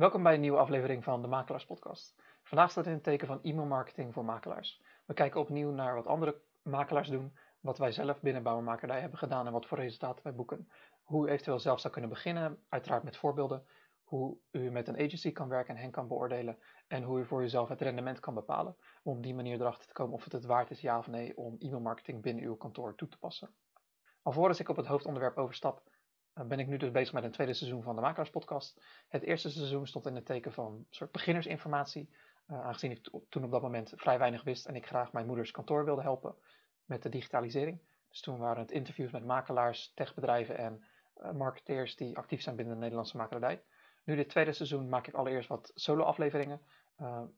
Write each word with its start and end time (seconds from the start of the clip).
Welkom 0.00 0.22
bij 0.22 0.34
een 0.34 0.40
nieuwe 0.40 0.58
aflevering 0.58 1.04
van 1.04 1.22
de 1.22 1.28
Makelaars 1.28 1.64
Podcast. 1.64 2.14
Vandaag 2.42 2.70
staat 2.70 2.86
in 2.86 2.92
het 2.92 3.02
teken 3.02 3.26
van 3.26 3.42
e-mailmarketing 3.42 4.12
voor 4.12 4.24
makelaars. 4.24 4.82
We 5.04 5.14
kijken 5.14 5.40
opnieuw 5.40 5.70
naar 5.70 5.94
wat 5.94 6.06
andere 6.06 6.40
makelaars 6.62 7.08
doen, 7.08 7.36
wat 7.60 7.78
wij 7.78 7.92
zelf 7.92 8.20
binnen 8.20 8.42
Bouwmakerdij 8.42 9.00
hebben 9.00 9.18
gedaan 9.18 9.46
en 9.46 9.52
wat 9.52 9.66
voor 9.66 9.78
resultaten 9.78 10.24
wij 10.24 10.34
boeken. 10.34 10.68
Hoe 11.02 11.26
u 11.26 11.30
eventueel 11.30 11.58
zelf 11.58 11.80
zou 11.80 11.92
kunnen 11.92 12.10
beginnen, 12.10 12.62
uiteraard 12.68 13.02
met 13.02 13.16
voorbeelden. 13.16 13.66
Hoe 14.02 14.36
u 14.50 14.70
met 14.70 14.88
een 14.88 14.98
agency 14.98 15.32
kan 15.32 15.48
werken 15.48 15.74
en 15.74 15.80
hen 15.80 15.90
kan 15.90 16.08
beoordelen. 16.08 16.58
En 16.86 17.02
hoe 17.02 17.20
u 17.20 17.26
voor 17.26 17.42
uzelf 17.42 17.68
het 17.68 17.80
rendement 17.80 18.20
kan 18.20 18.34
bepalen. 18.34 18.76
Om 19.02 19.16
op 19.16 19.22
die 19.22 19.34
manier 19.34 19.60
erachter 19.60 19.86
te 19.86 19.92
komen 19.92 20.14
of 20.14 20.24
het 20.24 20.32
het 20.32 20.44
waard 20.44 20.70
is, 20.70 20.80
ja 20.80 20.98
of 20.98 21.06
nee, 21.06 21.36
om 21.36 21.56
e-mailmarketing 21.58 22.22
binnen 22.22 22.44
uw 22.44 22.56
kantoor 22.56 22.94
toe 22.94 23.08
te 23.08 23.18
passen. 23.18 23.54
Alvorens 24.22 24.60
ik 24.60 24.68
op 24.68 24.76
het 24.76 24.86
hoofdonderwerp 24.86 25.36
overstap, 25.36 25.82
ben 26.48 26.58
ik 26.58 26.66
nu 26.66 26.76
dus 26.76 26.90
bezig 26.90 27.12
met 27.12 27.24
een 27.24 27.30
tweede 27.30 27.54
seizoen 27.54 27.82
van 27.82 27.94
de 27.94 28.00
Makelaars 28.00 28.30
Podcast. 28.30 28.82
Het 29.08 29.22
eerste 29.22 29.50
seizoen 29.50 29.86
stond 29.86 30.06
in 30.06 30.14
het 30.14 30.26
teken 30.26 30.52
van 30.52 30.86
soort 30.90 31.12
beginnersinformatie, 31.12 32.10
uh, 32.50 32.60
aangezien 32.64 32.90
ik 32.90 33.10
toen 33.28 33.44
op 33.44 33.50
dat 33.50 33.62
moment 33.62 33.92
vrij 33.96 34.18
weinig 34.18 34.42
wist 34.42 34.66
en 34.66 34.74
ik 34.74 34.86
graag 34.86 35.12
mijn 35.12 35.26
moeders 35.26 35.50
kantoor 35.50 35.84
wilde 35.84 36.02
helpen 36.02 36.34
met 36.84 37.02
de 37.02 37.08
digitalisering. 37.08 37.80
Dus 38.08 38.20
toen 38.20 38.38
waren 38.38 38.62
het 38.62 38.70
interviews 38.70 39.10
met 39.10 39.24
makelaars, 39.24 39.92
techbedrijven 39.94 40.58
en 40.58 40.84
uh, 41.16 41.30
marketeers 41.32 41.96
die 41.96 42.16
actief 42.16 42.42
zijn 42.42 42.56
binnen 42.56 42.74
de 42.74 42.80
Nederlandse 42.80 43.16
makelaardij. 43.16 43.62
Nu 44.04 44.16
dit 44.16 44.28
tweede 44.28 44.52
seizoen 44.52 44.88
maak 44.88 45.06
ik 45.06 45.14
allereerst 45.14 45.48
wat 45.48 45.72
solo-afleveringen, 45.74 46.60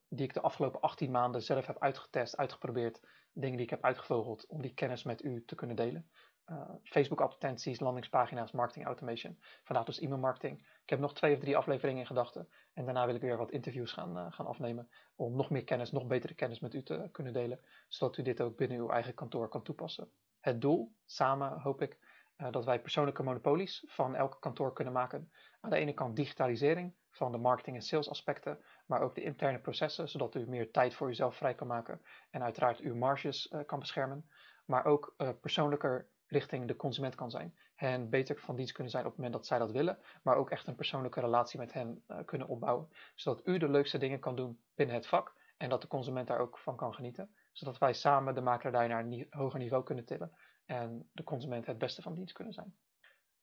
die 0.09 0.27
ik 0.27 0.35
de 0.35 0.41
afgelopen 0.41 0.81
18 0.81 1.11
maanden 1.11 1.43
zelf 1.43 1.67
heb 1.67 1.79
uitgetest, 1.79 2.37
uitgeprobeerd, 2.37 3.01
dingen 3.33 3.57
die 3.57 3.65
ik 3.65 3.71
heb 3.71 3.85
uitgevogeld 3.85 4.47
om 4.47 4.63
die 4.63 4.75
kennis 4.75 5.03
met 5.03 5.25
u 5.25 5.45
te 5.45 5.55
kunnen 5.55 5.77
delen. 5.77 6.11
Eh, 6.53 6.75
Facebook 6.83 7.21
advertenties, 7.21 7.81
landingspagina's, 7.81 8.53
marketing 8.53 8.87
automation. 8.87 9.39
Vandaag 9.65 9.85
dus 9.85 10.01
e-mail 10.01 10.21
marketing. 10.21 10.59
Ik 10.59 10.91
heb 10.91 10.99
nog 10.99 11.15
twee 11.15 11.35
of 11.35 11.41
drie 11.41 11.57
afleveringen 11.57 12.01
in 12.01 12.07
gedachten. 12.07 12.49
En 12.73 12.85
daarna 12.85 13.07
wil 13.07 13.15
ik 13.15 13.21
weer 13.21 13.37
wat 13.37 13.51
interviews 13.51 13.93
gaan, 13.93 14.17
uh, 14.17 14.27
gaan 14.33 14.47
afnemen. 14.47 14.89
Om 15.15 15.37
nog 15.37 15.51
meer 15.51 15.65
kennis, 15.65 15.91
nog 15.91 16.07
betere 16.07 16.35
kennis 16.35 16.61
met 16.61 16.75
u 16.75 16.83
te 16.83 17.09
kunnen 17.13 17.33
delen. 17.33 17.61
Zodat 17.89 18.17
u 18.17 18.23
dit 18.23 18.41
ook 18.41 18.57
binnen 18.57 18.79
uw 18.79 18.89
eigen 18.89 19.15
kantoor 19.15 19.49
kan 19.49 19.63
toepassen. 19.63 20.11
Het 20.41 20.61
doel, 20.61 20.93
samen 21.05 21.61
hoop 21.61 21.83
ik, 21.83 21.99
uh, 22.37 22.51
dat 22.51 22.65
wij 22.65 22.81
persoonlijke 22.81 23.23
monopolies 23.23 23.85
van 23.87 24.15
elk 24.15 24.37
kantoor 24.41 24.73
kunnen 24.73 24.93
maken. 24.93 25.33
Aan 25.61 25.71
de 25.71 25.77
ene 25.77 25.93
kant 25.93 26.17
digitalisering 26.17 26.95
van 27.11 27.33
de 27.33 27.39
marketing 27.39 27.77
en 27.77 27.83
sales 27.83 28.11
aspecten. 28.11 28.59
Maar 28.87 29.01
ook 29.01 29.15
de 29.15 29.23
interne 29.23 29.59
processen, 29.59 30.09
zodat 30.09 30.35
u 30.35 30.49
meer 30.49 30.71
tijd 30.71 30.95
voor 30.95 31.09
uzelf 31.09 31.37
vrij 31.37 31.55
kan 31.55 31.67
maken. 31.67 32.03
En 32.31 32.43
uiteraard 32.43 32.81
uw 32.81 32.95
marges 32.95 33.55
kan 33.67 33.79
beschermen. 33.79 34.29
Maar 34.65 34.85
ook 34.85 35.15
persoonlijker 35.41 36.09
richting 36.33 36.69
de 36.69 36.77
consument 36.77 37.15
kan 37.15 37.31
zijn. 37.31 37.55
Hen 37.75 38.11
beter 38.11 38.39
van 38.39 38.57
dienst 38.57 38.73
kunnen 38.73 38.93
zijn 38.93 39.05
op 39.05 39.11
het 39.11 39.19
moment 39.19 39.37
dat 39.37 39.47
zij 39.47 39.59
dat 39.59 39.73
willen, 39.73 39.99
maar 40.23 40.37
ook 40.37 40.51
echt 40.51 40.67
een 40.67 40.75
persoonlijke 40.75 41.21
relatie 41.21 41.59
met 41.59 41.73
hen 41.73 42.05
uh, 42.09 42.19
kunnen 42.25 42.49
opbouwen. 42.49 42.89
Zodat 43.15 43.47
u 43.47 43.59
de 43.59 43.69
leukste 43.69 43.99
dingen 43.99 44.21
kan 44.21 44.37
doen 44.37 44.61
binnen 44.75 44.97
het 44.97 45.07
vak 45.07 45.35
en 45.57 45.69
dat 45.69 45.81
de 45.81 45.89
consument 45.89 46.27
daar 46.27 46.39
ook 46.39 46.59
van 46.59 46.77
kan 46.77 46.95
genieten. 46.95 47.35
Zodat 47.53 47.79
wij 47.79 47.93
samen 47.93 48.35
de 48.35 48.41
makelaar 48.41 48.89
naar 48.89 49.05
een 49.05 49.27
hoger 49.31 49.59
niveau 49.59 49.85
kunnen 49.85 50.05
tillen 50.05 50.33
en 50.67 51.09
de 51.13 51.23
consument 51.23 51.67
het 51.67 51.79
beste 51.79 52.03
van 52.03 52.15
dienst 52.15 52.33
kunnen 52.33 52.53
zijn. 52.53 52.75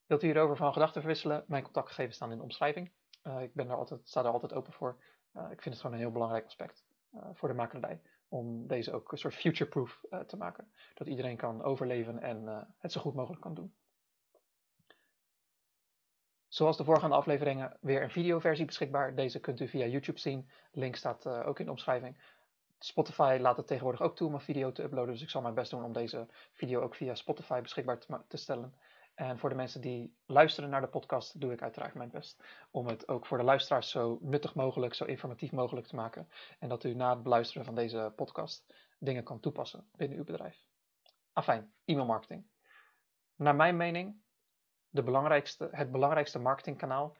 Wilt 0.05 0.23
u 0.23 0.25
hierover 0.25 0.57
van 0.57 0.73
gedachten 0.73 1.01
verwisselen? 1.01 1.43
Mijn 1.47 1.63
contactgegevens 1.63 2.15
staan 2.15 2.31
in 2.31 2.37
de 2.37 2.43
omschrijving. 2.43 2.91
Uh, 3.23 3.41
ik 3.41 3.53
ben 3.53 3.69
er 3.69 3.75
altijd, 3.75 4.07
sta 4.07 4.23
er 4.23 4.31
altijd 4.31 4.53
open 4.53 4.73
voor. 4.73 5.03
Uh, 5.35 5.43
ik 5.43 5.61
vind 5.61 5.75
het 5.75 5.77
gewoon 5.83 5.95
een 5.95 6.01
heel 6.01 6.11
belangrijk 6.11 6.45
aspect 6.45 6.85
voor 7.33 7.47
de 7.47 7.53
makelaardij 7.53 8.01
om 8.29 8.67
deze 8.67 8.93
ook 8.93 9.11
een 9.11 9.17
soort 9.17 9.35
future-proof 9.35 10.01
uh, 10.09 10.19
te 10.19 10.37
maken. 10.37 10.71
Dat 10.93 11.07
iedereen 11.07 11.37
kan 11.37 11.63
overleven 11.63 12.19
en 12.19 12.43
uh, 12.43 12.61
het 12.77 12.91
zo 12.91 13.01
goed 13.01 13.13
mogelijk 13.13 13.41
kan 13.41 13.53
doen. 13.53 13.73
Zoals 16.47 16.77
de 16.77 16.83
voorgaande 16.83 17.15
afleveringen 17.15 17.77
weer 17.81 18.03
een 18.03 18.11
videoversie 18.11 18.65
beschikbaar. 18.65 19.15
Deze 19.15 19.39
kunt 19.39 19.59
u 19.59 19.67
via 19.67 19.85
YouTube 19.85 20.19
zien. 20.19 20.49
Link 20.71 20.95
staat 20.95 21.25
uh, 21.25 21.47
ook 21.47 21.59
in 21.59 21.65
de 21.65 21.71
omschrijving. 21.71 22.17
Spotify 22.79 23.37
laat 23.41 23.57
het 23.57 23.67
tegenwoordig 23.67 24.01
ook 24.01 24.15
toe 24.15 24.27
om 24.27 24.33
een 24.33 24.39
video 24.39 24.71
te 24.71 24.83
uploaden. 24.83 25.13
Dus 25.13 25.21
ik 25.21 25.29
zal 25.29 25.41
mijn 25.41 25.53
best 25.53 25.71
doen 25.71 25.83
om 25.83 25.93
deze 25.93 26.27
video 26.53 26.81
ook 26.81 26.95
via 26.95 27.15
Spotify 27.15 27.61
beschikbaar 27.61 27.99
te 28.27 28.37
stellen. 28.37 28.73
En 29.19 29.37
voor 29.37 29.49
de 29.49 29.55
mensen 29.55 29.81
die 29.81 30.17
luisteren 30.25 30.69
naar 30.69 30.81
de 30.81 30.87
podcast, 30.87 31.41
doe 31.41 31.53
ik 31.53 31.61
uiteraard 31.61 31.93
mijn 31.93 32.09
best 32.09 32.43
om 32.71 32.87
het 32.87 33.07
ook 33.07 33.25
voor 33.25 33.37
de 33.37 33.43
luisteraars 33.43 33.89
zo 33.89 34.17
nuttig 34.21 34.55
mogelijk, 34.55 34.93
zo 34.93 35.05
informatief 35.05 35.51
mogelijk 35.51 35.87
te 35.87 35.95
maken. 35.95 36.29
En 36.59 36.69
dat 36.69 36.83
u 36.83 36.93
na 36.93 37.09
het 37.09 37.23
beluisteren 37.23 37.65
van 37.65 37.75
deze 37.75 38.13
podcast 38.15 38.73
dingen 38.99 39.23
kan 39.23 39.39
toepassen 39.39 39.89
binnen 39.95 40.17
uw 40.17 40.23
bedrijf. 40.23 40.65
Afijn, 41.33 41.73
e-mailmarketing. 41.85 42.47
Naar 43.35 43.55
mijn 43.55 43.77
mening 43.77 44.21
de 44.89 45.03
belangrijkste, 45.03 45.67
het 45.71 45.91
belangrijkste 45.91 46.39
marketingkanaal, 46.39 47.17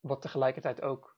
wat 0.00 0.22
tegelijkertijd 0.22 0.82
ook 0.82 1.16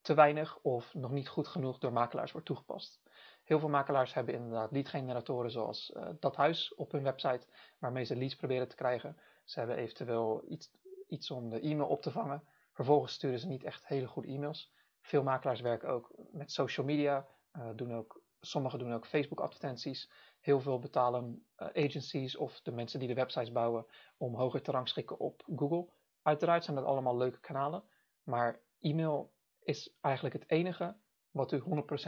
te 0.00 0.14
weinig 0.14 0.58
of 0.62 0.94
nog 0.94 1.10
niet 1.10 1.28
goed 1.28 1.48
genoeg 1.48 1.78
door 1.78 1.92
makelaars 1.92 2.32
wordt 2.32 2.46
toegepast. 2.46 3.02
Heel 3.44 3.58
veel 3.58 3.68
makelaars 3.68 4.14
hebben 4.14 4.34
inderdaad 4.34 4.72
lead-generatoren 4.72 5.50
zoals 5.50 5.92
uh, 5.96 6.08
dat 6.18 6.36
huis 6.36 6.74
op 6.74 6.92
hun 6.92 7.02
website, 7.02 7.46
waarmee 7.78 8.04
ze 8.04 8.16
leads 8.16 8.36
proberen 8.36 8.68
te 8.68 8.76
krijgen. 8.76 9.16
Ze 9.50 9.58
hebben 9.58 9.76
eventueel 9.76 10.44
iets, 10.48 10.70
iets 11.08 11.30
om 11.30 11.50
de 11.50 11.60
e-mail 11.60 11.88
op 11.88 12.02
te 12.02 12.10
vangen. 12.10 12.44
Vervolgens 12.72 13.12
sturen 13.12 13.38
ze 13.38 13.46
niet 13.46 13.64
echt 13.64 13.86
hele 13.86 14.06
goede 14.06 14.28
e-mails. 14.28 14.72
Veel 15.00 15.22
makelaars 15.22 15.60
werken 15.60 15.88
ook 15.88 16.14
met 16.30 16.52
social 16.52 16.86
media, 16.86 17.26
uh, 17.56 17.68
doen 17.74 17.94
ook, 17.94 18.22
sommigen 18.40 18.78
doen 18.78 18.92
ook 18.92 19.06
Facebook 19.06 19.40
advertenties. 19.40 20.10
Heel 20.40 20.60
veel 20.60 20.78
betalen 20.78 21.46
uh, 21.56 21.68
agencies 21.84 22.36
of 22.36 22.60
de 22.60 22.72
mensen 22.72 22.98
die 22.98 23.08
de 23.08 23.14
websites 23.14 23.52
bouwen 23.52 23.86
om 24.16 24.34
hoger 24.34 24.62
te 24.62 24.70
rangschikken 24.70 25.18
op 25.18 25.42
Google. 25.56 25.88
Uiteraard 26.22 26.64
zijn 26.64 26.76
dat 26.76 26.84
allemaal 26.84 27.16
leuke 27.16 27.40
kanalen, 27.40 27.84
maar 28.22 28.60
e-mail 28.80 29.32
is 29.60 29.96
eigenlijk 30.00 30.34
het 30.34 30.50
enige 30.50 30.96
wat 31.30 31.52
u 31.52 31.62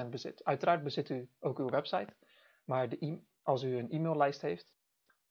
100% 0.05 0.09
bezit. 0.09 0.45
Uiteraard 0.45 0.83
bezit 0.83 1.09
u 1.09 1.31
ook 1.41 1.59
uw 1.59 1.69
website, 1.69 2.15
maar 2.65 2.89
de 2.89 3.07
e 3.07 3.19
als 3.43 3.63
u 3.63 3.77
een 3.77 3.91
e-maillijst 3.91 4.41
heeft, 4.41 4.73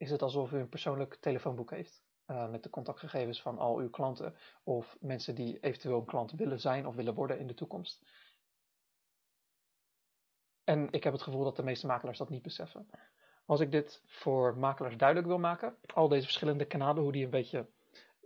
is 0.01 0.11
het 0.11 0.21
alsof 0.21 0.51
u 0.51 0.57
een 0.57 0.69
persoonlijk 0.69 1.15
telefoonboek 1.15 1.69
heeft. 1.69 2.03
Uh, 2.27 2.49
met 2.49 2.63
de 2.63 2.69
contactgegevens 2.69 3.41
van 3.41 3.57
al 3.57 3.77
uw 3.77 3.89
klanten 3.89 4.35
of 4.63 4.97
mensen 4.99 5.35
die 5.35 5.59
eventueel 5.59 5.99
een 5.99 6.05
klant 6.05 6.31
willen 6.31 6.59
zijn 6.59 6.87
of 6.87 6.95
willen 6.95 7.13
worden 7.13 7.39
in 7.39 7.47
de 7.47 7.53
toekomst. 7.53 8.01
En 10.63 10.91
ik 10.91 11.03
heb 11.03 11.13
het 11.13 11.21
gevoel 11.21 11.43
dat 11.43 11.55
de 11.55 11.63
meeste 11.63 11.87
makelaars 11.87 12.17
dat 12.17 12.29
niet 12.29 12.41
beseffen. 12.41 12.89
Als 13.45 13.59
ik 13.59 13.71
dit 13.71 14.03
voor 14.05 14.57
makelaars 14.57 14.97
duidelijk 14.97 15.27
wil 15.27 15.39
maken, 15.39 15.77
al 15.93 16.07
deze 16.07 16.23
verschillende 16.23 16.65
kanalen, 16.65 17.03
hoe 17.03 17.11
die 17.11 17.23
een 17.23 17.29
beetje 17.29 17.69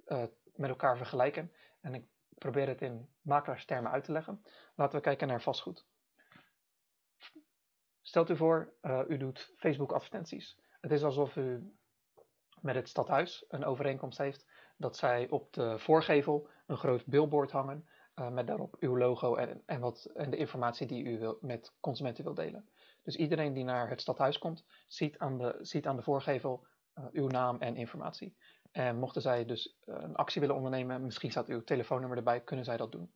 uh, 0.08 0.24
met 0.56 0.70
elkaar 0.70 0.98
vergelijken, 0.98 1.52
en 1.82 1.94
ik 1.94 2.06
probeer 2.38 2.68
het 2.68 2.82
in 2.82 3.10
makelaarstermen 3.22 3.92
uit 3.92 4.04
te 4.04 4.12
leggen. 4.12 4.44
Laten 4.76 4.96
we 4.96 5.04
kijken 5.04 5.28
naar 5.28 5.42
vastgoed. 5.42 5.86
Stelt 8.02 8.30
u 8.30 8.36
voor, 8.36 8.74
uh, 8.82 9.02
u 9.08 9.18
doet 9.18 9.54
Facebook 9.58 9.92
advertenties. 9.92 10.64
Het 10.86 10.94
is 10.94 11.04
alsof 11.04 11.36
u 11.36 11.74
met 12.62 12.76
het 12.76 12.90
stadhuis 12.90 13.46
een 13.48 13.66
overeenkomst 13.66 14.18
heeft 14.18 14.46
dat 14.78 14.98
zij 14.98 15.30
op 15.30 15.54
de 15.54 15.80
voorgevel 15.80 16.50
een 16.66 16.78
groot 16.78 17.06
billboard 17.06 17.52
hangen 17.52 17.88
uh, 18.16 18.30
met 18.30 18.48
daarop 18.48 18.76
uw 18.80 18.98
logo 18.98 19.36
en, 19.36 19.62
en, 19.66 19.80
wat, 19.80 20.06
en 20.16 20.30
de 20.30 20.38
informatie 20.38 20.88
die 20.88 21.04
u 21.04 21.20
wil, 21.20 21.38
met 21.42 21.76
consumenten 21.80 22.24
wil 22.24 22.34
delen. 22.34 22.70
Dus 23.04 23.16
iedereen 23.16 23.54
die 23.54 23.64
naar 23.64 23.90
het 23.90 24.02
stadhuis 24.02 24.38
komt, 24.38 24.66
ziet 24.88 25.18
aan 25.18 25.38
de, 25.38 25.58
ziet 25.62 25.88
aan 25.88 25.96
de 25.96 26.02
voorgevel 26.02 26.68
uh, 26.96 27.06
uw 27.12 27.28
naam 27.28 27.60
en 27.60 27.76
informatie. 27.76 28.38
En 28.72 29.00
mochten 29.00 29.22
zij 29.22 29.46
dus 29.46 29.78
eh, 29.80 29.96
een 30.00 30.16
actie 30.16 30.42
willen 30.42 30.56
ondernemen, 30.56 31.04
misschien 31.04 31.32
staat 31.32 31.48
uw 31.48 31.64
telefoonnummer 31.64 32.18
erbij, 32.18 32.42
kunnen 32.42 32.66
zij 32.66 32.78
dat 32.78 32.92
doen. 32.92 33.14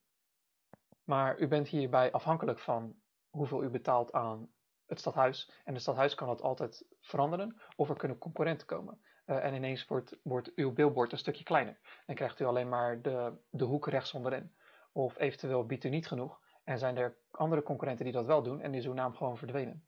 Maar 1.03 1.39
u 1.39 1.47
bent 1.47 1.67
hierbij 1.67 2.11
afhankelijk 2.11 2.59
van 2.59 2.95
hoeveel 3.29 3.63
u 3.63 3.69
betaalt 3.69 4.11
aan 4.11 4.49
het 4.89 4.99
stadhuis. 4.99 5.51
En 5.63 5.73
het 5.73 5.81
stadhuis 5.81 6.15
kan 6.15 6.27
dat 6.27 6.41
altijd 6.41 6.85
veranderen, 7.01 7.61
of 7.75 7.89
er 7.89 7.97
kunnen 7.97 8.17
concurrenten 8.17 8.67
komen. 8.67 9.01
Uh, 9.25 9.43
en 9.45 9.53
ineens 9.53 9.87
wordt, 9.87 10.19
wordt 10.23 10.51
uw 10.55 10.73
billboard 10.73 11.11
een 11.11 11.17
stukje 11.17 11.43
kleiner. 11.43 11.79
Dan 12.05 12.15
krijgt 12.15 12.39
u 12.39 12.45
alleen 12.45 12.69
maar 12.69 13.01
de, 13.01 13.33
de 13.49 13.63
hoek 13.63 13.87
rechts 13.87 14.13
onderin. 14.13 14.55
Of 14.91 15.17
eventueel 15.17 15.65
biedt 15.65 15.83
u 15.83 15.89
niet 15.89 16.07
genoeg 16.07 16.39
en 16.63 16.79
zijn 16.79 16.97
er 16.97 17.17
andere 17.31 17.63
concurrenten 17.63 18.05
die 18.05 18.13
dat 18.13 18.25
wel 18.25 18.43
doen 18.43 18.61
en 18.61 18.73
is 18.73 18.85
uw 18.85 18.93
naam 18.93 19.15
gewoon 19.15 19.37
verdwenen. 19.37 19.87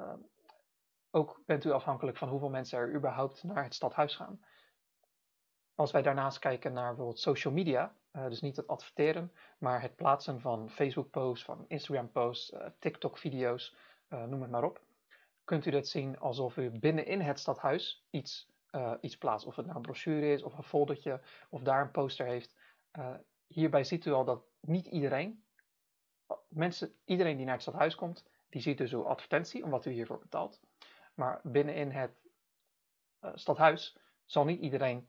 Uh, 0.00 0.12
ook 1.10 1.42
bent 1.46 1.64
u 1.64 1.70
afhankelijk 1.70 2.16
van 2.16 2.28
hoeveel 2.28 2.50
mensen 2.50 2.78
er 2.78 2.94
überhaupt 2.94 3.42
naar 3.42 3.64
het 3.64 3.74
stadhuis 3.74 4.16
gaan. 4.16 4.40
Als 5.74 5.90
wij 5.90 6.02
daarnaast 6.02 6.38
kijken 6.38 6.72
naar 6.72 6.88
bijvoorbeeld 6.88 7.18
social 7.18 7.54
media, 7.54 7.96
uh, 8.12 8.28
dus 8.28 8.40
niet 8.40 8.56
het 8.56 8.66
adverteren, 8.66 9.32
maar 9.58 9.82
het 9.82 9.96
plaatsen 9.96 10.40
van 10.40 10.70
Facebook-posts, 10.70 11.44
van 11.44 11.64
Instagram-posts, 11.68 12.52
uh, 12.52 12.66
TikTok-video's, 12.78 13.76
noem 14.08 14.42
het 14.42 14.50
maar 14.50 14.64
op, 14.64 14.80
kunt 15.44 15.66
u 15.66 15.70
dat 15.70 15.88
zien 15.88 16.18
alsof 16.18 16.56
u 16.56 16.70
binnenin 16.70 17.20
het 17.20 17.38
stadhuis 17.38 18.06
iets, 18.10 18.52
iets 19.00 19.18
plaatst. 19.18 19.46
Of 19.46 19.56
het 19.56 19.64
nou 19.64 19.76
een 19.76 19.82
brochure 19.82 20.32
is, 20.32 20.42
of 20.42 20.56
een 20.56 20.62
foldertje, 20.62 21.20
of 21.48 21.62
daar 21.62 21.80
een 21.80 21.90
poster 21.90 22.26
heeft. 22.26 22.56
hierbij 23.46 23.84
ziet 23.84 24.04
u 24.04 24.12
al 24.12 24.24
dat 24.24 24.44
niet 24.60 24.86
iedereen, 24.86 25.44
mensen, 26.48 26.94
iedereen 27.04 27.36
die 27.36 27.44
naar 27.44 27.54
het 27.54 27.62
stadhuis 27.62 27.94
komt, 27.94 28.24
die 28.48 28.62
ziet 28.62 28.78
dus 28.78 28.92
uw 28.92 29.06
advertentie, 29.06 29.64
omdat 29.64 29.84
u 29.84 29.90
hiervoor 29.90 30.18
betaalt. 30.18 30.60
Maar 31.14 31.40
binnenin 31.42 31.90
het 31.90 32.12
stadhuis 33.34 33.96
zal 34.24 34.44
niet 34.44 34.60
iedereen 34.60 35.08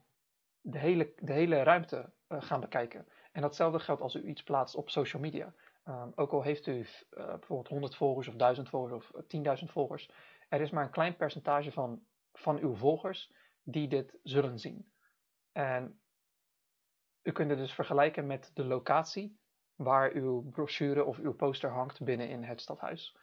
de 0.60 0.78
hele, 0.78 1.12
de 1.16 1.32
hele 1.32 1.62
ruimte 1.62 2.12
gaan 2.28 2.60
bekijken. 2.60 3.08
En 3.32 3.42
datzelfde 3.42 3.78
geldt 3.78 4.00
als 4.00 4.14
u 4.14 4.28
iets 4.28 4.42
plaatst 4.42 4.74
op 4.74 4.90
social 4.90 5.22
media. 5.22 5.54
Ehm, 5.86 6.10
ook 6.14 6.32
al 6.32 6.42
heeft 6.42 6.66
u 6.66 6.78
uh, 6.78 6.86
bijvoorbeeld 7.10 7.68
100 7.68 7.96
volgers 7.96 8.28
of 8.28 8.34
1000 8.34 8.68
volgers 8.68 8.92
of 8.92 9.22
10.000 9.62 9.72
volgers, 9.72 10.10
er 10.48 10.60
is 10.60 10.70
maar 10.70 10.84
een 10.84 10.90
klein 10.90 11.16
percentage 11.16 11.72
van, 11.72 12.02
van 12.32 12.58
uw 12.58 12.74
volgers 12.74 13.32
die 13.62 13.88
dit 13.88 14.18
zullen 14.22 14.58
zien. 14.58 14.92
En 15.52 16.00
u 17.22 17.32
kunt 17.32 17.50
het 17.50 17.58
dus 17.58 17.72
vergelijken 17.72 18.26
met 18.26 18.50
de 18.54 18.64
locatie 18.64 19.38
waar 19.74 20.12
uw 20.12 20.50
brochure 20.50 21.04
of 21.04 21.18
uw 21.18 21.34
poster 21.34 21.70
hangt 21.70 22.04
binnen 22.04 22.28
in 22.28 22.42
het 22.42 22.60
stadhuis. 22.60 23.16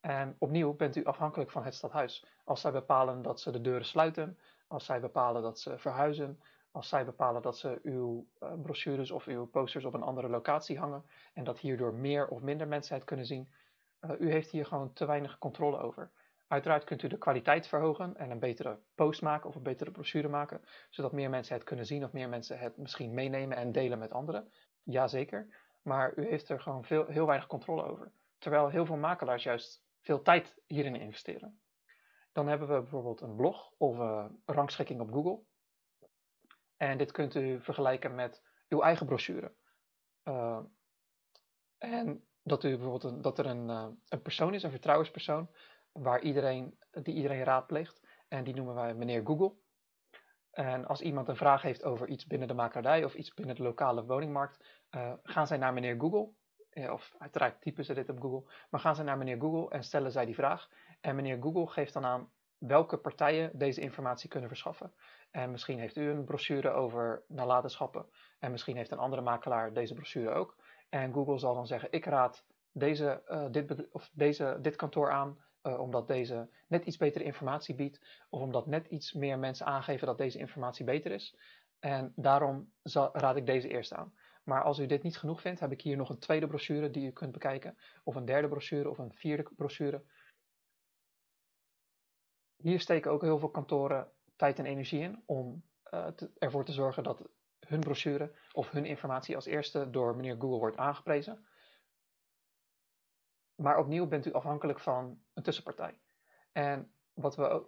En 0.00 0.36
opnieuw 0.38 0.74
bent 0.74 0.96
u 0.96 1.04
afhankelijk 1.04 1.50
van 1.50 1.64
het 1.64 1.74
stadhuis. 1.74 2.26
Als 2.44 2.60
zij 2.60 2.72
bepalen 2.72 3.22
dat 3.22 3.40
ze 3.40 3.50
de 3.50 3.60
deuren 3.60 3.86
sluiten, 3.86 4.38
als 4.66 4.84
zij 4.84 5.00
bepalen 5.00 5.42
dat 5.42 5.60
ze 5.60 5.78
verhuizen, 5.78 6.40
als 6.70 6.88
zij 6.88 7.04
bepalen 7.04 7.42
dat 7.42 7.58
ze 7.58 7.78
uw 7.82 8.26
uh, 8.40 8.52
brochures 8.62 9.10
of 9.10 9.26
uw 9.26 9.46
posters 9.46 9.84
op 9.84 9.94
een 9.94 10.02
andere 10.02 10.28
locatie 10.28 10.78
hangen 10.78 11.04
en 11.34 11.44
dat 11.44 11.58
hierdoor 11.58 11.94
meer 11.94 12.28
of 12.28 12.40
minder 12.40 12.68
mensen 12.68 12.94
het 12.94 13.04
kunnen 13.04 13.26
zien, 13.26 13.52
uh, 14.00 14.10
u 14.18 14.30
heeft 14.30 14.50
hier 14.50 14.66
gewoon 14.66 14.92
te 14.92 15.06
weinig 15.06 15.38
controle 15.38 15.78
over. 15.78 16.10
Uiteraard 16.46 16.84
kunt 16.84 17.02
u 17.02 17.08
de 17.08 17.18
kwaliteit 17.18 17.66
verhogen 17.66 18.16
en 18.16 18.30
een 18.30 18.38
betere 18.38 18.78
post 18.94 19.22
maken 19.22 19.48
of 19.48 19.54
een 19.54 19.62
betere 19.62 19.90
brochure 19.90 20.28
maken, 20.28 20.64
zodat 20.88 21.12
meer 21.12 21.30
mensen 21.30 21.54
het 21.54 21.64
kunnen 21.64 21.86
zien 21.86 22.04
of 22.04 22.12
meer 22.12 22.28
mensen 22.28 22.58
het 22.58 22.76
misschien 22.76 23.14
meenemen 23.14 23.56
en 23.56 23.72
delen 23.72 23.98
met 23.98 24.12
anderen. 24.12 24.52
Jazeker, 24.82 25.56
maar 25.82 26.12
u 26.16 26.26
heeft 26.26 26.48
er 26.48 26.60
gewoon 26.60 26.84
veel, 26.84 27.06
heel 27.06 27.26
weinig 27.26 27.46
controle 27.46 27.84
over. 27.84 28.12
Terwijl 28.38 28.68
heel 28.68 28.86
veel 28.86 28.96
makelaars 28.96 29.42
juist 29.42 29.82
veel 30.00 30.22
tijd 30.22 30.62
hierin 30.66 30.96
investeren. 30.96 31.60
Dan 32.32 32.48
hebben 32.48 32.68
we 32.68 32.80
bijvoorbeeld 32.80 33.20
een 33.20 33.36
blog 33.36 33.72
of 33.76 33.96
uh, 33.96 34.24
rangschikking 34.44 35.00
op 35.00 35.12
Google. 35.12 35.40
En 36.80 36.98
dit 36.98 37.12
kunt 37.12 37.34
u 37.34 37.60
vergelijken 37.60 38.14
met 38.14 38.42
uw 38.68 38.82
eigen 38.82 39.06
brochure. 39.06 39.52
Uh, 40.24 40.58
en 41.78 42.24
dat, 42.42 42.64
u 42.64 42.68
bijvoorbeeld 42.68 43.04
een, 43.04 43.20
dat 43.22 43.38
er 43.38 43.46
een, 43.46 43.68
uh, 43.68 43.86
een 44.08 44.22
persoon 44.22 44.54
is, 44.54 44.62
een 44.62 44.70
vertrouwenspersoon, 44.70 45.50
waar 45.92 46.20
iedereen, 46.20 46.78
die 46.90 47.14
iedereen 47.14 47.42
raadpleegt. 47.42 48.00
En 48.28 48.44
die 48.44 48.54
noemen 48.54 48.74
wij 48.74 48.94
meneer 48.94 49.26
Google. 49.26 49.52
En 50.50 50.86
als 50.86 51.00
iemand 51.00 51.28
een 51.28 51.36
vraag 51.36 51.62
heeft 51.62 51.84
over 51.84 52.08
iets 52.08 52.26
binnen 52.26 52.48
de 52.48 52.54
makelaardij 52.54 53.04
of 53.04 53.14
iets 53.14 53.34
binnen 53.34 53.56
de 53.56 53.62
lokale 53.62 54.04
woningmarkt, 54.04 54.84
uh, 54.90 55.12
gaan 55.22 55.46
zij 55.46 55.56
naar 55.56 55.72
meneer 55.72 56.00
Google. 56.00 56.32
Of 56.90 57.14
uiteraard 57.18 57.60
typen 57.60 57.84
ze 57.84 57.94
dit 57.94 58.08
op 58.08 58.20
Google. 58.20 58.52
Maar 58.70 58.80
gaan 58.80 58.96
ze 58.96 59.02
naar 59.02 59.18
meneer 59.18 59.40
Google 59.40 59.70
en 59.70 59.84
stellen 59.84 60.12
zij 60.12 60.24
die 60.24 60.34
vraag. 60.34 60.68
En 61.00 61.16
meneer 61.16 61.42
Google 61.42 61.66
geeft 61.66 61.92
dan 61.92 62.04
aan 62.04 62.32
welke 62.60 62.96
partijen 62.96 63.50
deze 63.58 63.80
informatie 63.80 64.28
kunnen 64.28 64.48
verschaffen. 64.48 64.92
En 65.30 65.50
misschien 65.50 65.78
heeft 65.78 65.96
u 65.96 66.10
een 66.10 66.24
brochure 66.24 66.70
over 66.70 67.22
nalatenschappen. 67.28 68.06
En 68.38 68.50
misschien 68.50 68.76
heeft 68.76 68.90
een 68.90 68.98
andere 68.98 69.22
makelaar 69.22 69.72
deze 69.72 69.94
brochure 69.94 70.30
ook. 70.30 70.56
En 70.88 71.12
Google 71.12 71.38
zal 71.38 71.54
dan 71.54 71.66
zeggen: 71.66 71.92
Ik 71.92 72.04
raad 72.04 72.44
deze, 72.72 73.22
uh, 73.28 73.44
dit, 73.50 73.90
of 73.90 74.10
deze, 74.12 74.58
dit 74.60 74.76
kantoor 74.76 75.10
aan, 75.10 75.38
uh, 75.62 75.80
omdat 75.80 76.06
deze 76.06 76.48
net 76.66 76.84
iets 76.84 76.96
betere 76.96 77.24
informatie 77.24 77.74
biedt. 77.74 78.00
Of 78.30 78.40
omdat 78.40 78.66
net 78.66 78.86
iets 78.86 79.12
meer 79.12 79.38
mensen 79.38 79.66
aangeven 79.66 80.06
dat 80.06 80.18
deze 80.18 80.38
informatie 80.38 80.84
beter 80.84 81.12
is. 81.12 81.36
En 81.78 82.12
daarom 82.16 82.72
zal, 82.82 83.10
raad 83.12 83.36
ik 83.36 83.46
deze 83.46 83.68
eerst 83.68 83.92
aan. 83.92 84.14
Maar 84.44 84.62
als 84.62 84.78
u 84.78 84.86
dit 84.86 85.02
niet 85.02 85.18
genoeg 85.18 85.40
vindt, 85.40 85.60
heb 85.60 85.72
ik 85.72 85.80
hier 85.80 85.96
nog 85.96 86.08
een 86.08 86.18
tweede 86.18 86.46
brochure 86.46 86.90
die 86.90 87.06
u 87.06 87.10
kunt 87.10 87.32
bekijken. 87.32 87.78
Of 88.04 88.14
een 88.14 88.24
derde 88.24 88.48
brochure 88.48 88.90
of 88.90 88.98
een 88.98 89.12
vierde 89.14 89.50
brochure. 89.56 90.02
Hier 92.60 92.80
steken 92.80 93.10
ook 93.10 93.22
heel 93.22 93.38
veel 93.38 93.50
kantoren 93.50 94.12
tijd 94.36 94.58
en 94.58 94.66
energie 94.66 95.00
in 95.00 95.22
om 95.26 95.64
te, 95.90 96.30
ervoor 96.38 96.64
te 96.64 96.72
zorgen 96.72 97.02
dat 97.02 97.28
hun 97.66 97.80
brochure 97.80 98.32
of 98.52 98.70
hun 98.70 98.84
informatie 98.84 99.34
als 99.34 99.46
eerste 99.46 99.90
door 99.90 100.16
meneer 100.16 100.36
Google 100.38 100.58
wordt 100.58 100.76
aangeprezen. 100.76 101.46
Maar 103.54 103.78
opnieuw 103.78 104.06
bent 104.06 104.26
u 104.26 104.32
afhankelijk 104.32 104.80
van 104.80 105.22
een 105.34 105.42
tussenpartij. 105.42 106.00
En 106.52 106.92
wat 107.12 107.36
we, 107.36 107.66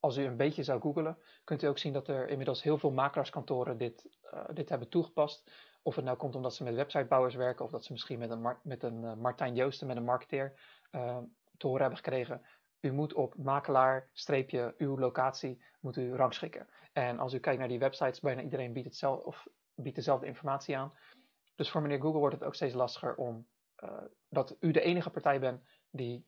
als 0.00 0.16
u 0.16 0.24
een 0.24 0.36
beetje 0.36 0.62
zou 0.62 0.80
googelen, 0.80 1.18
kunt 1.44 1.62
u 1.62 1.66
ook 1.66 1.78
zien 1.78 1.92
dat 1.92 2.08
er 2.08 2.28
inmiddels 2.28 2.62
heel 2.62 2.78
veel 2.78 2.90
makelaarskantoren 2.90 3.78
dit, 3.78 4.08
uh, 4.34 4.44
dit 4.52 4.68
hebben 4.68 4.88
toegepast. 4.88 5.50
Of 5.82 5.94
het 5.94 6.04
nou 6.04 6.16
komt 6.16 6.34
omdat 6.34 6.54
ze 6.54 6.64
met 6.64 6.74
websitebouwers 6.74 7.34
werken, 7.34 7.64
of 7.64 7.70
dat 7.70 7.84
ze 7.84 7.92
misschien 7.92 8.18
met 8.18 8.30
een, 8.30 8.56
met 8.62 8.82
een 8.82 9.02
uh, 9.02 9.14
Martijn 9.14 9.54
Joosten, 9.54 9.86
met 9.86 9.96
een 9.96 10.04
marketeer, 10.04 10.60
te 11.56 11.66
horen 11.66 11.80
hebben 11.80 11.98
gekregen 11.98 12.42
u 12.80 12.92
moet 12.92 13.14
op 13.14 13.36
makelaar, 13.36 14.08
streepje, 14.12 14.74
uw 14.78 14.98
locatie, 14.98 15.62
moet 15.80 15.96
u 15.96 16.14
rangschikken. 16.14 16.68
En 16.92 17.18
als 17.18 17.32
u 17.32 17.38
kijkt 17.38 17.58
naar 17.58 17.68
die 17.68 17.78
websites, 17.78 18.20
bijna 18.20 18.42
iedereen 18.42 18.72
biedt, 18.72 18.86
hetzelfde, 18.86 19.24
of 19.24 19.46
biedt 19.74 19.96
dezelfde 19.96 20.26
informatie 20.26 20.76
aan. 20.76 20.92
Dus 21.54 21.70
voor 21.70 21.82
meneer 21.82 22.00
Google 22.00 22.18
wordt 22.18 22.34
het 22.34 22.44
ook 22.44 22.54
steeds 22.54 22.74
lastiger 22.74 23.14
om 23.14 23.46
uh, 23.84 23.90
dat 24.28 24.56
u 24.60 24.70
de 24.70 24.80
enige 24.80 25.10
partij 25.10 25.40
bent 25.40 25.62
die, 25.90 26.26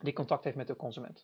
die 0.00 0.12
contact 0.12 0.44
heeft 0.44 0.56
met 0.56 0.66
de 0.66 0.76
consument. 0.76 1.22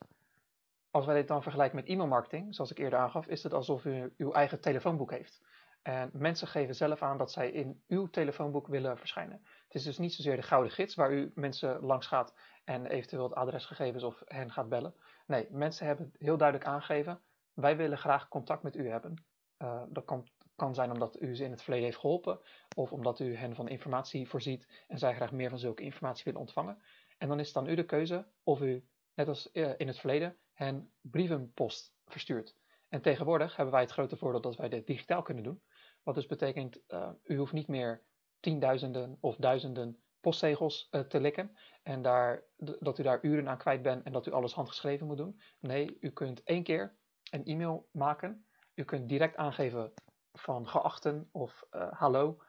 Als 0.90 1.06
wij 1.06 1.14
dit 1.14 1.28
dan 1.28 1.42
vergelijken 1.42 1.76
met 1.76 1.88
e-mailmarketing, 1.88 2.54
zoals 2.54 2.70
ik 2.70 2.78
eerder 2.78 2.98
aangaf, 2.98 3.26
is 3.26 3.42
het 3.42 3.52
alsof 3.52 3.84
u 3.84 4.12
uw 4.16 4.32
eigen 4.32 4.60
telefoonboek 4.60 5.10
heeft. 5.10 5.40
En 5.88 6.10
mensen 6.12 6.48
geven 6.48 6.74
zelf 6.74 7.02
aan 7.02 7.18
dat 7.18 7.32
zij 7.32 7.50
in 7.50 7.82
uw 7.86 8.06
telefoonboek 8.06 8.66
willen 8.66 8.98
verschijnen. 8.98 9.40
Het 9.64 9.74
is 9.74 9.82
dus 9.82 9.98
niet 9.98 10.14
zozeer 10.14 10.36
de 10.36 10.42
gouden 10.42 10.72
gids 10.72 10.94
waar 10.94 11.12
u 11.12 11.32
mensen 11.34 11.80
langs 11.80 12.06
gaat 12.06 12.34
en 12.64 12.86
eventueel 12.86 13.22
het 13.22 13.34
adresgegevens 13.34 14.02
of 14.02 14.22
hen 14.24 14.52
gaat 14.52 14.68
bellen. 14.68 14.94
Nee, 15.26 15.46
mensen 15.50 15.86
hebben 15.86 16.12
heel 16.18 16.36
duidelijk 16.36 16.68
aangegeven, 16.68 17.20
wij 17.54 17.76
willen 17.76 17.98
graag 17.98 18.28
contact 18.28 18.62
met 18.62 18.76
u 18.76 18.88
hebben. 18.88 19.24
Uh, 19.58 19.82
dat 19.88 20.04
kan, 20.04 20.28
kan 20.56 20.74
zijn 20.74 20.92
omdat 20.92 21.20
u 21.20 21.36
ze 21.36 21.44
in 21.44 21.50
het 21.50 21.62
verleden 21.62 21.86
heeft 21.86 22.00
geholpen 22.00 22.40
of 22.76 22.92
omdat 22.92 23.18
u 23.18 23.36
hen 23.36 23.54
van 23.54 23.68
informatie 23.68 24.28
voorziet 24.28 24.84
en 24.86 24.98
zij 24.98 25.14
graag 25.14 25.32
meer 25.32 25.50
van 25.50 25.58
zulke 25.58 25.82
informatie 25.82 26.24
willen 26.24 26.40
ontvangen. 26.40 26.82
En 27.18 27.28
dan 27.28 27.38
is 27.40 27.46
het 27.46 27.54
dan 27.54 27.68
u 27.68 27.74
de 27.74 27.86
keuze 27.86 28.26
of 28.42 28.60
u, 28.60 28.84
net 29.14 29.28
als 29.28 29.50
uh, 29.52 29.70
in 29.76 29.86
het 29.86 29.98
verleden, 29.98 30.36
hen 30.52 30.92
brievenpost 31.00 31.94
verstuurt. 32.06 32.56
En 32.88 33.02
tegenwoordig 33.02 33.56
hebben 33.56 33.74
wij 33.74 33.82
het 33.82 33.92
grote 33.92 34.16
voordeel 34.16 34.40
dat 34.40 34.56
wij 34.56 34.68
dit 34.68 34.86
digitaal 34.86 35.22
kunnen 35.22 35.44
doen. 35.44 35.62
Wat 36.08 36.16
dus 36.16 36.26
betekent, 36.26 36.80
uh, 36.88 37.10
u 37.24 37.36
hoeft 37.36 37.52
niet 37.52 37.68
meer 37.68 38.02
tienduizenden 38.40 39.16
of 39.20 39.36
duizenden 39.36 40.02
postzegels 40.20 40.88
uh, 40.90 41.00
te 41.00 41.20
likken. 41.20 41.56
En 41.82 42.02
daar, 42.02 42.44
dat 42.56 42.98
u 42.98 43.02
daar 43.02 43.18
uren 43.22 43.48
aan 43.48 43.58
kwijt 43.58 43.82
bent 43.82 44.04
en 44.04 44.12
dat 44.12 44.26
u 44.26 44.30
alles 44.30 44.52
handgeschreven 44.52 45.06
moet 45.06 45.16
doen. 45.16 45.40
Nee, 45.58 45.96
u 46.00 46.10
kunt 46.10 46.42
één 46.42 46.62
keer 46.62 46.96
een 47.30 47.44
e-mail 47.44 47.88
maken. 47.92 48.46
U 48.74 48.84
kunt 48.84 49.08
direct 49.08 49.36
aangeven 49.36 49.92
van 50.32 50.68
geachten 50.68 51.28
of 51.32 51.66
uh, 51.70 51.92
hallo 51.92 52.42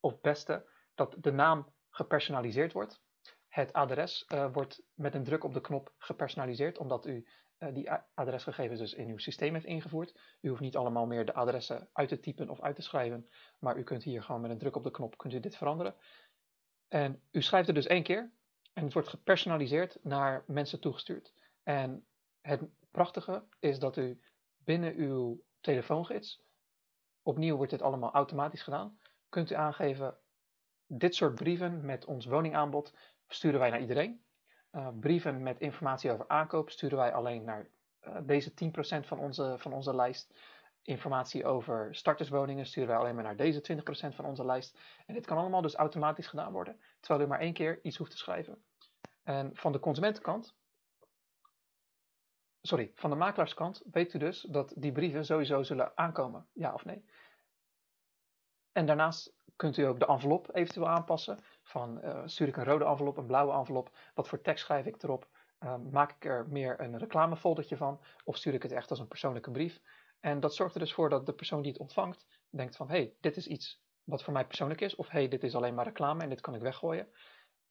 of 0.00 0.20
beste. 0.20 0.70
Dat 0.94 1.16
de 1.18 1.32
naam 1.32 1.74
gepersonaliseerd 1.90 2.72
wordt. 2.72 3.02
Het 3.48 3.72
adres 3.72 4.26
wordt 4.52 4.82
met 4.94 5.14
een 5.14 5.24
druk 5.24 5.44
op 5.44 5.54
de 5.54 5.60
knop 5.60 5.94
gepersonaliseerd, 5.98 6.78
omdat 6.78 7.06
u 7.06 7.28
die 7.72 7.90
adresgegevens 8.14 8.80
dus 8.80 8.94
in 8.94 9.08
uw 9.08 9.18
systeem 9.18 9.54
heeft 9.54 9.66
ingevoerd. 9.66 10.18
U 10.40 10.48
hoeft 10.48 10.60
niet 10.60 10.76
allemaal 10.76 11.06
meer 11.06 11.24
de 11.24 11.34
adressen 11.34 11.88
uit 11.92 12.08
te 12.08 12.20
typen 12.20 12.48
of 12.48 12.60
uit 12.60 12.76
te 12.76 12.82
schrijven, 12.82 13.28
maar 13.58 13.78
u 13.78 13.82
kunt 13.82 14.02
hier 14.02 14.22
gewoon 14.22 14.40
met 14.40 14.50
een 14.50 14.58
druk 14.58 14.76
op 14.76 14.82
de 14.82 14.90
knop 14.90 15.18
kunt 15.18 15.32
u 15.32 15.40
dit 15.40 15.56
veranderen. 15.56 15.94
En 16.88 17.22
u 17.30 17.42
schrijft 17.42 17.66
het 17.66 17.76
dus 17.76 17.86
één 17.86 18.02
keer 18.02 18.32
en 18.72 18.84
het 18.84 18.92
wordt 18.92 19.08
gepersonaliseerd 19.08 19.98
naar 20.02 20.44
mensen 20.46 20.80
toegestuurd. 20.80 21.34
En 21.62 22.06
het 22.40 22.62
prachtige 22.90 23.44
is 23.60 23.78
dat 23.78 23.96
u 23.96 24.20
binnen 24.56 24.94
uw 24.94 25.44
telefoongids, 25.60 26.42
opnieuw 27.22 27.56
wordt 27.56 27.70
dit 27.70 27.82
allemaal 27.82 28.12
automatisch 28.12 28.62
gedaan, 28.62 28.98
kunt 29.28 29.50
u 29.50 29.54
aangeven, 29.54 30.18
dit 30.86 31.14
soort 31.14 31.34
brieven 31.34 31.84
met 31.84 32.04
ons 32.04 32.26
woningaanbod 32.26 32.94
sturen 33.28 33.60
wij 33.60 33.70
naar 33.70 33.80
iedereen. 33.80 34.23
Uh, 34.74 34.88
brieven 35.00 35.42
met 35.42 35.60
informatie 35.60 36.12
over 36.12 36.28
aankoop 36.28 36.70
sturen 36.70 36.98
wij 36.98 37.12
alleen 37.12 37.44
naar 37.44 37.68
uh, 38.06 38.16
deze 38.22 38.50
10% 38.50 38.54
van 39.06 39.18
onze, 39.18 39.54
van 39.58 39.72
onze 39.72 39.94
lijst 39.94 40.34
informatie 40.84 41.44
over 41.44 41.94
starterswoningen 41.94 42.66
sturen 42.66 42.88
wij 42.88 42.98
alleen 42.98 43.14
maar 43.14 43.24
naar 43.24 43.36
deze 43.36 43.82
20% 44.10 44.14
van 44.14 44.24
onze 44.24 44.44
lijst. 44.44 44.78
En 45.06 45.14
dit 45.14 45.26
kan 45.26 45.38
allemaal 45.38 45.62
dus 45.62 45.74
automatisch 45.74 46.26
gedaan 46.26 46.52
worden, 46.52 46.80
terwijl 47.00 47.24
u 47.24 47.28
maar 47.28 47.40
één 47.40 47.52
keer 47.52 47.78
iets 47.82 47.96
hoeft 47.96 48.10
te 48.10 48.16
schrijven. 48.16 48.64
En 49.22 49.56
van 49.56 49.72
de 49.72 49.80
consumentenkant, 49.80 50.56
sorry, 52.60 52.92
van 52.94 53.10
de 53.10 53.16
makelaarskant 53.16 53.82
weet 53.90 54.14
u 54.14 54.18
dus 54.18 54.40
dat 54.40 54.74
die 54.76 54.92
brieven 54.92 55.24
sowieso 55.24 55.62
zullen 55.62 55.96
aankomen, 55.96 56.46
ja 56.52 56.72
of 56.74 56.84
nee. 56.84 57.04
En 58.72 58.86
daarnaast 58.86 59.34
kunt 59.56 59.76
u 59.76 59.82
ook 59.82 59.98
de 59.98 60.06
envelop 60.06 60.54
eventueel 60.54 60.88
aanpassen. 60.88 61.38
Van 61.74 62.00
uh, 62.04 62.22
stuur 62.24 62.48
ik 62.48 62.56
een 62.56 62.64
rode 62.64 62.84
envelop, 62.84 63.16
een 63.16 63.26
blauwe 63.26 63.52
envelop, 63.52 63.90
wat 64.14 64.28
voor 64.28 64.40
tekst 64.40 64.64
schrijf 64.64 64.86
ik 64.86 65.02
erop? 65.02 65.28
Uh, 65.60 65.76
maak 65.76 66.12
ik 66.12 66.24
er 66.24 66.48
meer 66.48 66.80
een 66.80 66.98
reclamefoldertje 66.98 67.76
van? 67.76 68.00
Of 68.24 68.36
stuur 68.36 68.54
ik 68.54 68.62
het 68.62 68.72
echt 68.72 68.90
als 68.90 68.98
een 68.98 69.08
persoonlijke 69.08 69.50
brief? 69.50 69.80
En 70.20 70.40
dat 70.40 70.54
zorgt 70.54 70.74
er 70.74 70.80
dus 70.80 70.92
voor 70.92 71.08
dat 71.08 71.26
de 71.26 71.32
persoon 71.32 71.62
die 71.62 71.72
het 71.72 71.80
ontvangt 71.80 72.26
denkt 72.50 72.76
van, 72.76 72.88
hé, 72.88 72.96
hey, 72.96 73.14
dit 73.20 73.36
is 73.36 73.46
iets 73.46 73.82
wat 74.04 74.22
voor 74.22 74.32
mij 74.32 74.46
persoonlijk 74.46 74.80
is, 74.80 74.94
of 74.94 75.08
hé, 75.08 75.18
hey, 75.18 75.28
dit 75.28 75.42
is 75.42 75.54
alleen 75.54 75.74
maar 75.74 75.84
reclame 75.84 76.22
en 76.22 76.28
dit 76.28 76.40
kan 76.40 76.54
ik 76.54 76.60
weggooien. 76.60 77.08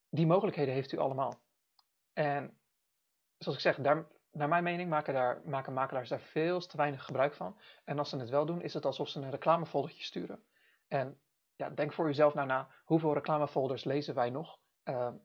Die 0.09 0.27
mogelijkheden 0.27 0.73
heeft 0.73 0.91
u 0.91 0.97
allemaal. 0.97 1.41
En 2.13 2.57
zoals 3.37 3.57
ik 3.57 3.63
zeg, 3.63 3.77
naar 3.77 4.49
mijn 4.49 4.63
mening 4.63 4.89
maken, 4.89 5.13
daar, 5.13 5.41
maken 5.45 5.73
makelaars 5.73 6.09
daar 6.09 6.21
veel 6.21 6.59
te 6.59 6.77
weinig 6.77 7.05
gebruik 7.05 7.33
van. 7.33 7.59
En 7.83 7.99
als 7.99 8.09
ze 8.09 8.17
het 8.17 8.29
wel 8.29 8.45
doen, 8.45 8.61
is 8.61 8.73
het 8.73 8.85
alsof 8.85 9.09
ze 9.09 9.19
een 9.19 9.31
reclamefoldertje 9.31 10.03
sturen. 10.03 10.43
En 10.87 11.17
denk 11.69 11.93
voor 11.93 12.07
uzelf 12.07 12.33
nou 12.33 12.47
na, 12.47 12.67
hoeveel 12.83 13.13
reclamefolders 13.13 13.83
lezen 13.83 14.15
wij 14.15 14.29
nog? 14.29 14.61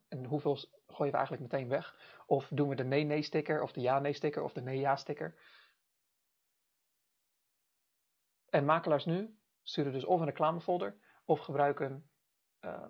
en 0.08 0.24
hoeveel 0.24 0.56
gooien 0.86 1.12
we 1.12 1.18
eigenlijk 1.18 1.52
meteen 1.52 1.68
weg? 1.68 1.96
Of 2.26 2.48
doen 2.50 2.68
we 2.68 2.74
de 2.74 2.84
nee-nee-sticker, 2.84 3.62
of 3.62 3.72
de 3.72 3.80
ja-nee-sticker, 3.80 4.42
of 4.42 4.52
de 4.52 4.60
nee-ja-sticker? 4.60 5.38
En 8.50 8.64
makelaars 8.64 9.04
nu 9.04 9.38
sturen 9.62 9.92
dus 9.92 10.04
of 10.04 10.20
een 10.20 10.26
reclamefolder, 10.26 10.96
of 11.24 11.40
gebruiken, 11.40 12.10
uh, 12.60 12.86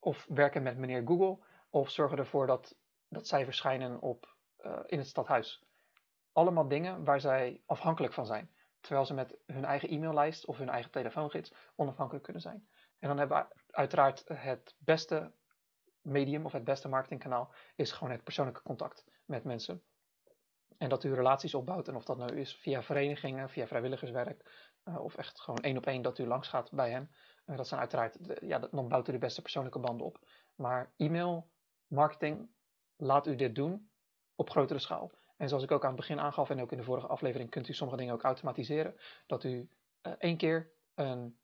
of 0.00 0.26
werken 0.28 0.62
met 0.62 0.76
meneer 0.76 1.06
Google, 1.06 1.44
of 1.70 1.90
zorgen 1.90 2.18
ervoor 2.18 2.46
dat, 2.46 2.76
dat 3.08 3.26
zij 3.26 3.44
verschijnen 3.44 4.00
op, 4.00 4.36
uh, 4.58 4.80
in 4.86 4.98
het 4.98 5.06
stadhuis. 5.06 5.64
Allemaal 6.32 6.68
dingen 6.68 7.04
waar 7.04 7.20
zij 7.20 7.62
afhankelijk 7.66 8.12
van 8.12 8.26
zijn, 8.26 8.50
terwijl 8.86 9.06
ze 9.06 9.14
met 9.14 9.36
hun 9.46 9.64
eigen 9.64 9.88
e-maillijst 9.88 10.46
of 10.46 10.58
hun 10.58 10.68
eigen 10.68 10.90
telefoongids 10.90 11.52
onafhankelijk 11.74 12.24
kunnen 12.24 12.42
zijn. 12.42 12.68
En 12.98 13.08
dan 13.08 13.18
hebben 13.18 13.36
we 13.36 13.56
uiteraard 13.70 14.24
het 14.32 14.74
beste 14.78 15.32
medium 16.00 16.44
of 16.44 16.52
het 16.52 16.64
beste 16.64 16.88
marketingkanaal 16.88 17.54
is 17.74 17.92
gewoon 17.92 18.12
het 18.12 18.24
persoonlijke 18.24 18.62
contact 18.62 19.04
met 19.24 19.44
mensen. 19.44 19.82
En 20.78 20.88
dat 20.88 21.04
u 21.04 21.14
relaties 21.14 21.54
opbouwt. 21.54 21.88
En 21.88 21.96
of 21.96 22.04
dat 22.04 22.18
nou 22.18 22.36
is 22.36 22.56
via 22.56 22.82
verenigingen, 22.82 23.50
via 23.50 23.66
vrijwilligerswerk. 23.66 24.70
Uh, 24.84 25.00
of 25.00 25.16
echt 25.16 25.40
gewoon 25.40 25.62
één 25.62 25.76
op 25.76 25.86
één 25.86 26.02
dat 26.02 26.18
u 26.18 26.26
langs 26.26 26.48
gaat 26.48 26.72
bij 26.72 26.90
hen. 26.90 27.10
Uh, 27.46 27.56
dat 27.56 27.68
zijn 27.68 27.80
uiteraard, 27.80 28.18
ja, 28.40 28.58
dan 28.58 28.88
bouwt 28.88 29.08
u 29.08 29.12
de 29.12 29.18
beste 29.18 29.42
persoonlijke 29.42 29.78
banden 29.78 30.06
op. 30.06 30.18
Maar 30.54 30.92
e-mail 30.96 31.50
marketing 31.86 32.50
laat 32.96 33.26
u 33.26 33.36
dit 33.36 33.54
doen 33.54 33.90
op 34.34 34.50
grotere 34.50 34.78
schaal. 34.78 35.10
En 35.36 35.48
zoals 35.48 35.64
ik 35.64 35.70
ook 35.70 35.82
aan 35.82 35.90
het 35.90 36.00
begin 36.00 36.20
aangaf 36.20 36.50
en 36.50 36.60
ook 36.60 36.72
in 36.72 36.78
de 36.78 36.84
vorige 36.84 37.06
aflevering 37.06 37.50
kunt 37.50 37.68
u 37.68 37.72
sommige 37.72 37.98
dingen 37.98 38.14
ook 38.14 38.22
automatiseren. 38.22 38.96
Dat 39.26 39.44
u 39.44 39.68
uh, 40.02 40.12
één 40.18 40.36
keer 40.36 40.70
een 40.94 41.38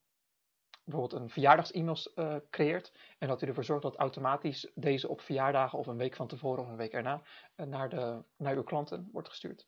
bijvoorbeeld 0.84 1.22
een 1.22 1.30
verjaardags-e-mails 1.30 2.12
uh, 2.14 2.36
creëert 2.50 2.92
en 3.18 3.28
dat 3.28 3.42
u 3.42 3.46
ervoor 3.46 3.64
zorgt 3.64 3.82
dat 3.82 3.96
automatisch 3.96 4.70
deze 4.74 5.08
op 5.08 5.20
verjaardagen 5.20 5.78
of 5.78 5.86
een 5.86 5.96
week 5.96 6.16
van 6.16 6.26
tevoren 6.26 6.62
of 6.62 6.68
een 6.68 6.76
week 6.76 6.92
erna 6.92 7.22
uh, 7.56 7.66
naar, 7.66 7.88
de, 7.88 8.22
naar 8.36 8.54
uw 8.54 8.62
klanten 8.62 9.08
wordt 9.12 9.28
gestuurd. 9.28 9.66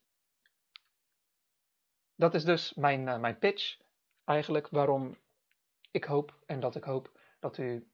Dat 2.14 2.35
is 2.35 2.45
dus 2.45 2.75
mijn, 2.75 3.21
mijn 3.21 3.38
pitch 3.38 3.78
eigenlijk 4.25 4.69
waarom 4.69 5.16
ik 5.90 6.04
hoop 6.04 6.38
en 6.47 6.61
dat 6.61 6.75
ik 6.75 6.85
hoop 6.85 7.19
dat 7.38 7.59
u, 7.59 7.88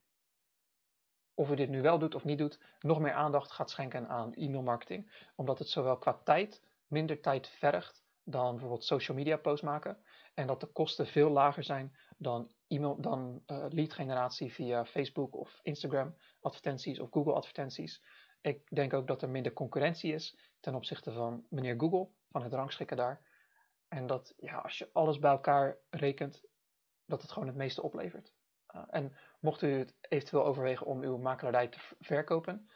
of 1.35 1.51
u 1.51 1.55
dit 1.55 1.69
nu 1.69 1.83
wel 1.83 1.99
doet 1.99 2.15
of 2.15 2.25
niet 2.25 2.39
doet, 2.39 2.61
nog 2.81 3.01
meer 3.01 3.13
aandacht 3.13 3.51
gaat 3.51 3.71
schenken 3.71 4.09
aan 4.09 4.35
e-mailmarketing. 4.35 5.29
Omdat 5.35 5.59
het 5.59 5.69
zowel 5.69 5.99
qua 5.99 6.21
tijd 6.25 6.63
minder 6.87 7.21
tijd 7.21 7.49
vergt 7.49 8.05
dan 8.25 8.51
bijvoorbeeld 8.51 8.85
social 8.85 9.17
media 9.17 9.37
posts 9.37 9.65
maken 9.65 9.99
en 10.35 10.47
dat 10.47 10.61
de 10.61 10.67
kosten 10.67 11.07
veel 11.07 11.31
lager 11.31 11.65
zijn 11.65 11.97
dan, 12.17 12.51
e-mail, 12.69 13.01
dan 13.01 13.43
uh, 13.47 13.67
lead 13.69 13.93
generatie 13.93 14.53
via 14.53 14.85
Facebook 14.85 15.37
of 15.37 15.61
Instagram 15.63 16.17
advertenties 16.41 17.01
of 17.01 17.11
Google 17.11 17.33
advertenties. 17.33 18.03
Ik 18.41 18.69
denk 18.75 18.93
ook 18.95 19.07
dat 19.07 19.23
er 19.23 19.29
minder 19.29 19.53
concurrentie 19.53 20.13
is 20.13 20.39
ten 20.61 20.75
opzichte 20.75 21.13
van 21.13 21.47
meneer 21.49 21.75
Google, 21.79 22.09
van 22.31 22.43
het 22.43 22.53
rangschikken 22.53 22.97
daar. 22.97 23.23
En 23.89 24.07
dat 24.07 24.35
ja, 24.37 24.57
als 24.57 24.79
je 24.79 24.91
alles 24.93 25.19
bij 25.19 25.31
elkaar 25.31 25.79
rekent, 25.91 26.43
dat 27.07 27.23
het 27.23 27.33
gewoon 27.33 27.49
het 27.49 27.57
meeste 27.57 27.83
oplevert. 27.83 28.33
Uh, 28.75 28.83
en 28.91 29.17
mocht 29.41 29.63
u 29.63 29.79
het 29.79 29.95
eventueel 30.01 30.45
overwegen 30.45 30.87
om 30.87 31.03
uw 31.03 31.19
makelaardij 31.19 31.69
te 31.69 31.79
verkopen, 31.99 32.71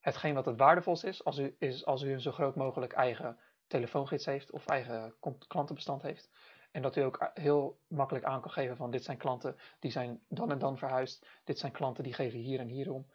hetgeen 0.00 0.34
wat 0.34 0.46
het 0.46 0.58
waardevolst 0.58 1.04
is, 1.04 1.24
als 1.24 1.38
u, 1.38 1.56
is 1.58 1.84
als 1.84 2.02
u 2.02 2.12
een 2.12 2.20
zo 2.20 2.32
groot 2.32 2.56
mogelijk 2.56 2.92
eigen 2.92 3.38
telefoongids 3.66 4.26
heeft 4.26 4.50
of 4.50 4.66
eigen 4.66 5.14
klantenbestand 5.46 6.02
heeft. 6.02 6.30
En 6.70 6.82
dat 6.82 6.96
u 6.96 7.00
ook 7.00 7.30
heel 7.34 7.80
makkelijk 7.86 8.24
aan 8.24 8.40
kan 8.40 8.50
geven 8.50 8.76
van 8.76 8.90
dit 8.90 9.04
zijn 9.04 9.18
klanten 9.18 9.56
die 9.78 9.90
zijn 9.90 10.24
dan 10.28 10.50
en 10.50 10.58
dan 10.58 10.78
verhuisd. 10.78 11.26
Dit 11.44 11.58
zijn 11.58 11.72
klanten 11.72 12.04
die 12.04 12.14
geven 12.14 12.38
hier 12.38 12.60
en 12.60 12.68
hier 12.68 12.92
om. 12.92 13.06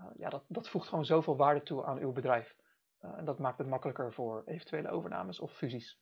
Uh, 0.00 0.06
ja, 0.16 0.28
dat, 0.28 0.44
dat 0.48 0.68
voegt 0.68 0.88
gewoon 0.88 1.04
zoveel 1.04 1.36
waarde 1.36 1.62
toe 1.62 1.84
aan 1.84 1.98
uw 1.98 2.12
bedrijf. 2.12 2.56
Uh, 3.00 3.18
en 3.18 3.24
dat 3.24 3.38
maakt 3.38 3.58
het 3.58 3.66
makkelijker 3.66 4.12
voor 4.12 4.42
eventuele 4.46 4.90
overnames 4.90 5.40
of 5.40 5.52
fusies. 5.52 6.00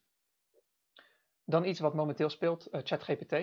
Dan 1.45 1.65
iets 1.65 1.79
wat 1.79 1.93
momenteel 1.93 2.29
speelt, 2.29 2.73
uh, 2.73 2.81
ChatGPT. 2.83 3.33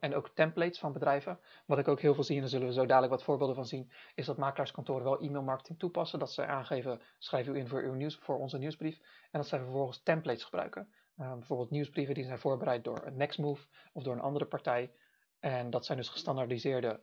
En 0.00 0.14
ook 0.14 0.28
templates 0.34 0.78
van 0.78 0.92
bedrijven. 0.92 1.38
Wat 1.66 1.78
ik 1.78 1.88
ook 1.88 2.00
heel 2.00 2.14
veel 2.14 2.24
zie, 2.24 2.34
en 2.34 2.40
daar 2.40 2.50
zullen 2.50 2.66
we 2.66 2.72
zo 2.72 2.86
dadelijk 2.86 3.12
wat 3.12 3.22
voorbeelden 3.22 3.54
van 3.56 3.66
zien, 3.66 3.90
is 4.14 4.26
dat 4.26 4.36
makelaarskantoren 4.36 5.04
wel 5.04 5.20
e-mailmarketing 5.20 5.78
toepassen. 5.78 6.18
Dat 6.18 6.32
ze 6.32 6.46
aangeven, 6.46 7.00
schrijf 7.18 7.46
u 7.46 7.56
in 7.56 7.68
voor, 7.68 7.82
uw 7.82 7.94
nieuws, 7.94 8.16
voor 8.16 8.38
onze 8.38 8.58
nieuwsbrief. 8.58 8.98
En 9.30 9.40
dat 9.40 9.46
zij 9.46 9.58
vervolgens 9.58 10.02
templates 10.02 10.44
gebruiken. 10.44 10.88
Uh, 11.18 11.32
bijvoorbeeld 11.32 11.70
nieuwsbrieven 11.70 12.14
die 12.14 12.24
zijn 12.24 12.38
voorbereid 12.38 12.84
door 12.84 13.12
Nextmove 13.12 13.66
of 13.92 14.02
door 14.02 14.14
een 14.14 14.20
andere 14.20 14.46
partij. 14.46 14.92
En 15.40 15.70
dat 15.70 15.86
zijn 15.86 15.98
dus 15.98 16.08
gestandaardiseerde, 16.08 17.00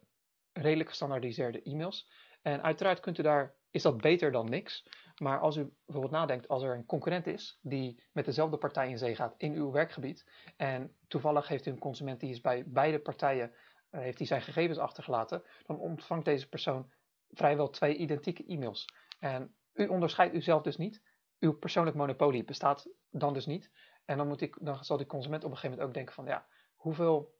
redelijk 0.53 0.89
gestandaardiseerde 0.89 1.61
e-mails. 1.61 2.09
En 2.41 2.63
uiteraard 2.63 2.99
kunt 2.99 3.17
u 3.17 3.23
daar, 3.23 3.55
is 3.73 3.81
dat 3.81 4.01
beter 4.01 4.31
dan 4.31 4.49
niks. 4.49 4.85
Maar 5.17 5.39
als 5.39 5.55
u 5.55 5.73
bijvoorbeeld 5.85 6.13
nadenkt, 6.13 6.47
als 6.47 6.63
er 6.63 6.75
een 6.75 6.85
concurrent 6.85 7.27
is 7.27 7.59
die 7.61 8.03
met 8.11 8.25
dezelfde 8.25 8.57
partij 8.57 8.89
in 8.89 8.97
zee 8.97 9.15
gaat 9.15 9.35
in 9.37 9.53
uw 9.53 9.71
werkgebied. 9.71 10.29
En 10.57 10.95
toevallig 11.07 11.47
heeft 11.47 11.65
u 11.65 11.71
een 11.71 11.79
consument 11.79 12.19
die 12.19 12.29
is 12.29 12.41
bij 12.41 12.63
beide 12.67 12.99
partijen, 12.99 13.51
uh, 13.91 14.01
heeft 14.01 14.17
hij 14.17 14.27
zijn 14.27 14.41
gegevens 14.41 14.77
achtergelaten. 14.77 15.43
Dan 15.65 15.79
ontvangt 15.79 16.25
deze 16.25 16.49
persoon 16.49 16.91
vrijwel 17.29 17.69
twee 17.69 17.95
identieke 17.95 18.45
e-mails. 18.45 18.85
En 19.19 19.55
u 19.73 19.87
onderscheidt 19.87 20.35
uzelf 20.35 20.61
dus 20.61 20.77
niet. 20.77 21.03
Uw 21.39 21.57
persoonlijk 21.57 21.95
monopolie 21.95 22.43
bestaat 22.43 22.87
dan 23.09 23.33
dus 23.33 23.45
niet. 23.45 23.71
En 24.05 24.17
dan, 24.17 24.27
moet 24.27 24.57
dan 24.59 24.83
zal 24.83 24.97
die 24.97 25.05
consument 25.05 25.43
op 25.43 25.49
een 25.49 25.57
gegeven 25.57 25.77
moment 25.77 25.87
ook 25.87 25.95
denken 25.95 26.13
van 26.13 26.25
ja, 26.25 26.45
hoeveel 26.75 27.33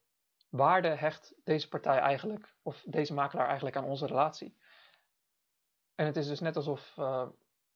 waarde 0.50 0.88
hecht 0.88 1.34
deze 1.44 1.68
partij 1.68 1.98
eigenlijk, 1.98 2.56
of 2.62 2.84
deze 2.86 3.14
makelaar 3.14 3.46
eigenlijk 3.46 3.76
aan 3.76 3.86
onze 3.86 4.06
relatie? 4.06 4.58
En 5.96 6.06
het 6.06 6.18
is 6.18 6.28
dus 6.28 6.40
net 6.40 6.56
alsof 6.56 6.96
uh, 7.00 7.28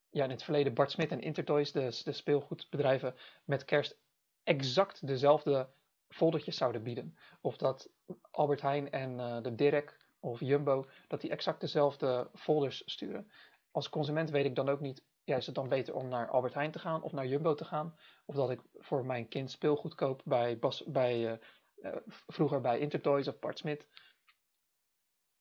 ja, 0.09 0.23
in 0.23 0.29
het 0.29 0.43
verleden 0.43 0.73
Bart 0.73 0.91
Smit 0.91 1.11
en 1.11 1.21
Intertoys, 1.21 1.71
de, 1.71 2.11
speelgoedbedrijven, 2.11 3.15
met 3.43 3.65
kerst 3.65 3.97
exact 4.43 5.07
dezelfde 5.07 5.69
foldertjes 6.07 6.57
zouden 6.57 6.83
bieden. 6.83 7.17
Of 7.41 7.57
dat 7.57 7.89
Albert 8.31 8.61
Heijn 8.61 8.91
en 8.91 9.11
uh, 9.11 9.41
de 9.41 9.55
Dirk 9.55 10.05
of 10.19 10.39
Jumbo, 10.39 10.85
dat 11.07 11.21
die 11.21 11.29
exact 11.29 11.61
dezelfde 11.61 12.29
folders 12.33 12.81
sturen. 12.85 13.31
Als 13.71 13.89
consument 13.89 14.29
weet 14.29 14.45
ik 14.45 14.55
dan 14.55 14.69
ook 14.69 14.79
niet 14.79 15.03
ja, 15.27 15.35
is 15.35 15.45
het 15.45 15.55
dan 15.55 15.69
beter 15.69 15.95
om 15.95 16.07
naar 16.07 16.29
Albert 16.29 16.53
Heijn 16.53 16.71
te 16.71 16.79
gaan 16.79 17.01
of 17.01 17.11
naar 17.11 17.27
Jumbo 17.27 17.53
te 17.53 17.65
gaan? 17.65 17.97
Of 18.25 18.35
dat 18.35 18.49
ik 18.49 18.61
voor 18.73 19.05
mijn 19.05 19.27
kind 19.27 19.51
speelgoed 19.51 19.95
koop 19.95 20.21
bij, 20.25 20.59
Bas, 20.59 20.83
bij 20.85 21.39
uh, 21.75 21.95
vroeger 22.05 22.61
bij 22.61 22.79
Intertoys 22.79 23.27
of 23.27 23.39
Bart 23.39 23.57
Smit. 23.57 23.87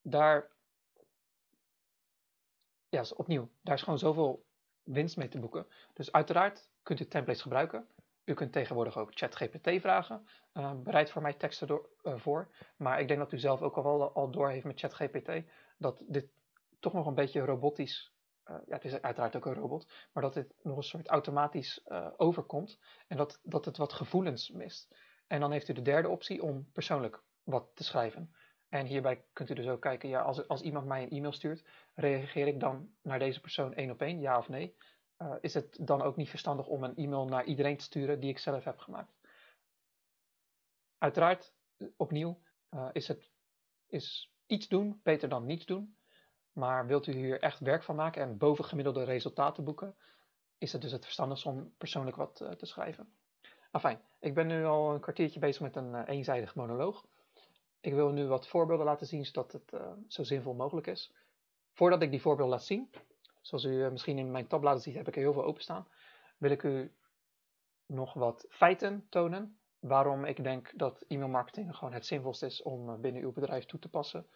Daar, 0.02 0.55
ja, 2.88 3.04
opnieuw, 3.16 3.48
daar 3.62 3.74
is 3.74 3.82
gewoon 3.82 3.98
zoveel 3.98 4.44
winst 4.82 5.16
mee 5.16 5.28
te 5.28 5.38
boeken. 5.38 5.66
Dus 5.92 6.12
uiteraard 6.12 6.70
kunt 6.82 7.00
u 7.00 7.06
templates 7.06 7.42
gebruiken. 7.42 7.86
U 8.24 8.34
kunt 8.34 8.52
tegenwoordig 8.52 8.98
ook 8.98 9.10
ChatGPT 9.14 9.80
vragen. 9.80 10.28
Uh, 10.54 10.72
bereid 10.74 11.10
voor 11.10 11.22
mij 11.22 11.32
teksten 11.32 11.66
door, 11.66 11.88
voor. 12.02 12.48
Maar 12.76 13.00
ik 13.00 13.08
denk 13.08 13.20
dat 13.20 13.32
u 13.32 13.38
zelf 13.38 13.62
ook 13.62 13.76
al 13.76 13.82
wel 13.82 14.12
al 14.12 14.30
door 14.30 14.50
heeft 14.50 14.64
met 14.64 14.80
ChatGPT 14.80 15.30
dat 15.78 16.02
dit 16.06 16.28
toch 16.80 16.92
nog 16.92 17.06
een 17.06 17.14
beetje 17.14 17.40
robotisch 17.40 18.16
uh, 18.50 18.56
ja, 18.66 18.74
het 18.74 18.84
is 18.84 19.00
uiteraard 19.00 19.36
ook 19.36 19.46
een 19.46 19.54
robot, 19.54 19.86
maar 20.12 20.22
dat 20.22 20.34
het 20.34 20.54
nog 20.62 20.76
een 20.76 20.82
soort 20.82 21.08
automatisch 21.08 21.80
uh, 21.86 22.06
overkomt 22.16 22.78
en 23.06 23.16
dat, 23.16 23.40
dat 23.42 23.64
het 23.64 23.76
wat 23.76 23.92
gevoelens 23.92 24.50
mist. 24.50 24.94
En 25.26 25.40
dan 25.40 25.52
heeft 25.52 25.68
u 25.68 25.72
de 25.72 25.82
derde 25.82 26.08
optie 26.08 26.42
om 26.42 26.70
persoonlijk 26.72 27.22
wat 27.42 27.70
te 27.74 27.84
schrijven. 27.84 28.34
En 28.68 28.86
hierbij 28.86 29.24
kunt 29.32 29.50
u 29.50 29.54
dus 29.54 29.66
ook 29.66 29.80
kijken, 29.80 30.08
ja, 30.08 30.20
als, 30.20 30.48
als 30.48 30.60
iemand 30.60 30.86
mij 30.86 31.02
een 31.02 31.10
e-mail 31.10 31.32
stuurt, 31.32 31.64
reageer 31.94 32.46
ik 32.46 32.60
dan 32.60 32.90
naar 33.02 33.18
deze 33.18 33.40
persoon 33.40 33.74
één 33.74 33.90
op 33.90 34.00
één, 34.00 34.20
ja 34.20 34.38
of 34.38 34.48
nee? 34.48 34.76
Uh, 35.18 35.34
is 35.40 35.54
het 35.54 35.78
dan 35.80 36.02
ook 36.02 36.16
niet 36.16 36.28
verstandig 36.28 36.66
om 36.66 36.84
een 36.84 36.96
e-mail 36.96 37.24
naar 37.24 37.44
iedereen 37.44 37.76
te 37.76 37.84
sturen 37.84 38.20
die 38.20 38.30
ik 38.30 38.38
zelf 38.38 38.64
heb 38.64 38.78
gemaakt? 38.78 39.14
Uiteraard, 40.98 41.54
opnieuw, 41.96 42.38
is, 42.92 43.08
het, 43.08 43.30
is 43.86 44.32
iets 44.46 44.68
doen 44.68 45.00
beter 45.02 45.28
dan 45.28 45.46
niets 45.46 45.66
doen. 45.66 45.96
Maar 46.52 46.86
wilt 46.86 47.06
u 47.06 47.12
hier 47.12 47.40
echt 47.40 47.60
werk 47.60 47.82
van 47.82 47.96
maken 47.96 48.22
en 48.22 48.38
bovengemiddelde 48.38 49.04
resultaten 49.04 49.64
boeken, 49.64 49.96
is 50.58 50.72
het 50.72 50.82
dus 50.82 50.92
het 50.92 51.04
verstandigst 51.04 51.46
om 51.46 51.74
persoonlijk 51.78 52.16
wat 52.16 52.36
te 52.36 52.66
schrijven. 52.66 53.12
Afijn, 53.70 54.00
ik 54.20 54.34
ben 54.34 54.46
nu 54.46 54.64
al 54.64 54.94
een 54.94 55.00
kwartiertje 55.00 55.40
bezig 55.40 55.62
met 55.62 55.76
een 55.76 56.04
eenzijdig 56.04 56.54
monoloog. 56.54 57.06
Ik 57.86 57.94
wil 57.94 58.10
nu 58.10 58.26
wat 58.26 58.48
voorbeelden 58.48 58.86
laten 58.86 59.06
zien, 59.06 59.24
zodat 59.24 59.52
het 59.52 59.72
uh, 59.72 59.92
zo 60.08 60.22
zinvol 60.22 60.54
mogelijk 60.54 60.86
is. 60.86 61.14
Voordat 61.72 62.02
ik 62.02 62.10
die 62.10 62.20
voorbeelden 62.20 62.54
laat 62.54 62.64
zien, 62.64 62.90
zoals 63.40 63.64
u 63.64 63.90
misschien 63.90 64.18
in 64.18 64.30
mijn 64.30 64.46
tabbladen 64.46 64.82
ziet, 64.82 64.94
heb 64.94 65.08
ik 65.08 65.14
er 65.14 65.20
heel 65.20 65.32
veel 65.32 65.44
openstaan, 65.44 65.88
wil 66.38 66.50
ik 66.50 66.62
u 66.62 66.92
nog 67.86 68.14
wat 68.14 68.46
feiten 68.48 69.06
tonen 69.08 69.58
waarom 69.78 70.24
ik 70.24 70.42
denk 70.42 70.72
dat 70.78 71.04
e-mailmarketing 71.08 71.76
gewoon 71.76 71.94
het 71.94 72.06
zinvolst 72.06 72.42
is 72.42 72.62
om 72.62 73.00
binnen 73.00 73.22
uw 73.22 73.32
bedrijf 73.32 73.64
toe 73.64 73.78
te 73.78 73.88
passen 73.88 74.26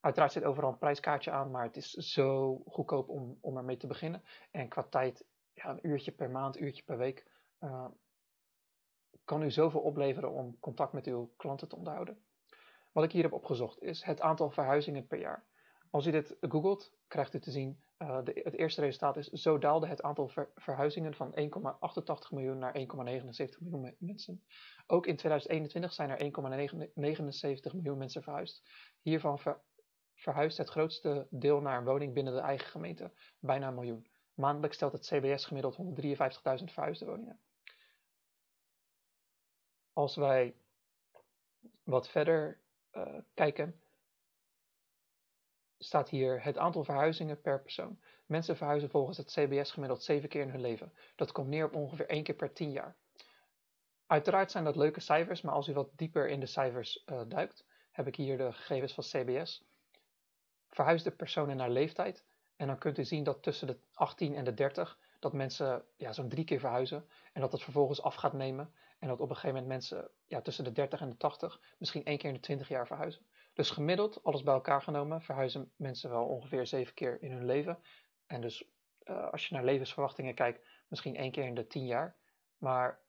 Uiteraard 0.00 0.32
zit 0.32 0.44
overal 0.44 0.70
een 0.70 0.78
prijskaartje 0.78 1.30
aan, 1.30 1.50
maar 1.50 1.62
het 1.62 1.76
is 1.76 1.90
zo 1.90 2.56
goedkoop 2.66 3.08
om, 3.08 3.38
om 3.40 3.56
ermee 3.56 3.76
te 3.76 3.86
beginnen. 3.86 4.22
En 4.50 4.68
qua 4.68 4.82
tijd, 4.82 5.24
ja, 5.52 5.70
een 5.70 5.86
uurtje 5.86 6.12
per 6.12 6.30
maand, 6.30 6.60
uurtje 6.60 6.82
per 6.82 6.96
week, 6.96 7.26
kan 9.24 9.42
u 9.42 9.50
zoveel 9.50 9.80
opleveren 9.80 10.32
om 10.32 10.58
contact 10.60 10.92
met 10.92 11.06
uw 11.06 11.32
klanten 11.36 11.68
te 11.68 11.76
onderhouden. 11.76 12.24
Wat 12.94 13.04
ik 13.04 13.12
hier 13.12 13.22
heb 13.22 13.32
opgezocht 13.32 13.82
is 13.82 14.02
het 14.02 14.20
aantal 14.20 14.50
verhuizingen 14.50 15.06
per 15.06 15.18
jaar. 15.18 15.46
Als 15.90 16.06
u 16.06 16.10
dit 16.10 16.36
googelt, 16.40 16.92
krijgt 17.06 17.34
u 17.34 17.40
te 17.40 17.50
zien, 17.50 17.82
uh, 17.98 18.24
de, 18.24 18.40
het 18.44 18.54
eerste 18.54 18.80
resultaat 18.80 19.16
is, 19.16 19.28
zo 19.28 19.58
daalde 19.58 19.86
het 19.86 20.02
aantal 20.02 20.30
verhuizingen 20.54 21.14
van 21.14 21.34
1,88 21.40 22.30
miljoen 22.30 22.58
naar 22.58 22.78
1,79 22.78 22.84
miljoen 23.58 23.96
mensen. 23.98 24.44
Ook 24.86 25.06
in 25.06 25.16
2021 25.16 25.92
zijn 25.92 26.10
er 26.10 26.32
1,79 27.68 27.74
miljoen 27.74 27.98
mensen 27.98 28.22
verhuisd. 28.22 28.62
Hiervan 29.00 29.38
ver, 29.38 29.60
verhuist 30.14 30.58
het 30.58 30.68
grootste 30.68 31.26
deel 31.30 31.60
naar 31.60 31.78
een 31.78 31.84
woning 31.84 32.14
binnen 32.14 32.34
de 32.34 32.40
eigen 32.40 32.68
gemeente, 32.68 33.12
bijna 33.38 33.68
een 33.68 33.74
miljoen. 33.74 34.06
Maandelijks 34.34 34.76
stelt 34.76 34.92
het 34.92 35.06
CBS 35.06 35.44
gemiddeld 35.44 35.76
153.000 35.76 36.64
verhuisde 36.64 37.06
woningen. 37.06 37.40
Als 39.92 40.16
wij 40.16 40.56
wat 41.82 42.08
verder 42.08 42.62
uh, 42.96 43.18
kijken, 43.34 43.80
staat 45.78 46.08
hier 46.08 46.42
het 46.42 46.58
aantal 46.58 46.84
verhuizingen 46.84 47.40
per 47.40 47.62
persoon. 47.62 47.98
Mensen 48.26 48.56
verhuizen 48.56 48.90
volgens 48.90 49.16
het 49.16 49.30
CBS 49.30 49.70
gemiddeld 49.70 50.02
7 50.02 50.28
keer 50.28 50.42
in 50.42 50.50
hun 50.50 50.60
leven. 50.60 50.92
Dat 51.16 51.32
komt 51.32 51.48
neer 51.48 51.64
op 51.64 51.74
ongeveer 51.74 52.08
1 52.08 52.22
keer 52.22 52.34
per 52.34 52.52
10 52.52 52.70
jaar. 52.70 52.96
Uiteraard 54.06 54.50
zijn 54.50 54.64
dat 54.64 54.76
leuke 54.76 55.00
cijfers, 55.00 55.40
maar 55.40 55.54
als 55.54 55.68
u 55.68 55.72
wat 55.72 55.90
dieper 55.96 56.28
in 56.28 56.40
de 56.40 56.46
cijfers 56.46 57.04
uh, 57.06 57.20
duikt, 57.28 57.64
heb 57.90 58.06
ik 58.06 58.16
hier 58.16 58.36
de 58.36 58.52
gegevens 58.52 58.94
van 58.94 59.04
CBS. 59.04 59.64
Verhuisde 60.70 61.10
personen 61.10 61.56
naar 61.56 61.70
leeftijd. 61.70 62.24
En 62.56 62.66
dan 62.66 62.78
kunt 62.78 62.98
u 62.98 63.04
zien 63.04 63.24
dat 63.24 63.42
tussen 63.42 63.66
de 63.66 63.78
18 63.92 64.34
en 64.34 64.44
de 64.44 64.54
30 64.54 64.98
dat 65.18 65.32
mensen 65.32 65.84
ja, 65.96 66.12
zo'n 66.12 66.28
drie 66.28 66.44
keer 66.44 66.60
verhuizen. 66.60 67.08
En 67.32 67.40
dat 67.40 67.52
het 67.52 67.62
vervolgens 67.62 68.02
af 68.02 68.14
gaat 68.14 68.32
nemen. 68.32 68.74
En 69.04 69.10
dat 69.10 69.20
op 69.20 69.28
een 69.28 69.36
gegeven 69.36 69.62
moment 69.62 69.72
mensen 69.86 70.10
ja, 70.26 70.40
tussen 70.40 70.64
de 70.64 70.72
30 70.72 71.00
en 71.00 71.10
de 71.10 71.16
80 71.16 71.60
misschien 71.78 72.04
één 72.04 72.18
keer 72.18 72.28
in 72.28 72.34
de 72.34 72.40
20 72.40 72.68
jaar 72.68 72.86
verhuizen. 72.86 73.26
Dus 73.52 73.70
gemiddeld, 73.70 74.22
alles 74.22 74.42
bij 74.42 74.54
elkaar 74.54 74.82
genomen, 74.82 75.22
verhuizen 75.22 75.72
mensen 75.76 76.10
wel 76.10 76.24
ongeveer 76.24 76.66
zeven 76.66 76.94
keer 76.94 77.22
in 77.22 77.32
hun 77.32 77.44
leven. 77.44 77.78
En 78.26 78.40
dus 78.40 78.70
uh, 79.04 79.30
als 79.30 79.46
je 79.46 79.54
naar 79.54 79.64
levensverwachtingen 79.64 80.34
kijkt, 80.34 80.66
misschien 80.88 81.16
één 81.16 81.30
keer 81.30 81.44
in 81.44 81.54
de 81.54 81.66
10 81.66 81.86
jaar. 81.86 82.16
Maar 82.58 83.00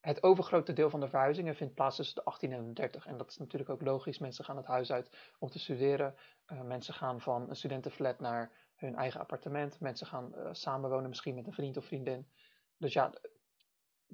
het 0.00 0.22
overgrote 0.22 0.72
deel 0.72 0.90
van 0.90 1.00
de 1.00 1.08
verhuizingen 1.08 1.56
vindt 1.56 1.74
plaats 1.74 1.96
tussen 1.96 2.14
de 2.14 2.24
18 2.24 2.52
en 2.52 2.66
de 2.66 2.72
30. 2.72 3.06
En 3.06 3.16
dat 3.16 3.30
is 3.30 3.36
natuurlijk 3.36 3.70
ook 3.70 3.82
logisch. 3.82 4.18
Mensen 4.18 4.44
gaan 4.44 4.56
het 4.56 4.66
huis 4.66 4.92
uit 4.92 5.34
om 5.38 5.50
te 5.50 5.58
studeren. 5.58 6.14
Uh, 6.46 6.62
mensen 6.62 6.94
gaan 6.94 7.20
van 7.20 7.48
een 7.48 7.56
studentenflat 7.56 8.20
naar 8.20 8.52
hun 8.74 8.96
eigen 8.96 9.20
appartement. 9.20 9.80
Mensen 9.80 10.06
gaan 10.06 10.32
uh, 10.36 10.48
samenwonen 10.52 11.08
misschien 11.08 11.34
met 11.34 11.46
een 11.46 11.52
vriend 11.52 11.76
of 11.76 11.84
vriendin. 11.84 12.28
Dus 12.76 12.92
ja, 12.92 13.12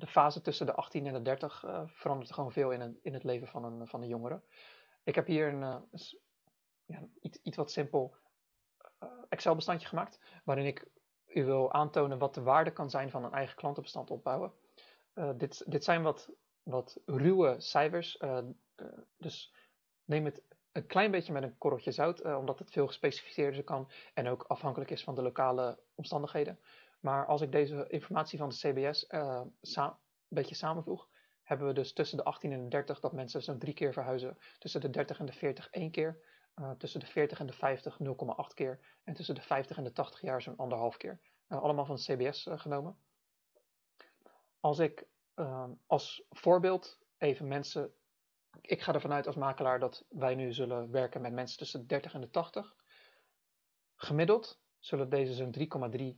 de 0.01 0.07
fase 0.07 0.41
tussen 0.41 0.67
de 0.67 0.75
18 0.75 1.07
en 1.07 1.13
de 1.13 1.23
30 1.23 1.65
uh, 1.65 1.83
verandert 1.87 2.33
gewoon 2.33 2.53
veel 2.53 2.71
in, 2.71 2.81
een, 2.81 2.99
in 3.03 3.15
het 3.15 3.25
leven 3.25 3.49
van 3.49 3.65
een, 3.65 3.89
van 3.89 4.07
jongere. 4.07 4.43
Ik 5.05 5.15
heb 5.15 5.27
hier 5.27 5.49
een, 5.49 5.63
uh, 5.63 5.77
ja, 6.85 7.09
iets, 7.21 7.39
iets 7.43 7.57
wat 7.57 7.71
simpel 7.71 8.17
uh, 9.03 9.09
Excel-bestandje 9.29 9.89
gemaakt, 9.89 10.21
waarin 10.45 10.67
ik 10.67 10.89
u 11.27 11.45
wil 11.45 11.73
aantonen 11.73 12.19
wat 12.19 12.35
de 12.35 12.43
waarde 12.43 12.73
kan 12.73 12.91
zijn 12.91 13.11
van 13.11 13.25
een 13.25 13.33
eigen 13.33 13.57
klantenbestand 13.57 14.11
opbouwen. 14.11 14.53
dit, 15.37 15.65
dit 15.67 15.85
zijn 15.85 16.03
wat, 16.03 16.31
wat 16.63 17.01
ruwe 17.07 17.61
cijfers, 17.61 18.23
dus 19.17 19.55
neem 20.05 20.25
het 20.25 20.43
een 20.73 20.87
klein 20.87 21.11
beetje 21.11 21.33
met 21.33 21.43
een 21.43 21.59
korreltje 21.59 21.93
zout, 21.93 22.25
omdat 22.25 22.59
het 22.59 22.71
veel 22.71 22.87
gespecificeerder 22.87 23.65
kan 23.65 23.91
en 24.15 24.29
ook 24.29 24.43
afhankelijk 24.43 24.91
is 24.91 25.05
van 25.05 25.15
de 25.15 25.23
lokale 25.23 25.79
omstandigheden. 25.95 26.61
Maar 27.01 27.27
als 27.27 27.41
ik 27.41 27.53
deze 27.53 27.85
informatie 27.89 28.39
van 28.39 28.49
de 28.49 28.55
CBS 28.55 29.07
uh, 29.09 29.43
een 29.61 29.95
beetje 30.29 30.55
samenvoeg, 30.55 31.09
hebben 31.43 31.67
we 31.67 31.73
dus 31.73 31.93
tussen 31.93 32.17
de 32.17 32.25
18 32.25 32.53
en 32.53 32.63
de 32.63 32.69
30 32.69 33.01
dat 33.01 33.13
mensen 33.13 33.43
zo'n 33.43 33.59
drie 33.59 33.75
keer 33.75 33.93
verhuizen. 33.93 34.39
Tussen 34.59 34.81
de 34.81 34.91
30 34.91 35.19
en 35.19 35.27
de 35.27 35.33
40 35.33 35.71
één 35.71 35.91
keer. 35.91 36.21
Uh, 36.57 36.71
tussen 36.71 37.01
de 37.01 37.07
40 37.07 37.41
en 37.41 37.47
de 37.47 37.53
50 37.53 37.99
0,8 38.03 38.55
keer. 38.55 38.99
En 39.05 39.15
tussen 39.15 39.35
de 39.35 39.41
50 39.41 39.77
en 39.77 39.85
de 39.85 39.93
80 39.93 40.21
jaar 40.21 40.43
zo'n 40.43 40.57
anderhalf 40.57 40.97
keer. 40.97 41.21
Uh, 41.49 41.63
allemaal 41.63 41.85
van 41.85 41.97
de 41.97 42.03
CBS 42.03 42.47
genomen. 42.51 42.97
Als 44.61 44.79
ik 44.79 45.09
als 45.87 46.25
voorbeeld 46.29 47.01
even 47.19 47.49
mensen. 47.49 47.95
Ik 48.61 48.83
ga 48.83 48.95
ervan 48.95 49.13
uit 49.13 49.27
als 49.27 49.37
makelaar 49.37 49.79
dat 49.79 50.05
wij 50.09 50.35
nu 50.35 50.53
zullen 50.53 50.91
werken 50.91 51.21
met 51.21 51.33
mensen 51.33 51.59
tussen 51.59 51.81
de 51.81 51.87
30 51.87 52.15
en 52.15 52.21
de 52.21 52.31
80. 52.31 52.77
Gemiddeld 53.97 54.61
zullen 54.79 55.09
deze 55.09 55.35
zo'n 55.35 55.55
3,3 55.59 56.01
uh, 56.01 56.11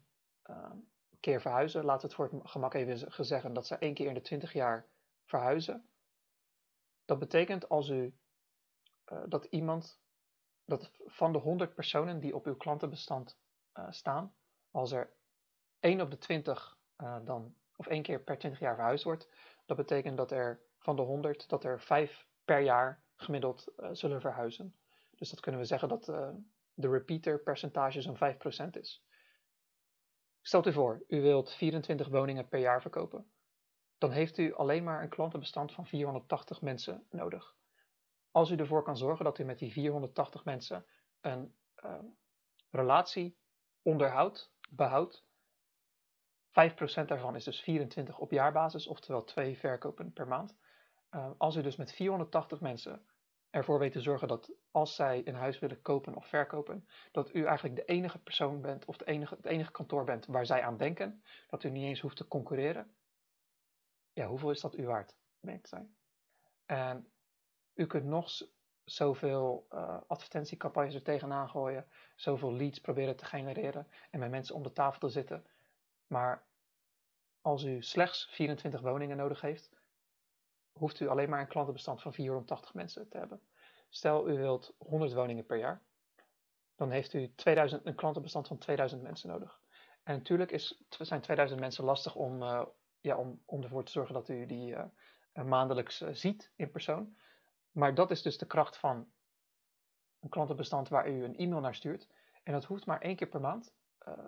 keer 1.22 1.40
verhuizen. 1.40 1.84
Laten 1.84 2.00
we 2.00 2.06
het 2.06 2.14
voor 2.14 2.40
het 2.40 2.50
gemak 2.50 2.74
even 2.74 3.12
gezegd 3.12 3.54
dat 3.54 3.66
ze 3.66 3.76
één 3.76 3.94
keer 3.94 4.06
in 4.06 4.14
de 4.14 4.20
20 4.20 4.52
jaar 4.52 4.86
verhuizen. 5.24 5.88
Dat 7.04 7.18
betekent 7.18 7.68
als 7.68 7.88
u 7.88 8.14
uh, 9.12 9.22
dat 9.28 9.44
iemand, 9.44 10.00
dat 10.64 10.90
van 11.04 11.32
de 11.32 11.38
100 11.38 11.74
personen 11.74 12.20
die 12.20 12.34
op 12.34 12.46
uw 12.46 12.56
klantenbestand 12.56 13.38
uh, 13.74 13.90
staan, 13.90 14.34
als 14.70 14.92
er 14.92 15.12
1 15.80 16.00
op 16.00 16.10
de 16.10 16.18
20 16.18 16.78
uh, 16.96 17.16
dan, 17.24 17.54
of 17.76 17.86
één 17.86 18.02
keer 18.02 18.22
per 18.22 18.38
20 18.38 18.60
jaar 18.60 18.74
verhuisd 18.74 19.04
wordt, 19.04 19.28
dat 19.66 19.76
betekent 19.76 20.16
dat 20.16 20.30
er 20.30 20.60
van 20.78 20.96
de 20.96 21.02
100 21.02 21.48
dat 21.48 21.64
er 21.64 21.80
5 21.80 22.26
per 22.44 22.60
jaar 22.60 23.02
gemiddeld 23.16 23.72
zullen 23.92 24.20
verhuizen. 24.20 24.76
Dus 25.16 25.30
dat 25.30 25.40
kunnen 25.40 25.60
we 25.60 25.66
zeggen 25.66 25.88
dat 25.88 26.04
de 26.74 26.88
repeater 26.88 27.42
percentage 27.42 28.00
zo'n 28.00 28.16
5% 28.16 28.70
is. 28.70 29.04
Stelt 30.42 30.66
u 30.66 30.72
voor, 30.72 31.04
u 31.08 31.20
wilt 31.20 31.52
24 31.52 32.08
woningen 32.08 32.48
per 32.48 32.60
jaar 32.60 32.80
verkopen. 32.80 33.32
Dan 33.98 34.10
heeft 34.10 34.38
u 34.38 34.54
alleen 34.54 34.84
maar 34.84 35.02
een 35.02 35.08
klantenbestand 35.08 35.72
van 35.72 35.86
480 35.86 36.60
mensen 36.60 37.06
nodig. 37.10 37.56
Als 38.30 38.50
u 38.50 38.56
ervoor 38.56 38.82
kan 38.82 38.96
zorgen 38.96 39.24
dat 39.24 39.38
u 39.38 39.44
met 39.44 39.58
die 39.58 39.72
480 39.72 40.44
mensen 40.44 40.86
een 41.20 41.54
uh, 41.84 41.98
relatie 42.70 43.38
onderhoudt, 43.82 44.52
behoudt, 44.70 45.24
5% 46.48 46.52
daarvan 47.06 47.36
is 47.36 47.44
dus 47.44 47.60
24 47.60 48.18
op 48.18 48.30
jaarbasis, 48.30 48.86
oftewel 48.86 49.24
2 49.24 49.58
verkopen 49.58 50.12
per 50.12 50.28
maand. 50.28 50.56
Uh, 51.10 51.30
als 51.38 51.56
u 51.56 51.62
dus 51.62 51.76
met 51.76 51.92
480 51.92 52.60
mensen 52.60 53.06
ervoor 53.52 53.78
weet 53.78 53.92
te 53.92 54.00
zorgen 54.00 54.28
dat 54.28 54.52
als 54.70 54.94
zij 54.94 55.22
een 55.26 55.34
huis 55.34 55.58
willen 55.58 55.82
kopen 55.82 56.14
of 56.14 56.26
verkopen, 56.26 56.88
dat 57.10 57.34
u 57.34 57.44
eigenlijk 57.44 57.76
de 57.76 57.84
enige 57.84 58.18
persoon 58.18 58.60
bent 58.60 58.84
of 58.84 58.96
de 58.96 59.04
enige, 59.04 59.34
het 59.34 59.44
enige 59.44 59.70
kantoor 59.70 60.04
bent 60.04 60.26
waar 60.26 60.46
zij 60.46 60.62
aan 60.62 60.76
denken, 60.76 61.22
dat 61.48 61.64
u 61.64 61.70
niet 61.70 61.84
eens 61.84 62.00
hoeft 62.00 62.16
te 62.16 62.28
concurreren. 62.28 62.94
Ja, 64.12 64.26
hoeveel 64.26 64.50
is 64.50 64.60
dat 64.60 64.76
u 64.76 64.86
waard, 64.86 65.16
denk 65.40 65.66
zijn? 65.66 65.96
En 66.66 67.12
u 67.74 67.86
kunt 67.86 68.04
nog 68.04 68.30
zoveel 68.84 69.66
uh, 69.72 70.00
advertentiecampagnes 70.06 70.94
er 70.94 71.02
tegenaan 71.02 71.48
gooien, 71.48 71.86
zoveel 72.16 72.52
leads 72.52 72.80
proberen 72.80 73.16
te 73.16 73.24
genereren 73.24 73.88
en 74.10 74.18
met 74.18 74.30
mensen 74.30 74.54
om 74.54 74.62
de 74.62 74.72
tafel 74.72 75.00
te 75.00 75.08
zitten. 75.08 75.46
Maar 76.06 76.46
als 77.40 77.64
u 77.64 77.82
slechts 77.82 78.28
24 78.30 78.80
woningen 78.80 79.16
nodig 79.16 79.40
heeft, 79.40 79.70
hoeft 80.72 81.00
u 81.00 81.08
alleen 81.08 81.28
maar 81.30 81.40
een 81.40 81.48
klantenbestand 81.48 82.02
van 82.02 82.12
480 82.12 82.74
mensen 82.74 83.08
te 83.08 83.18
hebben. 83.18 83.40
Stel 83.88 84.28
u 84.28 84.36
wilt 84.36 84.74
100 84.78 85.12
woningen 85.12 85.46
per 85.46 85.58
jaar, 85.58 85.82
dan 86.76 86.90
heeft 86.90 87.12
u 87.12 87.32
2000, 87.34 87.86
een 87.86 87.94
klantenbestand 87.94 88.46
van 88.46 88.58
2000 88.58 89.02
mensen 89.02 89.28
nodig. 89.28 89.60
En 90.02 90.16
natuurlijk 90.16 90.50
is, 90.50 90.82
zijn 90.88 91.20
2000 91.20 91.60
mensen 91.60 91.84
lastig 91.84 92.14
om, 92.14 92.42
uh, 92.42 92.64
ja, 93.00 93.16
om, 93.16 93.42
om 93.44 93.62
ervoor 93.62 93.84
te 93.84 93.92
zorgen 93.92 94.14
dat 94.14 94.28
u 94.28 94.46
die 94.46 94.74
uh, 94.74 94.84
maandelijks 95.44 96.02
uh, 96.02 96.08
ziet 96.12 96.52
in 96.56 96.70
persoon. 96.70 97.16
Maar 97.70 97.94
dat 97.94 98.10
is 98.10 98.22
dus 98.22 98.38
de 98.38 98.46
kracht 98.46 98.76
van 98.76 99.12
een 100.20 100.28
klantenbestand 100.28 100.88
waar 100.88 101.10
u 101.10 101.24
een 101.24 101.36
e-mail 101.36 101.60
naar 101.60 101.74
stuurt. 101.74 102.08
En 102.42 102.52
dat 102.52 102.64
hoeft 102.64 102.86
maar 102.86 103.00
één 103.00 103.16
keer 103.16 103.28
per 103.28 103.40
maand. 103.40 103.74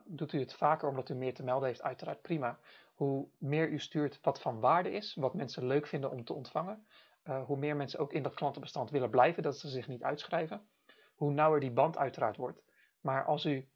Doet 0.05 0.33
u 0.33 0.39
het 0.39 0.55
vaker 0.55 0.89
omdat 0.89 1.09
u 1.09 1.15
meer 1.15 1.35
te 1.35 1.43
melden 1.43 1.69
heeft, 1.69 1.83
uiteraard 1.83 2.23
prima 2.23 2.59
hoe 2.95 3.29
meer 3.39 3.69
u 3.69 3.79
stuurt 3.79 4.19
wat 4.23 4.41
van 4.41 4.61
waarde 4.61 4.91
is, 4.91 5.15
wat 5.15 5.35
mensen 5.35 5.67
leuk 5.67 5.87
vinden 5.87 6.11
om 6.11 6.25
te 6.25 6.33
ontvangen, 6.33 6.87
uh, 7.25 7.45
hoe 7.45 7.57
meer 7.57 7.77
mensen 7.77 7.99
ook 7.99 8.13
in 8.13 8.23
dat 8.23 8.35
klantenbestand 8.35 8.91
willen 8.91 9.11
blijven, 9.11 9.43
dat 9.43 9.59
ze 9.59 9.69
zich 9.69 9.89
niet 9.89 10.03
uitschrijven, 10.03 10.69
hoe 11.15 11.33
nauwer 11.33 11.61
die 11.61 11.71
band 11.71 11.99
uiteraard 11.99 12.37
wordt. 12.37 12.63
Maar 13.01 13.25
als 13.25 13.45
u, 13.45 13.69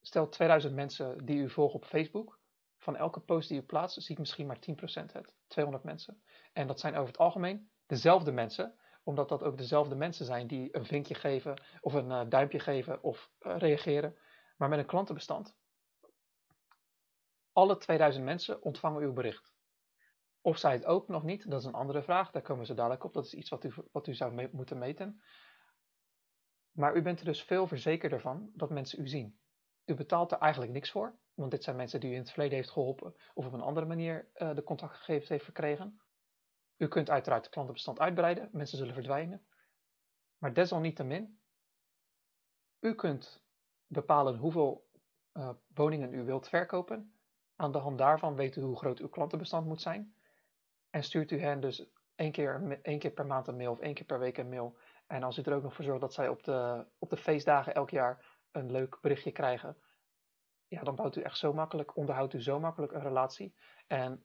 stelt 0.00 0.32
2000 0.32 0.74
mensen 0.74 1.24
die 1.24 1.38
u 1.38 1.50
volgen 1.50 1.74
op 1.74 1.84
Facebook, 1.84 2.38
van 2.78 2.96
elke 2.96 3.20
post 3.20 3.48
die 3.48 3.58
u 3.58 3.62
plaatst, 3.62 4.02
zie 4.02 4.12
ik 4.14 4.18
misschien 4.18 4.46
maar 4.46 4.58
10% 4.70 5.12
het, 5.12 5.34
200 5.46 5.84
mensen. 5.84 6.22
En 6.52 6.66
dat 6.66 6.80
zijn 6.80 6.94
over 6.94 7.06
het 7.06 7.18
algemeen 7.18 7.70
dezelfde 7.86 8.32
mensen, 8.32 8.74
omdat 9.04 9.28
dat 9.28 9.42
ook 9.42 9.56
dezelfde 9.56 9.94
mensen 9.94 10.26
zijn 10.26 10.46
die 10.46 10.76
een 10.76 10.86
vinkje 10.86 11.14
geven, 11.14 11.62
of 11.80 11.92
een 11.92 12.10
uh, 12.10 12.22
duimpje 12.28 12.58
geven, 12.58 13.02
of 13.02 13.30
uh, 13.40 13.56
reageren. 13.56 14.16
Maar 14.56 14.68
met 14.68 14.78
een 14.78 14.86
klantenbestand 14.86 15.56
alle 17.54 17.76
2000 17.76 18.24
mensen 18.24 18.62
ontvangen 18.62 19.02
uw 19.02 19.12
bericht. 19.12 19.52
Of 20.40 20.58
zij 20.58 20.72
het 20.72 20.86
ook 20.86 21.08
nog 21.08 21.22
niet, 21.22 21.50
dat 21.50 21.60
is 21.60 21.66
een 21.66 21.74
andere 21.74 22.02
vraag, 22.02 22.30
daar 22.30 22.42
komen 22.42 22.66
ze 22.66 22.74
dadelijk 22.74 23.04
op. 23.04 23.12
Dat 23.12 23.24
is 23.24 23.34
iets 23.34 23.50
wat 23.50 23.64
u, 23.64 23.72
wat 23.92 24.06
u 24.06 24.14
zou 24.14 24.48
moeten 24.52 24.78
meten. 24.78 25.22
Maar 26.70 26.96
u 26.96 27.02
bent 27.02 27.18
er 27.18 27.24
dus 27.24 27.42
veel 27.42 27.66
verzekerder 27.66 28.20
van 28.20 28.50
dat 28.54 28.70
mensen 28.70 29.00
u 29.00 29.08
zien. 29.08 29.38
U 29.84 29.94
betaalt 29.94 30.32
er 30.32 30.38
eigenlijk 30.38 30.72
niks 30.72 30.90
voor, 30.90 31.18
want 31.34 31.50
dit 31.50 31.64
zijn 31.64 31.76
mensen 31.76 32.00
die 32.00 32.10
u 32.10 32.12
in 32.12 32.18
het 32.18 32.30
verleden 32.30 32.56
heeft 32.56 32.70
geholpen 32.70 33.14
of 33.34 33.46
op 33.46 33.52
een 33.52 33.60
andere 33.60 33.86
manier 33.86 34.30
uh, 34.34 34.54
de 34.54 34.62
contactgegevens 34.62 35.28
heeft 35.28 35.44
verkregen. 35.44 36.00
U 36.76 36.88
kunt 36.88 37.10
uiteraard 37.10 37.44
het 37.44 37.52
klantenbestand 37.52 38.00
uitbreiden, 38.00 38.48
mensen 38.52 38.78
zullen 38.78 38.94
verdwijnen. 38.94 39.46
Maar 40.38 40.54
desalniettemin, 40.54 41.40
u 42.80 42.94
kunt 42.94 43.44
bepalen 43.86 44.36
hoeveel 44.36 44.88
uh, 45.32 45.50
woningen 45.74 46.14
u 46.14 46.24
wilt 46.24 46.48
verkopen. 46.48 47.18
Aan 47.56 47.72
de 47.72 47.78
hand 47.78 47.98
daarvan 47.98 48.34
weet 48.34 48.56
u 48.56 48.60
hoe 48.60 48.76
groot 48.76 48.98
uw 48.98 49.08
klantenbestand 49.08 49.66
moet 49.66 49.80
zijn. 49.80 50.14
En 50.90 51.02
stuurt 51.02 51.30
u 51.30 51.40
hen 51.40 51.60
dus 51.60 51.90
één 52.14 52.32
keer, 52.32 52.78
één 52.82 52.98
keer 52.98 53.10
per 53.10 53.26
maand 53.26 53.48
een 53.48 53.56
mail 53.56 53.70
of 53.70 53.80
één 53.80 53.94
keer 53.94 54.04
per 54.04 54.18
week 54.18 54.38
een 54.38 54.48
mail. 54.48 54.78
En 55.06 55.22
als 55.22 55.38
u 55.38 55.42
er 55.42 55.54
ook 55.54 55.62
nog 55.62 55.74
voor 55.74 55.84
zorgt 55.84 56.00
dat 56.00 56.14
zij 56.14 56.28
op 56.28 56.42
de, 56.42 56.86
op 56.98 57.10
de 57.10 57.16
feestdagen 57.16 57.74
elk 57.74 57.90
jaar 57.90 58.38
een 58.50 58.70
leuk 58.70 58.98
berichtje 59.00 59.32
krijgen, 59.32 59.76
ja, 60.66 60.82
dan 60.82 60.94
bouwt 60.94 61.16
u 61.16 61.20
echt 61.20 61.38
zo 61.38 61.52
makkelijk, 61.52 61.96
onderhoudt 61.96 62.32
u 62.32 62.42
zo 62.42 62.60
makkelijk 62.60 62.92
een 62.92 63.02
relatie. 63.02 63.54
En 63.86 64.24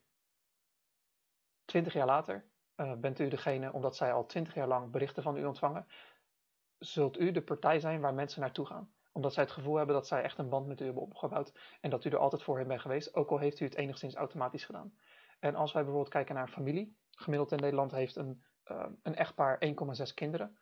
twintig 1.70 1.94
jaar 1.94 2.06
later 2.06 2.46
uh, 2.76 2.94
bent 2.94 3.20
u 3.20 3.28
degene, 3.28 3.74
omdat 3.74 3.96
zij 3.96 4.14
al 4.14 4.26
twintig 4.26 4.54
jaar 4.54 4.68
lang 4.68 4.92
berichten 4.92 5.24
van 5.24 5.38
u 5.38 5.46
ontvangen, 5.46 5.88
zult 6.78 7.20
u 7.20 7.32
de 7.32 7.42
partij 7.42 7.80
zijn 7.80 8.02
waar 8.02 8.14
mensen 8.14 8.42
naartoe 8.42 8.66
gaan. 8.66 8.94
Omdat 9.12 9.34
zij 9.34 9.44
het 9.44 9.52
gevoel 9.52 9.76
hebben 9.76 9.96
dat 9.96 10.08
zij 10.08 10.22
echt 10.22 10.38
een 10.38 10.50
band 10.50 10.68
met 10.68 10.82
u 10.82 10.86
hebben 10.86 11.04
opgebouwd 11.04 11.54
en 11.82 11.90
dat 11.90 12.06
u 12.06 12.10
er 12.10 12.18
altijd 12.18 12.44
voor 12.44 12.58
hen 12.58 12.68
bent 12.68 12.82
geweest, 12.82 13.16
ook 13.16 13.30
al 13.30 13.38
heeft 13.38 13.60
u 13.60 13.66
het 13.66 13.76
enigszins 13.76 14.16
automatisch 14.16 14.66
gedaan. 14.66 14.94
En 15.40 15.56
als 15.56 15.72
wij 15.72 15.82
bijvoorbeeld 15.82 16.14
kijken 16.14 16.36
naar 16.36 16.48
familie, 16.48 16.98
gemiddeld 17.12 17.52
in 17.52 17.60
Nederland 17.60 17.92
heeft 17.92 18.16
een, 18.16 18.44
uh, 18.72 18.86
een 19.04 19.16
echtpaar 19.16 19.58
1,6 19.66 20.14
kinderen. 20.14 20.58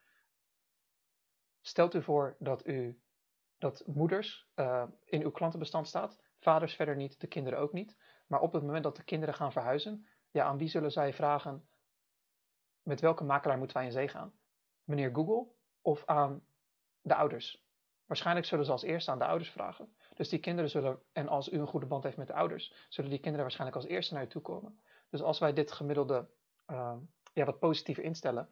Stelt 1.61 1.93
u 1.93 2.01
voor 2.01 2.35
dat 2.39 2.67
u 2.67 3.01
dat 3.57 3.83
moeders 3.85 4.47
uh, 4.55 4.83
in 5.03 5.23
uw 5.23 5.31
klantenbestand 5.31 5.87
staat, 5.87 6.19
vaders 6.39 6.75
verder 6.75 6.95
niet, 6.95 7.19
de 7.19 7.27
kinderen 7.27 7.59
ook 7.59 7.73
niet. 7.73 7.97
Maar 8.27 8.39
op 8.39 8.53
het 8.53 8.63
moment 8.63 8.83
dat 8.83 8.95
de 8.95 9.03
kinderen 9.03 9.35
gaan 9.35 9.51
verhuizen, 9.51 10.07
ja, 10.37 10.45
aan 10.45 10.57
wie 10.57 10.67
zullen 10.67 10.91
zij 10.91 11.13
vragen, 11.13 11.67
met 12.81 12.99
welke 12.99 13.23
makelaar 13.23 13.57
moeten 13.57 13.77
wij 13.77 13.85
in 13.85 13.91
zee 13.91 14.07
gaan? 14.07 14.33
Meneer 14.83 15.11
Google 15.13 15.47
of 15.81 16.05
aan 16.05 16.45
de 17.01 17.15
ouders? 17.15 17.65
Waarschijnlijk 18.05 18.45
zullen 18.45 18.65
ze 18.65 18.71
als 18.71 18.83
eerste 18.83 19.11
aan 19.11 19.19
de 19.19 19.25
ouders 19.25 19.49
vragen. 19.49 19.95
Dus 20.13 20.29
die 20.29 20.39
kinderen 20.39 20.69
zullen, 20.69 21.01
en 21.11 21.27
als 21.27 21.51
u 21.51 21.57
een 21.57 21.67
goede 21.67 21.85
band 21.85 22.03
heeft 22.03 22.17
met 22.17 22.27
de 22.27 22.33
ouders, 22.33 22.85
zullen 22.89 23.09
die 23.09 23.19
kinderen 23.19 23.45
waarschijnlijk 23.45 23.81
als 23.81 23.91
eerste 23.91 24.13
naar 24.13 24.23
u 24.23 24.27
toe 24.27 24.41
komen. 24.41 24.79
Dus 25.09 25.21
als 25.21 25.39
wij 25.39 25.53
dit 25.53 25.71
gemiddelde 25.71 26.29
uh, 26.67 26.97
ja, 27.33 27.45
wat 27.45 27.59
positiever 27.59 28.03
instellen, 28.03 28.49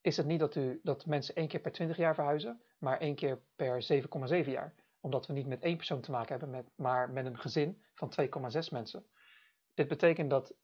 is 0.00 0.16
het 0.16 0.26
niet 0.26 0.40
dat, 0.40 0.54
u, 0.54 0.80
dat 0.82 1.06
mensen 1.06 1.34
één 1.34 1.48
keer 1.48 1.60
per 1.60 1.72
20 1.72 1.96
jaar 1.96 2.14
verhuizen, 2.14 2.62
maar 2.78 2.98
één 2.98 3.14
keer 3.14 3.42
per 3.56 3.86
7,7 4.44 4.50
jaar. 4.50 4.74
Omdat 5.00 5.26
we 5.26 5.32
niet 5.32 5.46
met 5.46 5.62
één 5.62 5.76
persoon 5.76 6.00
te 6.00 6.10
maken 6.10 6.30
hebben, 6.30 6.50
met, 6.50 6.70
maar 6.74 7.10
met 7.10 7.26
een 7.26 7.38
gezin 7.38 7.82
van 7.94 8.12
2,6 8.20 8.28
mensen. 8.70 9.06
Dit 9.74 9.88
betekent 9.88 10.30
dat 10.30 10.54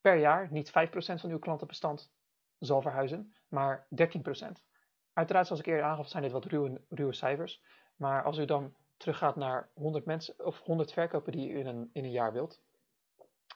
per 0.00 0.16
jaar 0.16 0.48
niet 0.50 0.70
5% 0.70 0.72
van 1.20 1.30
uw 1.30 1.38
klantenbestand 1.38 2.12
zal 2.58 2.82
verhuizen, 2.82 3.34
maar 3.48 3.86
13%. 3.90 3.90
Uiteraard, 5.12 5.46
zoals 5.46 5.60
ik 5.60 5.66
eerder 5.66 5.84
aangaf, 5.84 6.08
zijn 6.08 6.22
dit 6.22 6.32
wat 6.32 6.44
ruwe, 6.44 6.80
ruwe 6.88 7.12
cijfers. 7.12 7.62
Maar 7.96 8.22
als 8.22 8.38
u 8.38 8.44
dan 8.44 8.74
teruggaat 8.96 9.36
naar 9.36 9.70
100 9.74 10.04
mensen 10.04 10.46
of 10.46 10.60
100 10.60 10.92
verkopen 10.92 11.32
die 11.32 11.50
u 11.50 11.58
in 11.58 11.66
een, 11.66 11.90
in 11.92 12.04
een 12.04 12.10
jaar 12.10 12.32
wilt, 12.32 12.62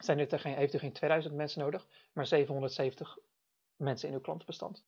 zijn 0.01 0.19
er 0.19 0.41
geen, 0.41 0.55
heeft 0.55 0.75
u 0.75 0.79
geen 0.79 0.93
2000 0.93 1.35
mensen 1.35 1.61
nodig, 1.61 1.89
maar 2.13 2.27
770 2.27 3.19
mensen 3.77 4.09
in 4.09 4.15
uw 4.15 4.21
klantenbestand. 4.21 4.85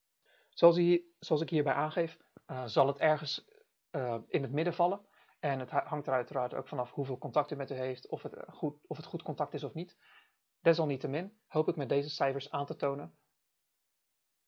Zoals, 0.49 0.81
zoals 1.19 1.43
ik 1.43 1.51
hierbij 1.51 1.73
aangeef, 1.73 2.19
uh, 2.47 2.64
zal 2.67 2.87
het 2.87 2.99
ergens 2.99 3.45
uh, 3.90 4.17
in 4.29 4.43
het 4.43 4.53
midden 4.53 4.75
vallen. 4.75 5.01
En 5.40 5.59
het 5.59 5.71
hangt 5.71 6.07
er 6.07 6.12
uiteraard 6.12 6.55
ook 6.55 6.69
vanaf 6.69 6.93
hoeveel 6.93 7.19
contact 7.19 7.51
u 7.51 7.57
met 7.57 7.71
u 7.71 7.75
heeft, 7.75 8.09
of 8.09 8.23
het, 8.23 8.37
goed, 8.49 8.77
of 8.87 8.97
het 8.97 9.07
goed 9.07 9.23
contact 9.23 9.55
is 9.55 9.64
of 9.64 9.75
niet. 9.75 9.97
Desalniettemin 10.64 11.38
hoop 11.46 11.68
ik 11.68 11.77
met 11.77 11.88
deze 11.88 12.11
cijfers 12.11 12.50
aan 12.50 12.66
te 12.66 12.77
tonen 12.77 13.14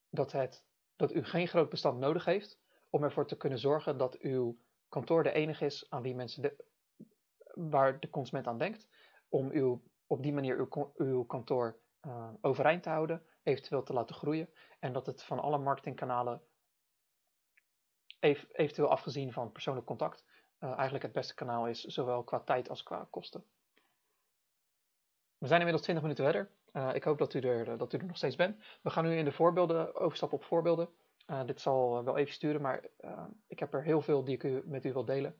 dat, 0.09 0.31
het, 0.31 0.65
dat 0.95 1.13
u 1.13 1.23
geen 1.23 1.47
groot 1.47 1.69
bestand 1.69 1.99
nodig 1.99 2.25
heeft 2.25 2.59
om 2.89 3.03
ervoor 3.03 3.27
te 3.27 3.37
kunnen 3.37 3.59
zorgen 3.59 3.97
dat 3.97 4.17
uw 4.17 4.57
kantoor 4.89 5.23
de 5.23 5.31
enige 5.31 5.65
is 5.65 5.89
aan 5.89 6.01
wie 6.01 6.15
mensen 6.15 6.41
de, 6.41 6.65
waar 7.53 7.99
de 7.99 8.09
consument 8.09 8.47
aan 8.47 8.57
denkt, 8.57 8.87
om 9.29 9.49
uw, 9.49 9.83
op 10.07 10.23
die 10.23 10.33
manier 10.33 10.57
uw, 10.57 10.93
uw 10.95 11.23
kantoor 11.23 11.79
uh, 12.01 12.29
overeind 12.41 12.83
te 12.83 12.89
houden, 12.89 13.25
eventueel 13.43 13.83
te 13.83 13.93
laten 13.93 14.15
groeien 14.15 14.49
en 14.79 14.93
dat 14.93 15.05
het 15.05 15.23
van 15.23 15.39
alle 15.39 15.57
marketingkanalen, 15.57 16.41
eventueel 18.19 18.89
afgezien 18.89 19.33
van 19.33 19.51
persoonlijk 19.51 19.85
contact, 19.85 20.25
uh, 20.59 20.69
eigenlijk 20.71 21.03
het 21.03 21.13
beste 21.13 21.33
kanaal 21.33 21.67
is, 21.67 21.83
zowel 21.83 22.23
qua 22.23 22.39
tijd 22.39 22.69
als 22.69 22.83
qua 22.83 23.07
kosten. 23.09 23.45
We 25.37 25.47
zijn 25.47 25.59
inmiddels 25.59 25.83
20 25.83 26.03
minuten 26.03 26.25
verder. 26.25 26.51
Uh, 26.73 26.95
ik 26.95 27.03
hoop 27.03 27.17
dat 27.17 27.33
u, 27.33 27.39
er, 27.39 27.77
dat 27.77 27.93
u 27.93 27.97
er 27.97 28.05
nog 28.05 28.17
steeds 28.17 28.35
bent. 28.35 28.63
We 28.81 28.89
gaan 28.89 29.03
nu 29.03 29.15
in 29.15 29.25
de 29.25 29.31
voorbeelden 29.31 29.95
overstappen 29.95 30.37
op 30.37 30.43
voorbeelden. 30.43 30.89
Uh, 31.27 31.45
dit 31.45 31.61
zal 31.61 32.03
wel 32.03 32.17
even 32.17 32.33
sturen, 32.33 32.61
maar 32.61 32.85
ik 33.47 33.59
heb 33.59 33.73
er 33.73 33.83
heel 33.83 34.01
veel 34.01 34.23
die 34.23 34.35
ik 34.35 34.43
u, 34.43 34.61
met 34.65 34.85
u 34.85 34.93
wil 34.93 35.05
delen. 35.05 35.35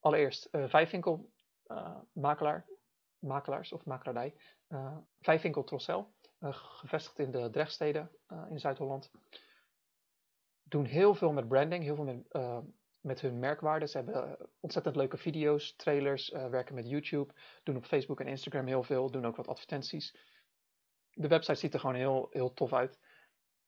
Allereerst 0.00 0.48
vijfwinkel 0.52 1.30
makelaar, 2.12 2.66
makelaars 3.18 3.72
of 3.72 3.84
makelaardij. 3.84 4.34
vijfwinkel 5.20 5.64
Trossel, 5.64 6.14
gevestigd 6.40 7.18
in 7.18 7.30
de 7.30 7.50
Drechtsteden 7.50 8.10
in 8.48 8.60
Zuid-Holland. 8.60 9.10
Doen 10.62 10.84
heel 10.84 11.14
veel 11.14 11.32
met 11.32 11.48
branding, 11.48 11.84
heel 11.84 11.94
veel 11.94 12.04
met 12.04 12.26
met 13.06 13.20
hun 13.20 13.38
merkwaarden. 13.38 13.88
Ze 13.88 13.96
hebben 13.96 14.36
ontzettend 14.60 14.96
leuke 14.96 15.16
video's, 15.16 15.76
trailers, 15.76 16.30
uh, 16.30 16.48
werken 16.48 16.74
met 16.74 16.88
YouTube, 16.88 17.32
doen 17.62 17.76
op 17.76 17.84
Facebook 17.84 18.20
en 18.20 18.26
Instagram 18.26 18.66
heel 18.66 18.82
veel, 18.82 19.10
doen 19.10 19.26
ook 19.26 19.36
wat 19.36 19.48
advertenties. 19.48 20.16
De 21.10 21.28
website 21.28 21.58
ziet 21.58 21.74
er 21.74 21.80
gewoon 21.80 21.94
heel, 21.94 22.28
heel 22.30 22.52
tof 22.52 22.72
uit. 22.72 22.98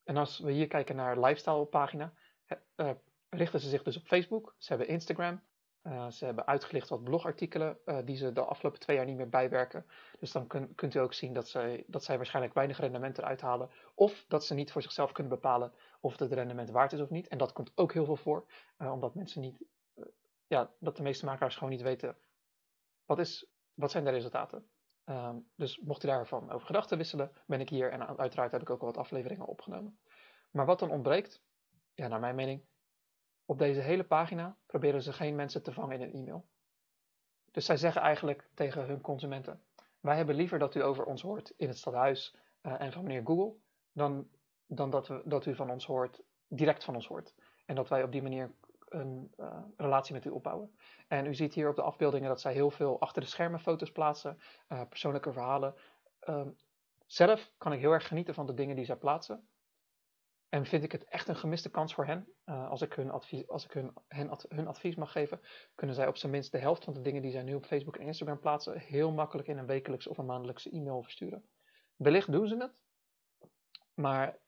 En 0.05 0.16
als 0.16 0.38
we 0.38 0.53
hier 0.53 0.66
kijken 0.68 0.96
naar 0.96 1.20
lifestyle 1.20 1.64
pagina, 1.64 2.12
uh, 2.77 2.90
richten 3.29 3.61
ze 3.61 3.68
zich 3.68 3.83
dus 3.83 3.96
op 3.96 4.07
Facebook. 4.07 4.55
Ze 4.59 4.68
hebben 4.68 4.88
Instagram. 4.88 5.42
Uh, 5.83 6.11
ze 6.11 6.24
hebben 6.24 6.46
uitgelicht 6.46 6.88
wat 6.88 7.05
blogartikelen 7.05 7.79
die 8.05 8.16
ze 8.16 8.33
de 8.33 8.44
afgelopen 8.44 8.81
twee 8.81 8.96
jaar 8.96 9.05
niet 9.05 9.16
meer 9.16 9.29
bijwerken. 9.29 9.87
Dus 10.18 10.33
dan 10.33 10.46
kun, 10.46 10.74
kunt 10.74 10.94
u 10.94 10.98
ook 10.98 11.14
zien 11.14 11.33
dat 11.33 11.48
zij, 11.48 11.85
dat 11.87 12.05
zij 12.05 12.16
waarschijnlijk 12.16 12.55
weinig 12.55 12.79
rendement 12.79 13.18
eruit 13.18 13.40
halen. 13.40 13.70
Of 13.94 14.24
dat 14.29 14.44
ze 14.44 14.55
niet 14.55 14.72
voor 14.72 14.83
zichzelf 14.83 15.12
kunnen 15.12 15.33
bepalen 15.33 15.72
of 16.01 16.19
het 16.19 16.33
rendement 16.33 16.71
waard 16.71 16.93
is 16.93 17.01
of 17.01 17.11
niet. 17.11 17.29
En 17.29 17.39
dat 17.39 17.53
komt 17.53 17.73
ook 17.75 17.93
heel 17.93 18.05
veel 18.05 18.17
voor, 18.17 18.47
uh, 18.79 18.93
omdat 18.93 19.15
mensen 19.15 19.41
niet, 19.41 19.65
ja, 20.47 20.71
dat 20.79 20.97
de 20.97 21.03
meeste 21.03 21.25
makelaars 21.25 21.55
gewoon 21.55 21.71
niet 21.71 21.83
weten 21.83 22.17
wat, 23.05 23.19
is, 23.19 23.47
wat 23.75 23.91
zijn 23.91 24.05
de 24.05 24.11
resultaten. 24.11 24.69
Um, 25.05 25.51
dus 25.55 25.79
mocht 25.79 26.05
u 26.05 26.07
daarvan 26.07 26.51
over 26.51 26.67
gedachten 26.67 26.97
wisselen, 26.97 27.33
ben 27.47 27.61
ik 27.61 27.69
hier 27.69 27.93
en 27.93 28.19
uiteraard 28.19 28.53
heb 28.53 28.61
ik 28.61 28.71
ook 28.71 28.81
al 28.81 28.87
wat 28.87 28.97
afleveringen 28.97 29.47
opgenomen. 29.47 29.99
Maar 30.51 30.67
wat 30.67 30.79
dan 30.79 30.91
ontbreekt, 30.91 31.43
ja, 31.95 32.09
naar 32.09 32.21
mijn 32.21 32.35
mening, 32.35 32.65
op 33.45 33.59
deze 33.59 33.81
hele 33.81 34.05
pagina 34.05 34.57
proberen 34.67 35.03
ze 35.03 35.13
geen 35.13 35.35
mensen 35.35 35.63
te 35.63 35.73
vangen 35.73 36.01
in 36.01 36.03
een 36.03 36.15
e-mail. 36.15 36.49
Dus 37.51 37.65
zij 37.65 37.77
zeggen 37.77 38.03
eigenlijk 38.03 38.51
tegen 38.55 38.87
hun 38.87 39.01
consumenten: 39.01 39.63
Wij 40.01 40.17
hebben 40.17 40.35
liever 40.35 40.59
dat 40.59 40.75
u 40.75 40.83
over 40.83 41.05
ons 41.05 41.23
hoort 41.23 41.53
in 41.57 41.69
het 41.69 41.79
stadhuis 41.79 42.35
uh, 42.63 42.81
en 42.81 42.93
van 42.93 43.03
meneer 43.03 43.23
Google, 43.25 43.55
dan, 43.93 44.29
dan 44.69 44.91
dat, 44.91 45.09
we, 45.09 45.23
dat 45.25 45.47
u 45.47 45.55
van 45.55 45.71
ons 45.71 45.87
hoort, 45.87 46.23
direct 46.49 46.85
van 46.85 46.95
ons 46.95 47.07
hoort. 47.07 47.35
En 47.67 47.75
dat 47.75 47.89
wij 47.89 48.03
op 48.03 48.13
die 48.13 48.23
manier 48.23 48.55
een 48.89 49.33
uh, 49.37 49.63
relatie 49.77 50.15
met 50.15 50.25
u 50.25 50.31
opbouwen. 50.31 50.77
En 51.09 51.27
u 51.27 51.35
ziet 51.35 51.55
hier 51.55 51.69
op 51.69 51.77
de 51.77 51.83
afbeeldingen 51.83 52.29
dat 52.29 52.41
zij 52.41 52.53
heel 52.53 52.71
veel 52.71 53.01
achter 53.01 53.23
de 53.23 53.29
schermen 53.29 53.61
foto's 53.61 53.93
plaatsen, 53.93 54.39
uh, 54.69 54.83
persoonlijke 54.89 55.33
verhalen. 55.33 55.75
Um, 56.29 56.57
zelf 57.07 57.53
kan 57.59 57.73
ik 57.73 57.81
heel 57.81 57.93
erg 57.93 58.07
genieten 58.07 58.35
van 58.35 58.47
de 58.47 58.55
dingen 58.55 58.77
die 58.77 58.85
zij 58.85 58.97
plaatsen. 58.97 59.49
En 60.49 60.67
vind 60.67 60.85
ik 60.85 60.93
het 60.93 61.05
echt 61.05 61.29
een 61.29 61.37
gemiste 61.37 61.71
kans 61.71 61.95
voor 61.95 62.07
hen. 62.07 62.33
Uh, 62.45 62.71
als 62.71 62.83
ik, 62.83 62.93
hun 62.93 63.11
advies, 63.11 63.49
als 63.49 63.65
ik 63.65 63.73
hun, 63.73 63.93
hun 64.49 64.67
advies 64.67 64.95
mag 64.95 65.13
geven, 65.13 65.41
kunnen 65.75 65.97
zij 65.97 66.07
op 66.07 66.17
zijn 66.17 66.33
minst 66.33 66.53
de 66.53 66.59
helft 66.59 66.85
van 66.85 66.95
de 66.95 67.01
dingen 67.01 67.23
die 67.23 67.31
zij 67.31 67.43
nu 67.43 67.55
op 67.55 67.67
Facebook 67.67 67.97
en 67.97 68.07
Instagram 68.07 68.41
plaatsen, 68.41 68.79
heel 68.79 69.13
makkelijk 69.13 69.49
in 69.49 69.59
een 69.59 69.67
wekelijkse 69.67 70.11
of 70.11 70.19
een 70.19 70.27
maandelijkse 70.27 70.71
e-mail 70.71 71.03
versturen. 71.03 71.49
Wellicht 71.97 72.33
doen 72.33 72.49
ze 72.49 72.57
het, 72.57 72.73
maar 73.95 74.39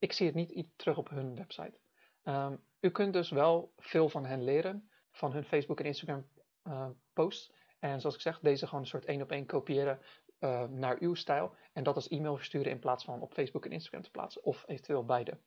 ik 0.00 0.12
zie 0.12 0.26
het 0.26 0.34
niet 0.34 0.68
terug 0.76 0.98
op 0.98 1.08
hun 1.08 1.34
website. 1.34 1.78
Um, 2.24 2.64
u 2.80 2.90
kunt 2.90 3.12
dus 3.12 3.30
wel 3.30 3.72
veel 3.76 4.08
van 4.08 4.24
hen 4.24 4.44
leren, 4.44 4.90
van 5.10 5.32
hun 5.32 5.44
Facebook 5.44 5.80
en 5.80 5.86
Instagram 5.86 6.28
uh, 6.64 6.88
posts. 7.12 7.52
En 7.78 8.00
zoals 8.00 8.14
ik 8.14 8.20
zeg, 8.20 8.40
deze 8.40 8.66
gewoon 8.66 8.80
een 8.80 8.86
soort 8.86 9.04
één 9.04 9.22
op 9.22 9.30
één 9.30 9.46
kopiëren 9.46 10.00
uh, 10.40 10.64
naar 10.68 10.96
uw 11.00 11.14
stijl 11.14 11.54
en 11.72 11.82
dat 11.82 11.94
als 11.94 12.08
e-mail 12.08 12.36
versturen 12.36 12.72
in 12.72 12.78
plaats 12.78 13.04
van 13.04 13.20
op 13.20 13.32
Facebook 13.32 13.64
en 13.64 13.72
Instagram 13.72 14.02
te 14.02 14.10
plaatsen, 14.10 14.44
of 14.44 14.64
eventueel 14.66 15.04
beide. 15.04 15.38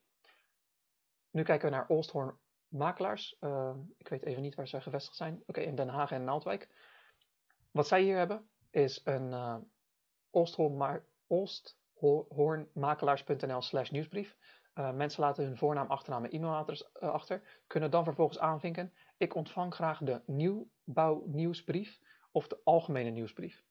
Nu 1.30 1.42
kijken 1.42 1.70
we 1.70 1.74
naar 1.74 1.88
Oosthoorn 1.88 2.38
Makelaars. 2.68 3.36
Uh, 3.40 3.76
ik 3.96 4.08
weet 4.08 4.24
even 4.24 4.42
niet 4.42 4.54
waar 4.54 4.68
ze 4.68 4.80
gevestigd 4.80 5.16
zijn. 5.16 5.42
Oké, 5.46 5.60
in 5.60 5.74
Den 5.74 5.88
Haag 5.88 6.10
en 6.10 6.24
Naaldwijk. 6.24 6.68
Wat 7.70 7.86
zij 7.86 8.02
hier 8.02 8.16
hebben 8.16 8.48
is 8.70 9.00
een 9.04 9.30
uh, 9.30 9.56
oosthoornmakelaars.nl 12.00 13.62
slash 13.62 13.90
nieuwsbrief. 13.90 14.36
Uh, 14.74 14.92
mensen 14.92 15.22
laten 15.22 15.44
hun 15.44 15.56
voornaam, 15.56 15.90
achternaam 15.90 16.24
en 16.24 16.30
e-mailadres 16.30 16.90
uh, 17.02 17.08
achter, 17.10 17.62
kunnen 17.66 17.90
dan 17.90 18.04
vervolgens 18.04 18.38
aanvinken. 18.38 18.92
Ik 19.16 19.34
ontvang 19.34 19.74
graag 19.74 19.98
de 19.98 20.22
nieuwbouwnieuwsbrief 20.26 22.00
of 22.32 22.48
de 22.48 22.60
algemene 22.64 23.10
nieuwsbrief. 23.10 23.64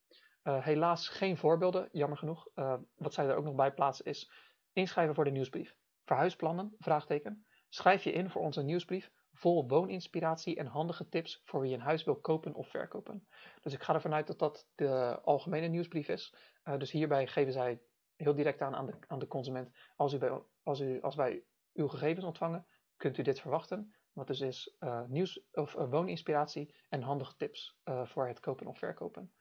helaas 0.43 1.07
geen 1.07 1.37
voorbeelden, 1.37 1.89
jammer 1.91 2.17
genoeg. 2.17 2.47
wat 2.95 3.13
zij 3.13 3.27
er 3.27 3.35
ook 3.35 3.43
nog 3.43 3.55
bij 3.55 3.73
plaatsen 3.73 4.05
is 4.05 4.31
inschrijven 4.73 5.15
voor 5.15 5.23
de 5.23 5.31
nieuwsbrief. 5.31 5.75
Verhuisplannen? 6.05 6.75
Vraagteken. 6.79 7.45
Schrijf 7.69 8.03
je 8.03 8.11
in 8.11 8.29
voor 8.29 8.41
onze 8.41 8.63
nieuwsbrief 8.63 9.11
vol 9.33 9.67
wooninspiratie 9.67 10.55
en 10.55 10.65
handige 10.65 11.09
tips 11.09 11.41
voor 11.43 11.61
wie 11.61 11.73
een 11.73 11.81
huis 11.81 12.03
wil 12.03 12.15
kopen 12.15 12.53
of 12.53 12.67
verkopen. 12.67 13.27
Dus 13.61 13.73
ik 13.73 13.81
ga 13.81 13.93
ervan 13.93 14.13
uit 14.13 14.27
dat 14.27 14.39
dat 14.39 14.67
de 14.75 15.19
algemene 15.23 15.67
nieuwsbrief 15.67 16.07
is. 16.07 16.35
Dus 16.77 16.91
hierbij 16.91 17.27
geven 17.27 17.53
zij 17.53 17.81
heel 18.23 18.35
direct 18.35 18.61
aan 18.61 18.75
aan 18.75 18.85
de, 18.85 18.93
aan 19.07 19.19
de 19.19 19.27
consument, 19.27 19.69
als, 19.95 20.13
u 20.13 20.19
als, 20.63 20.79
u, 20.79 21.01
als 21.01 21.15
wij 21.15 21.43
uw 21.73 21.87
gegevens 21.87 22.25
ontvangen, 22.25 22.65
kunt 22.97 23.17
u 23.17 23.21
dit 23.21 23.39
verwachten. 23.39 23.93
Wat 24.13 24.27
dus 24.27 24.41
is 24.41 24.75
uh, 24.79 25.01
nieuws 25.07 25.45
of 25.51 25.75
uh, 25.75 25.89
wooninspiratie 25.89 26.75
en 26.89 27.01
handige 27.01 27.35
tips 27.35 27.79
voor 28.03 28.27
het 28.27 28.39
kopen 28.39 28.67
of 28.67 28.77
verkopen. 28.77 29.33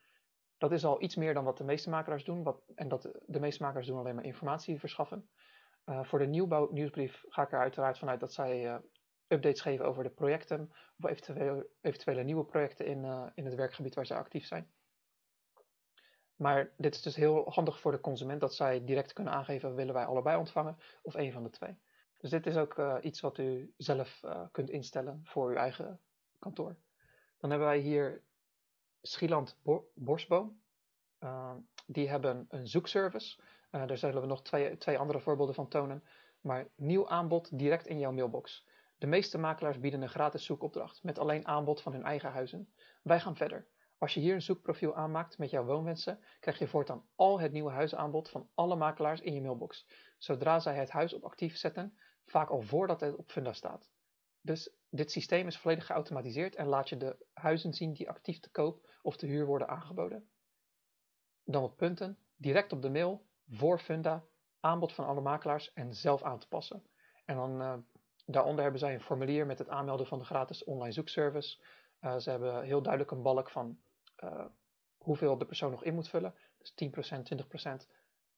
Dat 0.59 0.73
is 0.73 0.85
al 0.85 1.03
iets 1.03 1.17
meer 1.17 1.35
dan 1.35 1.45
wat 1.45 1.57
de 1.57 1.65
meeste 1.65 1.91
makelaars 1.91 2.25
doen. 2.25 2.43
Wat, 2.43 2.63
en 2.75 2.89
dat 2.89 3.03
de 3.27 3.41
meeste 3.41 3.63
makelaars 3.63 3.87
doen 3.87 3.99
alleen 3.99 4.15
maar 4.15 4.25
informatie 4.25 4.79
verschaffen. 4.79 5.29
voor 5.85 6.19
de 6.19 6.27
nieuwbouw 6.27 6.71
nieuwsbrief 6.71 7.25
ga 7.29 7.43
ik 7.43 7.53
er 7.53 7.59
uiteraard 7.59 7.99
vanuit 7.99 8.21
dat 8.21 8.33
zij 8.33 8.81
updates 9.27 9.61
geven 9.61 9.85
over 9.87 10.03
de 10.03 10.11
projecten 10.11 10.71
of 10.99 11.11
eventuele, 11.11 11.69
eventuele 11.81 12.23
nieuwe 12.23 12.45
projecten 12.45 12.87
in, 12.87 13.31
in 13.35 13.45
het 13.45 13.55
werkgebied 13.55 13.95
waar 13.95 14.07
zij 14.07 14.17
actief 14.17 14.47
zijn. 14.47 14.73
Maar 16.37 16.71
dit 16.77 16.95
is 16.95 17.03
dus 17.03 17.17
heel 17.17 17.51
handig 17.51 17.81
voor 17.81 17.93
de 17.93 18.01
consument 18.01 18.41
dat 18.41 18.55
zij 18.55 18.85
direct 18.85 19.13
kunnen 19.13 19.33
aangeven 19.33 19.75
willen 19.75 19.95
wij 19.95 20.05
allebei 20.05 20.39
ontvangen 20.39 20.79
of 21.03 21.15
een 21.15 21.33
van 21.33 21.43
de 21.43 21.51
twee. 21.51 21.79
Dus 22.19 22.31
dit 22.31 22.47
is 22.47 22.57
ook 22.57 22.79
uh, 22.79 22.97
iets 23.01 23.21
wat 23.21 23.39
u 23.39 23.75
zelf 23.77 24.23
uh, 24.25 24.43
kunt 24.53 24.71
instellen 24.71 25.21
voor 25.25 25.51
uw 25.51 25.57
eigen 25.57 26.01
kantoor. 26.39 26.77
Dan 27.39 27.51
hebben 27.51 27.69
wij 27.69 27.79
hier 27.79 28.23
Schieland 29.03 29.59
Bo 29.63 29.91
Borsboom. 29.95 30.61
die 31.87 32.09
hebben 32.09 32.47
een 32.49 32.67
zoekservice. 32.67 33.41
daar 33.71 33.99
zullen 33.99 34.21
we 34.21 34.27
nog 34.27 34.43
twee, 34.43 34.77
twee 34.77 34.99
andere 34.99 35.21
voorbeelden 35.21 35.55
van 35.55 35.69
tonen. 35.69 36.05
Maar 36.41 36.69
nieuw 36.75 37.09
aanbod 37.09 37.59
direct 37.59 37.87
in 37.87 37.99
jouw 37.99 38.13
mailbox. 38.13 38.67
De 38.99 39.07
meeste 39.07 39.39
makelaars 39.39 39.81
bieden 39.81 40.03
een 40.03 40.09
gratis 40.09 40.45
zoekopdracht 40.45 41.03
met 41.03 41.19
alleen 41.19 41.47
aanbod 41.47 41.83
van 41.83 41.93
hun 41.93 42.05
eigen 42.05 42.31
huizen. 42.31 42.73
Wij 43.03 43.21
gaan 43.21 43.37
verder. 43.37 43.67
Als 44.03 44.15
je 44.15 44.21
hier 44.21 44.35
een 44.35 44.43
zoekprofiel 44.43 44.95
aanmaakt 44.95 45.39
met 45.39 45.51
jouw 45.51 45.65
woonwensen, 45.65 46.21
krijg 46.41 46.59
je 46.59 46.69
voortaan 46.69 47.07
al 47.15 47.41
het 47.41 47.53
nieuwe 47.53 47.71
huisaanbod 47.71 48.31
van 48.31 48.49
alle 48.55 48.77
makelaars 48.77 49.21
in 49.21 49.35
je 49.35 49.41
mailbox, 49.41 49.87
zodra 50.19 50.61
zij 50.61 50.75
het 50.75 50.91
huis 50.91 51.13
op 51.13 51.25
actief 51.25 51.57
zetten, 51.57 51.99
vaak 52.25 52.51
al 52.51 52.63
voordat 52.63 53.01
het 53.01 53.17
op 53.17 53.31
Funda 53.31 53.53
staat. 53.53 53.91
Dus 54.41 54.75
dit 54.91 55.11
systeem 55.11 55.47
is 55.47 55.59
volledig 55.59 55.87
geautomatiseerd 55.87 56.55
en 56.55 56.67
laat 56.67 56.89
je 56.89 56.97
de 56.97 57.27
huizen 57.33 57.73
zien 57.73 57.93
die 57.93 58.09
actief 58.09 58.41
te 58.41 58.51
koop 58.51 58.91
of 59.03 59.17
te 59.17 59.27
huur 59.27 59.47
worden 59.47 59.69
aangeboden. 59.69 60.31
Dan 61.45 61.63
wat 61.63 61.77
punten, 61.77 62.19
direct 62.37 62.73
op 62.73 62.83
de 62.83 62.91
mail, 62.91 63.27
voor 63.49 63.79
Funda, 63.79 64.25
aanbod 64.61 64.93
van 64.93 65.07
alle 65.07 65.21
makelaars 65.21 65.73
en 65.73 65.95
zelf 65.95 66.23
aan 66.23 66.39
te 66.39 66.49
passen. 66.49 66.87
En 67.25 67.37
dan 67.37 67.61
uh, 67.61 67.75
Daaronder 68.27 68.63
hebben 68.63 68.81
zij 68.81 68.95
een 68.95 69.01
formulier 69.01 69.47
met 69.47 69.59
het 69.59 69.69
aanmelden 69.69 70.07
van 70.07 70.19
de 70.19 70.25
gratis 70.25 70.65
online 70.65 70.93
zoekservice. 70.93 71.65
Uh, 72.01 72.17
ze 72.17 72.31
hebben 72.31 72.63
heel 72.63 72.83
duidelijk 72.83 73.13
een 73.13 73.23
balk 73.23 73.51
van 73.51 73.79
uh, 74.25 74.45
hoeveel 74.99 75.39
de 75.39 75.47
persoon 75.47 75.71
nog 75.71 75.85
in 75.85 75.95
moet 75.95 76.09
vullen. 76.09 76.35
Dus 76.59 76.73
10%, 76.75 77.23
20%. 77.83 77.89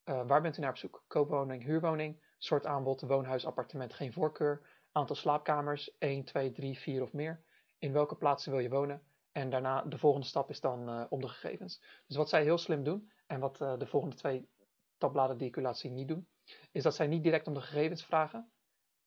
Uh, 0.05 0.27
waar 0.27 0.41
bent 0.41 0.57
u 0.57 0.61
naar 0.61 0.69
op 0.69 0.77
zoek? 0.77 1.03
Koopwoning, 1.07 1.63
huurwoning, 1.63 2.21
soort 2.37 2.65
aanbod, 2.65 3.01
woonhuis, 3.01 3.45
appartement, 3.45 3.93
geen 3.93 4.13
voorkeur. 4.13 4.61
Aantal 4.91 5.15
slaapkamers, 5.15 5.97
1, 5.97 6.23
2, 6.23 6.51
3, 6.51 6.77
4 6.77 7.01
of 7.01 7.13
meer. 7.13 7.43
In 7.77 7.93
welke 7.93 8.15
plaatsen 8.15 8.51
wil 8.51 8.59
je 8.61 8.69
wonen? 8.69 9.01
En 9.31 9.49
daarna 9.49 9.81
de 9.81 9.97
volgende 9.97 10.27
stap 10.27 10.49
is 10.49 10.59
dan 10.59 10.89
uh, 10.89 11.05
om 11.09 11.21
de 11.21 11.27
gegevens. 11.27 11.81
Dus 12.07 12.17
wat 12.17 12.29
zij 12.29 12.43
heel 12.43 12.57
slim 12.57 12.83
doen, 12.83 13.11
en 13.27 13.39
wat 13.39 13.57
de 13.57 13.87
volgende 13.87 14.15
twee 14.15 14.49
tabbladen 14.97 15.37
die 15.37 15.47
ik 15.47 15.55
u 15.55 15.61
laat 15.61 15.77
zien 15.77 15.93
niet 15.93 16.07
doen, 16.07 16.27
is 16.71 16.83
dat 16.83 16.95
zij 16.95 17.07
niet 17.07 17.23
direct 17.23 17.47
om 17.47 17.53
de 17.53 17.61
gegevens 17.61 18.05
vragen, 18.05 18.51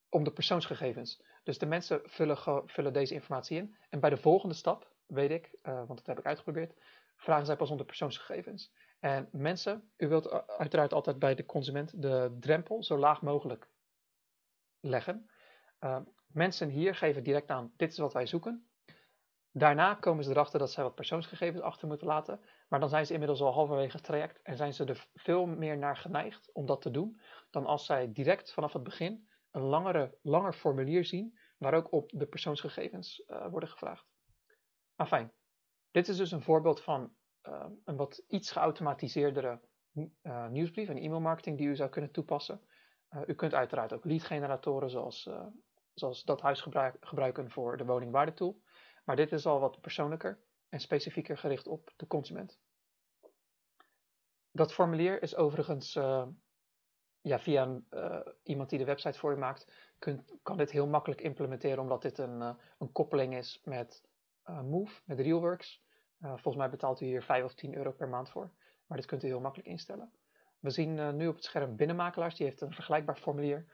om 0.09 0.25
de 0.25 0.33
persoonsgegevens. 0.33 1.23
Dus 1.43 1.59
de 1.59 1.67
mensen 1.67 2.01
vullen, 2.05 2.69
vullen 2.69 2.93
deze 2.93 3.15
informatie 3.15 3.57
in. 3.57 3.77
En 3.89 4.01
bij 4.01 4.11
de 4.11 4.17
volgende 4.17 4.55
stap, 4.55 4.93
weet 5.09 5.31
ik, 5.31 5.59
uh, 5.63 5.75
want 5.75 5.99
dat 5.99 6.07
heb 6.07 6.19
ik 6.19 6.27
uitgeprobeerd, 6.27 6.75
vragen 7.17 7.47
zij 7.47 7.57
pas 7.57 7.71
om 7.71 7.77
de 7.77 7.85
persoonsgegevens. 7.85 8.73
En 9.01 9.29
mensen, 9.33 9.93
u 9.97 10.09
wilt 10.09 10.47
uiteraard 10.47 10.93
altijd 10.93 11.19
bij 11.19 11.35
de 11.35 11.47
consument 11.47 12.03
de 12.03 12.37
drempel 12.41 12.85
zo 12.85 12.99
laag 12.99 13.23
mogelijk 13.23 13.69
leggen. 14.81 15.31
Uh, 15.81 16.01
mensen 16.27 16.69
hier 16.69 16.95
geven 16.95 17.23
direct 17.23 17.51
aan, 17.51 17.73
dit 17.77 17.91
is 17.91 17.99
wat 17.99 18.13
wij 18.13 18.27
zoeken. 18.27 18.69
Daarna 19.53 19.95
komen 19.95 20.25
ze 20.25 20.31
erachter 20.31 20.59
dat 20.59 20.71
zij 20.71 20.83
wat 20.85 20.95
persoonsgegevens 20.95 21.63
achter 21.63 21.89
moeten 21.89 22.07
laten. 22.07 22.41
Maar 22.69 22.81
dan 22.81 22.89
zijn 22.89 23.07
ze 23.07 23.13
inmiddels 23.13 23.41
al 23.41 23.53
halverwege 23.53 23.97
het 23.97 24.05
traject 24.05 24.43
en 24.43 24.57
zijn 24.57 24.75
ze 24.75 24.85
er 24.85 25.09
veel 25.15 25.47
meer 25.47 25.79
naar 25.79 25.97
geneigd 25.97 26.53
om 26.53 26.67
dat 26.67 26.83
te 26.83 26.91
doen. 26.91 27.21
Dan 27.51 27.67
als 27.67 27.87
zij 27.87 28.13
direct 28.13 28.53
vanaf 28.53 28.73
het 28.73 28.83
begin 28.83 29.29
een 29.51 29.63
langere, 29.63 30.19
langer 30.23 30.53
formulier 30.53 31.05
zien 31.05 31.39
waar 31.59 31.75
ook 31.75 31.93
op 31.93 32.11
de 32.15 32.27
persoonsgegevens 32.27 33.25
uh, 33.27 33.47
worden 33.51 33.69
gevraagd. 33.69 34.08
Fijn. 35.07 35.33
dit 35.91 36.09
is 36.09 36.17
dus 36.17 36.31
een 36.31 36.43
voorbeeld 36.43 36.81
van 36.83 37.17
uh, 37.43 37.67
een 37.85 37.97
wat 37.97 38.25
iets 38.29 38.51
geautomatiseerdere 38.51 39.61
uh, 40.23 40.49
nieuwsbrief 40.49 40.89
en 40.89 40.97
e-mailmarketing 40.97 41.59
die 41.59 41.67
u 41.67 41.77
zou 41.77 41.91
kunnen 41.91 42.11
toepassen. 42.11 42.61
u 43.27 43.35
kunt 43.35 43.55
uiteraard 43.55 43.93
ook 43.93 44.05
leadgeneratoren 44.05 44.91
zoals, 44.91 45.31
zoals 45.95 46.25
dat 46.25 46.41
huis 46.41 46.61
gebruik, 46.61 46.97
gebruiken 47.01 47.51
voor 47.51 47.77
de 47.77 47.85
woningwaardetool. 47.85 48.63
Maar 49.05 49.17
dit 49.17 49.33
is 49.33 49.47
al 49.47 49.61
wat 49.61 49.81
persoonlijker 49.81 50.41
en 50.69 50.81
specifieker 50.81 51.39
gericht 51.39 51.67
op 51.67 51.93
de 51.97 52.07
consument. 52.07 52.59
Dat 54.51 54.73
formulier 54.73 55.23
is 55.23 55.37
overigens 55.37 55.93
ja, 57.21 57.39
via 57.39 57.81
iemand 58.43 58.71
die 58.71 58.79
de 58.79 58.85
website 58.85 59.19
voor 59.19 59.31
je 59.31 59.37
maakt, 59.37 59.73
kunt, 59.99 60.35
kan 60.43 60.57
dit 60.57 60.71
heel 60.71 60.87
makkelijk 60.87 61.21
implementeren, 61.21 61.79
omdat 61.79 62.03
dit 62.03 62.19
een, 62.19 62.41
een 62.79 62.93
koppeling 62.93 63.37
is 63.37 63.61
met 63.65 64.08
Move, 64.49 65.01
met 65.05 65.21
Realworks. 65.21 65.83
volgens 66.21 66.57
mij 66.57 66.71
betaalt 66.71 67.01
u 67.01 67.07
hier 67.07 67.23
5 67.23 67.45
of 67.45 67.55
10 67.55 67.77
euro 67.77 67.93
per 67.93 68.09
maand 68.09 68.31
voor, 68.31 68.51
maar 68.87 68.99
dit 68.99 69.07
kunt 69.07 69.23
u 69.23 69.27
heel 69.27 69.41
makkelijk 69.41 69.69
instellen. 69.69 70.13
We 70.61 70.71
zien 70.71 71.17
nu 71.17 71.29
op 71.29 71.35
het 71.35 71.45
scherm 71.45 71.77
binnenmakelaars, 71.77 72.35
die 72.35 72.47
heeft 72.47 72.61
een 72.61 72.73
vergelijkbaar 72.73 73.17
formulier. 73.17 73.67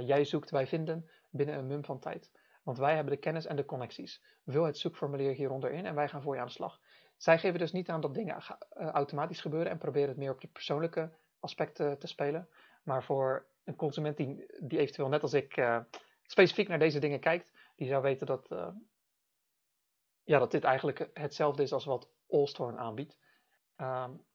jij 0.00 0.24
zoekt, 0.24 0.50
wij 0.50 0.66
vinden, 0.66 1.10
binnen 1.30 1.58
een 1.58 1.66
mum 1.66 1.84
van 1.84 1.98
tijd. 1.98 2.30
Want 2.62 2.78
wij 2.78 2.94
hebben 2.94 3.12
de 3.12 3.18
kennis 3.18 3.46
en 3.46 3.56
de 3.56 3.64
connecties. 3.64 4.22
Vul 4.46 4.64
het 4.64 4.78
zoekformulier 4.78 5.32
hieronder 5.32 5.70
in 5.70 5.86
en 5.86 5.94
wij 5.94 6.08
gaan 6.08 6.22
voor 6.22 6.34
je 6.34 6.40
aan 6.40 6.46
de 6.46 6.52
slag. 6.52 6.80
Zij 7.16 7.38
geven 7.38 7.58
dus 7.58 7.72
niet 7.72 7.88
aan 7.88 8.00
dat 8.00 8.14
dingen 8.14 8.42
automatisch 8.74 9.40
gebeuren 9.40 9.70
en 9.70 9.78
proberen 9.78 10.08
het 10.08 10.18
meer 10.18 10.32
op 10.32 10.40
de 10.40 10.48
persoonlijke 10.48 11.12
aspecten 11.40 11.98
te 11.98 12.06
spelen. 12.06 12.48
Maar 12.82 13.04
voor 13.04 13.46
een 13.64 13.76
consument 13.76 14.16
die, 14.16 14.46
die 14.60 14.78
eventueel 14.78 15.08
net 15.08 15.22
als 15.22 15.32
ik 15.32 15.62
specifiek 16.22 16.68
naar 16.68 16.78
deze 16.78 16.98
dingen 16.98 17.20
kijkt, 17.20 17.52
die 17.76 17.88
zou 17.88 18.02
weten 18.02 18.26
dat, 18.26 18.48
ja, 20.28 20.38
dat 20.38 20.50
dit 20.50 20.64
eigenlijk 20.64 21.10
hetzelfde 21.12 21.62
is 21.62 21.72
als 21.72 21.84
wat 21.84 22.10
Allstorm 22.28 22.76
aanbiedt. 22.76 23.18
Um, 23.76 24.26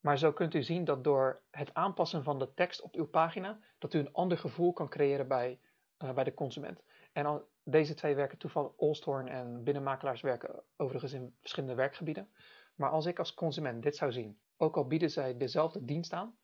maar 0.00 0.18
zo 0.18 0.32
kunt 0.32 0.54
u 0.54 0.62
zien 0.62 0.84
dat 0.84 1.04
door 1.04 1.42
het 1.50 1.74
aanpassen 1.74 2.22
van 2.22 2.38
de 2.38 2.54
tekst 2.54 2.80
op 2.80 2.94
uw 2.94 3.06
pagina, 3.06 3.60
dat 3.78 3.94
u 3.94 3.98
een 3.98 4.12
ander 4.12 4.38
gevoel 4.38 4.72
kan 4.72 4.88
creëren 4.88 5.28
bij, 5.28 5.60
uh, 5.98 6.12
bij 6.12 6.24
de 6.24 6.34
consument. 6.34 6.82
En 7.12 7.26
al, 7.26 7.48
deze 7.62 7.94
twee 7.94 8.14
werken 8.14 8.38
toevallig, 8.38 8.72
Allstorm 8.76 9.26
en 9.26 9.62
binnenmakelaars 9.64 10.20
werken 10.20 10.62
overigens 10.76 11.12
in 11.12 11.36
verschillende 11.40 11.74
werkgebieden. 11.74 12.28
Maar 12.74 12.90
als 12.90 13.06
ik 13.06 13.18
als 13.18 13.34
consument 13.34 13.82
dit 13.82 13.96
zou 13.96 14.12
zien, 14.12 14.40
ook 14.56 14.76
al 14.76 14.86
bieden 14.86 15.10
zij 15.10 15.36
dezelfde 15.36 15.84
dienst 15.84 16.12
aan, 16.12 16.36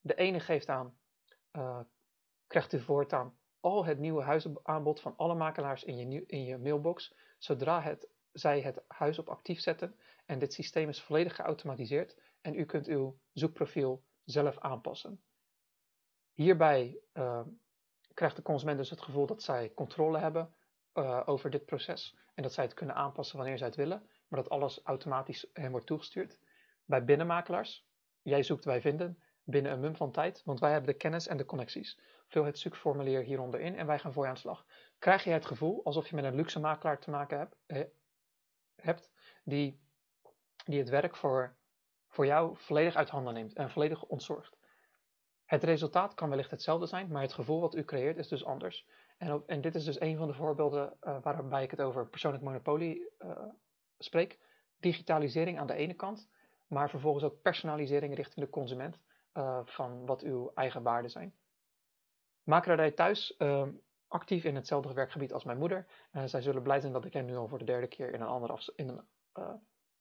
de 0.00 0.14
ene 0.14 0.40
geeft 0.40 0.68
aan 0.68 0.98
uh, 1.52 1.80
krijgt 2.46 2.72
u 2.72 2.80
voortaan 2.80 3.38
al 3.60 3.84
het 3.84 3.98
nieuwe 3.98 4.22
huisaanbod 4.22 5.00
van 5.00 5.16
alle 5.16 5.34
makelaars 5.34 5.84
in 5.84 6.10
je, 6.10 6.26
in 6.26 6.44
je 6.44 6.58
mailbox, 6.58 7.14
zodra 7.38 7.82
het, 7.82 8.08
zij 8.34 8.60
het 8.60 8.82
huis 8.88 9.18
op 9.18 9.28
actief 9.28 9.60
zetten. 9.60 9.98
En 10.24 10.38
dit 10.38 10.52
systeem 10.52 10.88
is 10.88 11.02
volledig 11.02 11.34
geautomatiseerd 11.36 12.16
en 12.40 12.54
u 12.54 12.64
kunt 12.64 12.86
uw 12.86 13.18
zoekprofiel 13.32 14.04
zelf 14.24 14.58
aanpassen. 14.58 15.22
Hierbij 16.32 16.98
uh, 17.12 17.40
krijgt 18.14 18.36
de 18.36 18.42
consument 18.42 18.78
dus 18.78 18.90
het 18.90 19.02
gevoel 19.02 19.26
dat 19.26 19.42
zij 19.42 19.72
controle 19.74 20.18
hebben 20.18 20.54
uh, 20.94 21.22
over 21.24 21.50
dit 21.50 21.64
proces 21.64 22.16
en 22.34 22.42
dat 22.42 22.52
zij 22.52 22.64
het 22.64 22.74
kunnen 22.74 22.94
aanpassen 22.94 23.36
wanneer 23.36 23.58
zij 23.58 23.66
het 23.66 23.76
willen, 23.76 24.08
maar 24.28 24.42
dat 24.42 24.50
alles 24.50 24.80
automatisch 24.82 25.46
hen 25.52 25.70
wordt 25.70 25.86
toegestuurd. 25.86 26.38
Bij 26.84 27.04
binnenmakelaars, 27.04 27.86
jij 28.22 28.42
zoekt, 28.42 28.64
wij 28.64 28.80
vinden, 28.80 29.22
binnen 29.42 29.72
een 29.72 29.80
mum 29.80 29.96
van 29.96 30.12
tijd, 30.12 30.42
want 30.44 30.60
wij 30.60 30.70
hebben 30.70 30.90
de 30.90 30.96
kennis 30.96 31.26
en 31.26 31.36
de 31.36 31.44
connecties. 31.44 32.00
Vul 32.28 32.44
het 32.44 32.58
zoekformulier 32.58 33.22
hieronder 33.22 33.60
in 33.60 33.76
en 33.76 33.86
wij 33.86 33.98
gaan 33.98 34.12
voor 34.12 34.22
je 34.22 34.28
aan 34.28 34.34
de 34.34 34.40
slag. 34.40 34.66
Krijg 34.98 35.24
je 35.24 35.30
het 35.30 35.46
gevoel 35.46 35.84
alsof 35.84 36.08
je 36.08 36.14
met 36.14 36.24
een 36.24 36.34
luxe 36.34 36.60
makelaar 36.60 37.00
te 37.00 37.10
maken 37.10 37.38
hebt, 37.38 37.56
eh, 37.66 37.84
hebt 38.76 39.10
die, 39.44 39.80
die 40.64 40.78
het 40.78 40.88
werk 40.88 41.16
voor, 41.16 41.56
voor 42.08 42.26
jou 42.26 42.56
volledig 42.56 42.94
uit 42.94 43.10
handen 43.10 43.34
neemt 43.34 43.52
en 43.52 43.70
volledig 43.70 44.02
ontzorgt. 44.02 44.56
Het 45.44 45.64
resultaat 45.64 46.14
kan 46.14 46.28
wellicht 46.28 46.50
hetzelfde 46.50 46.86
zijn, 46.86 47.08
maar 47.08 47.22
het 47.22 47.32
gevoel 47.32 47.60
wat 47.60 47.74
u 47.74 47.84
creëert 47.84 48.16
is 48.16 48.28
dus 48.28 48.44
anders. 48.44 48.86
En, 49.16 49.42
en 49.46 49.60
dit 49.60 49.74
is 49.74 49.84
dus 49.84 50.00
een 50.00 50.16
van 50.16 50.26
de 50.26 50.34
voorbeelden 50.34 50.96
uh, 51.02 51.22
waarbij 51.22 51.62
ik 51.62 51.70
het 51.70 51.80
over 51.80 52.08
persoonlijk 52.08 52.44
monopolie 52.44 53.10
uh, 53.18 53.44
spreek. 53.98 54.38
Digitalisering 54.80 55.58
aan 55.58 55.66
de 55.66 55.74
ene 55.74 55.94
kant, 55.94 56.28
maar 56.66 56.90
vervolgens 56.90 57.24
ook 57.24 57.42
personalisering 57.42 58.14
richting 58.14 58.44
de 58.44 58.50
consument 58.50 58.98
van 59.64 60.06
wat 60.06 60.22
uw 60.22 60.50
eigen 60.54 60.82
waarden 60.82 61.10
zijn. 61.10 61.34
Makelaardij 62.42 62.90
thuis 62.90 63.36
actief 64.14 64.44
in 64.44 64.54
hetzelfde 64.54 64.92
werkgebied 64.92 65.32
als 65.32 65.44
mijn 65.44 65.58
moeder. 65.58 65.86
Uh, 66.12 66.24
zij 66.24 66.42
zullen 66.42 66.62
blij 66.62 66.80
zijn 66.80 66.92
dat 66.92 67.04
ik 67.04 67.12
hen 67.12 67.24
nu 67.24 67.36
al 67.36 67.48
voor 67.48 67.58
de 67.58 67.64
derde 67.64 67.86
keer 67.86 68.12
in 68.12 68.20
een, 68.20 68.26
andere 68.26 68.72
in 68.76 68.88
een 68.88 69.04
uh, 69.38 69.54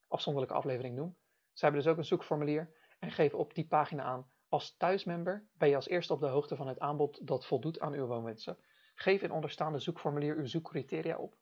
afzonderlijke 0.08 0.56
aflevering 0.56 0.96
noem. 0.96 1.18
Zij 1.54 1.68
hebben 1.68 1.82
dus 1.82 1.92
ook 1.92 1.98
een 1.98 2.06
zoekformulier 2.06 2.74
en 3.00 3.12
geven 3.12 3.38
op 3.38 3.54
die 3.54 3.68
pagina 3.68 4.04
aan. 4.04 4.32
Als 4.48 4.76
thuismember 4.78 5.48
ben 5.54 5.70
je 5.70 5.76
als 5.76 5.88
eerste 5.88 6.14
op 6.14 6.20
de 6.20 6.28
hoogte 6.28 6.56
van 6.56 6.68
het 6.68 6.80
aanbod 6.80 7.28
dat 7.28 7.46
voldoet 7.46 7.80
aan 7.80 7.94
uw 7.94 8.06
woonwensen. 8.06 8.58
Geef 8.96 9.22
in 9.22 9.32
onderstaande 9.32 9.80
zoekformulier 9.80 10.36
uw 10.36 10.46
zoekcriteria 10.46 11.18
op. 11.18 11.38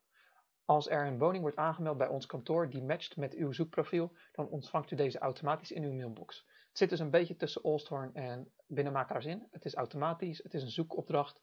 Als 0.64 0.88
er 0.88 1.06
een 1.06 1.18
woning 1.18 1.42
wordt 1.42 1.56
aangemeld 1.56 1.98
bij 1.98 2.08
ons 2.08 2.26
kantoor 2.26 2.70
die 2.70 2.82
matcht 2.82 3.16
met 3.16 3.34
uw 3.34 3.52
zoekprofiel, 3.52 4.16
dan 4.32 4.48
ontvangt 4.48 4.90
u 4.90 4.96
deze 4.96 5.18
automatisch 5.18 5.72
in 5.72 5.82
uw 5.82 5.92
mailbox. 5.92 6.46
Het 6.68 6.78
zit 6.78 6.90
dus 6.90 7.00
een 7.00 7.10
beetje 7.10 7.36
tussen 7.36 7.64
Olsthorn 7.64 8.14
en 8.14 8.52
binnenmakelaars 8.66 9.26
in. 9.26 9.46
Het 9.50 9.64
is 9.64 9.74
automatisch, 9.74 10.42
het 10.42 10.54
is 10.54 10.62
een 10.62 10.70
zoekopdracht, 10.70 11.40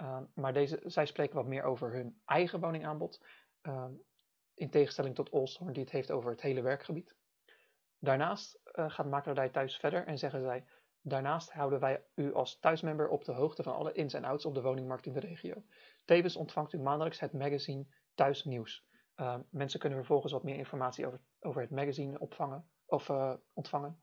uh, 0.00 0.18
maar 0.34 0.52
deze, 0.52 0.80
zij 0.84 1.06
spreken 1.06 1.36
wat 1.36 1.46
meer 1.46 1.62
over 1.62 1.92
hun 1.92 2.20
eigen 2.24 2.60
woningaanbod, 2.60 3.24
uh, 3.62 3.86
in 4.54 4.70
tegenstelling 4.70 5.14
tot 5.14 5.30
Olsthorn 5.30 5.72
die 5.72 5.82
het 5.82 5.92
heeft 5.92 6.10
over 6.10 6.30
het 6.30 6.40
hele 6.40 6.60
werkgebied. 6.60 7.14
Daarnaast 7.98 8.60
uh, 8.64 8.90
gaat 8.90 9.06
makelaardij 9.06 9.48
thuis 9.48 9.76
verder 9.76 10.06
en 10.06 10.18
zeggen 10.18 10.42
zij, 10.42 10.64
daarnaast 11.00 11.52
houden 11.52 11.80
wij 11.80 12.04
u 12.14 12.34
als 12.34 12.58
thuismember 12.58 13.08
op 13.08 13.24
de 13.24 13.32
hoogte 13.32 13.62
van 13.62 13.74
alle 13.74 13.92
ins 13.92 14.14
en 14.14 14.24
outs 14.24 14.44
op 14.44 14.54
de 14.54 14.62
woningmarkt 14.62 15.06
in 15.06 15.12
de 15.12 15.20
regio. 15.20 15.64
Tevens 16.04 16.36
ontvangt 16.36 16.72
u 16.72 16.78
maandelijks 16.78 17.20
het 17.20 17.32
magazine 17.32 17.86
Thuis 18.14 18.44
Nieuws. 18.44 18.86
mensen 19.50 19.80
kunnen 19.80 19.98
vervolgens 19.98 20.32
wat 20.32 20.42
meer 20.42 20.56
informatie 20.56 21.06
over, 21.06 21.20
over 21.40 21.60
het 21.60 21.70
magazine 21.70 22.18
opvangen, 22.18 22.70
of, 22.86 23.08
uh, 23.08 23.34
ontvangen. 23.52 24.00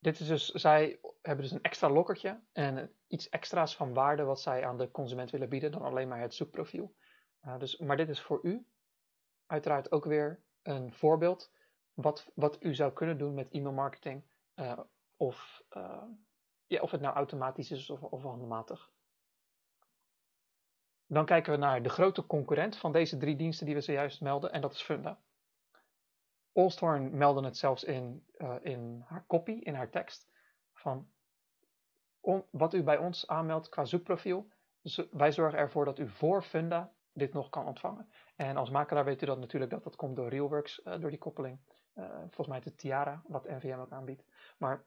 Dit 0.00 0.20
is 0.20 0.26
dus, 0.26 0.48
zij 0.48 1.00
hebben 1.22 1.44
dus 1.44 1.54
een 1.54 1.62
extra 1.62 1.90
lokkertje 1.90 2.40
en 2.52 2.92
iets 3.06 3.28
extra's 3.28 3.76
van 3.76 3.94
waarde 3.94 4.22
wat 4.22 4.40
zij 4.40 4.66
aan 4.66 4.78
de 4.78 4.90
consument 4.90 5.30
willen 5.30 5.48
bieden 5.48 5.72
dan 5.72 5.82
alleen 5.82 6.08
maar 6.08 6.20
het 6.20 6.34
zoekprofiel. 6.34 6.94
Uh, 7.46 7.58
dus, 7.58 7.78
maar 7.78 7.96
dit 7.96 8.08
is 8.08 8.20
voor 8.20 8.40
u 8.42 8.66
uiteraard 9.46 9.92
ook 9.92 10.04
weer 10.04 10.42
een 10.62 10.92
voorbeeld 10.92 11.52
wat, 11.94 12.30
wat 12.34 12.62
u 12.62 12.74
zou 12.74 12.92
kunnen 12.92 13.18
doen 13.18 13.34
met 13.34 13.50
e-mail 13.50 13.72
marketing 13.74 14.22
uh, 14.54 14.78
of, 15.16 15.62
uh, 15.76 16.02
ja, 16.66 16.80
of 16.80 16.90
het 16.90 17.00
nou 17.00 17.14
automatisch 17.14 17.70
is 17.70 17.90
of, 17.90 18.02
of 18.02 18.22
handmatig. 18.22 18.90
Dan 21.06 21.24
kijken 21.24 21.52
we 21.52 21.58
naar 21.58 21.82
de 21.82 21.88
grote 21.88 22.26
concurrent 22.26 22.76
van 22.76 22.92
deze 22.92 23.16
drie 23.16 23.36
diensten 23.36 23.66
die 23.66 23.74
we 23.74 23.80
zojuist 23.80 24.20
melden 24.20 24.52
en 24.52 24.60
dat 24.60 24.72
is 24.72 24.82
Funda. 24.82 25.20
Olsthorn 26.52 27.16
meldde 27.16 27.44
het 27.44 27.56
zelfs 27.56 27.84
in, 27.84 28.24
uh, 28.38 28.54
in 28.62 29.04
haar 29.06 29.24
copy, 29.26 29.52
in 29.52 29.74
haar 29.74 29.90
tekst, 29.90 30.28
van 30.72 31.08
wat 32.50 32.74
u 32.74 32.82
bij 32.82 32.96
ons 32.98 33.26
aanmeldt 33.26 33.68
qua 33.68 33.84
zoekprofiel. 33.84 34.48
Wij 35.10 35.32
zorgen 35.32 35.58
ervoor 35.58 35.84
dat 35.84 35.98
u 35.98 36.08
voor 36.08 36.42
Funda 36.42 36.92
dit 37.12 37.32
nog 37.32 37.50
kan 37.50 37.66
ontvangen. 37.66 38.10
En 38.36 38.56
als 38.56 38.70
makelaar 38.70 39.04
weet 39.04 39.22
u 39.22 39.26
dat 39.26 39.38
natuurlijk 39.38 39.70
dat 39.70 39.84
dat 39.84 39.96
komt 39.96 40.16
door 40.16 40.28
Realworks, 40.28 40.80
uh, 40.84 41.00
door 41.00 41.10
die 41.10 41.18
koppeling. 41.18 41.58
Uh, 41.94 42.10
volgens 42.18 42.46
mij 42.46 42.60
de 42.60 42.74
Tiara, 42.74 43.22
wat 43.26 43.48
NVM 43.48 43.78
ook 43.78 43.92
aanbiedt. 43.92 44.24
Maar 44.58 44.84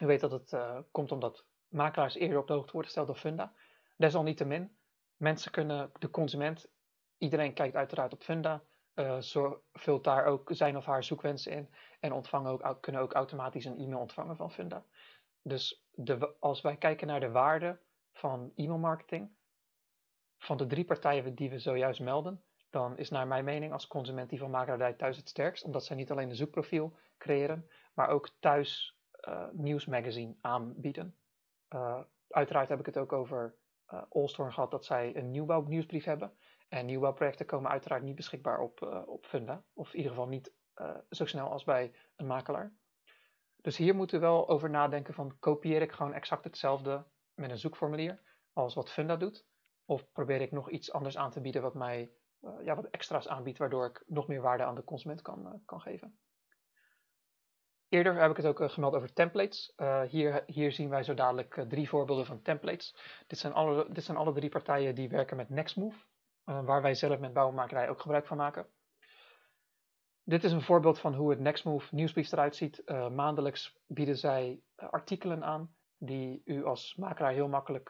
u 0.00 0.06
weet 0.06 0.20
dat 0.20 0.30
het 0.30 0.56
komt 0.90 1.12
omdat 1.12 1.44
makelaars 1.68 2.14
eerder 2.14 2.38
op 2.38 2.46
de 2.46 2.52
hoogte 2.52 2.72
worden 2.72 2.90
gesteld 2.90 3.06
door 3.06 3.16
Funda. 3.16 3.52
Desalniettemin, 3.96 4.76
mensen 5.16 5.50
kunnen, 5.50 5.90
de 5.98 6.10
consument, 6.10 6.68
iedereen 7.18 7.54
kijkt 7.54 7.76
uiteraard 7.76 8.12
op 8.12 8.22
Funda 8.22 8.62
zo 9.20 9.62
vult 9.72 10.04
daar 10.04 10.24
ook 10.24 10.50
zijn 10.52 10.76
of 10.76 10.84
haar 10.84 11.04
zoekwensen 11.04 11.52
in 11.52 11.70
en 12.00 12.12
ontvangen 12.12 12.62
ook, 12.62 12.82
kunnen 12.82 13.02
ook 13.02 13.12
automatisch 13.12 13.64
een 13.64 13.78
e-mail 13.78 14.00
ontvangen 14.00 14.36
van 14.36 14.52
Funda. 14.52 14.84
Dus 15.42 15.84
de, 15.90 16.34
als 16.40 16.60
wij 16.60 16.76
kijken 16.76 17.06
naar 17.06 17.20
de 17.20 17.30
waarde 17.30 17.78
van 18.12 18.52
e-mailmarketing, 18.54 19.30
van 20.38 20.56
de 20.56 20.66
drie 20.66 20.84
partijen 20.84 21.34
die 21.34 21.50
we 21.50 21.58
zojuist 21.58 22.00
melden, 22.00 22.42
dan 22.70 22.96
is 22.96 23.10
naar 23.10 23.26
mijn 23.26 23.44
mening 23.44 23.72
als 23.72 23.86
consument 23.86 24.30
die 24.30 24.38
van 24.38 24.50
makelaardij 24.50 24.92
thuis 24.92 25.16
het 25.16 25.28
sterkst, 25.28 25.64
omdat 25.64 25.84
zij 25.84 25.96
niet 25.96 26.10
alleen 26.10 26.28
een 26.28 26.36
zoekprofiel 26.36 26.96
creëren, 27.18 27.70
maar 27.94 28.08
ook 28.08 28.28
thuis 28.40 28.98
uh, 29.28 29.44
nieuwsmagazine 29.52 30.36
aanbieden. 30.40 31.16
Uh, 31.74 32.00
uiteraard 32.28 32.68
heb 32.68 32.78
ik 32.78 32.86
het 32.86 32.98
ook 32.98 33.12
over 33.12 33.54
uh, 33.90 34.28
gehad 34.34 34.70
dat 34.70 34.84
zij 34.84 35.16
een 35.16 35.30
nieuwbouw 35.30 35.62
nieuwsbrief 35.62 36.04
hebben. 36.04 36.32
En 36.68 36.86
nieuwbouwprojecten 36.86 37.46
komen 37.46 37.70
uiteraard 37.70 38.02
niet 38.02 38.16
beschikbaar 38.16 38.58
op, 38.58 38.80
uh, 38.80 39.02
op 39.06 39.26
Funda. 39.26 39.64
Of 39.72 39.90
in 39.90 39.96
ieder 39.96 40.10
geval 40.10 40.28
niet 40.28 40.52
uh, 40.76 40.96
zo 41.10 41.26
snel 41.26 41.50
als 41.50 41.64
bij 41.64 41.94
een 42.16 42.26
makelaar. 42.26 42.76
Dus 43.56 43.76
hier 43.76 43.94
moeten 43.94 44.20
we 44.20 44.26
wel 44.26 44.48
over 44.48 44.70
nadenken 44.70 45.14
van 45.14 45.38
kopieer 45.38 45.82
ik 45.82 45.92
gewoon 45.92 46.12
exact 46.12 46.44
hetzelfde 46.44 47.06
met 47.34 47.50
een 47.50 47.58
zoekformulier 47.58 48.20
als 48.52 48.74
wat 48.74 48.90
Funda 48.90 49.16
doet. 49.16 49.46
Of 49.84 50.12
probeer 50.12 50.40
ik 50.40 50.52
nog 50.52 50.70
iets 50.70 50.92
anders 50.92 51.16
aan 51.16 51.30
te 51.30 51.40
bieden 51.40 51.62
wat 51.62 51.74
mij 51.74 52.12
uh, 52.40 52.50
ja, 52.64 52.74
wat 52.74 52.84
extra's 52.90 53.28
aanbiedt, 53.28 53.58
waardoor 53.58 53.86
ik 53.86 54.02
nog 54.06 54.28
meer 54.28 54.40
waarde 54.40 54.64
aan 54.64 54.74
de 54.74 54.84
consument 54.84 55.22
kan, 55.22 55.62
kan 55.64 55.80
geven. 55.80 56.18
Eerder 57.88 58.20
heb 58.20 58.30
ik 58.30 58.36
het 58.36 58.46
ook 58.46 58.70
gemeld 58.70 58.94
over 58.94 59.12
templates. 59.12 59.74
Hier, 60.08 60.42
hier, 60.46 60.72
zien 60.72 60.88
wij 60.88 61.02
zo 61.02 61.14
dadelijk 61.14 61.64
drie 61.68 61.88
voorbeelden 61.88 62.26
van 62.26 62.42
templates. 62.42 62.96
Dit 63.26 63.38
zijn, 63.38 63.52
alle, 63.52 63.92
dit 63.92 64.04
zijn 64.04 64.16
alle 64.16 64.32
drie 64.32 64.48
partijen 64.48 64.94
die 64.94 65.08
werken 65.08 65.36
met 65.36 65.48
Nextmove. 65.48 66.06
Uh, 66.48 66.64
waar 66.64 66.82
wij 66.82 66.94
zelf 66.94 67.18
met 67.18 67.32
bouwmakerij 67.32 67.88
ook 67.88 68.00
gebruik 68.00 68.26
van 68.26 68.36
maken. 68.36 68.66
Dit 70.22 70.44
is 70.44 70.52
een 70.52 70.62
voorbeeld 70.62 70.98
van 70.98 71.14
hoe 71.14 71.30
het 71.30 71.40
Nextmove 71.40 71.94
nieuwsbrief 71.94 72.32
eruit 72.32 72.56
ziet. 72.56 72.82
Uh, 72.84 73.08
maandelijks 73.08 73.78
bieden 73.86 74.16
zij 74.16 74.62
uh, 74.76 74.88
artikelen 74.88 75.44
aan 75.44 75.74
die 75.98 76.42
u 76.44 76.64
als 76.64 76.94
makelaar 76.96 77.32
heel 77.32 77.48
makkelijk 77.48 77.88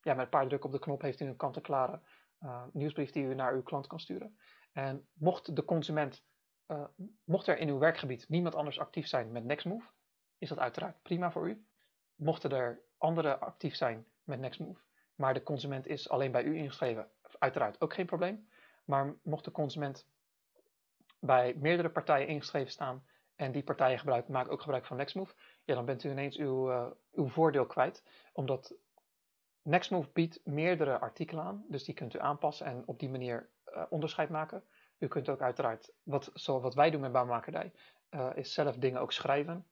ja, 0.00 0.14
met 0.14 0.18
een 0.18 0.28
paar 0.28 0.48
drukken 0.48 0.68
op 0.68 0.74
de 0.74 0.82
knop 0.82 1.02
heeft 1.02 1.20
in 1.20 1.26
een 1.26 1.36
kant-en-klare 1.36 2.00
nieuwsbrief 2.72 3.10
die 3.10 3.24
u 3.24 3.34
naar 3.34 3.54
uw 3.54 3.62
klant 3.62 3.86
kan 3.86 4.00
sturen. 4.00 4.38
En 4.72 5.08
mocht 5.12 5.56
de 5.56 5.64
consument, 5.64 6.24
mocht 7.24 7.46
er 7.46 7.58
in 7.58 7.68
uw 7.68 7.78
werkgebied 7.78 8.28
niemand 8.28 8.54
anders 8.54 8.78
actief 8.78 9.06
zijn 9.06 9.32
met 9.32 9.44
Nextmove, 9.44 9.90
is 10.38 10.48
dat 10.48 10.58
uiteraard 10.58 11.02
prima 11.02 11.30
voor 11.30 11.48
u. 11.48 11.66
Mochten 12.14 12.50
er 12.50 12.82
anderen 12.98 13.40
actief 13.40 13.74
zijn 13.74 14.06
met 14.24 14.40
Nextmove, 14.40 14.82
maar 15.14 15.34
de 15.34 15.42
consument 15.42 15.86
is 15.86 16.08
alleen 16.08 16.32
bij 16.32 16.44
u 16.44 16.56
ingeschreven 16.56 17.10
uiteraard 17.38 17.80
ook 17.80 17.94
geen 17.94 18.06
probleem. 18.06 18.48
Maar 18.84 19.14
mocht 19.22 19.44
de 19.44 19.50
consument 19.50 20.08
bij 21.20 21.54
meerdere 21.58 21.90
partijen 21.90 22.28
ingeschreven 22.28 22.72
staan 22.72 23.04
en 23.36 23.52
die 23.52 23.62
partijen 23.62 23.98
gebruiken, 23.98 24.32
maken 24.32 24.52
ook 24.52 24.60
gebruik 24.60 24.86
van 24.86 24.96
Nextmove, 24.96 25.34
ja, 25.64 25.74
dan 25.74 25.84
bent 25.84 26.04
u 26.04 26.10
ineens 26.10 26.36
uw, 26.36 26.70
uh, 26.70 26.86
uw 27.12 27.28
voordeel 27.28 27.66
kwijt. 27.66 28.04
Omdat 28.32 28.74
Nextmove 29.62 30.10
biedt 30.12 30.40
meerdere 30.44 30.98
artikelen 30.98 31.44
aan, 31.44 31.64
dus 31.68 31.84
die 31.84 31.94
kunt 31.94 32.14
u 32.14 32.18
aanpassen 32.18 32.66
en 32.66 32.82
op 32.86 32.98
die 32.98 33.08
manier 33.08 33.48
uh, 33.66 33.82
onderscheid 33.88 34.28
maken. 34.28 34.64
U 34.98 35.08
kunt 35.08 35.28
ook 35.28 35.40
uiteraard, 35.40 35.92
wat, 36.02 36.30
zoals 36.34 36.62
wat 36.62 36.74
wij 36.74 36.90
doen 36.90 37.00
met 37.00 37.12
bouwmakerdij, 37.12 37.72
uh, 38.10 38.30
is 38.34 38.52
zelf 38.52 38.76
dingen 38.76 39.00
ook 39.00 39.12
schrijven. 39.12 39.66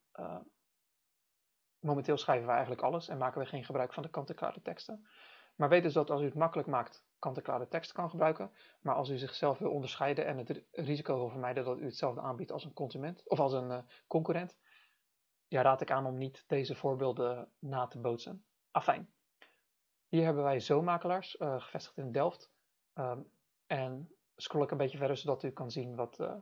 momenteel 1.79 2.17
schrijven 2.17 2.47
wij 2.47 2.55
eigenlijk 2.55 2.85
alles 2.85 3.09
en 3.09 3.19
maken 3.19 3.41
we 3.41 3.47
geen 3.47 3.65
gebruik 3.65 3.93
van 3.93 4.03
de 4.03 4.11
kant-en-klare 4.11 4.63
teksten. 4.63 5.07
Maar 5.55 5.69
weet 5.69 5.83
dus 5.83 5.93
dat 5.93 6.11
als 6.11 6.21
u 6.21 6.25
het 6.25 6.35
makkelijk 6.35 6.69
maakt, 6.69 7.05
kant-en-klare 7.19 7.69
tekst 7.69 7.93
kan 7.93 8.11
gebruiken. 8.11 8.51
Maar 8.81 8.95
als 8.95 9.09
u 9.09 9.19
zichzelf 9.19 9.59
wil 9.59 9.71
onderscheiden 9.71 10.27
en 10.27 10.39
het 10.39 10.65
risico 10.73 11.17
wil 11.17 11.29
vermijden 11.29 11.65
dat 11.65 11.79
u 11.79 11.85
hetzelfde 11.85 12.21
aanbiedt 12.21 12.53
als 12.53 12.65
een 12.65 12.73
consument 12.73 13.29
of 13.29 13.41
als 13.41 13.53
een 13.53 13.71
uh, 13.71 13.79
concurrent, 14.07 14.59
ja, 15.49 15.63
raad 15.63 15.81
ik 15.81 15.91
aan 15.91 16.07
om 16.07 16.19
niet 16.19 16.45
deze 16.47 16.75
voorbeelden 16.75 17.53
na 17.59 17.87
te 17.87 18.01
bootsen. 18.01 18.45
Afijn. 18.71 19.13
Hier 20.09 20.25
hebben 20.25 20.43
wij 20.43 20.61
zomakelaars, 20.61 21.37
uh, 21.41 21.61
gevestigd 21.61 21.97
in 21.97 22.13
Delft. 22.13 22.53
Um, 22.95 23.31
en 23.67 24.11
scroll 24.37 24.63
ik 24.63 24.71
een 24.71 24.77
beetje 24.77 24.99
verder 24.99 25.17
zodat 25.17 25.43
u 25.43 25.51
kan 25.51 25.71
zien 25.71 25.95
wat, 25.95 26.19
uh, 26.21 26.35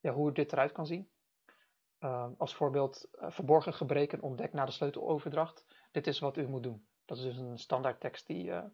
ja, 0.00 0.12
hoe 0.12 0.32
dit 0.32 0.52
eruit 0.52 0.72
kan 0.72 0.86
zien. 0.86 1.10
Um, 2.00 2.34
als 2.38 2.54
voorbeeld, 2.54 3.08
verborgen 3.10 3.74
gebreken 3.74 4.20
ontdekt 4.20 4.52
na 4.52 4.64
de 4.64 4.72
sleuteloverdracht. 4.72 5.64
Dit 5.90 6.06
is 6.06 6.18
wat 6.18 6.36
u 6.36 6.48
moet 6.48 6.62
doen. 6.62 6.86
Dat 7.08 7.18
is 7.18 7.24
dus 7.24 7.36
een 7.36 7.58
standaard 7.58 8.00
tekst 8.00 8.26
die, 8.26 8.44
uh, 8.44 8.64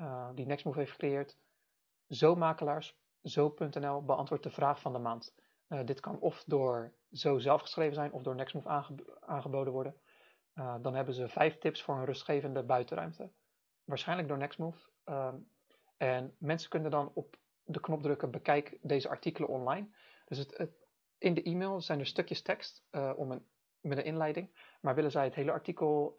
uh, 0.00 0.28
die 0.34 0.46
Nextmove 0.46 0.78
heeft 0.78 0.90
gecreëerd. 0.90 1.38
Zo 2.08 2.34
makelaars, 2.36 2.96
zo.nl 3.22 4.04
beantwoordt 4.04 4.44
de 4.44 4.50
vraag 4.50 4.80
van 4.80 4.92
de 4.92 4.98
maand. 4.98 5.34
Uh, 5.68 5.84
dit 5.84 6.00
kan 6.00 6.18
of 6.18 6.44
door 6.46 6.92
zo 7.12 7.38
zelf 7.38 7.60
geschreven 7.60 7.94
zijn 7.94 8.12
of 8.12 8.22
door 8.22 8.34
Nextmove 8.34 8.68
aange 8.68 9.18
aangeboden 9.20 9.72
worden. 9.72 10.00
dan 10.54 10.94
hebben 10.94 11.14
ze 11.14 11.28
vijf 11.28 11.58
tips 11.58 11.82
voor 11.82 11.94
een 11.94 12.04
rustgevende 12.04 12.62
buitenruimte. 12.62 13.30
Waarschijnlijk 13.84 14.28
door 14.28 14.38
Nextmove. 14.38 14.90
Ehm, 15.04 15.36
en 15.96 16.34
mensen 16.38 16.70
kunnen 16.70 16.90
dan 16.90 17.10
op 17.14 17.36
de 17.64 17.80
knop 17.80 18.02
drukken 18.02 18.30
bekijk 18.30 18.78
deze 18.82 19.08
artikelen 19.08 19.48
online. 19.48 19.88
Dus 20.24 20.38
het, 20.38 20.70
in 21.18 21.34
de 21.34 21.42
e-mail 21.42 21.80
zijn 21.80 21.98
er 21.98 22.06
stukjes 22.06 22.42
tekst 22.42 22.84
om 23.16 23.30
een, 23.30 23.46
met 23.80 23.98
een 23.98 24.04
inleiding. 24.04 24.76
Maar 24.80 24.94
willen 24.94 25.10
zij 25.10 25.24
het 25.24 25.34
hele 25.34 25.52
artikel 25.52 26.14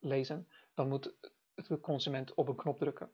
lezen, 0.00 0.48
dan 0.80 0.88
moet 0.88 1.14
de 1.54 1.80
consument 1.80 2.34
op 2.34 2.48
een 2.48 2.56
knop 2.56 2.78
drukken. 2.78 3.12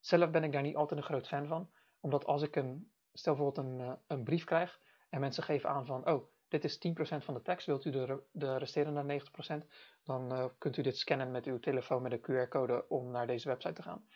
Zelf 0.00 0.30
ben 0.30 0.44
ik 0.44 0.52
daar 0.52 0.62
niet 0.62 0.76
altijd 0.76 1.00
een 1.00 1.06
groot 1.06 1.28
fan 1.28 1.46
van, 1.46 1.70
omdat 2.00 2.24
als 2.24 2.42
ik 2.42 2.56
een, 2.56 2.92
stel 3.12 3.34
bijvoorbeeld 3.34 3.66
een, 3.66 3.80
eh, 3.80 3.92
een 4.06 4.24
brief 4.24 4.44
krijg 4.44 4.80
en 5.08 5.20
mensen 5.20 5.42
geven 5.42 5.70
aan 5.70 5.86
van, 5.86 6.08
oh, 6.08 6.28
dit 6.48 6.64
is 6.64 6.78
10% 6.78 7.24
van 7.24 7.34
de 7.34 7.42
tekst, 7.42 7.66
wilt 7.66 7.84
u 7.84 7.90
de, 7.90 8.22
de 8.32 8.56
resterende 8.56 9.20
90%, 9.62 9.66
dan 10.04 10.32
uh, 10.32 10.44
kunt 10.58 10.76
u 10.76 10.82
dit 10.82 10.96
scannen 10.98 11.30
met 11.30 11.44
uw 11.44 11.58
telefoon 11.58 12.02
met 12.02 12.12
een 12.12 12.20
QR-code 12.22 12.88
om 12.88 13.10
naar 13.10 13.26
deze 13.26 13.48
website 13.48 13.74
te 13.74 13.82
gaan. 13.82 14.08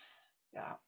Ja, 0.51 0.81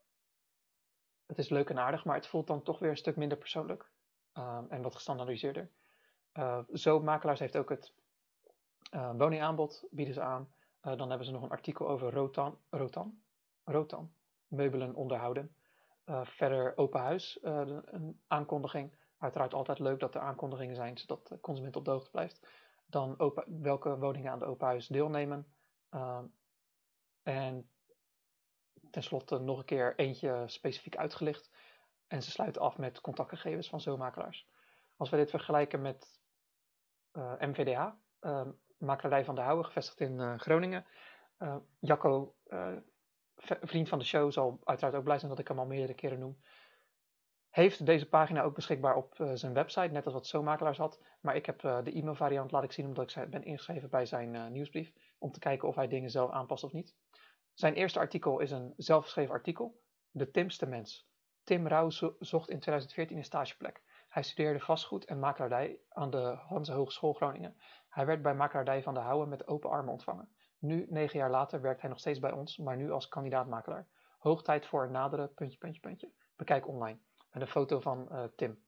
het 1.27 1.39
is 1.39 1.49
leuk 1.49 1.71
en 1.71 1.79
aardig, 1.79 2.05
maar 2.05 2.17
het 2.17 2.27
voelt 2.27 2.47
dan 2.47 2.63
toch 2.63 2.79
weer 2.79 2.91
een 2.91 2.97
stuk 2.97 3.17
minder 3.17 3.39
persoonlijk 3.39 3.91
uh, 4.35 4.63
en 4.69 4.83
wat 4.83 4.95
gestandaardiseerder. 4.95 5.71
Uh, 6.35 6.59
zo 6.73 7.01
Makelaars 7.01 7.41
heeft 7.41 7.57
ook 7.57 7.69
het 7.69 7.93
woningaanbod, 8.91 9.87
bieden 9.91 10.15
ze 10.15 10.21
aan. 10.21 10.55
Dan 10.97 11.09
hebben 11.09 11.26
ze 11.26 11.32
nog 11.32 11.43
een 11.43 11.51
artikel 11.51 11.89
over 11.89 12.12
Rotan, 12.12 12.59
Rotan, 12.70 13.22
Rotan 13.64 14.12
meubelen 14.47 14.95
onderhouden. 14.95 15.57
verder 16.24 16.76
open 16.76 17.01
huis, 17.01 17.39
een 17.43 18.20
aankondiging 18.26 18.93
Uiteraard 19.18 19.55
altijd 19.55 19.78
leuk 19.78 20.01
dat 20.01 20.14
er 20.14 20.20
aankondigingen 20.20 20.74
zijn, 20.74 20.99
zodat 20.99 21.26
de 21.26 21.41
consument 21.41 21.76
op 21.76 21.84
de 21.84 21.91
hoogte 21.91 22.11
blijft. 22.11 22.49
Dan 22.87 23.32
welke 23.47 23.99
woningen 23.99 24.32
aan 24.32 24.39
de 24.39 24.45
open 24.45 24.66
huis 24.66 24.87
deelnemen. 24.87 25.47
En 27.22 27.70
tenslotte 28.91 29.39
nog 29.39 29.59
een 29.59 29.64
keer 29.64 29.99
eentje 29.99 30.45
specifiek 30.47 30.97
uitgelicht. 30.97 31.51
En 32.07 32.22
ze 32.22 32.30
sluiten 32.30 32.62
af 32.62 32.78
met 32.78 33.01
contactgegevens 33.01 33.68
van 33.68 33.80
zomakelaars. 33.80 34.49
Als 34.97 35.11
we 35.11 35.16
dit 35.16 35.30
vergelijken 35.30 35.82
met 35.82 36.20
eh, 37.11 37.34
uh, 38.20 38.49
Makelaarij 38.79 39.24
van 39.24 39.35
de 39.35 39.41
Houwe, 39.41 39.64
gevestigd 39.64 40.01
in 40.01 40.18
uh, 40.18 40.39
Groningen. 40.39 40.87
Eh, 41.37 41.57
Jacco, 41.79 42.35
vriend 43.61 43.89
van 43.89 43.99
de 43.99 44.05
show, 44.05 44.33
zal 44.33 44.61
uiteraard 44.64 44.95
ook 44.95 45.05
blij 45.05 45.18
zijn 45.18 45.31
dat 45.31 45.41
ik 45.41 45.49
hem 45.49 45.59
al 45.59 45.66
meerdere 45.66 45.95
keren 45.95 46.18
noem 46.18 46.39
heeft 47.57 47.87
deze 47.87 48.09
pagina 48.09 48.43
ook 48.43 48.55
beschikbaar 48.55 48.97
op 48.97 49.14
zijn 49.35 49.53
website, 49.53 49.93
net 49.93 50.05
als 50.05 50.14
wat 50.14 50.27
Zomakelaars 50.27 50.79
had. 50.79 51.01
Maar 51.20 51.37
ik 51.37 51.47
heb 51.47 51.61
de 51.61 51.93
e-mail 51.93 52.14
variant 52.14 52.51
laat 52.51 52.62
ik 52.62 52.72
zien 52.72 52.87
omdat 52.87 53.16
ik 53.16 53.31
ben 53.31 53.45
ingeschreven 53.45 53.91
bij 53.91 54.07
zijn 54.07 54.53
nieuwsbrief. 54.53 54.93
Om 55.18 55.33
te 55.33 55.39
kijken 55.39 55.68
of 55.68 55.74
hij 55.74 55.89
dingen 55.89 56.11
zelf 56.11 56.31
aanpast 56.31 56.64
of 56.64 56.72
niet. 56.72 56.97
Zijn 57.55 57.74
eerste 57.74 57.99
artikel 57.99 58.41
is 58.41 58.51
een 58.51 58.72
zelfgeschreven 58.77 59.35
artikel. 59.35 59.81
De 60.11 60.31
Timste 60.31 60.66
mens. 60.66 61.09
Tim 61.45 61.66
Rauw 61.66 61.91
zocht 62.18 62.51
in 62.51 62.61
2014 62.61 63.16
een 63.16 63.24
stageplek. 63.24 63.83
Hij 64.09 64.22
studeerde 64.22 64.61
vastgoed 64.61 65.05
en 65.05 65.18
makelaardij 65.18 65.81
aan 65.89 66.11
de 66.11 66.39
Hanse 66.49 66.72
Hogeschool 66.72 67.12
Groningen. 67.12 67.57
Hij 67.97 68.07
werd 68.07 68.22
bij 68.22 68.34
makelaardij 68.34 68.82
van 68.82 68.94
de 68.94 69.01
Houwen 69.01 69.28
met 69.28 69.47
open 69.47 69.70
armen 69.70 69.92
ontvangen. 69.92 70.28
Nu, 70.59 70.86
negen 70.88 71.18
jaar 71.18 71.30
later, 71.30 71.61
werkt 71.61 71.80
hij 71.80 71.90
nog 71.90 71.99
steeds 71.99 72.18
bij 72.18 72.32
ons, 72.32 72.57
maar 72.57 72.76
nu 72.76 72.90
als 72.90 73.09
kandidaat-makelaar. 73.09 73.88
Hoog 74.18 74.42
tijd 74.42 74.66
voor 74.66 74.84
een 74.84 74.90
nadere 74.90 75.26
puntje, 75.26 75.59
puntje, 75.59 75.80
puntje. 75.80 76.12
Bekijk 76.36 76.68
online 76.68 76.99
met 77.30 77.42
een 77.42 77.49
foto 77.49 77.80
van 77.80 78.09
uh, 78.11 78.24
Tim. 78.36 78.62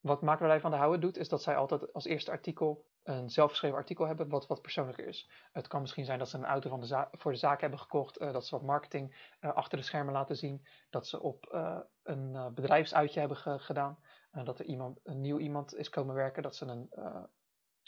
Wat 0.00 0.22
Makelaarij 0.22 0.60
van 0.60 0.70
de 0.70 0.76
Houwen 0.76 1.00
doet, 1.00 1.16
is 1.16 1.28
dat 1.28 1.42
zij 1.42 1.56
altijd 1.56 1.92
als 1.92 2.04
eerste 2.04 2.30
artikel 2.30 2.84
een 3.02 3.30
zelfgeschreven 3.30 3.78
artikel 3.78 4.06
hebben 4.06 4.28
wat 4.28 4.46
wat 4.46 4.62
persoonlijker 4.62 5.06
is. 5.06 5.30
Het 5.52 5.66
kan 5.66 5.80
misschien 5.80 6.04
zijn 6.04 6.18
dat 6.18 6.28
ze 6.28 6.36
een 6.36 6.44
auto 6.44 6.68
van 6.68 6.80
de 6.80 7.06
voor 7.10 7.32
de 7.32 7.38
zaak 7.38 7.60
hebben 7.60 7.78
gekocht, 7.78 8.20
uh, 8.20 8.32
dat 8.32 8.46
ze 8.46 8.56
wat 8.56 8.66
marketing 8.66 9.34
uh, 9.40 9.52
achter 9.54 9.78
de 9.78 9.84
schermen 9.84 10.12
laten 10.12 10.36
zien, 10.36 10.66
dat 10.90 11.06
ze 11.06 11.20
op 11.20 11.46
een 12.02 12.54
bedrijfsuitje 12.54 13.18
hebben 13.18 13.38
ge 13.38 13.58
gedaan, 13.58 13.98
dat 14.30 14.58
er 14.58 14.64
iemand, 14.64 15.00
een 15.02 15.20
nieuw 15.20 15.38
iemand 15.38 15.74
is 15.74 15.88
komen 15.88 16.14
werken, 16.14 16.42
dat 16.42 16.56
ze 16.56 16.66
een, 16.66 16.90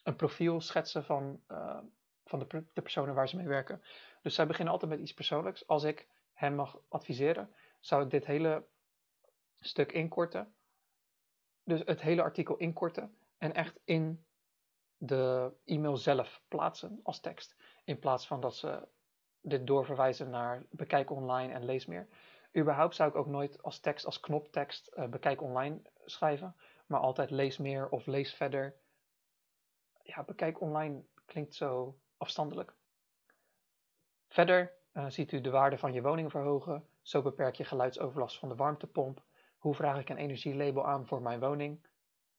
een 0.08 0.16
profiel 0.16 0.60
schetsen 0.60 1.04
van, 1.04 1.40
van 2.24 2.38
de, 2.38 2.64
de 2.72 2.82
personen 2.82 3.14
waar 3.14 3.28
ze 3.28 3.36
mee 3.36 3.46
werken. 3.46 3.82
Dus 4.22 4.34
zij 4.34 4.46
beginnen 4.46 4.72
altijd 4.72 4.90
met 4.90 5.00
iets 5.00 5.14
persoonlijks. 5.14 5.66
Als 5.66 5.84
ik 5.84 6.08
hem 6.32 6.54
mag 6.54 6.78
adviseren, 6.88 7.54
zou 7.80 8.04
ik 8.04 8.10
dit 8.10 8.26
hele 8.26 8.66
stuk 9.60 9.92
inkorten. 9.92 10.54
Dus 11.64 11.82
het 11.84 12.00
hele 12.00 12.22
artikel 12.22 12.56
inkorten 12.56 13.18
en 13.38 13.54
echt 13.54 13.80
in 13.84 14.26
de 14.96 15.52
e-mail 15.64 15.96
zelf 15.96 16.42
plaatsen 16.48 17.00
als 17.02 17.20
tekst. 17.20 17.56
In 17.84 17.98
plaats 17.98 18.26
van 18.26 18.40
dat 18.40 18.56
ze 18.56 18.88
dit 19.40 19.66
doorverwijzen 19.66 20.30
naar 20.30 20.62
bekijk 20.70 21.10
online 21.10 21.52
en 21.52 21.64
lees 21.64 21.86
meer. 21.86 22.08
Überhaupt 22.56 22.94
zou 22.94 23.08
ik 23.08 23.16
ook 23.16 23.26
nooit 23.26 23.62
als 23.62 23.80
tekst, 23.80 24.06
als 24.06 24.20
knoptekst 24.20 24.90
uh, 24.94 25.06
bekijk 25.06 25.42
online 25.42 25.82
schrijven, 26.04 26.56
maar 26.86 27.00
altijd 27.00 27.30
lees 27.30 27.58
meer 27.58 27.88
of 27.88 28.06
lees 28.06 28.34
verder. 28.34 28.76
Ja, 30.14 30.24
bekijk 30.24 30.60
online 30.60 31.04
klinkt 31.24 31.54
zo 31.54 31.98
afstandelijk. 32.16 32.74
Verder 34.28 34.72
uh, 34.92 35.06
ziet 35.08 35.32
u 35.32 35.40
de 35.40 35.50
waarde 35.50 35.78
van 35.78 35.92
je 35.92 36.02
woning 36.02 36.30
verhogen. 36.30 36.88
Zo 37.02 37.22
beperk 37.22 37.54
je 37.54 37.64
geluidsoverlast 37.64 38.38
van 38.38 38.48
de 38.48 38.54
warmtepomp. 38.54 39.24
Hoe 39.58 39.74
vraag 39.74 40.00
ik 40.00 40.08
een 40.08 40.16
energielabel 40.16 40.86
aan 40.86 41.06
voor 41.06 41.22
mijn 41.22 41.40
woning? 41.40 41.86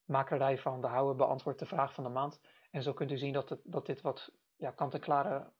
Makerij 0.05 0.57
van 0.57 0.81
de 0.81 0.87
Houwe 0.87 1.15
beantwoordt 1.15 1.59
de 1.59 1.65
vraag 1.65 1.93
van 1.93 2.03
de 2.03 2.09
maand. 2.09 2.41
En 2.71 2.83
zo 2.83 2.93
kunt 2.93 3.11
u 3.11 3.17
zien 3.17 3.33
dat, 3.33 3.49
het, 3.49 3.61
dat 3.63 3.85
dit 3.85 4.01
wat 4.01 4.31
ja, 4.55 4.71
kant-en-klare 4.71 5.51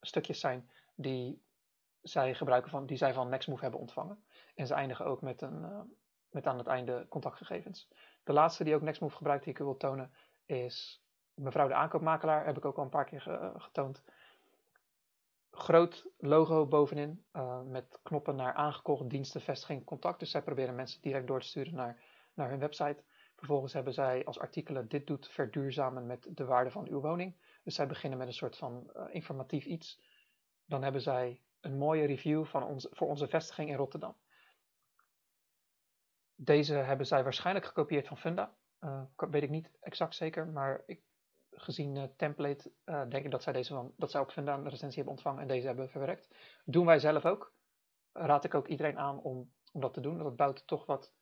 stukjes 0.00 0.40
zijn 0.40 0.70
die 0.94 1.42
zij 2.02 2.34
gebruiken 2.34 2.70
van, 2.70 2.86
die 2.86 2.96
zij 2.96 3.14
van 3.14 3.28
Nextmove 3.28 3.62
hebben 3.62 3.80
ontvangen. 3.80 4.24
En 4.54 4.66
ze 4.66 4.74
eindigen 4.74 5.06
ook 5.06 5.20
met, 5.20 5.42
een, 5.42 5.62
uh, 5.62 5.80
met 6.30 6.46
aan 6.46 6.58
het 6.58 6.66
einde 6.66 7.06
contactgegevens. 7.08 7.88
De 8.24 8.32
laatste 8.32 8.64
die 8.64 8.74
ook 8.74 8.82
Nextmove 8.82 9.16
gebruikt, 9.16 9.44
die 9.44 9.52
ik 9.52 9.58
u 9.58 9.64
wil 9.64 9.76
tonen, 9.76 10.12
is 10.44 11.05
mevrouw 11.36 11.68
de 11.68 11.74
aankoopmakelaar. 11.74 12.46
Heb 12.46 12.56
ik 12.56 12.64
ook 12.64 12.76
al 12.76 12.82
een 12.82 12.88
paar 12.88 13.04
keer 13.04 13.20
ge, 13.20 13.52
getoond 13.56 14.02
groot 15.56 16.06
logo 16.18 16.66
bovenin 16.66 17.24
uh, 17.32 17.62
met 17.62 17.98
knoppen 18.02 18.36
naar 18.36 18.52
aangekocht 18.52 19.10
diensten, 19.10 19.40
vestiging, 19.40 19.84
contact. 19.84 20.18
Dus 20.18 20.30
zij 20.30 20.42
proberen 20.42 20.74
mensen 20.74 21.02
direct 21.02 21.26
door 21.26 21.40
te 21.40 21.46
sturen 21.46 21.74
naar, 21.74 22.02
naar 22.34 22.50
hun 22.50 22.58
website. 22.58 23.02
Vervolgens 23.36 23.72
hebben 23.72 23.92
zij 23.92 24.24
als 24.24 24.38
artikelen 24.38 24.88
dit 24.88 25.06
doet 25.06 25.28
verduurzamen 25.28 26.06
met 26.06 26.28
de 26.30 26.44
waarde 26.44 26.70
van 26.70 26.88
uw 26.88 27.00
woning. 27.00 27.36
Dus 27.62 27.74
zij 27.74 27.86
beginnen 27.86 28.18
met 28.18 28.26
een 28.26 28.34
soort 28.34 28.56
van 28.56 28.90
uh, 28.96 29.04
informatief 29.10 29.64
iets. 29.64 30.00
Dan 30.64 30.82
hebben 30.82 31.00
zij 31.00 31.40
een 31.60 31.78
mooie 31.78 32.06
review 32.06 32.44
van 32.44 32.62
ons, 32.62 32.88
voor 32.90 33.08
onze 33.08 33.28
vestiging 33.28 33.70
in 33.70 33.76
Rotterdam. 33.76 34.16
Deze 36.34 36.74
hebben 36.74 37.06
zij 37.06 37.22
waarschijnlijk 37.22 37.66
gekopieerd 37.66 38.08
van 38.08 38.18
Funda. 38.18 38.54
Uh, 38.80 39.02
weet 39.16 39.42
ik 39.42 39.50
niet 39.50 39.70
exact 39.80 40.14
zeker, 40.14 40.46
maar 40.46 40.82
ik 40.86 41.00
gezien 41.56 41.96
uh, 41.96 42.02
template 42.16 42.72
uh, 42.84 43.02
denk 43.08 43.24
ik 43.24 43.30
dat 43.30 43.42
zij, 43.42 43.52
deze 43.52 43.74
van, 43.74 43.92
dat 43.96 44.10
zij 44.10 44.20
op 44.20 44.30
Funda 44.30 44.54
een 44.54 44.68
recensie 44.68 44.96
hebben 44.96 45.12
ontvangen 45.12 45.42
en 45.42 45.48
deze 45.48 45.66
hebben 45.66 45.90
verwerkt. 45.90 46.28
Doen 46.64 46.86
wij 46.86 46.98
zelf 46.98 47.24
ook. 47.24 47.54
Raad 48.12 48.44
ik 48.44 48.54
ook 48.54 48.68
iedereen 48.68 48.98
aan 48.98 49.20
om, 49.20 49.52
om 49.72 49.80
dat 49.80 49.94
te 49.94 50.00
doen. 50.00 50.18
Dat 50.18 50.36
bouwt 50.36 50.66
toch 50.66 50.86
wat. 50.86 51.14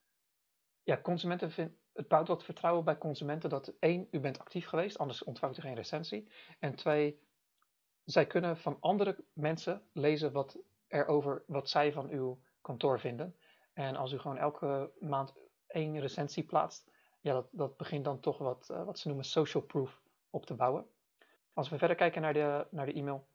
Ja, 0.83 1.01
consumenten 1.01 1.51
vind, 1.51 1.71
het 1.93 2.07
bouwt 2.07 2.27
wat 2.27 2.43
vertrouwen 2.43 2.83
bij 2.85 2.97
consumenten 2.97 3.49
dat 3.49 3.73
één, 3.79 4.07
u 4.11 4.19
bent 4.19 4.39
actief 4.39 4.67
geweest, 4.67 4.97
anders 4.97 5.23
ontvangt 5.23 5.57
u 5.57 5.61
geen 5.61 5.75
recensie. 5.75 6.31
En 6.59 6.75
twee, 6.75 7.19
zij 8.03 8.27
kunnen 8.27 8.57
van 8.57 8.77
andere 8.79 9.25
mensen 9.33 9.81
lezen 9.93 10.31
wat 10.31 10.57
er 10.87 11.07
over 11.07 11.43
wat 11.47 11.69
zij 11.69 11.91
van 11.91 12.09
uw 12.09 12.39
kantoor 12.61 12.99
vinden. 12.99 13.35
En 13.73 13.95
als 13.95 14.11
u 14.11 14.19
gewoon 14.19 14.37
elke 14.37 14.91
maand 14.99 15.33
één 15.67 15.99
recensie 15.99 16.43
plaatst, 16.43 16.91
ja, 17.21 17.33
dat, 17.33 17.47
dat 17.51 17.77
begint 17.77 18.05
dan 18.05 18.19
toch 18.19 18.37
wat, 18.37 18.67
uh, 18.71 18.83
wat 18.83 18.99
ze 18.99 19.07
noemen 19.07 19.25
social 19.25 19.63
proof 19.63 20.01
op 20.35 20.45
te 20.45 20.53
bouwen. 20.55 20.85
Als 21.53 21.69
we 21.69 21.77
verder 21.77 21.97
kijken 21.97 22.21
naar 22.21 22.33
de, 22.33 22.67
naar 22.71 22.85
de 22.85 22.93
e-mail. 22.93 23.27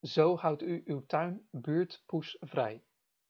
Zo 0.00 0.36
houdt 0.36 0.62
u 0.62 0.82
uw 0.86 1.06
tuin 1.06 1.48
buurtpoes 1.50 2.36
vrij. 2.40 2.84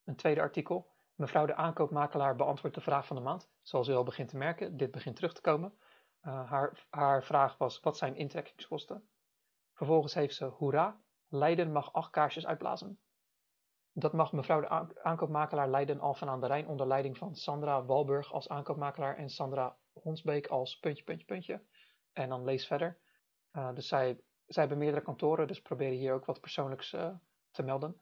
Een 0.04 0.16
tweede 0.16 0.40
artikel. 0.40 0.92
Mevrouw 1.14 1.46
de 1.46 1.54
aankoopmakelaar 1.54 2.36
beantwoordt 2.36 2.76
de 2.76 2.82
vraag 2.82 3.06
van 3.06 3.16
de 3.16 3.22
maand. 3.22 3.50
Zoals 3.62 3.88
u 3.88 3.92
al 3.92 4.02
begint 4.02 4.28
te 4.28 4.36
merken, 4.36 4.76
dit 4.76 4.90
begint 4.90 5.16
terug 5.16 5.34
te 5.34 5.40
komen. 5.40 5.74
Uh, 6.22 6.50
haar, 6.50 6.86
haar 6.90 7.24
vraag 7.24 7.58
was, 7.58 7.80
wat 7.80 7.96
zijn 7.96 8.16
intrekkingskosten? 8.16 9.08
Vervolgens 9.72 10.14
heeft 10.14 10.34
ze, 10.34 10.44
hoera, 10.44 11.00
Leiden 11.28 11.72
mag 11.72 11.92
acht 11.92 12.10
kaarsjes 12.10 12.46
uitblazen. 12.46 12.98
Dat 13.92 14.12
mag 14.12 14.32
mevrouw 14.32 14.60
de 14.60 14.68
aankoopmakelaar 15.02 15.68
Leiden 15.68 16.00
Alphen 16.00 16.28
aan 16.28 16.40
de 16.40 16.46
Rijn 16.46 16.68
onder 16.68 16.86
leiding 16.86 17.18
van 17.18 17.34
Sandra 17.34 17.84
Walburg 17.84 18.32
als 18.32 18.48
aankoopmakelaar 18.48 19.16
en 19.16 19.30
Sandra 19.30 19.76
Honsbeek 19.92 20.46
als 20.46 20.78
puntje, 20.78 21.04
puntje, 21.04 21.26
puntje. 21.26 21.62
En 22.14 22.28
dan 22.28 22.44
lees 22.44 22.66
verder. 22.66 22.98
Uh, 23.52 23.74
dus 23.74 23.88
zij, 23.88 24.20
zij 24.46 24.62
hebben 24.62 24.78
meerdere 24.78 25.04
kantoren, 25.04 25.46
dus 25.46 25.62
proberen 25.62 25.96
hier 25.98 26.12
ook 26.12 26.24
wat 26.24 26.40
persoonlijks 26.40 26.92
uh, 26.92 27.14
te 27.50 27.62
melden. 27.62 28.00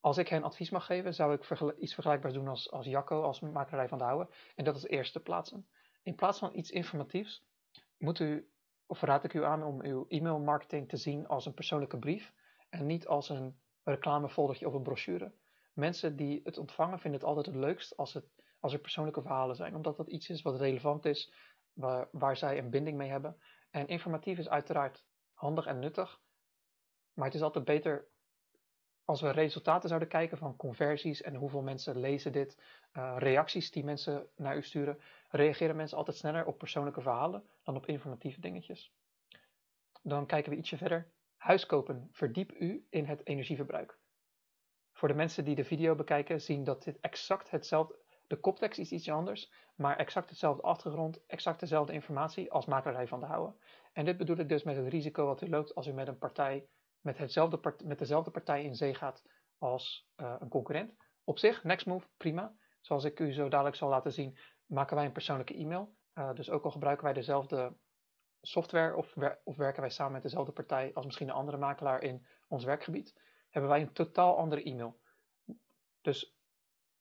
Als 0.00 0.18
ik 0.18 0.28
hen 0.28 0.42
advies 0.42 0.70
mag 0.70 0.86
geven, 0.86 1.14
zou 1.14 1.32
ik 1.32 1.74
iets 1.78 1.94
vergelijkbaars 1.94 2.34
doen 2.34 2.48
als, 2.48 2.70
als 2.70 2.86
Jacco, 2.86 3.22
als 3.22 3.40
makerij 3.40 3.88
van 3.88 3.98
de 3.98 4.04
Houwen. 4.04 4.28
En 4.54 4.64
dat 4.64 4.76
is 4.76 4.84
eerste 4.84 5.20
plaatsen. 5.20 5.68
In 6.02 6.14
plaats 6.14 6.38
van 6.38 6.56
iets 6.56 6.70
informatiefs, 6.70 7.44
moet 7.98 8.18
u, 8.18 8.50
of 8.86 9.00
raad 9.00 9.24
ik 9.24 9.34
u 9.34 9.44
aan 9.44 9.62
om 9.62 9.82
uw 9.82 10.04
e-mailmarketing 10.08 10.88
te 10.88 10.96
zien 10.96 11.26
als 11.26 11.46
een 11.46 11.54
persoonlijke 11.54 11.98
brief. 11.98 12.32
En 12.68 12.86
niet 12.86 13.06
als 13.06 13.28
een 13.28 13.58
reclamefoldertje 13.82 14.66
of 14.66 14.74
een 14.74 14.82
brochure. 14.82 15.32
Mensen 15.72 16.16
die 16.16 16.40
het 16.44 16.58
ontvangen 16.58 16.98
vinden 16.98 17.20
het 17.20 17.28
altijd 17.28 17.46
het 17.46 17.54
leukst 17.54 17.96
als, 17.96 18.14
het, 18.14 18.24
als 18.60 18.72
er 18.72 18.78
persoonlijke 18.78 19.22
verhalen 19.22 19.56
zijn. 19.56 19.74
Omdat 19.74 19.96
dat 19.96 20.08
iets 20.08 20.28
is 20.28 20.42
wat 20.42 20.60
relevant 20.60 21.04
is 21.04 21.32
waar, 21.76 22.08
waar 22.12 22.36
zij 22.36 22.58
een 22.58 22.70
binding 22.70 22.96
mee 22.96 23.10
hebben. 23.10 23.36
En 23.70 23.86
informatief 23.86 24.38
is 24.38 24.48
uiteraard 24.48 25.04
handig 25.34 25.66
en 25.66 25.78
nuttig, 25.78 26.20
maar 27.12 27.24
het 27.24 27.34
is 27.34 27.42
altijd 27.42 27.64
beter 27.64 28.08
als 29.04 29.20
we 29.20 29.30
resultaten 29.30 29.88
zouden 29.88 30.08
kijken 30.08 30.38
van 30.38 30.56
conversies 30.56 31.22
en 31.22 31.34
hoeveel 31.34 31.62
mensen 31.62 32.00
lezen 32.00 32.32
dit, 32.32 32.58
uh, 32.92 33.16
reacties 33.18 33.70
die 33.70 33.84
mensen 33.84 34.26
naar 34.36 34.56
u 34.56 34.62
sturen, 34.62 34.98
reageren 35.28 35.76
mensen 35.76 35.96
altijd 35.96 36.16
sneller 36.16 36.46
op 36.46 36.58
persoonlijke 36.58 37.00
verhalen 37.00 37.44
dan 37.62 37.76
op 37.76 37.86
informatieve 37.86 38.40
dingetjes. 38.40 38.94
Dan 40.02 40.26
kijken 40.26 40.52
we 40.52 40.58
ietsje 40.58 40.76
verder. 40.76 41.10
Huis 41.36 41.66
kopen. 41.66 42.08
Verdiep 42.12 42.52
u 42.52 42.86
in 42.90 43.04
het 43.04 43.26
energieverbruik. 43.26 43.98
Voor 44.92 45.08
de 45.08 45.14
mensen 45.14 45.44
die 45.44 45.54
de 45.54 45.64
video 45.64 45.94
bekijken 45.94 46.40
zien 46.40 46.64
dat 46.64 46.84
dit 46.84 47.00
exact 47.00 47.50
hetzelfde, 47.50 47.98
de 48.26 48.40
koptekst 48.40 48.78
is 48.78 48.92
iets 48.92 49.10
anders, 49.10 49.52
maar 49.74 49.96
exact 49.96 50.28
hetzelfde 50.28 50.62
achtergrond, 50.62 51.26
exact 51.26 51.60
dezelfde 51.60 51.92
informatie 51.92 52.52
als 52.52 52.66
makelaarij 52.66 53.08
van 53.08 53.20
de 53.20 53.26
houden. 53.26 53.56
En 53.92 54.04
dit 54.04 54.16
bedoel 54.16 54.36
ik 54.36 54.48
dus 54.48 54.62
met 54.62 54.76
het 54.76 54.88
risico 54.88 55.26
wat 55.26 55.42
u 55.42 55.48
loopt 55.48 55.74
als 55.74 55.86
u 55.86 55.92
met 55.92 56.08
een 56.08 56.18
partij, 56.18 56.68
met, 57.00 57.18
hetzelfde 57.18 57.74
met 57.84 57.98
dezelfde 57.98 58.30
partij 58.30 58.64
in 58.64 58.74
zee 58.74 58.94
gaat 58.94 59.22
als 59.58 60.08
uh, 60.16 60.34
een 60.38 60.48
concurrent. 60.48 60.94
Op 61.24 61.38
zich, 61.38 61.64
Nextmove, 61.64 62.08
prima. 62.16 62.54
Zoals 62.80 63.04
ik 63.04 63.20
u 63.20 63.32
zo 63.32 63.48
dadelijk 63.48 63.76
zal 63.76 63.88
laten 63.88 64.12
zien, 64.12 64.38
maken 64.66 64.96
wij 64.96 65.04
een 65.04 65.12
persoonlijke 65.12 65.54
e-mail. 65.54 65.94
Uh, 66.14 66.34
dus 66.34 66.50
ook 66.50 66.64
al 66.64 66.70
gebruiken 66.70 67.04
wij 67.04 67.12
dezelfde 67.12 67.76
software 68.40 68.96
of, 68.96 69.16
of, 69.44 69.56
werken 69.56 69.80
wij 69.80 69.90
samen 69.90 70.12
met 70.12 70.22
dezelfde 70.22 70.52
partij 70.52 70.90
als 70.94 71.04
misschien 71.04 71.28
een 71.28 71.34
andere 71.34 71.56
makelaar 71.56 72.02
in 72.02 72.26
ons 72.48 72.64
werkgebied, 72.64 73.20
hebben 73.50 73.70
wij 73.70 73.80
een 73.80 73.92
totaal 73.92 74.36
andere 74.36 74.62
e-mail. 74.62 75.00
Dus 76.00 76.35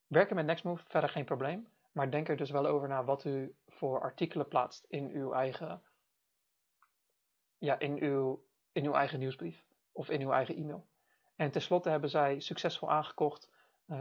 werken 0.08 0.36
met 0.36 0.46
Nextmove, 0.46 0.84
verder 0.88 1.10
geen 1.10 1.26
probleem. 1.26 1.68
Maar 1.92 2.12
denk 2.12 2.30
er 2.30 2.38
dus 2.38 2.52
wel 2.52 2.66
over 2.66 2.88
na 2.88 3.04
wat 3.04 3.26
u 3.26 3.56
voor 3.68 4.02
artikelen 4.02 4.48
plaatst 4.48 4.86
in 4.88 5.10
uw 5.10 5.34
eigen, 5.34 5.84
ja, 7.58 7.80
in 7.80 8.02
uw, 8.04 8.46
in 8.72 8.86
uw 8.86 8.94
eigen 8.94 9.20
nieuwsbrief 9.20 9.66
of 9.92 10.10
in 10.10 10.22
uw 10.22 10.32
eigen 10.32 10.56
e-mail. 10.56 10.88
En 11.36 11.52
tenslotte 11.52 11.90
hebben 11.90 12.10
zij 12.10 12.40
succesvol 12.40 12.92
aangekocht 12.92 13.50
uh, 13.88 14.00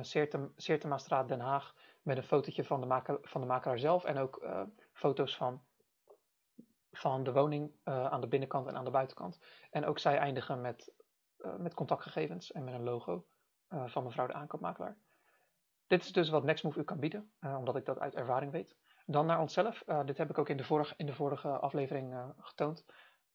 Seertema 0.57 1.23
Den 1.27 1.41
Haag 1.41 1.75
met 2.03 2.17
een 2.17 2.23
fotootje 2.23 2.65
van 2.65 2.81
de, 2.81 3.47
makelaar 3.47 3.79
zelf 3.79 4.05
en 4.05 4.19
ook 4.19 4.43
uh, 4.43 4.63
foto's 4.93 5.37
van, 5.37 5.63
van 6.93 7.25
de 7.25 7.33
woning 7.33 7.73
uh, 7.85 8.07
aan 8.07 8.21
de 8.21 8.29
binnenkant 8.29 8.67
en 8.67 8.77
aan 8.77 8.85
de 8.85 8.91
buitenkant. 8.91 9.41
En 9.71 9.85
ook 9.85 9.99
zij 9.99 10.19
eindigen 10.19 10.61
met, 10.61 10.93
met 11.59 11.75
contactgegevens 11.75 12.53
en 12.53 12.65
met 12.65 12.75
een 12.75 12.83
logo 12.83 13.27
van 13.69 14.05
mevrouw 14.05 14.27
de 14.27 14.33
aankoopmakelaar. 14.33 14.97
Dit 15.87 16.03
is 16.03 16.13
dus 16.13 16.29
wat 16.29 16.45
Nextmove 16.45 16.81
u 16.81 16.85
kan 16.85 17.01
bieden, 17.01 17.33
uh, 17.41 17.57
omdat 17.59 17.77
ik 17.77 17.85
dat 17.85 17.99
uit 17.99 18.15
ervaring 18.15 18.53
weet. 18.53 18.77
Dan 19.07 19.27
naar 19.27 19.41
onszelf. 19.41 19.83
Uh, 19.87 20.05
dit 20.05 20.19
heb 20.19 20.31
ik 20.31 20.39
ook 20.39 20.49
in 20.49 20.57
de 20.57 20.65
vorige, 20.65 20.95
in 20.97 21.07
de 21.07 21.15
vorige 21.15 21.49
aflevering 21.49 22.13
uh, 22.13 22.29
getoond. 22.39 22.85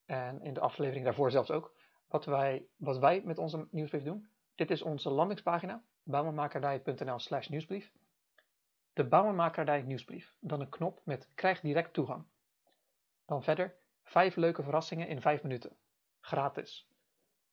En 0.05 0.41
in 0.41 0.53
de 0.53 0.59
aflevering 0.59 1.05
daarvoor 1.05 1.31
zelfs 1.31 1.51
ook. 1.51 1.73
Wat 2.07 2.25
wij, 2.25 2.65
wat 2.75 2.97
wij 2.97 3.21
met 3.25 3.37
onze 3.37 3.67
nieuwsbrief 3.71 4.03
doen. 4.03 4.29
Dit 4.55 4.71
is 4.71 4.81
onze 4.81 5.09
landingspagina. 5.09 5.83
bouwmanmakerdij.nl 6.03 7.19
slash 7.19 7.47
nieuwsbrief. 7.47 7.91
De 8.93 9.07
Bouwmanmakerdij 9.07 9.81
nieuwsbrief. 9.81 10.35
Dan 10.39 10.61
een 10.61 10.69
knop 10.69 11.01
met 11.03 11.29
krijg 11.35 11.59
direct 11.61 11.93
toegang. 11.93 12.25
Dan 13.25 13.43
verder 13.43 13.75
vijf 14.03 14.35
leuke 14.35 14.63
verrassingen 14.63 15.07
in 15.07 15.21
vijf 15.21 15.43
minuten. 15.43 15.77
Gratis. 16.19 16.87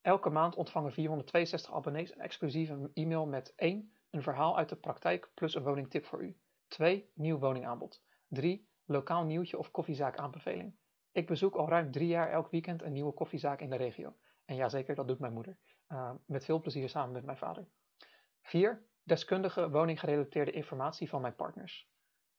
Elke 0.01 0.29
maand 0.29 0.55
ontvangen 0.55 0.91
462 0.91 1.73
abonnees 1.73 2.11
een 2.11 2.21
exclusieve 2.21 2.89
e-mail 2.93 3.25
met 3.25 3.53
één 3.55 3.91
een 4.17 4.23
verhaal 4.23 4.57
uit 4.57 4.69
de 4.69 4.75
praktijk 4.75 5.31
plus 5.33 5.55
een 5.55 5.63
woningtip 5.63 6.05
voor 6.05 6.23
u. 6.23 6.37
2. 6.67 7.11
Nieuw 7.13 7.37
woningaanbod. 7.39 8.03
3. 8.27 8.69
Lokaal 8.85 9.25
nieuwtje 9.25 9.57
of 9.57 9.71
koffiezaak 9.71 10.17
aanbeveling. 10.17 10.75
Ik 11.11 11.27
bezoek 11.27 11.55
al 11.55 11.69
ruim 11.69 11.91
drie 11.91 12.07
jaar 12.07 12.31
elk 12.31 12.51
weekend 12.51 12.81
een 12.81 12.93
nieuwe 12.93 13.13
koffiezaak 13.13 13.61
in 13.61 13.69
de 13.69 13.75
regio. 13.75 14.15
En 14.45 14.55
ja, 14.55 14.69
zeker, 14.69 14.95
dat 14.95 15.07
doet 15.07 15.19
mijn 15.19 15.33
moeder. 15.33 15.57
Uh, 15.89 16.11
met 16.25 16.45
veel 16.45 16.61
plezier 16.61 16.89
samen 16.89 17.11
met 17.11 17.25
mijn 17.25 17.37
vader. 17.37 17.67
4. 18.41 18.85
Deskundige 19.03 19.69
woninggerelateerde 19.69 20.51
informatie 20.51 21.09
van 21.09 21.21
mijn 21.21 21.35
partners. 21.35 21.89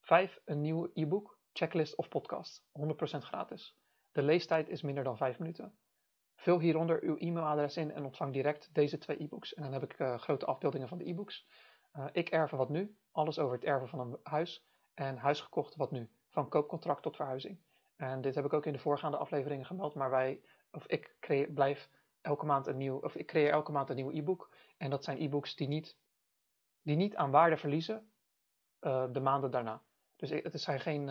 5. 0.01 0.41
Een 0.45 0.61
nieuw 0.61 0.91
e-book, 0.95 1.39
checklist 1.53 1.97
of 1.97 2.09
podcast. 2.09 2.63
100% 2.63 2.91
gratis. 3.19 3.79
De 4.13 4.23
leestijd 4.23 4.69
is 4.69 4.83
minder 4.83 5.05
dan 5.05 5.17
5 5.17 5.39
minuten. 5.39 5.79
Vul 6.37 6.61
hieronder 6.61 7.03
uw 7.03 7.17
e-mailadres 7.17 7.77
in 7.77 7.93
en 7.93 8.05
ontvang 8.05 8.33
direct 8.33 8.75
deze 8.75 8.99
twee 8.99 9.23
e-books. 9.23 9.55
En 9.55 9.63
dan 9.63 9.73
heb 9.73 9.83
ik 9.83 9.99
uh, 9.99 10.19
grote 10.19 10.47
afbeeldingen 10.47 10.89
van 10.89 10.99
de 10.99 11.09
e-books. 11.09 11.47
Uh, 11.99 12.05
ik 12.13 12.29
erven 12.29 12.59
wat 12.59 12.69
nu, 12.69 12.97
alles 13.11 13.39
over 13.39 13.55
het 13.55 13.65
erven 13.65 13.89
van 13.89 14.01
een 14.01 14.19
huis. 14.23 14.67
En 14.95 15.17
huis 15.17 15.41
gekocht 15.41 15.77
wat 15.77 15.91
nu, 15.91 16.11
van 16.29 16.49
koopcontract 16.49 17.03
tot 17.03 17.17
verhuizing. 17.17 17.61
En 17.97 18.21
dit 18.21 18.35
heb 18.35 18.45
ik 18.45 18.53
ook 18.53 18.67
in 18.67 18.73
de 18.73 18.79
voorgaande 18.79 19.17
afleveringen 19.17 19.67
gemeld, 19.67 19.95
maar 19.95 20.11
wij, 20.11 20.41
of 20.71 20.87
ik 20.87 21.17
creëer, 21.21 21.51
blijf 21.51 21.91
elke 22.21 22.47
maand 22.47 22.67
een 22.67 22.77
nieuw, 22.77 22.99
of 22.99 23.15
ik 23.15 23.27
creëer 23.27 23.51
elke 23.51 23.73
maand 23.73 23.91
een 23.91 23.97
nieuw 23.97 24.11
e-book. 24.11 24.51
En 24.77 24.91
dat 24.91 25.05
zijn 25.05 25.21
e-books 25.21 25.57
die 25.57 25.69
niet, 25.69 25.97
die 26.83 26.97
niet 26.97 27.17
aan 27.17 27.31
waarde 27.31 27.57
verliezen 27.57 28.11
uh, 28.81 29.05
de 29.13 29.21
maanden 29.21 29.51
daarna. 29.51 29.83
Dus 30.17 30.31
het 30.31 30.55
is, 30.55 30.65
geen, 30.67 31.09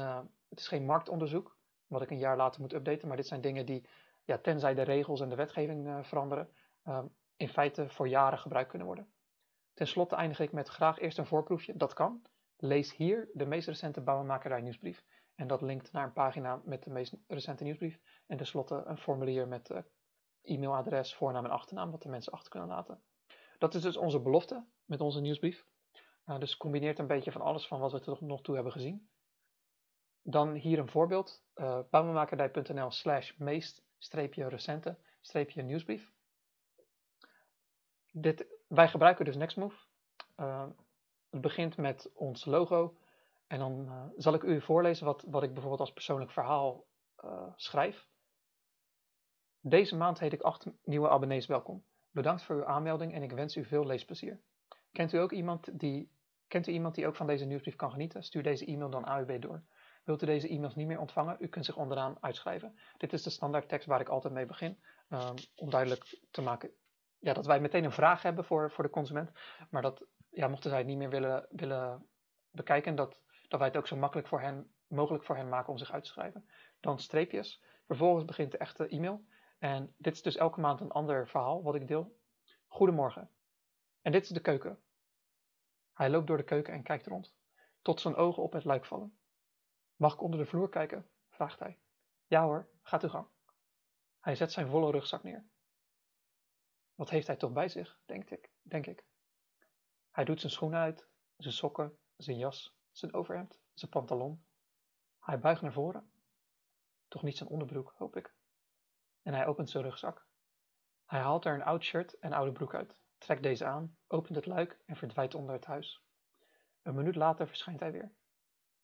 het 0.49 0.59
is 0.59 0.67
geen 0.67 0.85
marktonderzoek, 0.85 1.57
wat 1.87 2.01
ik 2.01 2.09
een 2.09 2.17
jaar 2.17 2.37
later 2.37 2.61
moet 2.61 2.73
updaten, 2.73 3.07
maar 3.07 3.17
dit 3.17 3.27
zijn 3.27 3.41
dingen 3.41 3.65
die 3.65 3.87
ja, 4.23 4.37
tenzij 4.37 4.73
de 4.73 4.81
regels 4.81 5.21
en 5.21 5.29
de 5.29 5.35
wetgeving 5.35 6.07
veranderen, 6.07 6.49
in 7.35 7.49
feite 7.49 7.89
voor 7.89 8.07
jaren 8.07 8.39
gebruikt 8.39 8.69
kunnen 8.69 8.87
worden. 8.87 9.11
Ten 9.77 9.87
slotte 9.87 10.15
eindig 10.15 10.39
ik 10.39 10.51
met 10.51 10.67
graag 10.67 10.99
eerst 10.99 11.17
een 11.17 11.25
voorproefje. 11.25 11.77
Dat 11.77 11.93
kan. 11.93 12.21
Lees 12.57 12.95
hier 12.95 13.29
de 13.33 13.45
meest 13.45 13.67
recente 13.67 14.01
bouwmakerij 14.01 14.61
nieuwsbrief. 14.61 15.03
En 15.35 15.47
dat 15.47 15.61
linkt 15.61 15.91
naar 15.91 16.03
een 16.03 16.13
pagina 16.13 16.61
met 16.65 16.83
de 16.83 16.89
meest 16.89 17.15
recente 17.27 17.63
nieuwsbrief. 17.63 17.99
En 18.27 18.37
tenslotte 18.37 18.83
een 18.85 18.97
formulier 18.97 19.47
met 19.47 19.69
uh, 19.69 19.77
e-mailadres, 20.41 21.15
voornaam 21.15 21.45
en 21.45 21.51
achternaam, 21.51 21.91
wat 21.91 22.01
de 22.01 22.09
mensen 22.09 22.33
achter 22.33 22.49
kunnen 22.49 22.69
laten. 22.69 23.01
Dat 23.57 23.75
is 23.75 23.81
dus 23.81 23.97
onze 23.97 24.19
belofte 24.19 24.65
met 24.85 25.01
onze 25.01 25.21
nieuwsbrief. 25.21 25.65
Uh, 26.25 26.39
dus 26.39 26.57
combineert 26.57 26.99
een 26.99 27.07
beetje 27.07 27.31
van 27.31 27.41
alles 27.41 27.67
van 27.67 27.79
wat 27.79 27.91
we 27.91 27.99
tot 27.99 28.21
nog 28.21 28.41
toe 28.41 28.55
hebben 28.55 28.73
gezien. 28.73 29.09
Dan 30.21 30.53
hier 30.53 30.79
een 30.79 30.89
voorbeeld. 30.89 31.43
Uh, 31.55 31.79
bouwmakerdij.nl 31.89 32.91
slash 32.91 33.37
meest 33.37 33.83
streepje 33.97 34.47
recente, 34.47 34.97
streepje 35.21 35.61
nieuwsbrief. 35.61 36.11
Dit, 38.11 38.56
wij 38.67 38.87
gebruiken 38.87 39.25
dus 39.25 39.35
Nextmove. 39.35 39.85
Uh, 40.37 40.67
het 41.29 41.41
begint 41.41 41.77
met 41.77 42.11
ons 42.13 42.45
logo. 42.45 42.97
En 43.47 43.59
dan 43.59 43.85
uh, 43.85 44.03
zal 44.15 44.33
ik 44.33 44.43
u 44.43 44.61
voorlezen 44.61 45.05
wat, 45.05 45.23
wat 45.27 45.43
ik 45.43 45.51
bijvoorbeeld 45.51 45.81
als 45.81 45.93
persoonlijk 45.93 46.31
verhaal 46.31 46.85
uh, 47.25 47.47
schrijf. 47.55 48.07
Deze 49.59 49.95
maand 49.95 50.19
heet 50.19 50.33
ik 50.33 50.41
acht 50.41 50.65
nieuwe 50.83 51.09
abonnees 51.09 51.45
welkom. 51.45 51.85
Bedankt 52.11 52.43
voor 52.43 52.55
uw 52.55 52.65
aanmelding 52.65 53.13
en 53.13 53.23
ik 53.23 53.31
wens 53.31 53.55
u 53.55 53.65
veel 53.65 53.85
leesplezier. 53.85 54.41
Kent 54.91 55.13
u 55.13 55.17
ook 55.17 55.31
iemand 55.31 55.79
die, 55.79 56.11
kent 56.47 56.67
u 56.67 56.71
iemand 56.71 56.95
die 56.95 57.07
ook 57.07 57.15
van 57.15 57.27
deze 57.27 57.45
nieuwsbrief 57.45 57.75
kan 57.75 57.91
genieten? 57.91 58.23
Stuur 58.23 58.43
deze 58.43 58.65
e-mail 58.65 58.89
dan 58.89 59.05
AUB 59.05 59.41
door. 59.41 59.63
Wilt 60.03 60.21
u 60.21 60.25
deze 60.25 60.47
e-mails 60.47 60.75
niet 60.75 60.87
meer 60.87 60.99
ontvangen? 60.99 61.37
U 61.39 61.47
kunt 61.47 61.65
zich 61.65 61.77
onderaan 61.77 62.17
uitschrijven. 62.19 62.79
Dit 62.97 63.13
is 63.13 63.23
de 63.23 63.29
standaard 63.29 63.69
tekst 63.69 63.87
waar 63.87 64.01
ik 64.01 64.09
altijd 64.09 64.33
mee 64.33 64.45
begin. 64.45 64.79
Um, 65.09 65.33
om 65.55 65.69
duidelijk 65.69 66.19
te 66.31 66.41
maken 66.41 66.71
ja, 67.19 67.33
dat 67.33 67.45
wij 67.45 67.59
meteen 67.59 67.83
een 67.83 67.91
vraag 67.91 68.21
hebben 68.21 68.45
voor, 68.45 68.71
voor 68.71 68.83
de 68.83 68.89
consument. 68.89 69.31
Maar 69.69 69.81
dat, 69.81 70.05
ja, 70.29 70.47
mochten 70.47 70.69
zij 70.69 70.79
het 70.79 70.87
niet 70.87 70.97
meer 70.97 71.09
willen, 71.09 71.47
willen 71.49 72.07
bekijken, 72.51 72.95
dat, 72.95 73.21
dat 73.47 73.59
wij 73.59 73.67
het 73.67 73.77
ook 73.77 73.87
zo 73.87 73.95
makkelijk 73.95 74.27
voor 74.27 74.41
hen, 74.41 74.71
mogelijk 74.87 75.23
voor 75.23 75.35
hen 75.35 75.49
maken 75.49 75.69
om 75.69 75.77
zich 75.77 75.91
uit 75.91 76.03
te 76.03 76.09
schrijven. 76.09 76.49
Dan 76.79 76.99
streepjes. 76.99 77.63
Vervolgens 77.85 78.25
begint 78.25 78.51
de 78.51 78.57
echte 78.57 78.87
e-mail. 78.87 79.25
En 79.59 79.93
dit 79.97 80.13
is 80.13 80.21
dus 80.21 80.35
elke 80.35 80.59
maand 80.59 80.79
een 80.79 80.91
ander 80.91 81.27
verhaal 81.27 81.63
wat 81.63 81.75
ik 81.75 81.87
deel. 81.87 82.17
Goedemorgen. 82.67 83.29
En 84.01 84.11
dit 84.11 84.23
is 84.23 84.29
de 84.29 84.39
keuken. 84.39 84.79
Hij 85.93 86.09
loopt 86.09 86.27
door 86.27 86.37
de 86.37 86.43
keuken 86.43 86.73
en 86.73 86.83
kijkt 86.83 87.07
rond. 87.07 87.35
Tot 87.81 88.01
zijn 88.01 88.15
ogen 88.15 88.43
op 88.43 88.53
het 88.53 88.63
luik 88.63 88.85
vallen. 88.85 89.17
Mag 89.95 90.13
ik 90.13 90.21
onder 90.21 90.39
de 90.39 90.45
vloer 90.45 90.69
kijken? 90.69 91.09
vraagt 91.29 91.59
hij. 91.59 91.79
Ja 92.25 92.43
hoor, 92.43 92.69
gaat 92.81 93.03
uw 93.03 93.09
gang. 93.09 93.27
Hij 94.19 94.35
zet 94.35 94.51
zijn 94.51 94.67
volle 94.67 94.91
rugzak 94.91 95.23
neer. 95.23 95.45
Wat 96.97 97.09
heeft 97.09 97.27
hij 97.27 97.35
toch 97.35 97.51
bij 97.51 97.69
zich, 97.69 97.99
denk 98.05 98.29
ik, 98.29 98.51
denk 98.61 98.85
ik. 98.87 99.05
Hij 100.11 100.25
doet 100.25 100.39
zijn 100.39 100.51
schoenen 100.51 100.79
uit, 100.79 101.07
zijn 101.37 101.53
sokken, 101.53 101.97
zijn 102.15 102.37
jas, 102.37 102.77
zijn 102.91 103.13
overhemd, 103.13 103.59
zijn 103.73 103.91
pantalon. 103.91 104.45
Hij 105.19 105.39
buigt 105.39 105.61
naar 105.61 105.73
voren. 105.73 106.11
Toch 107.07 107.23
niet 107.23 107.37
zijn 107.37 107.49
onderbroek, 107.49 107.93
hoop 107.97 108.15
ik. 108.15 108.35
En 109.21 109.33
hij 109.33 109.47
opent 109.47 109.69
zijn 109.69 109.83
rugzak. 109.83 110.27
Hij 111.05 111.19
haalt 111.19 111.45
er 111.45 111.53
een 111.53 111.63
oud 111.63 111.83
shirt 111.83 112.19
en 112.19 112.33
oude 112.33 112.51
broek 112.51 112.75
uit, 112.75 112.99
trekt 113.17 113.43
deze 113.43 113.65
aan, 113.65 113.97
opent 114.07 114.35
het 114.35 114.45
luik 114.45 114.79
en 114.85 114.95
verdwijnt 114.95 115.35
onder 115.35 115.55
het 115.55 115.65
huis. 115.65 116.03
Een 116.81 116.95
minuut 116.95 117.15
later 117.15 117.47
verschijnt 117.47 117.79
hij 117.79 117.91
weer. 117.91 118.13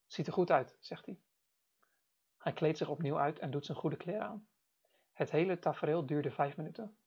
Ziet 0.05 0.28
er 0.28 0.34
goed 0.34 0.51
uit, 0.51 0.78
zegt 0.80 1.05
hij. 1.05 1.20
Hij 2.38 2.53
kleedt 2.53 2.78
zich 2.78 2.89
opnieuw 2.89 3.18
uit 3.18 3.39
en 3.39 3.51
doet 3.51 3.66
zijn 3.66 3.78
goede 3.78 3.97
kleren 3.97 4.28
aan. 4.28 4.47
Het 5.14 5.32
hele 5.32 5.59
tafereel 5.59 6.05
duurde 6.05 6.32
vijf 6.32 6.57
minuten. 6.57 6.97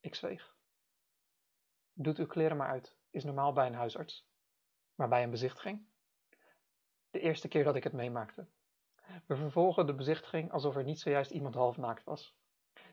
Ik 0.00 0.14
zweeg. 0.14 0.56
Doet 1.92 2.18
uw 2.18 2.26
kleren 2.26 2.56
maar 2.56 2.68
uit, 2.68 2.96
is 3.10 3.24
normaal 3.24 3.52
bij 3.52 3.66
een 3.66 3.74
huisarts. 3.74 4.28
Maar 4.94 5.08
bij 5.08 5.22
een 5.22 5.30
bezichtiging? 5.30 5.86
De 7.10 7.20
eerste 7.20 7.48
keer 7.48 7.64
dat 7.64 7.76
ik 7.76 7.84
het 7.84 7.92
meemaakte. 7.92 8.48
We 9.26 9.36
vervolgen 9.36 9.86
de 9.86 9.94
bezichtiging 9.94 10.52
alsof 10.52 10.76
er 10.76 10.84
niet 10.84 11.00
zojuist 11.00 11.30
iemand 11.30 11.54
half 11.54 11.76
naakt 11.76 12.04
was. 12.04 12.36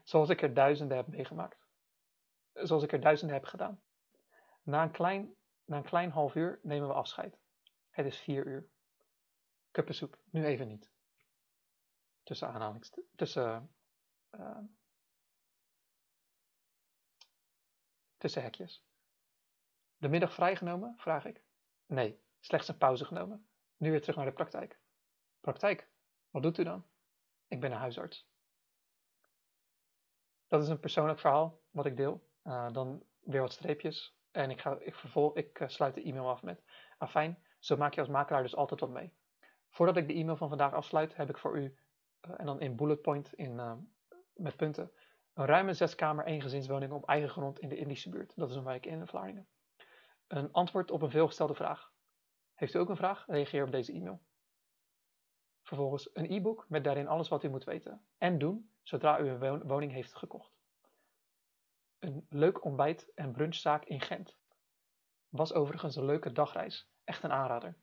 Zoals 0.03 0.29
ik 0.29 0.41
er 0.41 0.53
duizenden 0.53 0.97
heb 0.97 1.07
meegemaakt. 1.07 1.67
Zoals 2.53 2.83
ik 2.83 2.91
er 2.91 3.01
duizenden 3.01 3.35
heb 3.35 3.45
gedaan. 3.45 3.81
Na 4.63 4.83
een 4.83 4.91
klein, 4.91 5.35
na 5.65 5.77
een 5.77 5.83
klein 5.83 6.11
half 6.11 6.35
uur 6.35 6.59
nemen 6.63 6.87
we 6.87 6.93
afscheid. 6.93 7.39
Het 7.89 8.05
is 8.05 8.19
vier 8.19 8.45
uur. 8.45 8.69
Kuppensoep, 9.71 10.17
nu 10.31 10.45
even 10.45 10.67
niet. 10.67 10.91
Tussen 12.23 12.47
aanhalings... 12.47 12.91
Tussen... 13.15 13.75
Uh, 14.31 14.57
tussen 18.25 18.43
hekjes. 18.43 18.83
De 19.97 20.07
middag 20.07 20.33
vrijgenomen? 20.33 20.93
Vraag 20.97 21.25
ik. 21.25 21.43
Nee, 21.85 22.21
slechts 22.39 22.67
een 22.67 22.77
pauze 22.77 23.05
genomen. 23.05 23.47
Nu 23.77 23.91
weer 23.91 24.01
terug 24.01 24.15
naar 24.15 24.25
de 24.25 24.31
praktijk. 24.31 24.79
Praktijk? 25.39 25.89
Wat 26.29 26.43
doet 26.43 26.57
u 26.57 26.63
dan? 26.63 26.85
Ik 27.47 27.59
ben 27.59 27.71
een 27.71 27.77
huisarts. 27.77 28.29
Dat 30.47 30.63
is 30.63 30.69
een 30.69 30.79
persoonlijk 30.79 31.19
verhaal 31.19 31.61
wat 31.71 31.85
ik 31.85 31.97
deel. 31.97 32.29
Uh, 32.43 32.71
dan 32.73 33.03
weer 33.19 33.41
wat 33.41 33.53
streepjes. 33.53 34.17
En 34.31 34.49
ik, 34.49 34.61
ga, 34.61 34.77
ik, 34.79 34.95
vervolg, 34.95 35.35
ik 35.35 35.59
uh, 35.59 35.67
sluit 35.67 35.95
de 35.95 36.03
e-mail 36.03 36.29
af 36.29 36.43
met. 36.43 36.63
Afijn, 36.97 37.43
zo 37.59 37.77
maak 37.77 37.93
je 37.93 37.99
als 37.99 38.09
makelaar 38.09 38.41
dus 38.41 38.55
altijd 38.55 38.79
wat 38.79 38.89
mee. 38.89 39.13
Voordat 39.69 39.97
ik 39.97 40.07
de 40.07 40.13
e-mail 40.13 40.37
van 40.37 40.49
vandaag 40.49 40.73
afsluit, 40.73 41.15
heb 41.15 41.29
ik 41.29 41.37
voor 41.37 41.57
u, 41.57 41.77
uh, 42.21 42.33
en 42.37 42.45
dan 42.45 42.61
in 42.61 42.75
bullet 42.75 43.01
point 43.01 43.33
in, 43.33 43.55
met 44.33 44.55
punten, 44.55 44.91
een 45.35 45.45
ruime 45.45 45.73
zeskamer 45.73 46.25
eengezinswoning 46.25 46.91
op 46.91 47.07
eigen 47.07 47.29
grond 47.29 47.59
in 47.59 47.69
de 47.69 47.77
Indische 47.77 48.09
buurt. 48.09 48.35
Dat 48.35 48.49
is 48.49 48.55
een 48.55 48.63
wijk 48.63 48.85
in 48.85 49.07
Vlaardingen. 49.07 49.47
Een 50.27 50.51
antwoord 50.51 50.91
op 50.91 51.01
een 51.01 51.09
veelgestelde 51.09 51.53
vraag. 51.53 51.93
Heeft 52.53 52.73
u 52.73 52.79
ook 52.79 52.89
een 52.89 52.95
vraag? 52.95 53.25
Reageer 53.27 53.63
op 53.63 53.71
deze 53.71 53.93
e-mail. 53.93 54.21
Vervolgens 55.63 56.09
een 56.13 56.31
e-book 56.31 56.65
met 56.69 56.83
daarin 56.83 57.07
alles 57.07 57.27
wat 57.27 57.43
u 57.43 57.49
moet 57.49 57.63
weten 57.63 58.05
en 58.17 58.37
doen 58.37 58.71
zodra 58.83 59.19
u 59.19 59.29
een 59.29 59.67
woning 59.67 59.91
heeft 59.91 60.15
gekocht. 60.15 60.57
Een 61.99 62.25
leuk 62.29 62.63
ontbijt- 62.63 63.11
en 63.15 63.31
brunchzaak 63.31 63.85
in 63.85 64.01
Gent. 64.01 64.37
Was 65.29 65.53
overigens 65.53 65.95
een 65.95 66.05
leuke 66.05 66.31
dagreis. 66.31 66.89
Echt 67.03 67.23
een 67.23 67.31
aanrader. 67.31 67.77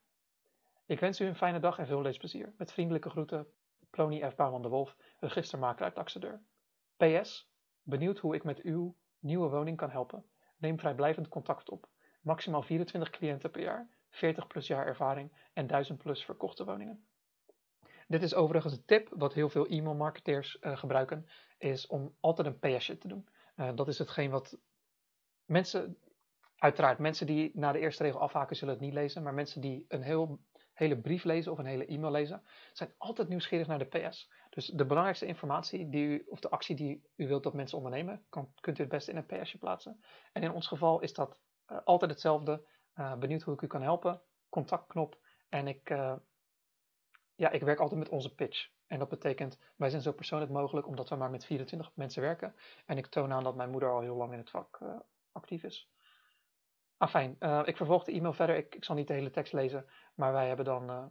Ik 0.87 1.01
wens 1.01 1.21
u 1.21 1.27
een 1.27 1.37
fijne 1.37 1.61
dag 1.61 1.79
en 1.79 1.87
veel 1.87 2.03
leesplezier. 2.03 2.55
Met 2.57 2.73
vriendelijke 2.73 3.11
groeten, 3.11 3.47
Plony 3.91 4.31
F. 4.31 4.35
Bouwman 4.35 4.63
de 4.63 4.69
Wolf, 4.69 4.97
registermakelaar 5.19 5.93
Taxadeur. 5.93 6.43
PS, 7.03 7.51
benieuwd 7.83 8.19
hoe 8.19 8.35
ik 8.35 8.45
met 8.45 8.61
uw 8.61 8.97
nieuwe 9.19 9.49
woning 9.49 9.77
kan 9.77 9.91
helpen? 9.91 10.25
Neem 10.57 10.79
vrijblijvend 10.79 11.29
contact 11.29 11.71
op. 11.71 11.89
Maximaal 12.21 12.63
24 12.63 13.11
cliënten 13.11 13.51
per 13.51 13.63
jaar, 13.63 13.89
40 14.11 14.47
plus 14.47 14.67
jaar 14.67 14.87
ervaring 14.87 15.49
en 15.53 15.67
1000 15.67 15.99
plus 15.99 16.25
verkochte 16.25 16.65
woningen. 16.65 17.07
Dit 18.07 18.23
is 18.23 18.35
overigens 18.35 18.73
een 18.73 18.85
tip 18.85 19.09
wat 19.11 19.35
heel 19.35 19.49
veel 19.49 19.67
e-mail 19.67 19.95
marketeers 19.95 20.59
uh, 20.61 20.77
gebruiken, 20.77 21.27
is 21.59 21.87
om 21.87 22.17
altijd 22.21 22.47
een 22.47 22.59
PSje 22.59 22.99
te 22.99 23.09
doen. 23.09 23.29
Uh, 23.57 23.71
dat 23.75 23.89
is 23.89 23.99
hetgeen 23.99 24.31
wat 24.31 24.59
mensen, 25.45 25.99
uiteraard 26.57 26.99
mensen 26.99 27.27
die 27.27 27.51
na 27.55 27.73
de 27.73 27.79
eerste 27.79 28.03
regel 28.03 28.21
afhaken 28.21 28.57
zullen 28.57 28.75
het 28.75 28.83
niet 28.83 28.93
lezen, 28.93 29.23
maar 29.23 29.35
mensen 29.35 29.61
die 29.61 29.85
een 29.89 30.03
heel, 30.03 30.41
hele 30.73 31.01
brief 31.01 31.25
lezen 31.25 31.53
of 31.53 31.59
een 31.59 31.67
hele 31.67 31.87
e-mail 31.87 32.13
lezen, 32.13 32.43
zijn 32.73 32.95
altijd 32.99 33.29
nieuwsgierig 33.29 33.67
naar 33.67 33.79
de 33.79 33.99
PS. 34.09 34.31
Dus 34.51 34.67
de 34.67 34.85
belangrijkste 34.87 35.27
informatie 35.27 35.89
die 35.89 36.07
u, 36.07 36.25
of 36.29 36.41
de 36.41 36.51
actie 36.51 36.77
die 36.77 37.03
u 37.17 37.27
wilt 37.27 37.43
dat 37.43 37.55
mensen 37.55 37.77
ondernemen, 37.77 38.25
kan, 38.29 38.53
kunt 38.61 38.79
u 38.79 38.81
het 38.81 38.91
beste 38.91 39.11
in 39.11 39.17
een 39.17 39.27
PSje 39.27 39.59
plaatsen. 39.59 40.05
En 40.33 40.43
in 40.43 40.53
ons 40.53 40.67
geval 40.67 41.01
is 41.01 41.13
dat 41.13 41.39
uh, 41.69 41.79
altijd 41.85 42.11
hetzelfde. 42.11 42.65
benieuwd 43.19 43.43
hoe 43.43 43.55
ik 43.55 43.63
u 43.63 43.67
kan 43.67 43.83
helpen, 43.83 44.23
contactknop 44.49 45.19
en 45.49 45.69
ik 45.69 45.89
ja, 47.35 47.51
ik 47.51 47.63
werk 47.63 47.79
altijd 47.79 47.99
met 47.99 48.09
onze 48.09 48.35
pitch. 48.35 48.69
En 48.87 48.99
dat 48.99 49.09
betekent, 49.09 49.59
wij 49.77 49.91
zijn 49.91 50.03
zo 50.03 50.13
persoonlijk 50.13 50.51
mogelijk 50.51 50.87
omdat 50.87 51.09
we 51.09 51.17
maar 51.17 51.31
met 51.31 51.45
24 51.45 51.91
mensen 51.95 52.23
werken. 52.23 52.55
En 52.87 52.99
ik 52.99 53.07
toon 53.07 53.33
aan 53.33 53.45
dat 53.45 53.57
mijn 53.57 53.71
moeder 53.71 53.91
al 53.91 54.01
heel 54.01 54.17
lang 54.17 54.33
in 54.33 54.39
het 54.39 54.51
vak 54.51 54.81
actief 55.33 55.63
is. 55.63 55.91
Afijn, 57.03 57.37
uh, 57.41 57.63
ik 57.65 57.77
vervolg 57.77 58.05
de 58.05 58.13
e-mail 58.13 58.33
verder. 58.33 58.57
Ik, 58.57 58.75
ik, 58.75 58.85
zal 58.85 58.95
niet 58.95 59.07
de 59.07 59.13
hele 59.13 59.31
tekst 59.31 59.53
lezen, 59.53 59.87
maar 60.15 60.33
wij 60.33 60.47
hebben 60.47 60.65
dan 60.65 60.91
uh, 60.91 61.05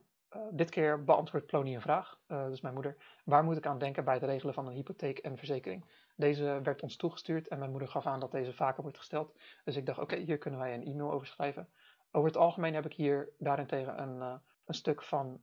dit 0.51 0.69
keer 0.69 1.03
beantwoord 1.03 1.45
Plony 1.45 1.75
een 1.75 1.81
vraag, 1.81 2.19
dus 2.27 2.61
mijn 2.61 2.73
moeder. 2.73 2.97
Waar 3.25 3.43
moet 3.43 3.57
ik 3.57 3.65
aan 3.65 3.77
denken 3.77 4.03
bij 4.03 4.13
het 4.13 4.23
regelen 4.23 4.53
van 4.53 4.67
een 4.67 4.73
hypotheek 4.73 5.17
en 5.17 5.37
verzekering? 5.37 5.85
Deze 6.15 6.59
werd 6.63 6.81
ons 6.81 6.95
toegestuurd 6.95 7.47
en 7.47 7.59
mijn 7.59 7.71
moeder 7.71 7.87
gaf 7.87 8.05
aan 8.05 8.19
dat 8.19 8.31
deze 8.31 8.53
vaker 8.53 8.81
wordt 8.81 8.97
gesteld. 8.97 9.35
Dus 9.63 9.75
ik 9.75 9.85
dacht, 9.85 9.99
oké, 9.99 10.15
hier 10.15 10.37
kunnen 10.37 10.59
wij 10.59 10.73
een 10.73 10.85
e-mail 10.85 11.11
over 11.11 11.27
schrijven. 11.27 11.69
Over 12.11 12.27
het 12.27 12.37
algemeen 12.37 12.73
heb 12.73 12.85
ik 12.85 12.93
hier 12.93 13.33
daarentegen 13.37 14.01
een, 14.01 14.41
een 14.65 14.73
stuk 14.73 15.03
van 15.03 15.41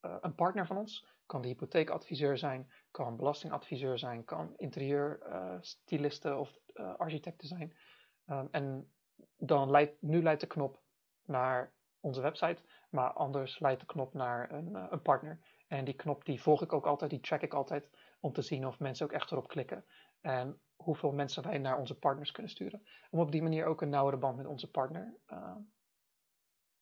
een 0.00 0.34
partner 0.34 0.66
van 0.66 0.76
ons. 0.76 1.06
Kan 1.26 1.42
de 1.42 1.48
hypotheekadviseur 1.48 2.38
zijn, 2.38 2.72
kan 2.90 3.16
belastingadviseur 3.16 3.98
zijn, 3.98 4.24
kan 4.24 4.52
interieurstylisten 4.56 6.32
uh, 6.32 6.38
of 6.38 6.58
architecten 6.96 7.48
zijn. 7.48 7.76
Um, 8.26 8.48
en 8.50 8.92
dan 9.36 9.70
leidt, 9.70 10.02
nu 10.02 10.22
leidt 10.22 10.40
de 10.40 10.46
knop 10.46 10.80
naar 11.24 11.72
onze 12.00 12.20
website, 12.20 12.62
maar 12.90 13.12
anders 13.12 13.58
leidt 13.58 13.80
de 13.80 13.86
knop 13.86 14.14
naar 14.14 14.52
een, 14.52 14.92
een, 14.92 15.02
partner. 15.02 15.40
En 15.66 15.84
die 15.84 15.94
knop 15.94 16.24
die 16.24 16.42
volg 16.42 16.62
ik 16.62 16.72
ook 16.72 16.86
altijd, 16.86 17.10
die 17.10 17.20
track 17.20 17.40
ik 17.40 17.54
altijd, 17.54 17.90
om 18.20 18.32
te 18.32 18.42
zien 18.42 18.66
of 18.66 18.78
mensen 18.78 19.06
ook 19.06 19.12
echt 19.12 19.30
erop 19.30 19.48
klikken. 19.48 19.84
En 20.20 20.60
hoeveel 20.76 21.12
mensen 21.12 21.42
wij 21.42 21.58
naar 21.58 21.78
onze 21.78 21.98
partners 21.98 22.30
kunnen 22.30 22.52
sturen. 22.52 22.82
Om 23.10 23.20
op 23.20 23.32
die 23.32 23.42
manier 23.42 23.66
ook 23.66 23.80
een 23.80 23.88
nauwere 23.88 24.16
band 24.16 24.36
met 24.36 24.46
onze 24.46 24.70
partner 24.70 25.14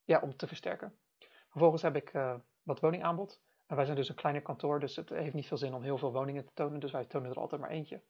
ja, 0.05 0.21
om 0.21 0.37
te 0.37 0.47
versterken. 0.47 0.99
Vervolgens 1.49 1.83
heb 1.83 1.97
ik 1.97 2.13
wat 2.63 2.81
woningaanbod. 2.81 3.41
En 3.67 3.77
wij 3.77 3.85
zijn 3.85 3.97
dus 3.97 4.09
een 4.09 4.15
kleiner 4.15 4.43
kantoor, 4.43 4.81
dus 4.81 4.97
het 4.97 5.09
heeft 5.09 5.35
niet 5.35 5.47
veel 5.47 5.57
zin 5.57 5.75
om 5.75 5.83
heel 5.83 5.99
veel 5.99 6.13
woningen 6.13 6.45
te 6.45 6.53
tonen. 6.55 6.81
Dus 6.81 6.93
wij 6.93 7.05
tonen 7.05 7.31
er 7.31 7.41
altijd 7.41 7.61
maar 7.61 7.71
eentje. 7.71 8.03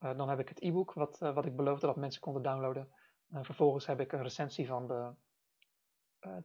Uh, 0.00 0.16
dan 0.16 0.28
heb 0.28 0.38
ik 0.38 0.48
het 0.48 0.62
e-book, 0.62 0.92
wat, 0.92 1.20
uh, 1.22 1.34
wat 1.34 1.46
ik 1.46 1.56
beloofde 1.56 1.86
dat 1.86 1.96
mensen 1.96 2.20
konden 2.20 2.42
downloaden. 2.42 2.92
Uh, 3.32 3.38
vervolgens 3.42 3.86
heb 3.86 4.00
ik 4.00 4.12
een 4.12 4.22
recensie 4.22 4.66
van 4.66 4.86
de, 4.86 5.12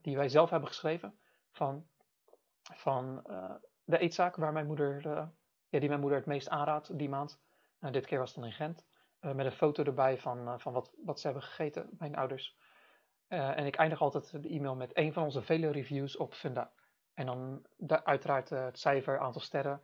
die 0.02 0.16
wij 0.16 0.30
zelf 0.30 0.50
hebben 0.50 0.70
geschreven. 0.70 1.20
Van, 1.52 1.88
van 2.62 3.24
de 3.84 3.98
eetzaak 3.98 4.36
waar 4.36 4.54
mijn 4.54 4.68
moeder, 4.68 5.02
ja, 5.70 5.80
die 5.80 5.88
mijn 5.88 6.00
moeder 6.00 6.18
het 6.18 6.28
meest 6.28 6.50
aanraadt 6.50 6.98
die 6.98 7.10
maand. 7.10 7.42
dit 7.92 8.06
keer 8.06 8.20
was 8.20 8.30
het 8.30 8.40
dan 8.40 8.50
in 8.50 8.56
Gent. 8.56 8.86
met 9.20 9.46
een 9.46 9.52
foto 9.52 9.84
erbij 9.84 10.18
van, 10.18 10.60
van 10.60 10.74
wat, 10.74 10.94
wat 11.04 11.20
ze 11.20 11.28
hebben 11.28 11.44
gegeten, 11.46 11.90
mijn 11.98 12.16
ouders. 12.16 12.58
en 13.28 13.66
ik 13.66 13.76
eindig 13.76 14.02
altijd 14.02 14.44
de 14.44 14.50
e-mail 14.50 14.76
met 14.76 14.98
een 14.98 15.14
van 15.14 15.24
onze 15.24 15.42
vele 15.42 15.72
reviews 15.72 16.18
op 16.18 16.34
Funda. 16.34 16.72
En 17.14 17.26
dan 17.26 17.66
uiteraard 18.04 18.50
het 18.50 18.80
cijfer, 18.80 19.20
aantal 19.20 19.42
sterren, 19.42 19.82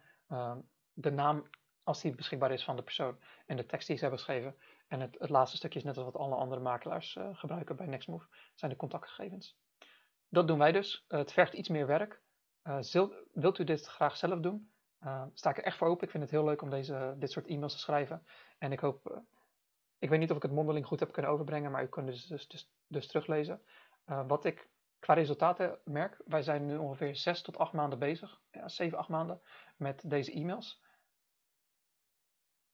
de 0.94 1.12
naam 1.12 1.50
als 1.84 2.02
die 2.02 2.16
beschikbaar 2.16 2.52
is 2.52 2.64
van 2.64 2.76
de 2.76 2.82
persoon 2.82 3.20
en 3.46 3.56
de 3.56 3.66
tekst 3.66 3.88
die 3.88 3.96
ze 3.96 4.02
hebben 4.02 4.20
geschreven. 4.20 4.56
En 4.94 5.00
het, 5.00 5.16
het 5.20 5.30
laatste 5.30 5.58
stukje 5.58 5.80
is 5.80 5.86
net 5.86 5.98
als 5.98 6.06
wat 6.06 6.18
alle 6.18 6.36
andere 6.36 6.62
makelaars 6.62 7.16
uh, 7.16 7.30
gebruiken 7.32 7.76
bij 7.76 7.86
Nextmove, 7.86 8.28
zijn 8.56 8.72
de 8.72 8.78
contactgegevens. 8.78 9.58
Dat 10.30 10.48
doen 10.48 10.58
wij 10.58 10.72
dus. 10.72 11.06
het 11.08 11.32
vergt 11.32 11.54
iets 11.54 11.70
meer 11.70 11.88
werk. 11.88 12.22
Zil, 12.80 13.14
wilt 13.32 13.60
u 13.60 13.64
dit 13.64 13.86
graag 13.86 14.18
zelf 14.18 14.40
doen? 14.40 14.72
sta 15.34 15.50
ik 15.50 15.58
er 15.58 15.64
echt 15.64 15.78
voor 15.78 15.88
open. 15.88 16.04
Ik 16.04 16.12
vind 16.12 16.24
het 16.24 16.32
heel 16.32 16.44
leuk 16.44 16.62
om 16.62 16.70
deze, 16.70 17.16
dit 17.18 17.32
soort 17.32 17.48
e-mails 17.48 17.74
te 17.74 17.80
schrijven. 17.80 18.26
En 18.58 18.72
ik 18.72 18.80
hoop, 18.80 19.22
ik 20.00 20.10
weet 20.10 20.20
niet 20.20 20.30
of 20.32 20.36
ik 20.36 20.44
het 20.44 20.52
mondeling 20.52 20.86
goed 20.86 21.00
heb 21.00 21.12
kunnen 21.12 21.32
overbrengen, 21.32 21.72
maar 21.72 21.84
u 21.84 21.88
kunt 21.88 22.08
dus, 22.08 22.26
dus, 22.26 22.48
dus, 22.48 22.72
dus 22.88 23.08
teruglezen. 23.08 23.62
wat 24.06 24.46
ik 24.46 24.70
Qua 25.04 25.14
resultaten 25.14 25.80
merk, 25.84 26.22
wij 26.26 26.42
zijn 26.42 26.66
nu 26.66 26.78
ongeveer 26.78 27.16
6 27.16 27.42
tot 27.42 27.58
8 27.58 27.74
maanden 27.74 28.00
bezig, 28.00 28.42
ja, 28.52 28.68
7, 28.68 28.98
8 28.98 29.10
maanden, 29.10 29.42
met 29.78 30.10
deze 30.10 30.32
e-mails. 30.32 30.83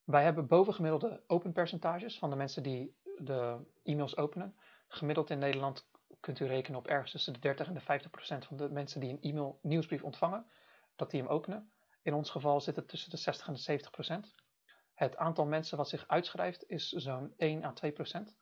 Wij 0.10 0.24
hebben 0.24 0.47
bovengemiddelde 0.47 1.24
open 1.28 1.51
percentages 1.51 2.18
van 2.18 2.30
de 2.30 2.36
mensen 2.36 2.64
die 2.64 2.95
de 3.18 3.57
e-mails 3.84 4.18
openen. 4.18 4.55
Gemiddeld 4.88 5.30
in 5.30 5.39
Nederland 5.39 5.89
kunt 6.20 6.39
u 6.39 6.45
rekenen 6.45 6.80
op 6.80 6.88
ergens 6.88 7.12
tussen 7.12 7.34
de 7.34 7.39
30 7.39 7.68
en 7.68 7.74
de 7.74 7.80
50 7.80 8.12
procent 8.12 8.45
van 8.45 8.57
de 8.57 8.70
mensen 8.70 8.99
die 8.99 9.10
een 9.10 9.22
e-mail 9.22 9.60
nieuwsbrief 9.62 10.03
ontvangen, 10.03 10.45
dat 10.95 11.12
die 11.12 11.22
hem 11.22 11.30
openen. 11.30 11.72
In 12.01 12.14
ons 12.14 12.30
geval 12.30 12.62
zit 12.62 12.76
het 12.76 12.88
tussen 12.88 13.10
de 13.10 13.18
60 13.18 13.47
en 13.47 13.53
de 13.53 13.60
70 13.60 13.91
procent. 13.91 14.36
Het 14.93 15.18
aantal 15.18 15.45
mensen 15.45 15.78
wat 15.78 15.89
zich 15.89 16.07
uitschrijft 16.07 16.70
is 16.70 16.89
zo'n 16.89 17.34
1 17.38 17.64
à 17.64 17.72
2 17.72 17.91
procent. 17.91 18.36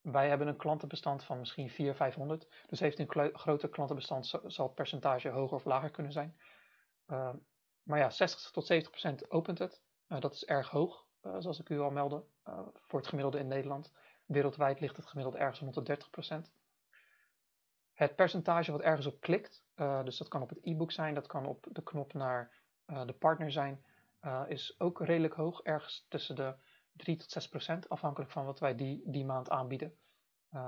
Wij 0.00 0.28
hebben 0.28 0.48
een 0.48 0.56
klantenbestand 0.56 1.24
van 1.24 1.38
misschien 1.38 1.70
400, 1.70 1.96
500. 1.96 2.48
Dus 2.66 2.80
heeft 2.80 2.98
een 2.98 3.34
groter 3.34 3.68
klantenbestand 3.68 4.26
zal 4.46 4.66
het 4.66 4.74
percentage 4.74 5.28
hoger 5.28 5.56
of 5.56 5.64
lager 5.64 5.90
kunnen 5.90 6.12
zijn. 6.12 6.36
Uh, 7.06 7.34
maar 7.82 7.98
ja, 7.98 8.10
60 8.10 8.50
tot 8.50 8.66
70 8.66 8.90
procent 8.90 9.30
opent 9.30 9.58
het. 9.58 9.84
Uh, 10.08 10.20
dat 10.20 10.32
is 10.32 10.44
erg 10.44 10.70
hoog, 10.70 11.06
uh, 11.22 11.36
zoals 11.38 11.60
ik 11.60 11.68
u 11.68 11.78
al 11.78 11.90
meldde, 11.90 12.24
voor 12.74 12.98
het 12.98 13.08
gemiddelde 13.08 13.38
in 13.38 13.48
Nederland. 13.48 13.92
Wereldwijd 14.26 14.80
ligt 14.80 14.96
het 14.96 15.06
gemiddelde 15.06 15.38
ergens 15.38 15.60
rond 15.60 15.74
de 15.74 15.82
30 15.82 16.10
procent. 16.10 16.52
Het 17.92 18.16
percentage 18.16 18.72
wat 18.72 18.80
ergens 18.80 19.06
op 19.06 19.20
klikt, 19.20 19.64
dus 20.04 20.16
dat 20.16 20.28
kan 20.28 20.42
op 20.42 20.48
het 20.48 20.58
e-book 20.62 20.92
zijn, 20.92 21.14
dat 21.14 21.26
kan 21.26 21.46
op 21.46 21.66
de 21.72 21.82
knop 21.82 22.12
naar 22.12 22.52
de 22.84 23.12
partner 23.18 23.52
zijn, 23.52 23.84
is 24.46 24.80
ook 24.80 25.00
redelijk 25.00 25.34
hoog. 25.34 25.62
Ergens 25.62 26.06
tussen 26.08 26.36
de 26.36 26.54
3 26.92 27.16
tot 27.16 27.30
6 27.30 27.48
procent, 27.48 27.88
afhankelijk 27.88 28.30
van 28.30 28.44
wat 28.44 28.58
wij 28.58 28.74
die, 28.74 29.02
die 29.04 29.24
maand 29.24 29.50
aanbieden. 29.50 29.96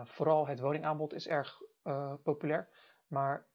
Vooral 0.05 0.47
het 0.47 0.61
woningaanbod 0.61 1.13
is 1.13 1.27
erg 1.27 1.63
populair, 2.23 2.69
maar 3.07 3.47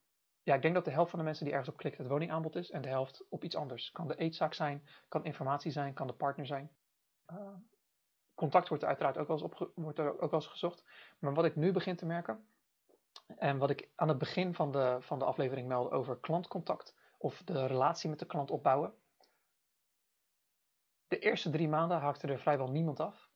ja, 0.43 0.55
ik 0.55 0.61
denk 0.61 0.73
dat 0.73 0.85
de 0.85 0.91
helft 0.91 1.09
van 1.09 1.19
de 1.19 1.25
mensen 1.25 1.45
die 1.45 1.53
ergens 1.53 1.71
op 1.71 1.77
klikt 1.77 1.97
het 1.97 2.07
woningaanbod 2.07 2.55
is 2.55 2.71
en 2.71 2.81
de 2.81 2.87
helft 2.87 3.25
op 3.29 3.43
iets 3.43 3.55
anders. 3.55 3.91
Kan 3.91 4.07
de 4.07 4.15
eetzaak 4.15 4.53
zijn, 4.53 4.87
kan 5.07 5.25
informatie 5.25 5.71
zijn, 5.71 5.93
kan 5.93 6.07
de 6.07 6.13
partner 6.13 6.45
zijn. 6.45 6.71
Uh, 7.31 7.37
contact 8.35 8.67
wordt 8.67 8.83
er 8.83 8.89
uiteraard 8.89 9.17
ook 9.17 9.27
wel, 9.27 9.41
eens 9.41 9.71
wordt 9.75 9.99
er 9.99 10.11
ook 10.11 10.31
wel 10.31 10.39
eens 10.39 10.47
gezocht. 10.47 10.83
Maar 11.19 11.33
wat 11.33 11.45
ik 11.45 11.55
nu 11.55 11.71
begin 11.71 11.95
te 11.95 12.05
merken, 12.05 12.47
en 13.37 13.57
wat 13.57 13.69
ik 13.69 13.89
aan 13.95 14.07
het 14.07 14.17
begin 14.17 14.53
van 14.53 14.71
de, 14.71 14.97
van 14.99 15.19
de 15.19 15.25
aflevering 15.25 15.67
meldde 15.67 15.95
over 15.95 16.19
klantcontact, 16.19 16.95
of 17.17 17.41
de 17.43 17.65
relatie 17.65 18.09
met 18.09 18.19
de 18.19 18.25
klant 18.25 18.51
opbouwen. 18.51 18.93
De 21.07 21.19
eerste 21.19 21.49
drie 21.49 21.67
maanden 21.67 21.99
haakte 21.99 22.27
er 22.27 22.39
vrijwel 22.39 22.69
niemand 22.69 22.99
af. 22.99 23.31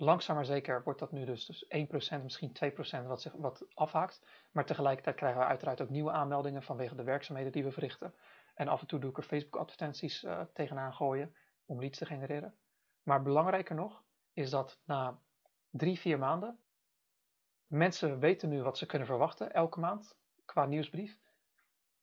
Langzaam 0.00 0.36
maar 0.36 0.44
zeker 0.44 0.82
wordt 0.82 0.98
dat 0.98 1.12
nu 1.12 1.24
dus, 1.24 1.46
dus 1.46 1.64
1%, 1.64 2.22
misschien 2.22 2.56
2% 3.02 3.06
wat, 3.06 3.22
zich, 3.22 3.32
wat 3.32 3.66
afhaakt. 3.74 4.22
Maar 4.52 4.64
tegelijkertijd 4.64 5.16
krijgen 5.16 5.40
we 5.40 5.46
uiteraard 5.46 5.80
ook 5.80 5.88
nieuwe 5.88 6.10
aanmeldingen 6.10 6.62
vanwege 6.62 6.94
de 6.94 7.02
werkzaamheden 7.02 7.52
die 7.52 7.64
we 7.64 7.72
verrichten. 7.72 8.14
En 8.54 8.68
af 8.68 8.80
en 8.80 8.86
toe 8.86 8.98
doe 8.98 9.10
ik 9.10 9.16
er 9.16 9.22
Facebook 9.22 9.60
advertenties 9.60 10.24
uh, 10.24 10.40
tegenaan 10.52 10.94
gooien 10.94 11.34
om 11.66 11.80
leads 11.80 11.98
te 11.98 12.06
genereren. 12.06 12.54
Maar 13.02 13.22
belangrijker 13.22 13.74
nog 13.74 14.04
is 14.32 14.50
dat 14.50 14.80
na 14.84 15.18
drie, 15.70 15.98
vier 15.98 16.18
maanden 16.18 16.58
mensen 17.68 18.18
weten 18.18 18.48
nu 18.48 18.62
wat 18.62 18.78
ze 18.78 18.86
kunnen 18.86 19.06
verwachten 19.06 19.52
elke 19.52 19.80
maand 19.80 20.16
qua 20.44 20.66
nieuwsbrief. 20.66 21.18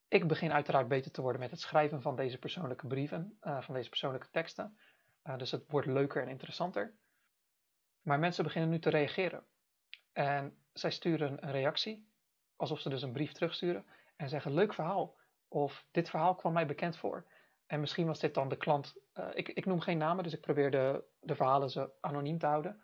Ik 0.07 0.27
begin 0.27 0.53
uiteraard 0.53 0.87
beter 0.87 1.11
te 1.11 1.21
worden 1.21 1.41
met 1.41 1.51
het 1.51 1.59
schrijven 1.59 2.01
van 2.01 2.15
deze 2.15 2.37
persoonlijke 2.37 2.87
brieven, 2.87 3.37
uh, 3.41 3.61
van 3.61 3.73
deze 3.73 3.89
persoonlijke 3.89 4.29
teksten. 4.29 4.77
Uh, 5.23 5.37
dus 5.37 5.51
het 5.51 5.63
wordt 5.67 5.87
leuker 5.87 6.21
en 6.21 6.27
interessanter. 6.27 6.95
Maar 8.05 8.19
mensen 8.19 8.43
beginnen 8.43 8.69
nu 8.69 8.79
te 8.79 8.89
reageren. 8.89 9.43
En 10.13 10.57
zij 10.73 10.91
sturen 10.91 11.43
een 11.43 11.51
reactie, 11.51 12.07
alsof 12.55 12.79
ze 12.79 12.89
dus 12.89 13.01
een 13.01 13.11
brief 13.11 13.31
terugsturen 13.31 13.85
en 14.15 14.29
zeggen: 14.29 14.53
Leuk 14.53 14.73
verhaal. 14.73 15.15
Of 15.47 15.85
dit 15.91 16.09
verhaal 16.09 16.35
kwam 16.35 16.53
mij 16.53 16.65
bekend 16.65 16.97
voor. 16.97 17.25
En 17.65 17.79
misschien 17.79 18.05
was 18.05 18.19
dit 18.19 18.33
dan 18.33 18.49
de 18.49 18.57
klant. 18.57 18.95
Uh, 19.15 19.27
ik, 19.33 19.49
ik, 19.49 19.65
noem 19.65 19.79
geen 19.79 19.97
namen, 19.97 20.23
dus 20.23 20.33
ik 20.33 20.41
probeer 20.41 20.71
de, 20.71 21.03
de 21.19 21.35
verhalen 21.35 21.69
ze 21.69 21.89
anoniem 21.99 22.37
te 22.37 22.45
houden. 22.45 22.81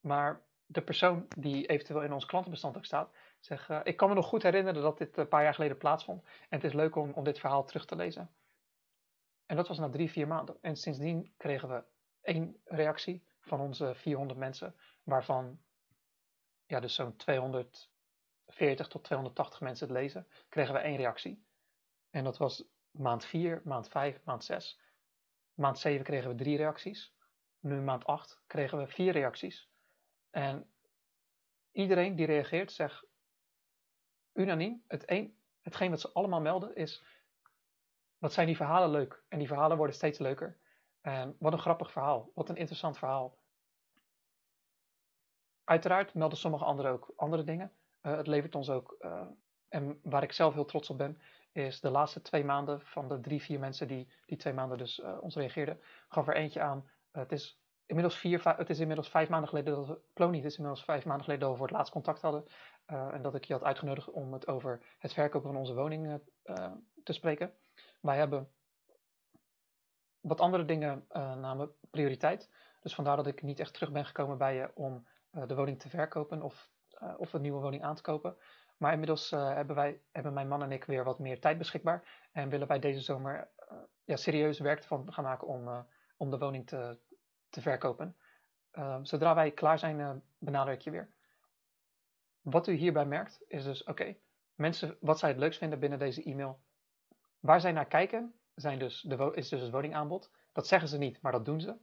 Maar 0.00 0.42
de 0.66 0.82
persoon 0.82 1.26
die 1.38 1.66
eventueel 1.66 2.02
in 2.02 2.12
ons 2.12 2.26
klantenbestand 2.26 2.76
ook 2.76 2.84
staat, 2.84 3.10
zegt: 3.40 3.70
uh, 3.70 3.80
Ik 3.84 3.96
kan 3.96 4.08
me 4.08 4.14
nog 4.14 4.26
goed 4.26 4.42
herinneren 4.42 4.82
dat 4.82 4.98
dit 4.98 5.16
een 5.16 5.28
paar 5.28 5.42
jaar 5.42 5.54
geleden 5.54 5.78
plaatsvond. 5.78 6.22
En 6.22 6.56
het 6.56 6.64
is 6.64 6.72
leuk 6.72 6.96
om, 6.96 7.12
om 7.12 7.24
dit 7.24 7.38
verhaal 7.38 7.64
terug 7.64 7.84
te 7.84 7.96
lezen. 7.96 8.30
En 9.46 9.56
dat 9.56 9.68
was 9.68 9.78
na 9.78 9.88
drie, 9.88 10.10
vier 10.10 10.26
maanden. 10.26 10.56
En 10.60 10.76
sindsdien 10.76 11.32
kregen 11.36 11.68
we 11.68 11.84
één 12.20 12.56
reactie 12.64 13.30
van 13.42 13.60
onze 13.60 13.94
400 13.94 14.38
mensen, 14.38 14.74
waarvan 15.02 15.60
ja, 16.66 16.80
dus 16.80 16.94
zo'n 16.94 17.16
240 17.16 18.88
tot 18.88 19.04
280 19.04 19.60
mensen 19.60 19.86
het 19.86 19.96
lezen, 19.96 20.26
kregen 20.48 20.74
we 20.74 20.80
één 20.80 20.96
reactie. 20.96 21.44
En 22.10 22.24
dat 22.24 22.36
was 22.36 22.64
maand 22.90 23.24
4, 23.24 23.60
maand 23.64 23.88
5, 23.88 24.24
maand 24.24 24.44
6. 24.44 24.80
Maand 25.54 25.78
7 25.78 26.04
kregen 26.04 26.28
we 26.30 26.34
drie 26.34 26.56
reacties. 26.56 27.14
Nu 27.58 27.80
maand 27.80 28.04
8 28.04 28.42
kregen 28.46 28.78
we 28.78 28.86
vier 28.86 29.12
reacties. 29.12 29.70
En 30.30 30.72
iedereen 31.70 32.16
die 32.16 32.26
reageert 32.26 32.72
zegt 32.72 33.06
unaniem, 34.32 34.84
het 34.86 35.10
een, 35.10 35.36
hetgeen 35.60 35.90
wat 35.90 36.00
ze 36.00 36.12
allemaal 36.12 36.40
melden 36.40 36.74
is, 36.74 37.02
wat 38.18 38.32
zijn 38.32 38.46
die 38.46 38.56
verhalen 38.56 38.90
leuk. 38.90 39.22
En 39.28 39.38
die 39.38 39.46
verhalen 39.46 39.76
worden 39.76 39.96
steeds 39.96 40.18
leuker. 40.18 40.58
En 41.02 41.36
wat 41.38 41.52
een 41.52 41.58
grappig 41.58 41.92
verhaal, 41.92 42.30
wat 42.34 42.48
een 42.48 42.56
interessant 42.56 42.98
verhaal. 42.98 43.38
Uiteraard 45.64 46.14
melden 46.14 46.38
sommige 46.38 46.64
anderen 46.64 46.92
ook 46.92 47.12
andere 47.16 47.44
dingen. 47.44 47.72
Uh, 48.02 48.16
het 48.16 48.26
levert 48.26 48.54
ons 48.54 48.70
ook, 48.70 48.96
uh, 49.00 49.26
en 49.68 50.00
waar 50.02 50.22
ik 50.22 50.32
zelf 50.32 50.54
heel 50.54 50.64
trots 50.64 50.90
op 50.90 50.98
ben, 50.98 51.20
is 51.52 51.80
de 51.80 51.90
laatste 51.90 52.22
twee 52.22 52.44
maanden 52.44 52.80
van 52.80 53.08
de 53.08 53.20
drie, 53.20 53.42
vier 53.42 53.58
mensen 53.58 53.88
die 53.88 54.12
die 54.26 54.36
twee 54.36 54.52
maanden 54.52 54.78
dus 54.78 54.98
uh, 54.98 55.18
ons 55.20 55.36
reageerden, 55.36 55.80
gaf 56.08 56.28
er 56.28 56.34
eentje 56.34 56.60
aan. 56.60 56.90
het, 57.10 57.32
is 57.32 57.60
inmiddels 57.86 58.18
vier, 58.18 58.56
het 58.56 58.70
is 58.70 58.78
inmiddels 58.78 59.08
vijf 59.08 59.28
maanden 59.28 59.48
geleden 59.48 59.74
dat 59.74 59.86
we, 59.86 60.24
het 60.24 60.44
is 60.44 60.56
inmiddels 60.56 60.84
vijf 60.84 61.04
maanden 61.04 61.24
geleden 61.24 61.42
dat 61.42 61.52
we 61.52 61.58
voor 61.58 61.66
het 61.66 61.76
laatst 61.76 61.92
contact 61.92 62.20
hadden. 62.20 62.44
en 62.86 63.22
dat 63.22 63.34
ik 63.34 63.44
je 63.44 63.52
had 63.52 63.62
uitgenodigd 63.62 64.10
om 64.10 64.32
het 64.32 64.46
over 64.46 64.96
het 64.98 65.12
verkopen 65.12 65.50
van 65.52 65.60
onze 65.60 65.74
woning 65.74 66.20
te 67.02 67.12
spreken. 67.12 67.54
Wij 68.00 68.16
hebben 68.16 68.52
wat 70.22 70.40
andere 70.40 70.64
dingen 70.64 71.06
uh, 71.12 71.34
namen 71.34 71.74
prioriteit. 71.90 72.50
Dus 72.80 72.94
vandaar 72.94 73.16
dat 73.16 73.26
ik 73.26 73.42
niet 73.42 73.60
echt 73.60 73.74
terug 73.74 73.92
ben 73.92 74.04
gekomen 74.04 74.38
bij 74.38 74.54
je 74.54 74.70
om 74.74 75.06
uh, 75.32 75.46
de 75.46 75.54
woning 75.54 75.80
te 75.80 75.88
verkopen 75.88 76.42
of, 76.42 76.70
uh, 77.02 77.14
of 77.16 77.32
een 77.32 77.40
nieuwe 77.40 77.60
woning 77.60 77.82
aan 77.82 77.94
te 77.94 78.02
kopen. 78.02 78.36
Maar 78.76 78.92
inmiddels 78.92 79.30
hebben, 79.30 79.76
wij, 79.76 80.00
hebben 80.12 80.32
mijn 80.32 80.48
man 80.48 80.62
en 80.62 80.72
ik 80.72 80.84
weer 80.84 81.04
wat 81.04 81.18
meer 81.18 81.40
tijd 81.40 81.58
beschikbaar. 81.58 82.28
En 82.32 82.48
willen 82.48 82.66
wij 82.66 82.78
deze 82.78 83.00
zomer 83.00 83.48
ja, 84.04 84.16
serieus 84.16 84.58
werk 84.58 84.84
van 84.84 85.12
gaan 85.12 85.24
maken 85.24 85.46
om, 85.46 85.86
om 86.16 86.30
de 86.30 86.38
woning 86.38 86.66
te, 86.66 86.98
te 87.50 87.60
verkopen. 87.60 88.16
zodra 89.02 89.34
wij 89.34 89.50
klaar 89.50 89.78
zijn, 89.78 90.22
benader 90.38 90.74
ik 90.74 90.80
je 90.80 90.90
weer. 90.90 91.12
Wat 92.40 92.66
u 92.66 92.72
hierbij 92.72 93.06
merkt 93.06 93.44
is 93.48 93.64
dus, 93.64 93.84
oké, 93.84 94.16
mensen, 94.54 94.96
wat 95.00 95.18
zij 95.18 95.28
het 95.28 95.38
leukst 95.38 95.58
vinden 95.58 95.78
binnen 95.78 95.98
deze 95.98 96.22
e-mail. 96.22 96.60
Waar 97.40 97.60
zij 97.60 97.72
naar 97.72 97.86
kijken, 97.86 98.34
zijn 98.54 98.78
dus 98.78 99.00
de, 99.00 99.30
is 99.34 99.48
dus 99.48 99.60
het 99.60 99.70
woningaanbod. 99.70 100.30
Dat 100.52 100.66
zeggen 100.66 100.88
ze 100.88 100.98
niet, 100.98 101.22
maar 101.22 101.32
dat 101.32 101.44
doen 101.44 101.60
ze. 101.60 101.76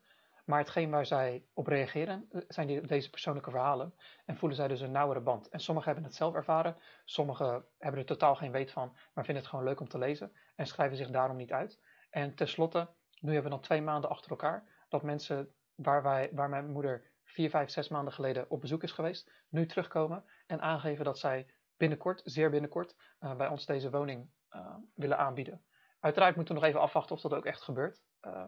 Maar 0.46 0.60
hetgeen 0.60 0.90
waar 0.90 1.06
zij 1.06 1.46
op 1.54 1.68
reageren, 1.68 2.26
eh, 2.30 2.42
zijn 2.48 2.68
die, 2.68 2.82
deze 2.82 3.10
persoonlijke 3.10 3.50
verhalen. 3.50 3.94
En 4.26 4.38
voelen 4.38 4.58
zij 4.58 4.68
dus 4.68 4.82
een 4.82 4.92
nauwere 4.92 5.22
band. 5.22 5.50
En 5.50 5.60
sommigen 5.60 5.92
hebben 5.92 6.10
het 6.10 6.18
zelf 6.18 6.34
ervaren. 6.34 6.78
Sommigen 7.06 7.66
hebben 7.78 8.00
er 8.00 8.06
totaal 8.06 8.36
geen 8.36 8.52
weet 8.52 8.72
van, 8.72 8.98
maar 9.14 9.26
vinden 9.26 9.44
het 9.44 9.48
gewoon 9.52 9.66
leuk 9.66 9.80
om 9.80 9.90
te 9.90 9.98
lezen. 9.98 10.32
En 10.56 10.68
schrijven 10.68 10.98
zich 10.98 11.10
daarom 11.10 11.38
niet 11.38 11.52
uit. 11.52 11.80
En 12.10 12.36
tenslotte, 12.36 12.90
nu 13.20 13.34
hebben 13.34 13.52
we 13.52 13.58
dan 13.58 13.66
twee 13.66 13.82
maanden 13.82 14.10
achter 14.10 14.32
elkaar. 14.32 14.86
Dat 14.90 15.04
mensen 15.04 15.54
waar, 15.76 16.04
wij, 16.04 16.30
waar 16.34 16.50
mijn 16.50 16.72
moeder 16.72 17.12
vier, 17.24 17.50
vijf, 17.50 17.70
zes 17.70 17.88
maanden 17.88 18.14
geleden 18.14 18.50
op 18.50 18.62
bezoek 18.62 18.84
is 18.84 18.92
geweest, 18.92 19.32
nu 19.50 19.66
terugkomen 19.66 20.24
en 20.48 20.62
aangeven 20.62 21.06
dat 21.06 21.20
zij 21.20 21.48
binnenkort, 21.78 22.22
zeer 22.24 22.50
binnenkort, 22.50 22.96
uh, 23.20 23.36
bij 23.36 23.48
ons 23.48 23.66
deze 23.66 23.90
woning 23.90 24.30
uh, 24.52 24.76
willen 24.96 25.18
aanbieden. 25.18 25.62
Uiteraard 26.00 26.36
moeten 26.36 26.54
we 26.54 26.60
nog 26.60 26.70
even 26.70 26.82
afwachten 26.82 27.16
of 27.16 27.22
dat 27.22 27.34
ook 27.34 27.46
echt 27.46 27.62
gebeurt. 27.62 28.02
Uh, 28.22 28.44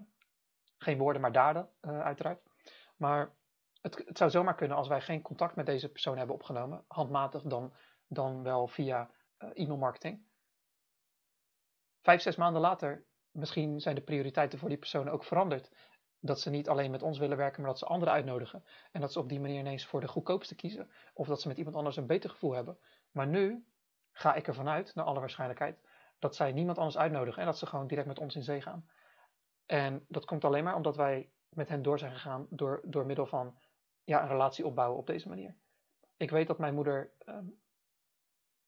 geen 0.77 0.97
woorden, 0.97 1.21
maar 1.21 1.31
daden, 1.31 1.69
uh, 1.81 2.01
uiteraard. 2.01 2.41
Maar 2.97 3.35
het, 3.81 4.01
het, 4.05 4.17
zou 4.17 4.29
zomaar 4.29 4.55
kunnen 4.55 4.77
als 4.77 4.87
wij 4.87 5.01
geen 5.01 5.21
contact 5.21 5.55
met 5.55 5.65
deze 5.65 5.89
persoon 5.89 6.17
hebben 6.17 6.35
opgenomen, 6.35 6.83
handmatig 6.87 7.41
dan, 7.41 7.73
dan 8.07 8.43
wel 8.43 8.67
via 8.67 9.09
uh, 9.39 9.49
e-mail 9.53 9.77
marketing. 9.77 10.25
Vijf, 12.01 12.21
zes 12.21 12.35
maanden 12.35 12.61
later, 12.61 13.05
misschien 13.31 13.79
zijn 13.79 13.95
de 13.95 14.01
prioriteiten 14.01 14.59
voor 14.59 14.69
die 14.69 14.77
persoon 14.77 15.09
ook 15.09 15.23
veranderd. 15.23 15.71
Dat 16.19 16.39
ze 16.39 16.49
niet 16.49 16.69
alleen 16.69 16.91
met 16.91 17.01
ons 17.01 17.17
willen 17.17 17.37
werken, 17.37 17.61
maar 17.61 17.69
dat 17.69 17.79
ze 17.79 17.85
anderen 17.85 18.13
uitnodigen. 18.13 18.63
En 18.91 19.01
dat 19.01 19.11
ze 19.11 19.19
op 19.19 19.29
die 19.29 19.39
manier 19.39 19.59
ineens 19.59 19.85
voor 19.85 20.01
de 20.01 20.07
goedkoopste 20.07 20.55
kiezen. 20.55 20.91
Of 21.13 21.27
dat 21.27 21.41
ze 21.41 21.47
met 21.47 21.57
iemand 21.57 21.75
anders 21.75 21.95
een 21.95 22.07
beter 22.07 22.29
gevoel 22.29 22.53
hebben. 22.53 22.77
Maar 23.11 23.27
nu 23.27 23.65
ga 24.11 24.33
ik 24.33 24.47
ervan 24.47 24.69
uit, 24.69 24.95
naar 24.95 25.05
alle 25.05 25.19
waarschijnlijkheid, 25.19 25.81
dat 26.21 26.35
zij 26.35 26.51
niemand 26.51 26.77
anders 26.77 26.97
uitnodigen 26.97 27.39
en 27.39 27.45
dat 27.45 27.57
ze 27.57 27.65
gewoon 27.65 27.87
direct 27.87 28.07
met 28.07 28.19
ons 28.19 28.35
in 28.35 28.43
zee 28.43 28.61
gaan. 28.61 28.89
En 29.65 30.05
dat 30.07 30.25
komt 30.25 30.45
alleen 30.45 30.63
maar 30.63 30.75
omdat 30.75 30.95
wij 30.95 31.31
met 31.49 31.69
hen 31.69 31.81
door 31.81 31.99
zijn 31.99 32.11
gegaan 32.11 32.47
door, 32.49 32.81
door 32.83 33.05
middel 33.05 33.25
van 33.25 33.57
ja, 34.03 34.21
een 34.21 34.27
relatie 34.27 34.65
opbouwen 34.65 34.99
op 34.99 35.07
deze 35.07 35.27
manier. 35.27 35.55
Ik 36.17 36.29
weet 36.29 36.47
dat 36.47 36.57
mijn 36.57 36.73
moeder 36.73 37.11
um, 37.25 37.61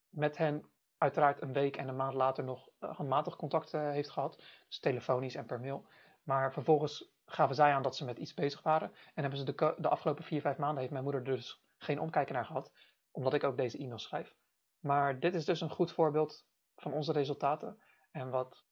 met 0.09 0.37
hen 0.37 0.65
uiteraard 0.97 1.41
een 1.41 1.53
week 1.53 1.77
en 1.77 1.87
een 1.87 1.95
maand 1.95 2.13
later 2.13 2.43
nog 2.43 2.69
uh, 2.79 2.95
handmatig 2.95 3.35
contact 3.35 3.73
uh, 3.73 3.89
heeft 3.89 4.09
gehad. 4.09 4.43
Dus 4.67 4.79
telefonisch 4.79 5.35
en 5.35 5.45
per 5.45 5.59
mail. 5.59 5.87
Maar 6.23 6.53
vervolgens 6.53 7.13
gaven 7.25 7.55
zij 7.55 7.73
aan 7.73 7.83
dat 7.83 7.95
ze 7.95 8.05
met 8.05 8.17
iets 8.17 8.33
bezig 8.33 8.61
waren. 8.61 8.91
En 9.13 9.21
hebben 9.21 9.39
ze 9.39 9.45
de, 9.45 9.75
de 9.77 9.89
afgelopen 9.89 10.23
vier, 10.23 10.41
vijf 10.41 10.57
maanden 10.57 10.79
heeft 10.79 10.91
mijn 10.91 11.03
moeder 11.03 11.23
dus 11.23 11.63
geen 11.77 11.99
omkijken 11.99 12.33
naar 12.33 12.45
gehad. 12.45 12.71
Omdat 13.11 13.33
ik 13.33 13.43
ook 13.43 13.57
deze 13.57 13.77
e-mail 13.77 13.99
schrijf. 13.99 14.35
Maar 14.79 15.19
dit 15.19 15.35
is 15.35 15.45
dus 15.45 15.61
een 15.61 15.69
goed 15.69 15.91
voorbeeld 15.91 16.45
van 16.75 16.93
onze 16.93 17.11
resultaten. 17.11 17.83
En 18.11 18.29
wat, 18.29 18.65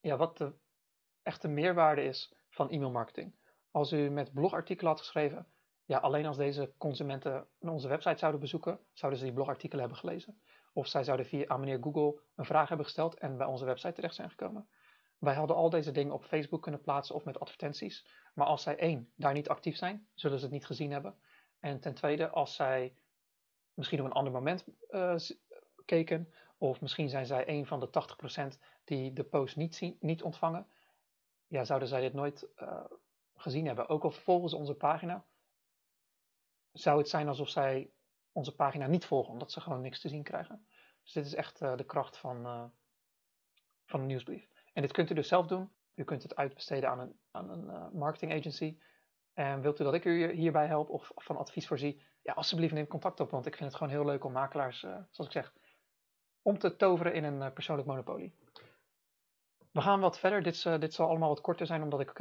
ja, 0.00 0.16
wat 0.16 0.36
de 0.36 0.54
echte 1.22 1.48
meerwaarde 1.48 2.02
is 2.02 2.34
van 2.48 2.70
e-mailmarketing. 2.70 3.34
Als 3.70 3.92
u 3.92 4.10
met 4.10 4.32
blogartikelen 4.32 4.90
had 4.90 5.00
geschreven, 5.00 5.46
ja, 5.84 5.98
alleen 5.98 6.26
als 6.26 6.36
deze 6.36 6.74
consumenten 6.78 7.48
onze 7.58 7.88
website 7.88 8.18
zouden 8.18 8.40
bezoeken, 8.40 8.80
zouden 8.92 9.20
ze 9.20 9.26
die 9.26 9.34
blogartikelen 9.34 9.80
hebben 9.80 9.98
gelezen. 9.98 10.42
Of 10.72 10.86
zij 10.86 11.04
zouden 11.04 11.26
via 11.26 11.46
aan 11.46 11.60
meneer 11.60 11.82
Google 11.82 12.20
een 12.34 12.44
vraag 12.44 12.68
hebben 12.68 12.86
gesteld 12.86 13.18
en 13.18 13.36
bij 13.36 13.46
onze 13.46 13.64
website 13.64 13.92
terecht 13.92 14.14
zijn 14.14 14.30
gekomen. 14.30 14.68
Wij 15.18 15.34
hadden 15.34 15.56
al 15.56 15.70
deze 15.70 15.90
dingen 15.90 16.12
op 16.12 16.24
Facebook 16.24 16.62
kunnen 16.62 16.80
plaatsen 16.80 17.14
of 17.14 17.24
met 17.24 17.40
advertenties. 17.40 18.06
Maar 18.34 18.46
als 18.46 18.62
zij 18.62 18.76
één, 18.76 19.12
daar 19.16 19.32
niet 19.32 19.48
actief 19.48 19.76
zijn, 19.76 20.08
zullen 20.14 20.38
ze 20.38 20.44
het 20.44 20.52
niet 20.52 20.66
gezien 20.66 20.90
hebben. 20.90 21.20
En 21.58 21.80
ten 21.80 21.94
tweede, 21.94 22.28
als 22.28 22.54
zij 22.54 22.96
misschien 23.74 24.00
op 24.00 24.06
een 24.06 24.12
ander 24.12 24.32
moment 24.32 24.64
uh, 24.90 25.14
keken. 25.84 26.32
Of 26.58 26.80
misschien 26.80 27.08
zijn 27.08 27.26
zij 27.26 27.48
een 27.48 27.66
van 27.66 27.80
de 27.80 27.88
80% 28.54 28.58
die 28.84 29.12
de 29.12 29.24
post 29.24 29.56
niet, 29.56 29.74
zien, 29.74 29.96
niet 30.00 30.22
ontvangen. 30.22 30.66
Ja, 31.46 31.64
zouden 31.64 31.88
zij 31.88 32.00
dit 32.00 32.12
nooit 32.12 32.48
uh, 32.58 32.84
gezien 33.34 33.66
hebben. 33.66 33.88
Ook 33.88 34.04
al 34.04 34.10
volgen 34.10 34.48
ze 34.48 34.56
onze 34.56 34.74
pagina, 34.74 35.24
zou 36.72 36.98
het 36.98 37.08
zijn 37.08 37.28
alsof 37.28 37.48
zij 37.48 37.90
onze 38.32 38.54
pagina 38.54 38.86
niet 38.86 39.04
volgen, 39.04 39.32
omdat 39.32 39.52
ze 39.52 39.60
gewoon 39.60 39.80
niks 39.80 40.00
te 40.00 40.08
zien 40.08 40.22
krijgen. 40.22 40.66
Dus 41.02 41.12
dit 41.12 41.26
is 41.26 41.34
echt 41.34 41.60
uh, 41.60 41.76
de 41.76 41.84
kracht 41.84 42.16
van, 42.16 42.46
uh, 42.46 42.64
van 43.84 44.00
een 44.00 44.06
nieuwsbrief. 44.06 44.48
En 44.72 44.82
dit 44.82 44.92
kunt 44.92 45.10
u 45.10 45.14
dus 45.14 45.28
zelf 45.28 45.46
doen. 45.46 45.72
U 45.94 46.04
kunt 46.04 46.22
het 46.22 46.36
uitbesteden 46.36 46.90
aan 46.90 46.98
een, 46.98 47.18
aan 47.30 47.50
een 47.50 47.98
marketing 47.98 48.32
agency. 48.32 48.78
En 49.32 49.60
wilt 49.60 49.80
u 49.80 49.84
dat 49.84 49.94
ik 49.94 50.04
u 50.04 50.32
hierbij 50.32 50.66
help 50.66 50.88
of 50.88 51.12
van 51.14 51.36
advies 51.36 51.66
voorzie? 51.66 52.02
Ja, 52.22 52.32
alsjeblieft 52.32 52.72
neem 52.72 52.86
contact 52.86 53.20
op, 53.20 53.30
want 53.30 53.46
ik 53.46 53.56
vind 53.56 53.68
het 53.68 53.78
gewoon 53.78 53.92
heel 53.92 54.04
leuk 54.04 54.24
om 54.24 54.32
makelaars, 54.32 54.78
zoals 54.80 55.18
ik 55.18 55.32
zeg, 55.32 55.52
om 56.42 56.58
te 56.58 56.76
toveren 56.76 57.14
in 57.14 57.24
een 57.24 57.40
uh, 57.40 57.52
persoonlijk 57.52 57.88
monopolie. 57.88 58.34
We 59.70 59.80
gaan 59.80 60.00
wat 60.00 60.18
verder. 60.18 60.42
Dit, 60.42 60.64
uh, 60.64 60.78
dit 60.78 60.94
zal 60.94 61.08
allemaal 61.08 61.28
wat 61.28 61.40
korter 61.40 61.66
zijn, 61.66 61.82
omdat 61.82 62.00
ik 62.00 62.12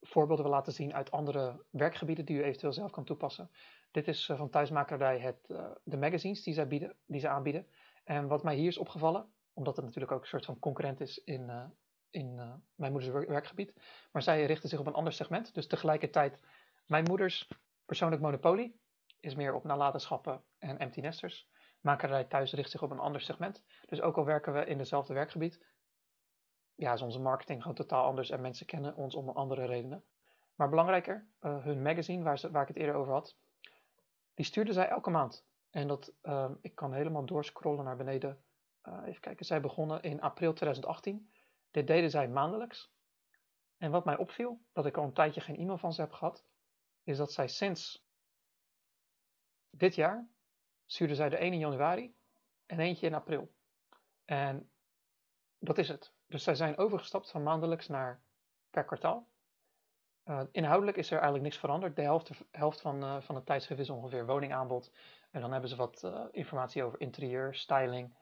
voorbeelden 0.00 0.44
wil 0.44 0.54
laten 0.54 0.72
zien 0.72 0.94
uit 0.94 1.10
andere 1.10 1.64
werkgebieden 1.70 2.24
die 2.24 2.36
u 2.36 2.42
eventueel 2.42 2.72
zelf 2.72 2.90
kan 2.90 3.04
toepassen. 3.04 3.50
Dit 3.90 4.08
is 4.08 4.26
van 4.26 4.50
Thuismakerij 4.50 5.18
het, 5.18 5.46
de 5.82 5.96
magazines 5.96 6.42
die, 6.42 6.66
bieden, 6.66 6.96
die 7.06 7.20
ze 7.20 7.28
aanbieden. 7.28 7.66
En 8.04 8.26
wat 8.26 8.42
mij 8.42 8.54
hier 8.54 8.68
is 8.68 8.78
opgevallen, 8.78 9.32
omdat 9.52 9.76
het 9.76 9.84
natuurlijk 9.84 10.12
ook 10.12 10.20
een 10.20 10.28
soort 10.28 10.44
van 10.44 10.58
concurrent 10.58 11.00
is 11.00 11.18
in, 11.24 11.72
in 12.10 12.34
mijn 12.74 12.92
moeders 12.92 13.26
werkgebied. 13.26 13.74
Maar 14.12 14.22
zij 14.22 14.46
richten 14.46 14.68
zich 14.68 14.78
op 14.78 14.86
een 14.86 14.94
ander 14.94 15.12
segment. 15.12 15.54
Dus 15.54 15.66
tegelijkertijd, 15.66 16.40
mijn 16.86 17.04
moeders 17.04 17.48
persoonlijk 17.84 18.22
monopolie 18.22 18.80
is 19.20 19.34
meer 19.34 19.54
op 19.54 19.64
nalatenschappen 19.64 20.42
en 20.58 20.78
empty 20.78 21.00
nesters. 21.00 21.49
Makerij 21.80 22.24
thuis 22.24 22.52
richt 22.52 22.70
zich 22.70 22.82
op 22.82 22.90
een 22.90 22.98
ander 22.98 23.20
segment. 23.20 23.64
Dus 23.86 24.00
ook 24.00 24.16
al 24.16 24.24
werken 24.24 24.52
we 24.52 24.64
in 24.64 24.78
dezelfde 24.78 25.14
werkgebied, 25.14 25.60
ja, 26.80 26.92
is 26.92 27.02
onze 27.02 27.20
marketing 27.20 27.60
gewoon 27.60 27.76
totaal 27.76 28.04
anders 28.04 28.30
en 28.30 28.40
mensen 28.40 28.66
kennen 28.66 28.96
ons 28.96 29.14
om 29.14 29.28
andere 29.28 29.66
redenen. 29.66 30.04
Maar 30.54 30.68
belangrijker, 30.68 31.28
uh, 31.40 31.64
hun 31.64 31.82
magazine, 31.82 32.22
waar, 32.22 32.38
ze, 32.38 32.50
waar 32.50 32.62
ik 32.62 32.68
het 32.68 32.76
eerder 32.76 32.94
over 32.94 33.12
had, 33.12 33.36
die 34.34 34.44
stuurden 34.44 34.74
zij 34.74 34.88
elke 34.88 35.10
maand. 35.10 35.46
En 35.70 35.88
dat, 35.88 36.12
uh, 36.22 36.50
ik 36.60 36.74
kan 36.74 36.92
helemaal 36.92 37.26
doorscrollen 37.26 37.84
naar 37.84 37.96
beneden. 37.96 38.44
Uh, 38.82 39.02
even 39.04 39.20
kijken, 39.20 39.46
zij 39.46 39.60
begonnen 39.60 40.02
in 40.02 40.20
april 40.20 40.52
2018. 40.52 41.32
Dit 41.70 41.86
deden 41.86 42.10
zij 42.10 42.28
maandelijks. 42.28 42.92
En 43.76 43.90
wat 43.90 44.04
mij 44.04 44.16
opviel, 44.16 44.60
dat 44.72 44.86
ik 44.86 44.96
al 44.96 45.04
een 45.04 45.12
tijdje 45.12 45.40
geen 45.40 45.56
e-mail 45.56 45.78
van 45.78 45.92
ze 45.92 46.00
heb 46.00 46.12
gehad, 46.12 46.44
is 47.02 47.16
dat 47.16 47.32
zij 47.32 47.48
sinds 47.48 48.06
dit 49.70 49.94
jaar 49.94 50.28
stuurden 50.90 51.16
zij 51.16 51.28
de 51.28 51.36
1 51.36 51.52
in 51.52 51.58
januari 51.58 52.14
en 52.66 52.80
eentje 52.80 53.06
in 53.06 53.14
april. 53.14 53.52
En 54.24 54.70
dat 55.58 55.78
is 55.78 55.88
het. 55.88 56.12
Dus 56.26 56.42
zij 56.42 56.54
zijn 56.54 56.78
overgestapt 56.78 57.30
van 57.30 57.42
maandelijks 57.42 57.88
naar 57.88 58.22
per 58.70 58.84
kwartaal. 58.84 59.28
Uh, 60.24 60.40
inhoudelijk 60.52 60.96
is 60.96 61.06
er 61.06 61.14
eigenlijk 61.14 61.44
niks 61.44 61.58
veranderd. 61.58 61.96
De 61.96 62.02
helft, 62.02 62.30
helft 62.50 62.80
van, 62.80 63.04
uh, 63.04 63.20
van 63.20 63.34
het 63.34 63.46
tijdschrift 63.46 63.80
is 63.80 63.90
ongeveer 63.90 64.26
woningaanbod. 64.26 64.92
En 65.30 65.40
dan 65.40 65.52
hebben 65.52 65.70
ze 65.70 65.76
wat 65.76 66.02
uh, 66.04 66.24
informatie 66.30 66.84
over 66.84 67.00
interieur, 67.00 67.54
styling, 67.54 68.14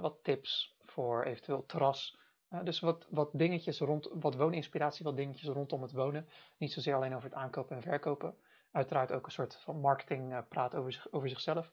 wat 0.00 0.18
tips 0.22 0.76
voor 0.80 1.24
eventueel 1.24 1.66
terras, 1.66 2.18
dus 2.62 2.80
wat, 2.80 3.06
wat 3.10 3.30
dingetjes 3.32 3.78
rond, 3.78 4.08
wat 4.12 4.34
wooninspiratie, 4.34 5.04
wat 5.04 5.16
dingetjes 5.16 5.48
rondom 5.48 5.82
het 5.82 5.92
wonen. 5.92 6.28
Niet 6.56 6.72
zozeer 6.72 6.94
alleen 6.94 7.14
over 7.14 7.28
het 7.28 7.38
aankopen 7.38 7.76
en 7.76 7.82
verkopen. 7.82 8.34
Uiteraard 8.70 9.12
ook 9.12 9.26
een 9.26 9.32
soort 9.32 9.54
van 9.54 9.80
marketing 9.80 10.48
praat 10.48 10.74
over, 10.74 10.92
zich, 10.92 11.12
over 11.12 11.28
zichzelf. 11.28 11.72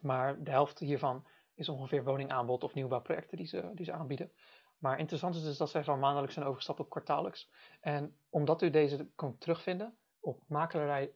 Maar 0.00 0.42
de 0.42 0.50
helft 0.50 0.78
hiervan 0.78 1.26
is 1.54 1.68
ongeveer 1.68 2.04
woningaanbod 2.04 2.64
of 2.64 2.74
nieuwbouwprojecten 2.74 3.36
die 3.36 3.46
ze, 3.46 3.70
die 3.74 3.84
ze 3.84 3.92
aanbieden. 3.92 4.32
Maar 4.78 4.98
interessant 4.98 5.34
is 5.34 5.42
dus 5.42 5.56
dat 5.56 5.70
zij 5.70 5.84
van 5.84 5.98
maandelijks 5.98 6.34
zijn 6.34 6.46
overgestapt 6.46 6.80
op 6.80 6.90
kwartaallijks. 6.90 7.50
En 7.80 8.16
omdat 8.30 8.62
u 8.62 8.70
deze 8.70 9.10
kunt 9.14 9.40
terugvinden 9.40 9.96
op 10.20 10.42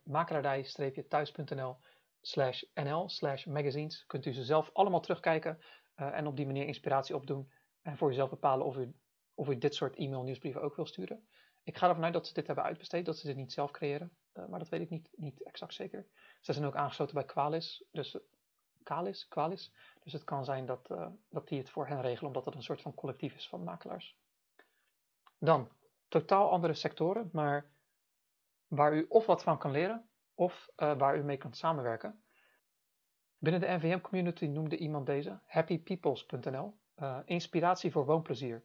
makelaardij-thuis.nl 0.02 1.76
slash 2.20 2.62
nl 2.74 3.08
slash 3.08 3.44
magazines, 3.44 4.06
kunt 4.06 4.26
u 4.26 4.32
ze 4.32 4.44
zelf 4.44 4.70
allemaal 4.72 5.00
terugkijken 5.00 5.58
uh, 5.96 6.16
en 6.16 6.26
op 6.26 6.36
die 6.36 6.46
manier 6.46 6.66
inspiratie 6.66 7.14
opdoen 7.14 7.52
en 7.82 7.96
voor 7.96 8.08
jezelf 8.08 8.30
bepalen 8.30 8.66
of 8.66 8.76
u, 8.76 8.94
of 9.34 9.48
u 9.48 9.58
dit 9.58 9.74
soort 9.74 9.96
e-mail 9.96 10.22
nieuwsbrieven 10.22 10.62
ook 10.62 10.76
wil 10.76 10.86
sturen. 10.86 11.28
Ik 11.62 11.76
ga 11.76 11.88
ervan 11.88 12.04
uit 12.04 12.12
dat 12.12 12.26
ze 12.26 12.34
dit 12.34 12.46
hebben 12.46 12.64
uitbesteed, 12.64 13.04
dat 13.04 13.18
ze 13.18 13.26
dit 13.26 13.36
niet 13.36 13.52
zelf 13.52 13.70
creëren. 13.70 14.16
Uh, 14.34 14.46
maar 14.46 14.58
dat 14.58 14.68
weet 14.68 14.80
ik 14.80 14.90
niet, 14.90 15.10
niet 15.16 15.42
exact 15.42 15.74
zeker. 15.74 16.06
Ze 16.40 16.52
zijn 16.52 16.66
ook 16.66 16.76
aangesloten 16.76 17.14
bij 17.14 17.24
Qualis. 17.24 17.84
Dus, 17.90 18.18
Qualis, 18.82 19.28
Qualis. 19.28 19.72
Dus 20.02 20.12
het 20.12 20.24
kan 20.24 20.44
zijn 20.44 20.66
dat, 20.66 20.88
uh, 20.90 21.06
dat 21.28 21.48
die 21.48 21.58
het 21.58 21.70
voor 21.70 21.86
hen 21.86 22.00
regelen, 22.00 22.26
omdat 22.26 22.44
het 22.44 22.54
een 22.54 22.62
soort 22.62 22.82
van 22.82 22.94
collectief 22.94 23.34
is 23.36 23.48
van 23.48 23.64
makelaars. 23.64 24.16
Dan, 25.38 25.68
totaal 26.08 26.50
andere 26.50 26.74
sectoren, 26.74 27.28
maar 27.32 27.70
waar 28.68 28.94
u 28.94 29.06
of 29.08 29.26
wat 29.26 29.42
van 29.42 29.58
kan 29.58 29.70
leren, 29.70 30.08
of 30.34 30.68
uh, 30.76 30.98
waar 30.98 31.16
u 31.16 31.22
mee 31.22 31.36
kan 31.36 31.54
samenwerken. 31.54 32.22
Binnen 33.38 33.60
de 33.60 33.66
NVM-community 33.66 34.46
noemde 34.46 34.76
iemand 34.76 35.06
deze 35.06 35.40
happypeoples.nl. 35.46 36.78
Uh, 36.96 37.18
inspiratie 37.24 37.92
voor 37.92 38.04
woonplezier. 38.04 38.64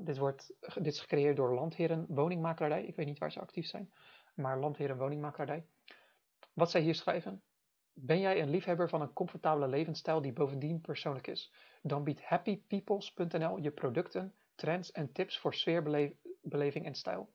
Dit, 0.00 0.18
wordt, 0.18 0.54
dit 0.74 0.86
is 0.86 1.00
gecreëerd 1.00 1.36
door 1.36 1.54
Landheren 1.54 2.06
Woningmakelaardij. 2.08 2.84
Ik 2.84 2.96
weet 2.96 3.06
niet 3.06 3.18
waar 3.18 3.32
ze 3.32 3.40
actief 3.40 3.66
zijn, 3.66 3.92
maar 4.34 4.58
Landheren 4.58 4.98
Woningmakelaardij. 4.98 5.66
Wat 6.52 6.70
zij 6.70 6.80
hier 6.80 6.94
schrijven. 6.94 7.42
Ben 8.02 8.20
jij 8.20 8.42
een 8.42 8.50
liefhebber 8.50 8.88
van 8.88 9.00
een 9.00 9.12
comfortabele 9.12 9.68
levensstijl 9.68 10.20
die 10.20 10.32
bovendien 10.32 10.80
persoonlijk 10.80 11.26
is? 11.26 11.52
Dan 11.82 12.04
biedt 12.04 12.22
happypeoples.nl 12.22 13.56
je 13.56 13.70
producten, 13.70 14.34
trends 14.54 14.92
en 14.92 15.12
tips 15.12 15.38
voor 15.38 15.54
sfeerbeleving 15.54 16.84
en 16.84 16.94
stijl. 16.94 17.32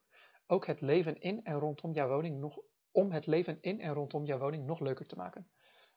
Ook 0.48 0.66
het 0.66 0.82
leven 0.82 1.20
in 1.20 1.44
en 1.44 1.60
rondom 1.60 1.94
jouw 1.94 2.08
woning 2.08 2.40
nog, 2.40 2.60
om 2.92 3.12
het 3.12 3.26
leven 3.26 3.58
in 3.62 3.82
en 3.82 3.94
rondom 3.94 4.26
jouw 4.26 4.38
woning 4.38 4.66
nog 4.66 4.80
leuker 4.80 5.06
te 5.06 5.16
maken. 5.16 5.48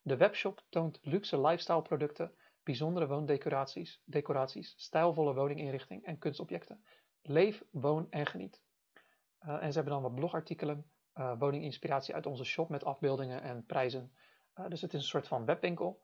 De 0.02 0.16
webshop 0.16 0.64
toont 0.68 0.98
luxe 1.02 1.40
lifestyle 1.40 1.82
producten 1.82 2.32
bijzondere 2.62 3.06
woondecoraties, 3.06 4.02
decoraties, 4.04 4.74
stijlvolle 4.76 5.34
woninginrichting 5.34 6.04
en 6.04 6.18
kunstobjecten. 6.18 6.84
Leef, 7.22 7.64
woon 7.70 8.06
en 8.10 8.26
geniet. 8.26 8.62
Uh, 9.40 9.62
en 9.62 9.68
ze 9.68 9.74
hebben 9.74 9.92
dan 9.92 10.02
wat 10.02 10.14
blogartikelen, 10.14 10.90
uh, 11.14 11.38
woninginspiratie 11.38 12.14
uit 12.14 12.26
onze 12.26 12.44
shop 12.44 12.68
met 12.68 12.84
afbeeldingen 12.84 13.42
en 13.42 13.64
prijzen. 13.64 14.12
Uh, 14.58 14.68
dus 14.68 14.80
het 14.80 14.94
is 14.94 15.00
een 15.00 15.06
soort 15.06 15.28
van 15.28 15.44
webwinkel. 15.44 16.02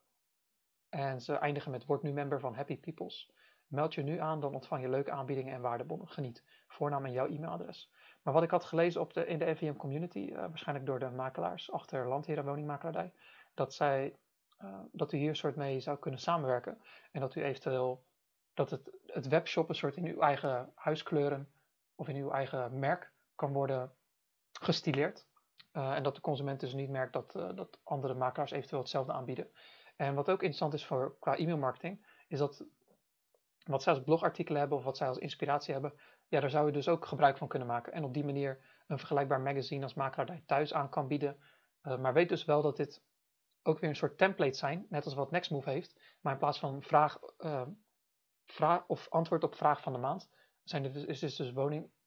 En 0.89 1.21
ze 1.21 1.35
eindigen 1.35 1.71
met 1.71 1.85
word 1.85 2.03
nu 2.03 2.13
member 2.13 2.41
van 2.41 2.55
Happy 2.55 2.79
Peoples. 2.79 3.33
Meld 3.67 3.95
je 3.95 4.03
nu 4.03 4.19
aan, 4.19 4.41
dan 4.41 4.55
ontvang 4.55 4.83
je 4.83 4.89
leuke 4.89 5.11
aanbiedingen 5.11 5.55
en 5.55 5.61
waardebonnen. 5.61 6.09
Geniet. 6.09 6.45
Voornaam 6.69 7.05
en 7.05 7.13
jouw 7.13 7.27
e-mailadres. 7.27 7.93
Maar 8.23 8.35
wat 8.35 8.43
ik 8.43 8.51
had 8.51 8.65
gelezen 8.65 9.01
op 9.01 9.13
de, 9.13 9.27
in 9.27 9.39
de 9.39 9.45
NVM 9.45 9.77
community, 9.77 10.35
waarschijnlijk 10.35 10.87
door 10.87 10.99
de 10.99 11.11
makelaars 11.11 11.73
achter 11.73 12.09
Landheren 12.09 12.45
Woningmakelaardij, 12.45 13.13
dat 13.55 13.75
zij 13.75 14.17
uh, 14.63 14.81
dat 14.93 15.13
u 15.13 15.17
hier 15.17 15.37
soort 15.37 15.57
mee 15.57 15.81
zou 15.81 15.99
kunnen 15.99 16.21
samenwerken. 16.21 16.79
En 17.13 17.21
dat 17.21 17.35
u 17.35 17.43
eventueel 17.43 18.05
dat 18.55 18.71
het, 18.71 18.91
het 19.07 19.29
webshop 19.29 19.69
een 19.69 19.75
soort 19.75 19.97
in 19.97 20.05
uw 20.05 20.21
eigen 20.21 20.73
huiskleuren 20.75 21.49
of 21.95 22.09
in 22.09 22.17
uw 22.17 22.31
eigen 22.31 22.79
merk 22.79 23.13
kan 23.35 23.53
worden 23.53 23.93
gestileerd. 24.53 25.27
Uh, 25.77 25.95
en 25.95 26.03
dat 26.03 26.15
de 26.15 26.21
consument 26.21 26.61
dus 26.61 26.73
niet 26.73 26.91
merkt 26.91 27.13
dat, 27.13 27.35
uh, 27.37 27.49
dat 27.55 27.81
andere 27.85 28.15
makelaars 28.15 28.51
eventueel 28.51 28.81
hetzelfde 28.81 29.13
aanbieden. 29.13 29.51
En 29.97 30.15
wat 30.15 30.31
ook 30.31 30.41
interessant 30.41 30.75
is 30.75 30.87
voor 30.87 31.17
qua 31.19 31.37
e-mailmarketing, 31.37 32.07
is 32.29 32.39
dat 32.39 32.65
wat 33.65 33.83
zij 33.83 33.93
als 33.93 34.03
blogartikelen 34.03 34.61
hebben 34.61 34.79
of 34.79 34.85
wat 34.85 34.97
zij 34.97 35.09
als 35.09 35.19
inspiratie 35.19 35.73
hebben, 35.73 35.93
ja, 36.29 36.41
daar 36.41 36.51
zou 36.51 36.67
je 36.67 36.73
dus 36.73 36.89
ook 36.89 37.07
gebruik 37.07 37.39
van 37.39 37.49
kunnen 37.49 37.69
maken. 37.69 37.93
En 37.93 38.05
op 38.05 38.15
die 38.15 38.25
manier 38.25 38.83
een 38.87 38.99
vergelijkbaar 38.99 39.41
magazine 39.41 39.83
als 39.83 39.95
makelaar 39.95 40.43
thuis 40.47 40.75
aan 40.75 40.89
kan 40.89 41.09
bieden. 41.09 41.37
Uh, 41.83 41.99
maar 41.99 42.13
weet 42.13 42.29
dus 42.29 42.45
wel 42.45 42.63
dat 42.63 42.77
dit 42.77 43.03
ook 43.63 43.79
weer 43.79 43.91
een 43.91 43.97
soort 43.97 44.19
template 44.19 44.59
zijn, 44.59 44.87
net 44.89 45.05
als 45.05 45.15
wat 45.15 45.31
Nextmove 45.31 45.71
heeft. 45.71 46.01
Maar 46.21 46.33
in 46.33 46.39
plaats 46.39 46.59
van 46.59 46.83
vraag, 46.83 47.19
vraag 48.47 48.87
of 48.87 49.09
antwoord 49.09 49.45
op 49.45 49.55
vraag 49.55 49.81
van 49.81 49.93
de 49.93 49.99
maand, 49.99 50.31
zijn 50.65 50.83
dit, 50.83 50.95
is 50.95 51.19
dit 51.19 51.37
dus 51.37 51.53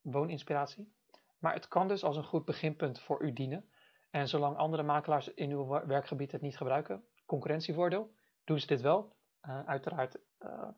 wooninspiratie. 0.02 0.96
Maar 1.38 1.54
het 1.54 1.68
kan 1.68 1.88
dus 1.88 2.04
als 2.04 2.18
een 2.18 2.24
goed 2.24 2.46
beginpunt 2.46 3.00
voor 3.00 3.24
u 3.24 3.34
dienen. 3.34 3.70
En 4.10 4.28
zolang 4.28 4.58
andere 4.58 4.84
makelaars 4.84 5.34
in 5.34 5.52
uw 5.52 5.68
werkgebied 5.68 6.32
het 6.32 6.42
niet 6.42 6.58
gebruiken, 6.58 7.06
concurrentievoordeel, 7.26 8.14
doen 8.44 8.60
ze 8.60 8.68
dit 8.68 8.82
wel. 8.82 9.16
Uh, 9.42 9.66
uiteraard 9.66 10.18
uh, 10.40 10.70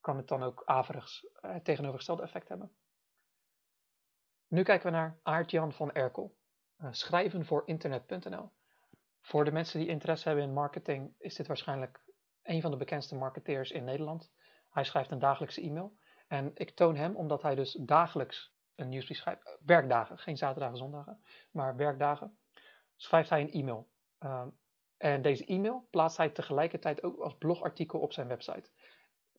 kan 0.00 0.16
het 0.16 0.28
dan 0.28 0.42
ook 0.42 0.62
averigs 0.64 1.26
het 1.32 1.64
tegenovergestelde 1.64 2.22
effect 2.22 2.48
hebben. 2.48 2.72
Nu 4.48 4.62
kijken 4.62 4.86
we 4.86 4.96
naar 4.96 5.18
Aart-Jan 5.22 5.72
van 5.72 5.92
Erkel. 5.92 6.36
schrijven 6.90 7.44
voor 7.44 7.62
internet.nl. 7.66 8.50
Voor 9.20 9.44
de 9.44 9.52
mensen 9.52 9.78
die 9.78 9.88
interesse 9.88 10.28
hebben 10.28 10.46
in 10.46 10.52
marketing 10.52 11.14
is 11.18 11.34
dit 11.34 11.46
waarschijnlijk 11.46 12.00
een 12.42 12.60
van 12.60 12.70
de 12.70 12.76
bekendste 12.76 13.14
marketeers 13.14 13.70
in 13.70 13.84
Nederland. 13.84 14.32
Hij 14.70 14.84
schrijft 14.84 15.10
een 15.10 15.18
dagelijkse 15.18 15.60
e-mail. 15.60 15.96
En 16.26 16.50
ik 16.54 16.70
toon 16.70 16.96
hem 16.96 17.16
omdat 17.16 17.42
hij 17.42 17.54
dus 17.54 17.72
dagelijks 17.80 18.53
een 18.76 18.88
nieuwsbrief. 18.88 19.24
Werkdagen, 19.64 20.18
geen 20.18 20.36
zaterdagen, 20.36 20.76
zondagen, 20.76 21.24
maar 21.50 21.76
werkdagen. 21.76 22.38
Schrijft 22.96 23.30
hij 23.30 23.40
een 23.40 23.52
e-mail. 23.52 23.88
Uh, 24.20 24.46
en 24.96 25.22
deze 25.22 25.44
e-mail 25.44 25.86
plaatst 25.90 26.16
hij 26.16 26.30
tegelijkertijd 26.30 27.02
ook 27.02 27.18
als 27.18 27.36
blogartikel 27.38 28.00
op 28.00 28.12
zijn 28.12 28.28
website. 28.28 28.70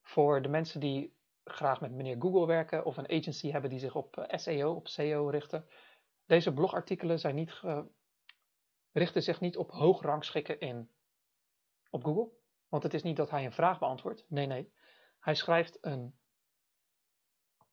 Voor 0.02 0.42
de 0.42 0.50
mensen 0.50 0.80
die 0.80 1.18
graag 1.44 1.82
met 1.82 1.92
meneer 1.92 2.16
Google 2.20 2.46
werken 2.46 2.86
of 2.86 2.98
een 2.98 3.10
agency 3.10 3.52
hebben 3.52 3.70
die 3.70 3.80
zich 3.80 3.96
op 3.96 4.18
eh, 4.18 4.38
SEO, 4.38 4.74
op 4.74 4.88
SEO 4.88 5.30
richten. 5.30 5.68
Deze 6.26 6.54
blogartikelen 6.54 7.20
zijn 7.20 7.36
niet 7.36 7.62
richten 8.92 9.24
zich 9.24 9.40
niet 9.40 9.58
op 9.58 9.72
hoog 9.72 10.02
rangschikken 10.02 10.60
in 10.60 10.90
op 11.90 12.04
Google. 12.04 12.30
Want 12.68 12.84
het 12.84 12.94
is 12.94 13.04
niet 13.04 13.18
dat 13.18 13.30
hij 13.30 13.46
een 13.46 13.52
vraag 13.52 13.80
beantwoordt. 13.80 14.26
Nee, 14.28 14.46
nee. 14.46 14.74
Hij 15.20 15.36
schrijft 15.36 15.78
een, 15.82 16.20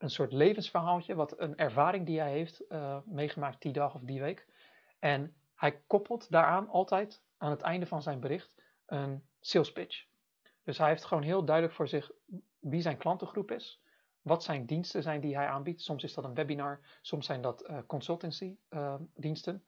een 0.02 0.10
soort 0.10 0.32
levensverhaaltje, 0.32 1.14
wat 1.14 1.40
een 1.40 1.56
ervaring 1.56 2.06
die 2.06 2.20
hij 2.20 2.30
heeft 2.30 2.62
uh, 2.68 2.98
meegemaakt 3.04 3.62
die 3.62 3.72
dag 3.72 3.94
of 3.94 4.00
die 4.00 4.20
week. 4.20 4.46
En 4.98 5.34
hij 5.54 5.82
koppelt 5.86 6.30
daaraan 6.30 6.68
altijd 6.68 7.22
aan 7.36 7.50
het 7.50 7.60
einde 7.60 7.86
van 7.86 8.02
zijn 8.02 8.20
bericht 8.20 8.62
een 8.86 9.22
sales 9.40 9.72
pitch. 9.72 10.04
Dus 10.64 10.78
hij 10.78 10.88
heeft 10.88 11.04
gewoon 11.04 11.22
heel 11.22 11.44
duidelijk 11.44 11.74
voor 11.74 11.88
zich 11.88 12.10
wie 12.58 12.80
zijn 12.80 12.96
klantengroep 12.96 13.50
is, 13.50 13.82
wat 14.22 14.42
zijn 14.42 14.66
diensten 14.66 15.02
zijn 15.02 15.20
die 15.20 15.36
hij 15.36 15.46
aanbiedt. 15.46 15.82
Soms 15.82 16.02
is 16.02 16.14
dat 16.14 16.24
een 16.24 16.34
webinar, 16.34 16.80
soms 17.00 17.26
zijn 17.26 17.42
dat 17.42 17.68
uh, 17.70 17.78
consultancy 17.86 18.56
uh, 18.70 18.94
diensten. 19.14 19.64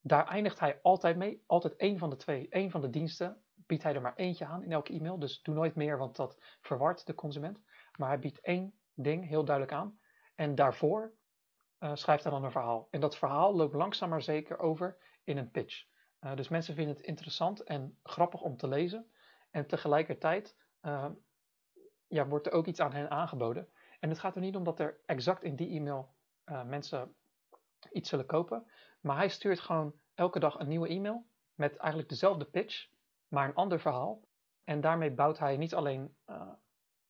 Daar 0.00 0.26
eindigt 0.26 0.58
hij 0.60 0.78
altijd 0.82 1.16
mee, 1.16 1.42
altijd 1.46 1.76
één 1.76 1.98
van 1.98 2.10
de 2.10 2.16
twee, 2.16 2.48
één 2.48 2.70
van 2.70 2.80
de 2.80 2.90
diensten 2.90 3.42
biedt 3.54 3.82
hij 3.82 3.94
er 3.94 4.00
maar 4.00 4.16
eentje 4.16 4.46
aan 4.46 4.62
in 4.62 4.72
elke 4.72 4.92
e-mail. 4.92 5.18
Dus 5.18 5.42
doe 5.42 5.54
nooit 5.54 5.74
meer, 5.74 5.98
want 5.98 6.16
dat 6.16 6.38
verwart 6.60 7.06
de 7.06 7.14
consument. 7.14 7.60
Maar 7.96 8.08
hij 8.08 8.18
biedt 8.18 8.40
één 8.40 8.74
ding 8.94 9.28
heel 9.28 9.44
duidelijk 9.44 9.76
aan. 9.76 9.98
En 10.34 10.54
daarvoor 10.54 11.14
uh, 11.78 11.94
schrijft 11.94 12.22
hij 12.22 12.32
dan 12.32 12.44
een 12.44 12.50
verhaal. 12.50 12.88
En 12.90 13.00
dat 13.00 13.16
verhaal 13.16 13.54
loopt 13.54 13.74
langzaam 13.74 14.08
maar 14.08 14.22
zeker 14.22 14.58
over 14.58 14.96
in 15.24 15.36
een 15.36 15.50
pitch. 15.50 15.84
Uh, 16.20 16.34
dus 16.34 16.48
mensen 16.48 16.74
vinden 16.74 16.96
het 16.96 17.04
interessant 17.04 17.60
en 17.60 17.98
grappig 18.02 18.40
om 18.40 18.56
te 18.56 18.68
lezen. 18.68 19.12
En 19.50 19.66
tegelijkertijd 19.66 20.56
uh, 20.82 21.10
ja, 22.06 22.26
wordt 22.26 22.46
er 22.46 22.52
ook 22.52 22.66
iets 22.66 22.80
aan 22.80 22.92
hen 22.92 23.10
aangeboden. 23.10 23.68
En 24.00 24.08
het 24.08 24.18
gaat 24.18 24.34
er 24.34 24.40
niet 24.40 24.56
om 24.56 24.64
dat 24.64 24.80
er 24.80 25.00
exact 25.06 25.42
in 25.42 25.56
die 25.56 25.78
e-mail 25.78 26.14
mensen 26.44 27.16
iets 27.92 28.08
zullen 28.08 28.26
kopen. 28.26 28.70
Maar 29.00 29.16
hij 29.16 29.28
stuurt 29.28 29.60
gewoon 29.60 29.94
elke 30.14 30.38
dag 30.38 30.58
een 30.58 30.68
nieuwe 30.68 30.88
e-mail 30.88 31.26
met 31.54 31.76
eigenlijk 31.76 32.08
dezelfde 32.08 32.44
pitch, 32.44 32.88
maar 33.28 33.48
een 33.48 33.54
ander 33.54 33.80
verhaal. 33.80 34.22
En 34.64 34.80
daarmee 34.80 35.10
bouwt 35.10 35.38
hij 35.38 35.56
niet 35.56 35.74
alleen 35.74 36.16
een 36.24 36.56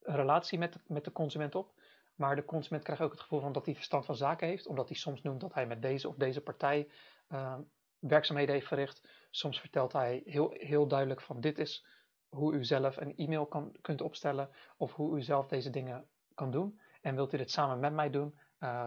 relatie 0.05 0.59
met 0.59 0.79
met 0.87 1.05
de 1.05 1.13
consument 1.13 1.55
op, 1.55 1.73
maar 2.15 2.37
de 2.37 2.45
consument 2.45 2.85
krijgt 2.85 3.03
ook 3.03 3.11
het 3.11 3.21
gevoel 3.21 3.41
van 3.41 3.53
dat 3.53 3.65
hij 3.65 3.75
verstand 3.75 4.05
van 4.05 4.17
zaken 4.17 4.49
heeft, 4.49 4.67
omdat 4.67 4.89
hij 4.89 4.97
soms 4.97 5.23
noemt 5.23 5.41
dat 5.41 5.55
hij 5.55 5.67
met 5.67 5.83
deze 5.83 6.09
of 6.09 6.17
deze 6.17 6.41
partij 6.41 6.89
uh, 7.29 7.59
werkzaamheden 7.99 8.55
heeft 8.55 8.67
verricht. 8.67 9.09
Soms 9.31 9.61
vertelt 9.61 9.93
hij 9.93 10.23
heel, 10.25 10.51
heel 10.51 10.87
duidelijk 10.87 11.21
van 11.21 11.41
dit 11.41 11.59
is 11.59 11.87
hoe 12.29 12.55
u 12.55 12.65
zelf 12.65 12.97
een 12.97 13.17
e-mail 13.17 13.47
kan, 13.47 13.77
kunt 13.81 14.01
opstellen 14.01 14.51
of 14.77 14.93
hoe 14.93 15.17
u 15.17 15.23
zelf 15.23 15.47
deze 15.47 15.71
dingen 15.71 16.09
kan 16.35 16.51
doen. 16.51 16.81
En 17.01 17.15
wilt 17.15 17.33
u 17.33 17.37
dit 17.37 17.51
samen 17.51 17.81
met 17.81 17.93
mij 17.93 18.11
doen, 18.11 18.39
uh, 18.61 18.87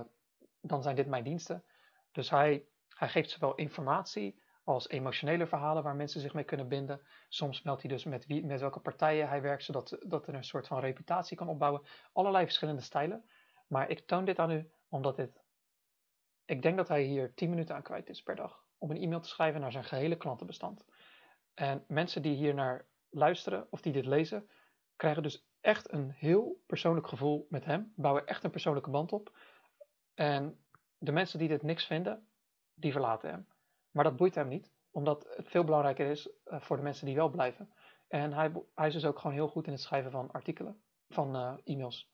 dan 0.61 0.81
zijn 0.81 0.95
dit 0.95 1.07
mijn 1.07 1.23
diensten. 1.23 1.63
Dus 2.11 2.29
hij, 2.29 2.65
hij 2.89 3.09
geeft 3.09 3.29
zowel 3.29 3.55
informatie 3.55 4.41
als 4.67 4.89
emotionele 4.89 5.47
verhalen 5.47 5.83
waar 5.83 5.95
mensen 5.95 6.21
zich 6.21 6.33
mee 6.33 6.43
kunnen 6.43 6.67
binden. 6.67 7.01
Soms 7.29 7.61
meldt 7.61 7.81
hij 7.81 7.91
dus 7.91 8.03
met, 8.03 8.25
wie, 8.25 8.45
met 8.45 8.59
welke 8.59 8.79
partijen 8.79 9.27
hij 9.27 9.41
werkt, 9.41 9.63
zodat 9.63 9.97
dat 9.99 10.27
er 10.27 10.33
een 10.33 10.43
soort 10.43 10.67
van 10.67 10.79
reputatie 10.79 11.37
kan 11.37 11.47
opbouwen. 11.47 11.81
Allerlei 12.13 12.45
verschillende 12.45 12.81
stijlen. 12.81 13.29
Maar 13.67 13.89
ik 13.89 14.07
toon 14.07 14.25
dit 14.25 14.39
aan 14.39 14.51
u 14.51 14.71
omdat 14.89 15.15
dit. 15.15 15.43
Ik 16.45 16.61
denk 16.61 16.77
dat 16.77 16.87
hij 16.87 17.03
hier 17.03 17.33
10 17.33 17.49
minuten 17.49 17.75
aan 17.75 17.81
kwijt 17.81 18.09
is 18.09 18.21
per 18.21 18.35
dag 18.35 18.65
om 18.77 18.91
een 18.91 19.01
e-mail 19.01 19.19
te 19.19 19.27
schrijven 19.27 19.61
naar 19.61 19.71
zijn 19.71 19.83
gehele 19.83 20.17
klantenbestand. 20.17 20.85
En 21.53 21.83
mensen 21.87 22.21
die 22.21 22.35
hier 22.35 22.53
naar 22.53 22.85
luisteren 23.09 23.67
of 23.69 23.81
die 23.81 23.93
dit 23.93 24.05
lezen, 24.05 24.49
krijgen 24.95 25.23
dus 25.23 25.47
echt 25.61 25.93
een 25.93 26.11
heel 26.11 26.63
persoonlijk 26.65 27.07
gevoel 27.07 27.47
met 27.49 27.65
hem, 27.65 27.93
bouwen 27.95 28.25
echt 28.25 28.43
een 28.43 28.51
persoonlijke 28.51 28.89
band 28.89 29.11
op. 29.11 29.37
En 30.13 30.65
de 30.97 31.11
mensen 31.11 31.39
die 31.39 31.47
dit 31.47 31.61
niks 31.61 31.85
vinden, 31.85 32.27
die 32.73 32.91
verlaten 32.91 33.29
hem. 33.29 33.47
Maar 33.91 34.03
dat 34.03 34.15
boeit 34.15 34.35
hem 34.35 34.47
niet, 34.47 34.71
omdat 34.91 35.27
het 35.35 35.49
veel 35.49 35.63
belangrijker 35.63 36.09
is 36.09 36.29
uh, 36.45 36.61
voor 36.61 36.77
de 36.77 36.83
mensen 36.83 37.05
die 37.05 37.15
wel 37.15 37.29
blijven. 37.29 37.73
En 38.07 38.33
hij, 38.33 38.51
hij, 38.75 38.87
is 38.87 38.93
dus 38.93 39.05
ook 39.05 39.19
gewoon 39.19 39.35
heel 39.35 39.47
goed 39.47 39.65
in 39.65 39.71
het 39.71 39.81
schrijven 39.81 40.11
van 40.11 40.31
artikelen, 40.31 40.81
van 41.09 41.35
uh, 41.35 41.53
e-mails. 41.63 42.11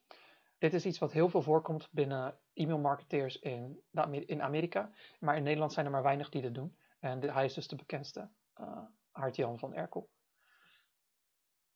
Dit 0.58 0.74
is 0.74 0.86
iets 0.86 1.00
wat 1.00 1.12
heel 1.12 1.30
veel 1.30 1.42
voorkomt 1.42 1.90
binnen 1.92 2.40
e-mailmarketeers 2.54 3.40
in, 3.40 3.84
in 4.26 4.42
Amerika. 4.42 4.92
Maar 5.20 5.38
in 5.38 5.44
Nederland 5.44 5.74
zijn 5.74 5.86
er 5.86 5.92
maar 5.92 6.04
weinig 6.04 6.30
die 6.30 6.42
dit 6.42 6.54
doen. 6.54 6.78
En 7.00 7.22
hij 7.22 7.46
is 7.46 7.54
dus 7.54 7.68
de 7.68 7.76
bekendste, 7.76 8.30
uh, 8.62 8.78
Hart-Jan 9.12 9.60
van 9.60 9.74
Erkel. 9.74 10.10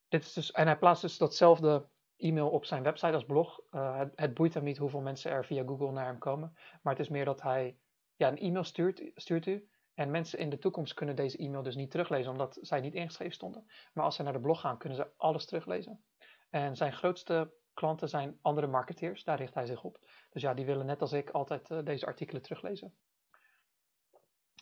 Dit 0.07 0.23
is 0.23 0.33
dus, 0.33 0.51
en 0.51 0.65
hij 0.65 0.77
plaatst 0.77 1.01
dus 1.01 1.17
datzelfde 1.17 1.89
e-mail 2.17 2.49
op 2.49 2.65
zijn 2.65 2.83
website 2.83 3.13
als 3.13 3.25
blog. 3.25 3.61
Het, 3.69 4.11
het, 4.15 4.33
boeit 4.33 4.53
hem 4.53 4.63
niet 4.63 4.77
hoeveel 4.77 5.01
mensen 5.01 5.31
er 5.31 5.45
via 5.45 5.63
Google 5.63 5.91
naar 5.91 6.05
hem 6.05 6.17
komen. 6.17 6.57
Maar 6.81 6.93
het 6.93 7.01
is 7.01 7.09
meer 7.09 7.25
dat 7.25 7.41
hij 7.41 7.77
ja, 8.15 8.27
een 8.27 8.37
e-mail 8.37 8.63
stuurt, 8.63 9.11
stuurt 9.15 9.45
u. 9.45 9.69
En 9.97 10.11
mensen 10.11 10.39
in 10.39 10.49
de 10.49 10.57
toekomst 10.57 10.93
kunnen 10.93 11.15
deze 11.15 11.37
e-mail 11.37 11.63
dus 11.63 11.75
niet 11.75 11.91
teruglezen, 11.91 12.31
omdat 12.31 12.57
zij 12.61 12.81
niet 12.81 12.93
ingeschreven 12.93 13.33
stonden. 13.33 13.71
Maar 13.93 14.03
als 14.03 14.15
ze 14.15 14.23
naar 14.23 14.33
de 14.33 14.39
blog 14.39 14.59
gaan, 14.59 14.77
kunnen 14.77 14.97
ze 14.97 15.11
alles 15.17 15.45
teruglezen. 15.45 16.03
En 16.49 16.75
zijn 16.75 16.93
grootste 16.93 17.53
klanten 17.73 18.09
zijn 18.09 18.39
andere 18.41 18.67
marketeers, 18.67 19.23
daar 19.23 19.37
richt 19.37 19.53
hij 19.53 19.65
zich 19.65 19.83
op. 19.83 19.99
Dus 20.29 20.41
ja, 20.41 20.53
die 20.53 20.65
willen 20.65 20.85
net 20.85 21.01
als 21.01 21.11
ik 21.11 21.29
altijd 21.29 21.69
uh, 21.69 21.79
deze 21.83 22.05
artikelen 22.05 22.41
teruglezen. 22.41 22.97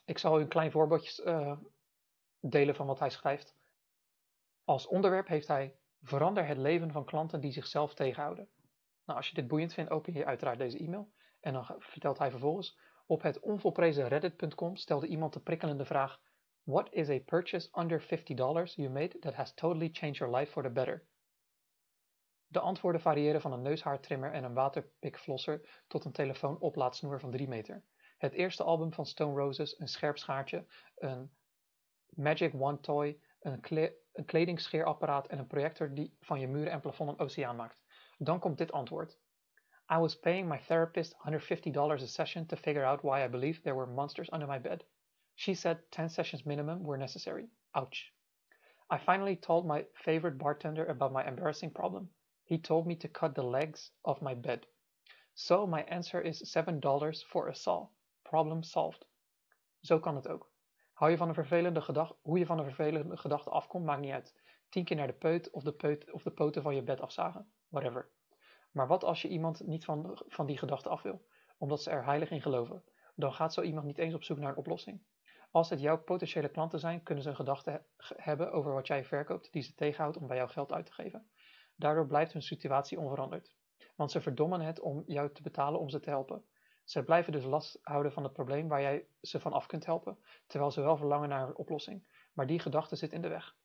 Ik 0.05 0.17
zal 0.17 0.39
u 0.39 0.41
een 0.41 0.47
klein 0.47 0.71
voorbeeldje 0.71 1.23
uh, 1.23 1.57
delen 2.39 2.75
van 2.75 2.87
wat 2.87 2.99
hij 2.99 3.09
schrijft. 3.09 3.55
Als 4.63 4.87
onderwerp 4.87 5.27
heeft 5.27 5.47
hij 5.47 5.75
Verander 6.01 6.47
het 6.47 6.57
leven 6.57 6.91
van 6.91 7.05
klanten 7.05 7.39
die 7.39 7.51
zichzelf 7.51 7.93
tegenhouden. 7.93 8.49
Nou, 9.05 9.17
als 9.17 9.27
je 9.27 9.35
dit 9.35 9.47
boeiend 9.47 9.73
vindt, 9.73 9.91
open 9.91 10.13
je 10.13 10.25
uiteraard 10.25 10.57
deze 10.57 10.77
e-mail. 10.77 11.11
En 11.39 11.53
dan 11.53 11.65
vertelt 11.79 12.17
hij 12.17 12.29
vervolgens: 12.29 12.79
Op 13.05 13.21
het 13.21 13.39
onvolprezen 13.39 14.07
reddit.com 14.07 14.75
stelde 14.75 15.07
iemand 15.07 15.33
de 15.33 15.39
prikkelende 15.39 15.85
vraag: 15.85 16.21
What 16.63 16.93
is 16.93 17.09
a 17.09 17.19
purchase 17.19 17.69
under 17.79 18.01
$50 18.01 18.75
you 18.75 18.89
made 18.89 19.19
that 19.19 19.33
has 19.33 19.53
totally 19.53 19.89
changed 19.91 20.17
your 20.17 20.37
life 20.37 20.51
for 20.51 20.63
the 20.63 20.69
better? 20.69 21.05
De 22.47 22.59
antwoorden 22.59 23.01
variëren 23.01 23.41
van 23.41 23.53
een 23.53 23.61
neushaartrimmer 23.61 24.31
en 24.31 24.43
een 24.43 24.53
waterpikflosser 24.53 25.83
tot 25.87 26.05
een 26.05 26.11
telefoonoplaadsnoer 26.11 27.19
van 27.19 27.31
3 27.31 27.47
meter. 27.47 27.83
Het 28.17 28.33
eerste 28.33 28.63
album 28.63 28.93
van 28.93 29.05
Stone 29.05 29.39
Roses, 29.39 29.79
een 29.79 29.87
scherp 29.87 30.17
schaartje, 30.17 30.65
een 30.95 31.31
Magic 32.09 32.53
Wand 32.53 32.83
Toy, 32.83 33.19
een, 33.39 33.59
kle 33.59 33.97
een 34.13 34.25
kledingscheerapparaat 34.25 35.27
en 35.27 35.39
een 35.39 35.47
projector 35.47 35.93
die 35.93 36.17
van 36.19 36.39
je 36.39 36.47
muren 36.47 36.71
en 36.71 36.81
plafond 36.81 37.09
een 37.09 37.19
oceaan 37.19 37.55
maakt. 37.55 37.83
Dan 38.17 38.39
komt 38.39 38.57
dit 38.57 38.71
antwoord. 38.71 39.19
I 39.87 39.99
was 39.99 40.15
paying 40.15 40.47
my 40.47 40.57
therapist 40.57 41.13
$150 41.23 42.01
a 42.01 42.07
session 42.07 42.47
to 42.47 42.55
figure 42.55 42.83
out 42.83 43.03
why 43.03 43.23
I 43.23 43.27
believed 43.27 43.63
there 43.63 43.75
were 43.75 43.85
monsters 43.85 44.29
under 44.33 44.47
my 44.47 44.57
bed. 44.57 44.83
She 45.35 45.53
said 45.53 45.91
10 45.91 46.09
sessions 46.09 46.43
minimum 46.43 46.83
were 46.83 46.97
necessary. 46.97 47.49
Ouch. 47.75 48.11
I 48.89 48.97
finally 48.97 49.35
told 49.35 49.67
my 49.67 49.85
favorite 49.93 50.39
bartender 50.39 50.85
about 50.85 51.11
my 51.11 51.27
embarrassing 51.27 51.69
problem. 51.69 52.09
He 52.45 52.57
told 52.57 52.87
me 52.87 52.95
to 52.95 53.07
cut 53.07 53.35
the 53.35 53.43
legs 53.43 53.91
of 54.03 54.23
my 54.23 54.33
bed. 54.33 54.65
So 55.35 55.67
my 55.67 55.83
answer 55.83 56.19
is 56.19 56.41
$7 56.41 57.23
for 57.23 57.49
a 57.49 57.55
saw. 57.55 57.87
Problem 58.23 58.63
solved. 58.63 59.05
Zo 59.81 59.99
kan 59.99 60.15
het 60.15 60.27
ook. 60.27 60.51
Hou 60.93 61.11
je 61.11 61.17
van 61.17 61.27
een 61.27 61.33
vervelende 61.33 61.81
gedachte, 61.81 62.15
hoe 62.21 62.39
je 62.39 62.45
van 62.45 62.57
een 62.57 62.65
vervelende 62.65 63.17
gedachte 63.17 63.49
afkomt, 63.49 63.85
maakt 63.85 64.01
niet 64.01 64.11
uit. 64.11 64.35
Tien 64.69 64.85
keer 64.85 64.97
naar 64.97 65.07
de 65.07 65.13
peut 65.13 65.49
of 65.49 65.63
de, 65.63 65.73
peut 65.73 66.11
of 66.11 66.23
de 66.23 66.31
poten 66.31 66.61
van 66.61 66.75
je 66.75 66.81
bed 66.81 67.01
afzagen. 67.01 67.51
Whatever. 67.67 68.09
Maar 68.75 68.87
wat 68.87 69.03
als 69.03 69.21
je 69.21 69.27
iemand 69.27 69.67
niet 69.67 69.85
van, 69.85 70.21
van 70.27 70.45
die 70.45 70.57
gedachte 70.57 70.89
af 70.89 71.01
wil, 71.01 71.25
omdat 71.57 71.81
ze 71.81 71.89
er 71.89 72.05
heilig 72.05 72.31
in 72.31 72.41
geloven? 72.41 72.83
Dan 73.15 73.33
gaat 73.33 73.53
zo 73.53 73.61
iemand 73.61 73.85
niet 73.85 73.97
eens 73.97 74.13
op 74.13 74.23
zoek 74.23 74.37
naar 74.37 74.49
een 74.49 74.57
oplossing. 74.57 75.01
Als 75.51 75.69
het 75.69 75.81
jouw 75.81 75.97
potentiële 75.97 76.49
klanten 76.49 76.79
zijn, 76.79 77.03
kunnen 77.03 77.23
ze 77.23 77.29
een 77.29 77.35
gedachte 77.35 77.69
he 77.71 77.81
hebben 78.17 78.51
over 78.51 78.73
wat 78.73 78.87
jij 78.87 79.05
verkoopt 79.05 79.51
die 79.51 79.61
ze 79.61 79.75
tegenhoudt 79.75 80.17
om 80.17 80.27
bij 80.27 80.37
jou 80.37 80.49
geld 80.49 80.71
uit 80.71 80.85
te 80.85 80.93
geven. 80.93 81.29
Daardoor 81.75 82.07
blijft 82.07 82.33
hun 82.33 82.41
situatie 82.41 82.99
onveranderd. 82.99 83.55
Want 83.95 84.11
ze 84.11 84.21
verdommen 84.21 84.61
het 84.61 84.79
om 84.79 85.03
jou 85.05 85.31
te 85.31 85.41
betalen 85.41 85.79
om 85.79 85.89
ze 85.89 85.99
te 85.99 86.09
helpen. 86.09 86.45
Ze 86.83 87.03
blijven 87.03 87.31
dus 87.31 87.43
last 87.43 87.79
houden 87.81 88.11
van 88.11 88.23
het 88.23 88.33
probleem 88.33 88.67
waar 88.67 88.81
jij 88.81 89.07
ze 89.21 89.39
van 89.39 89.53
af 89.53 89.65
kunt 89.65 89.85
helpen, 89.85 90.17
terwijl 90.47 90.71
ze 90.71 90.81
wel 90.81 90.97
verlangen 90.97 91.29
naar 91.29 91.47
een 91.47 91.57
oplossing. 91.57 92.07
Maar 92.33 92.47
die 92.47 92.59
gedachte 92.59 92.95
zit 92.95 93.11
in 93.11 93.21
de 93.21 93.27
weg. 93.27 93.55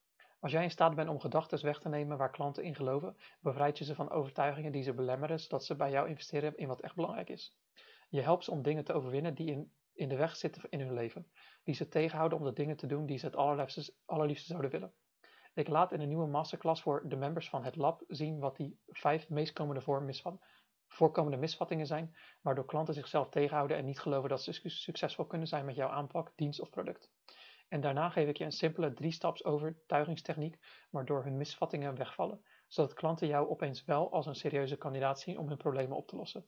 Als 0.40 0.52
jij 0.52 0.62
in 0.62 0.70
staat 0.70 0.94
bent 0.94 1.08
om 1.08 1.20
gedachten 1.20 1.64
weg 1.64 1.80
te 1.80 1.88
nemen 1.88 2.16
waar 2.16 2.30
klanten 2.30 2.64
in 2.64 2.74
geloven, 2.74 3.16
bevrijd 3.40 3.78
je 3.78 3.84
ze 3.84 3.94
van 3.94 4.10
overtuigingen 4.10 4.72
die 4.72 4.82
ze 4.82 4.94
belemmeren, 4.94 5.40
zodat 5.40 5.64
ze 5.64 5.76
bij 5.76 5.90
jou 5.90 6.08
investeren 6.08 6.56
in 6.56 6.68
wat 6.68 6.80
echt 6.80 6.94
belangrijk 6.94 7.28
is. 7.28 7.56
Je 8.08 8.20
helpt 8.20 8.44
ze 8.44 8.50
om 8.50 8.62
dingen 8.62 8.84
te 8.84 8.92
overwinnen 8.92 9.34
die 9.34 9.50
in, 9.50 9.72
in 9.92 10.08
de 10.08 10.16
weg 10.16 10.36
zitten 10.36 10.62
in 10.70 10.80
hun 10.80 10.92
leven, 10.92 11.30
die 11.64 11.74
ze 11.74 11.88
tegenhouden 11.88 12.38
om 12.38 12.44
de 12.44 12.52
dingen 12.52 12.76
te 12.76 12.86
doen 12.86 13.06
die 13.06 13.18
ze 13.18 13.26
het 13.26 13.36
allerliefste, 13.36 13.94
allerliefste 14.04 14.46
zouden 14.46 14.70
willen. 14.70 14.92
Ik 15.54 15.68
laat 15.68 15.92
in 15.92 16.00
een 16.00 16.08
nieuwe 16.08 16.26
masterclass 16.26 16.82
voor 16.82 17.08
de 17.08 17.16
members 17.16 17.48
van 17.48 17.64
het 17.64 17.76
lab 17.76 18.02
zien 18.08 18.38
wat 18.38 18.56
die 18.56 18.78
vijf 18.86 19.28
meest 19.28 19.52
komende 19.52 19.82
voorkomende 20.88 21.36
misvattingen 21.36 21.86
zijn, 21.86 22.16
waardoor 22.42 22.66
klanten 22.66 22.94
zichzelf 22.94 23.28
tegenhouden 23.28 23.76
en 23.76 23.84
niet 23.84 24.00
geloven 24.00 24.28
dat 24.28 24.42
ze 24.42 24.70
succesvol 24.70 25.24
kunnen 25.24 25.48
zijn 25.48 25.64
met 25.64 25.76
jouw 25.76 25.88
aanpak, 25.88 26.32
dienst 26.36 26.60
of 26.60 26.70
product. 26.70 27.10
En 27.70 27.80
daarna 27.80 28.10
geef 28.10 28.28
ik 28.28 28.36
je 28.36 28.44
een 28.44 28.52
simpele 28.52 28.92
drie-staps 28.92 29.44
overtuigingstechniek, 29.44 30.58
waardoor 30.90 31.24
hun 31.24 31.36
misvattingen 31.36 31.96
wegvallen, 31.96 32.44
zodat 32.68 32.94
klanten 32.94 33.26
jou 33.26 33.48
opeens 33.48 33.84
wel 33.84 34.12
als 34.12 34.26
een 34.26 34.34
serieuze 34.34 34.76
kandidaat 34.76 35.20
zien 35.20 35.38
om 35.38 35.48
hun 35.48 35.56
problemen 35.56 35.96
op 35.96 36.08
te 36.08 36.16
lossen. 36.16 36.46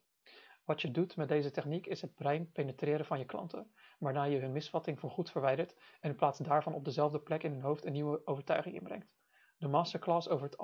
Wat 0.64 0.80
je 0.80 0.90
doet 0.90 1.16
met 1.16 1.28
deze 1.28 1.50
techniek 1.50 1.86
is 1.86 2.00
het 2.00 2.14
brein 2.14 2.52
penetreren 2.52 3.06
van 3.06 3.18
je 3.18 3.24
klanten, 3.24 3.72
waarna 3.98 4.24
je 4.24 4.38
hun 4.38 4.52
misvatting 4.52 5.00
voorgoed 5.00 5.30
verwijdert 5.30 5.74
en 6.00 6.10
in 6.10 6.16
plaats 6.16 6.38
daarvan 6.38 6.74
op 6.74 6.84
dezelfde 6.84 7.20
plek 7.20 7.42
in 7.42 7.52
hun 7.52 7.62
hoofd 7.62 7.84
een 7.84 7.92
nieuwe 7.92 8.26
overtuiging 8.26 8.74
inbrengt. 8.74 9.12
De 9.56 9.68
masterclass 9.68 10.28
over 10.28 10.46
het 10.46 10.58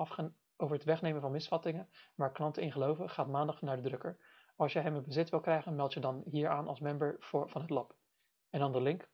over 0.57 0.75
het 0.75 0.85
wegnemen 0.85 1.21
van 1.21 1.31
misvattingen 1.31 1.89
waar 2.15 2.31
klanten 2.31 2.63
in 2.63 2.71
geloven 2.71 3.09
gaat 3.09 3.27
maandag 3.27 3.61
naar 3.61 3.75
de 3.75 3.89
drukker. 3.89 4.19
Als 4.55 4.73
je 4.73 4.79
hem 4.79 4.95
in 4.95 5.03
bezit 5.03 5.29
wil 5.29 5.39
krijgen, 5.39 5.75
meld 5.75 5.93
je 5.93 5.99
dan 5.99 6.23
hier 6.25 6.49
aan 6.49 6.67
als 6.67 6.79
member 6.79 7.15
voor, 7.19 7.49
van 7.49 7.61
het 7.61 7.69
lab. 7.69 7.95
En 8.49 8.59
dan 8.59 8.71
de 8.71 8.81
link 8.81 9.09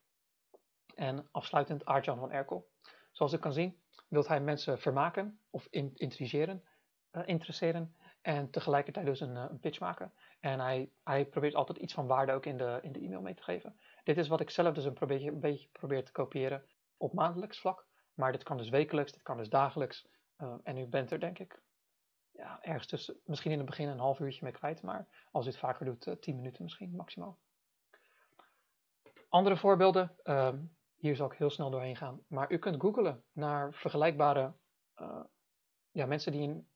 En 0.95 1.27
afsluitend 1.31 1.85
Arjan 1.85 2.19
van 2.19 2.31
Erkel. 2.31 2.69
Zoals 3.11 3.33
ik 3.33 3.39
kan 3.39 3.53
zien, 3.53 3.81
wilt 4.07 4.27
hij 4.27 4.41
mensen 4.41 4.79
vermaken 4.79 5.39
of 5.49 5.67
intrigeren, 5.93 6.63
uh, 7.11 7.21
interesseren 7.25 7.95
en 8.21 8.49
tegelijkertijd 8.49 9.05
dus 9.05 9.19
een, 9.19 9.35
een, 9.35 9.59
pitch 9.59 9.79
maken. 9.79 10.13
En 10.39 10.59
hij, 10.59 10.91
hij 11.03 11.25
probeert 11.25 11.55
altijd 11.55 11.77
iets 11.77 11.93
van 11.93 12.07
waarde 12.07 12.31
ook 12.31 12.45
in 12.45 12.57
de, 12.57 12.79
in 12.81 12.91
de 12.91 12.99
e-mail 12.99 13.21
mee 13.21 13.33
te 13.33 13.43
geven. 13.43 13.79
Dit 14.03 14.17
is 14.17 14.27
wat 14.27 14.39
ik 14.39 14.49
zelf 14.49 14.73
dus 14.73 14.85
een, 14.85 14.97
een 14.99 15.39
beetje 15.39 15.69
probeer 15.71 16.05
te 16.05 16.11
kopiëren 16.11 16.65
op 16.97 17.13
maandelijks 17.13 17.59
vlak. 17.59 17.87
Maar 18.13 18.31
dit 18.31 18.43
kan 18.43 18.57
dus 18.57 18.69
wekelijks, 18.69 19.11
dit 19.11 19.21
kan 19.21 19.37
dus 19.37 19.49
dagelijks. 19.49 20.07
Uh, 20.37 20.55
en 20.63 20.77
u 20.77 20.85
bent 20.85 21.11
er 21.11 21.19
denk 21.19 21.39
ik 21.39 21.61
ja, 22.31 22.59
ergens 22.61 22.87
tussen, 22.87 23.19
misschien 23.25 23.51
in 23.51 23.57
het 23.57 23.65
begin 23.65 23.87
een 23.87 23.99
half 23.99 24.19
uurtje 24.19 24.43
mee 24.43 24.53
kwijt. 24.53 24.81
Maar 24.81 25.07
als 25.31 25.45
u 25.45 25.49
het 25.49 25.59
vaker 25.59 25.85
doet, 25.85 26.07
uh, 26.07 26.13
eh, 26.13 26.19
10 26.19 26.35
minuten 26.35 26.63
misschien 26.63 26.95
maximaal. 26.95 27.39
Andere 29.29 29.57
voorbeelden, 29.57 30.15
uh, 30.23 30.53
hier 30.95 31.15
zal 31.15 31.31
ik 31.31 31.37
heel 31.37 31.49
snel 31.49 31.69
doorheen 31.69 31.95
gaan. 31.95 32.25
Maar 32.27 32.51
u 32.51 32.57
kunt 32.57 32.81
googlen 32.81 33.23
naar 33.31 33.73
vergelijkbare 33.73 34.53
uh, 35.01 35.23
ja, 35.91 36.05
mensen 36.05 36.31
die 36.31 36.41
in 36.41 36.67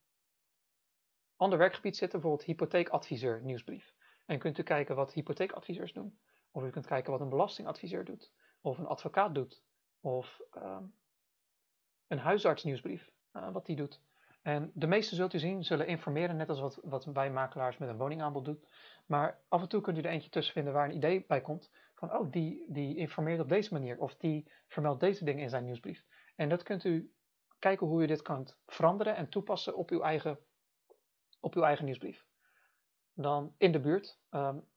ander 1.35 1.57
werkgebied 1.57 1.97
zitten, 1.97 2.19
bijvoorbeeld 2.19 2.47
hypotheekadviseur 2.47 3.41
nieuwsbrief. 3.41 3.93
En 4.25 4.39
kunt 4.39 4.57
u 4.57 4.63
kijken 4.63 4.95
wat 4.95 5.13
hypotheekadviseurs 5.13 5.93
doen. 5.93 6.19
Of 6.51 6.63
u 6.63 6.69
kunt 6.69 6.85
kijken 6.85 7.11
wat 7.11 7.21
een 7.21 7.29
belastingadviseur 7.29 8.05
doet. 8.05 8.31
Of 8.61 8.77
een 8.77 8.87
advocaat 8.87 9.35
doet. 9.35 9.63
Of 9.99 10.41
uh, 10.57 10.77
een 12.07 12.19
huisartsnieuwsbrief, 12.19 13.11
uh, 13.33 13.51
wat 13.51 13.65
die 13.65 13.75
doet. 13.75 14.01
En 14.41 14.71
de 14.73 14.87
meeste 14.87 15.15
zult 15.15 15.33
u 15.33 15.39
zien 15.39 15.63
zullen 15.63 15.87
informeren, 15.87 16.35
net 16.35 16.49
als 16.49 16.59
wat, 16.59 16.79
wat 16.83 17.05
wij 17.05 17.31
makelaars 17.31 17.77
met 17.77 17.89
een 17.89 17.97
woningaanbod 17.97 18.45
doen. 18.45 18.63
Maar 19.05 19.41
af 19.47 19.61
en 19.61 19.67
toe 19.67 19.81
kunt 19.81 19.97
u 19.97 20.01
er 20.01 20.09
eentje 20.09 20.29
tussen 20.29 20.53
vinden 20.53 20.73
waar 20.73 20.89
een 20.89 20.95
idee 20.95 21.25
bij 21.27 21.41
komt. 21.41 21.71
Van, 21.99 22.13
oh, 22.13 22.31
die, 22.31 22.65
die 22.67 22.95
informeert 22.95 23.39
op 23.39 23.49
deze 23.49 23.73
manier. 23.73 23.99
Of 23.99 24.15
die 24.15 24.51
vermeldt 24.67 24.99
deze 24.99 25.25
dingen 25.25 25.43
in 25.43 25.49
zijn 25.49 25.63
nieuwsbrief. 25.63 26.05
En 26.35 26.49
dat 26.49 26.63
kunt 26.63 26.83
u 26.83 27.13
kijken 27.59 27.87
hoe 27.87 28.03
u 28.03 28.05
dit 28.05 28.21
kunt 28.21 28.57
veranderen 28.65 29.15
en 29.15 29.29
toepassen 29.29 29.75
op 29.75 29.89
uw 29.89 30.01
eigen, 30.01 30.39
op 31.39 31.55
uw 31.55 31.63
eigen 31.63 31.85
nieuwsbrief. 31.85 32.25
Dan 33.13 33.53
in 33.57 33.71
de 33.71 33.79
buurt. 33.79 34.19
Um, 34.31 34.67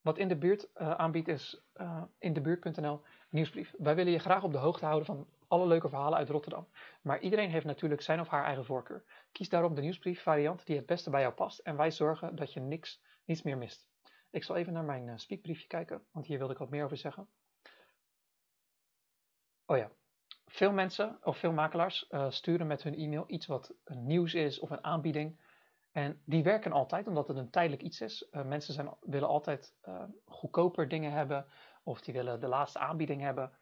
wat 0.00 0.18
in 0.18 0.28
de 0.28 0.36
buurt 0.36 0.70
uh, 0.76 0.90
aanbiedt 0.90 1.28
is 1.28 1.62
uh, 1.76 2.02
in 2.18 2.32
de 2.32 2.40
buurt.nl 2.40 3.02
nieuwsbrief. 3.30 3.74
Wij 3.78 3.94
willen 3.94 4.12
je 4.12 4.18
graag 4.18 4.42
op 4.42 4.52
de 4.52 4.58
hoogte 4.58 4.84
houden 4.84 5.06
van 5.06 5.26
alle 5.48 5.66
leuke 5.66 5.88
verhalen 5.88 6.18
uit 6.18 6.28
Rotterdam. 6.28 6.68
Maar 7.02 7.20
iedereen 7.20 7.50
heeft 7.50 7.66
natuurlijk 7.66 8.02
zijn 8.02 8.20
of 8.20 8.28
haar 8.28 8.44
eigen 8.44 8.64
voorkeur. 8.64 9.04
Kies 9.32 9.48
daarom 9.48 9.74
de 9.74 9.80
nieuwsbrief 9.80 10.22
variant 10.22 10.66
die 10.66 10.76
het 10.76 10.86
beste 10.86 11.10
bij 11.10 11.20
jou 11.20 11.34
past 11.34 11.58
en 11.58 11.76
wij 11.76 11.90
zorgen 11.90 12.36
dat 12.36 12.52
je 12.52 12.60
niks, 12.60 13.02
niets 13.24 13.42
meer 13.42 13.58
mist. 13.58 13.87
Ik 14.30 14.44
zal 14.44 14.56
even 14.56 14.72
naar 14.72 14.84
mijn 14.84 15.06
uh, 15.06 15.16
speakbriefje 15.16 15.66
kijken, 15.66 16.06
want 16.10 16.26
hier 16.26 16.38
wilde 16.38 16.52
ik 16.52 16.58
wat 16.58 16.70
meer 16.70 16.84
over 16.84 16.96
zeggen. 16.96 17.28
Oh 19.66 19.76
ja, 19.76 19.90
veel 20.46 20.72
mensen 20.72 21.18
of 21.22 21.38
veel 21.38 21.52
makelaars 21.52 22.06
uh, 22.10 22.30
sturen 22.30 22.66
met 22.66 22.82
hun 22.82 22.94
e-mail 22.94 23.24
iets 23.26 23.46
wat 23.46 23.74
nieuws 23.84 24.34
is 24.34 24.58
of 24.58 24.70
een 24.70 24.84
aanbieding. 24.84 25.40
En 25.92 26.22
die 26.24 26.42
werken 26.42 26.72
altijd 26.72 27.06
omdat 27.06 27.28
het 27.28 27.36
een 27.36 27.50
tijdelijk 27.50 27.82
iets 27.82 28.00
is. 28.00 28.28
Uh, 28.30 28.44
mensen 28.44 28.74
zijn, 28.74 28.94
willen 29.00 29.28
altijd 29.28 29.74
goedkoper 30.24 30.88
dingen 30.88 31.12
hebben 31.12 31.46
of 31.82 32.00
die 32.00 32.14
willen 32.14 32.40
de 32.40 32.48
laatste 32.48 32.78
aanbieding 32.78 33.20
hebben. 33.20 33.52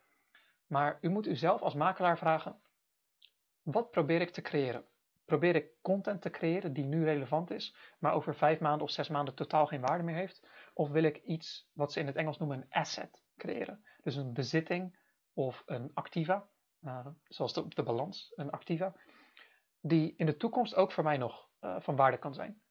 Maar 0.67 0.99
u 1.01 1.09
moet 1.09 1.27
uzelf 1.27 1.63
als 1.63 1.75
makelaar 1.75 2.19
vragen: 2.19 2.61
wat 3.63 3.91
probeer 3.91 4.21
ik 4.21 4.31
te 4.31 4.43
creëren? 4.43 4.85
Probeer 5.25 5.55
ik 5.55 5.71
content 5.83 6.23
te 6.23 6.31
creëren 6.31 6.73
die 6.73 6.85
nu 6.85 7.05
relevant 7.05 7.51
is, 7.51 7.75
maar 7.99 8.13
over 8.13 8.35
vijf 8.35 8.61
maanden 8.61 8.83
of 8.83 8.91
zes 8.91 9.09
maanden 9.09 9.35
totaal 9.35 9.67
geen 9.67 9.81
waarde 9.81 10.05
meer 10.05 10.15
heeft? 10.15 10.49
Of 10.79 10.91
wil 10.91 11.03
ik 11.03 11.17
iets 11.17 11.69
wat 11.73 11.93
ze 11.93 12.01
in 12.01 12.07
het 12.07 12.17
Engels 12.17 12.39
noemen 12.39 12.57
een 12.57 12.71
asset 12.71 13.25
creëren? 13.37 13.85
Dus 14.03 14.17
een 14.17 14.33
bezitting 14.33 14.99
of 15.33 15.63
een 15.67 15.91
activa, 15.95 16.49
uh, 16.81 17.07
zoals 17.25 17.53
de, 17.53 17.69
de 17.69 17.83
balans, 17.83 18.33
een 18.35 18.51
activa, 18.51 18.97
die 19.81 20.15
in 20.17 20.27
de 20.27 20.37
toekomst 20.37 20.75
ook 20.75 20.93
voor 20.93 21.05
mij 21.05 21.17
nog 21.17 21.49
uh, 21.61 21.81
van 21.81 21.97
waarde 21.97 22.19
kan 22.19 22.35
zijn. 22.35 22.63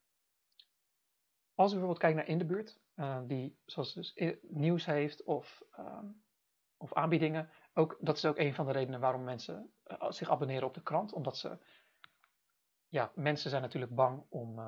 Als 1.54 1.72
u 1.72 1.76
bijvoorbeeld 1.76 2.00
kijkt 2.00 2.18
naar 2.18 2.28
in 2.28 2.38
de 2.38 2.46
buurt, 2.46 2.80
uh, 2.96 3.22
die 3.28 3.60
zoals 3.66 3.94
dus 3.94 4.38
nieuws 4.42 4.86
heeft 4.86 5.24
of, 5.24 5.64
ehm, 5.72 6.08
of 6.78 6.94
aanbiedingen, 6.94 7.50
ook, 7.74 7.98
dat 8.00 8.18
is 8.18 8.26
ook 8.26 8.38
een 8.38 8.56
van 8.56 8.66
de 8.66 8.72
redenen 8.72 9.00
waarom 9.00 9.24
mensen 9.24 9.74
zich 10.10 10.30
abonneren 10.30 10.68
op 10.68 10.74
de 10.74 10.84
krant. 10.84 11.14
Omdat 11.14 11.38
ze, 11.38 11.58
ja, 12.88 13.12
mensen 13.16 13.50
zijn 13.50 13.62
natuurlijk 13.62 13.96
bang 13.96 14.26
om, 14.30 14.60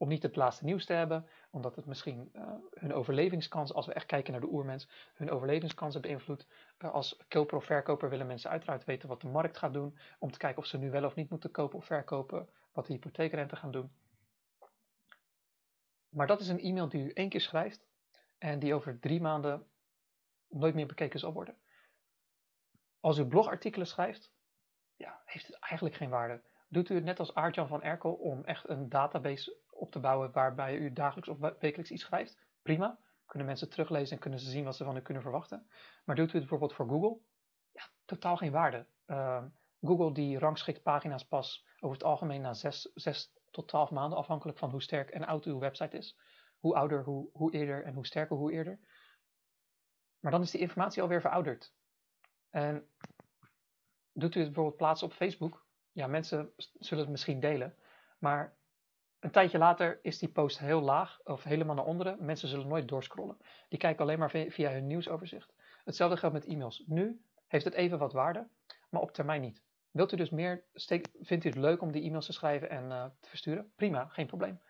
om 0.00 0.08
niet 0.08 0.22
het 0.22 0.36
laatste 0.36 0.64
nieuws 0.64 0.86
te 0.86 0.92
hebben. 0.92 1.26
Omdat 1.50 1.76
het 1.76 1.86
misschien 1.86 2.30
uh, 2.34 2.52
hun 2.70 2.94
overlevingskans, 2.94 3.72
als 3.72 3.86
we 3.86 3.92
echt 3.92 4.06
kijken 4.06 4.32
naar 4.32 4.40
de 4.40 4.52
oermens, 4.52 4.88
hun 5.14 5.30
overlevingskansen 5.30 6.00
beïnvloedt. 6.00 6.46
als 6.78 7.24
koper 7.28 7.56
of 7.56 7.64
verkoper 7.64 8.08
willen 8.08 8.26
mensen 8.26 8.50
uiteraard 8.50 8.84
weten 8.84 9.08
wat 9.08 9.20
de 9.20 9.28
markt 9.28 9.58
gaat 9.58 9.72
doen. 9.72 9.98
Om 10.18 10.30
te 10.30 10.38
kijken 10.38 10.58
of 10.58 10.66
ze 10.66 10.78
nu 10.78 10.90
wel 10.90 11.04
of 11.04 11.14
niet 11.14 11.30
moeten 11.30 11.50
kopen 11.50 11.78
of 11.78 11.84
verkopen. 11.84 12.48
Wat 12.72 12.86
de 12.86 12.92
hypotheekrente 12.92 13.56
gaan 13.56 13.70
doen. 13.72 13.92
Maar 16.08 16.26
dat 16.26 16.40
is 16.40 16.48
een 16.48 16.60
e-mail 16.60 16.88
die 16.88 17.04
u 17.04 17.10
één 17.10 17.28
keer 17.28 17.40
schrijft. 17.40 17.88
En 18.38 18.58
die 18.58 18.74
over 18.74 18.98
drie 19.00 19.20
maanden 19.20 19.66
nooit 20.48 20.74
meer 20.74 20.86
bekeken 20.86 21.20
zal 21.20 21.32
worden 21.32 21.56
als 23.00 23.18
u 23.18 23.24
blogartikelen 23.24 23.86
schrijft, 23.86 24.32
ja, 24.96 25.20
heeft 25.24 25.46
het 25.46 25.58
eigenlijk 25.58 25.94
geen 25.94 26.10
waarde. 26.10 26.42
Doet 26.68 26.88
u 26.88 26.94
het 26.94 27.04
net 27.04 27.18
als 27.18 27.34
Aartjan 27.34 27.68
van 27.68 27.82
Erkel 27.82 28.12
om 28.12 28.44
echt 28.44 28.68
een 28.68 28.88
database 28.88 29.56
op 29.80 29.90
te 29.90 30.00
bouwen 30.00 30.32
waarbij 30.32 30.76
u 30.76 30.92
dagelijks 30.92 31.28
of 31.28 31.38
wekelijks 31.38 31.90
iets 31.90 32.02
schrijft? 32.02 32.38
Prima. 32.62 32.98
Kunnen 33.26 33.46
mensen 33.46 33.70
teruglezen 33.70 34.14
en 34.14 34.22
kunnen 34.22 34.40
ze 34.40 34.50
zien 34.50 34.64
wat 34.64 34.76
ze 34.76 34.84
van 34.84 34.96
u 34.96 35.00
kunnen 35.00 35.22
verwachten. 35.22 35.66
Maar 36.04 36.16
doet 36.16 36.28
u 36.28 36.30
het 36.30 36.40
bijvoorbeeld 36.40 36.74
voor 36.74 36.88
Google? 36.88 37.18
Ja, 37.72 37.82
totaal 38.04 38.36
geen 38.36 38.52
waarde. 38.52 38.86
Uh, 39.06 39.44
Google 39.80 40.12
die 40.12 40.38
rangschikt 40.38 40.82
pagina's 40.82 41.26
pas 41.26 41.66
over 41.80 41.96
het 41.96 42.06
algemeen 42.06 42.40
na 42.40 42.54
6, 42.54 43.32
tot 43.50 43.68
12 43.68 43.90
maanden, 43.90 44.18
afhankelijk 44.18 44.58
van 44.58 44.70
hoe 44.70 44.82
sterk 44.82 45.10
en 45.10 45.26
oud 45.26 45.44
uw 45.44 45.58
website 45.58 45.96
is. 45.96 46.18
Hoe 46.58 46.74
ouder, 46.74 47.04
hoe, 47.04 47.28
hoe 47.32 47.52
eerder 47.52 47.84
en 47.84 47.94
hoe 47.94 48.06
sterker, 48.06 48.36
hoe 48.36 48.52
eerder. 48.52 48.80
Maar 50.20 50.32
dan 50.32 50.42
is 50.42 50.50
die 50.50 50.60
informatie 50.60 51.02
alweer 51.02 51.20
verouderd. 51.20 51.72
En 52.50 52.88
doet 54.12 54.34
u 54.34 54.38
het 54.38 54.48
bijvoorbeeld 54.48 54.76
plaatsen 54.76 55.06
op 55.06 55.12
Facebook? 55.12 55.66
Ja, 55.92 56.06
mensen 56.06 56.52
zullen 56.56 57.02
het 57.02 57.12
misschien 57.12 57.40
delen. 57.40 57.76
Maar 58.18 58.56
een 59.20 59.30
tijdje 59.30 59.58
later 59.58 59.98
is 60.02 60.18
die 60.18 60.28
post 60.28 60.58
heel 60.58 60.80
laag 60.80 61.20
of 61.24 61.42
helemaal 61.42 61.74
naar 61.74 61.84
onderen. 61.84 62.24
Mensen 62.24 62.48
zullen 62.48 62.68
nooit 62.68 62.88
doorscrollen. 62.88 63.36
Die 63.68 63.78
kijken 63.78 64.04
alleen 64.04 64.18
maar 64.18 64.30
via 64.30 64.70
hun 64.70 64.86
nieuwsoverzicht. 64.86 65.54
Hetzelfde 65.84 66.16
geldt 66.16 66.34
met 66.34 66.46
e-mails. 66.46 66.82
Nu 66.86 67.20
heeft 67.46 67.64
het 67.64 67.74
even 67.74 67.98
wat 67.98 68.12
waarde, 68.12 68.48
maar 68.90 69.02
op 69.02 69.12
termijn 69.12 69.40
niet. 69.40 69.62
Wilt 69.90 70.12
u 70.12 70.16
dus 70.16 70.30
meer, 70.30 70.64
vindt 71.20 71.44
u 71.44 71.48
het 71.48 71.58
leuk 71.58 71.82
om 71.82 71.92
die 71.92 72.02
e-mails 72.02 72.26
te 72.26 72.32
schrijven 72.32 72.70
en 72.70 72.84
uh, 72.84 73.04
te 73.20 73.28
versturen? 73.28 73.72
Prima, 73.76 74.06
geen 74.06 74.26
probleem. 74.26 74.60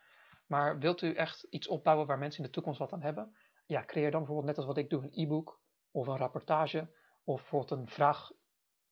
Maar 0.47 0.79
wilt 0.79 1.03
u 1.03 1.15
echt 1.15 1.47
iets 1.51 1.69
opbouwen 1.69 2.07
waar 2.07 2.19
mensen 2.19 2.41
in 2.41 2.47
de 2.47 2.53
toekomst 2.53 2.79
wat 2.79 2.93
aan 2.93 3.03
hebben? 3.03 3.37
Ja, 3.67 3.85
creëer 3.85 4.11
dan 4.11 4.21
bijvoorbeeld 4.21 4.47
net 4.47 4.57
als 4.57 4.67
wat 4.67 4.77
ik 4.77 4.91
doe, 4.91 5.03
een 5.03 5.23
e-book 5.23 5.61
of 5.91 6.07
een 6.07 6.17
rapportage 6.17 6.89
of 7.25 7.41
bijvoorbeeld 7.41 7.81
een 7.81 7.89
vraag, 7.89 8.31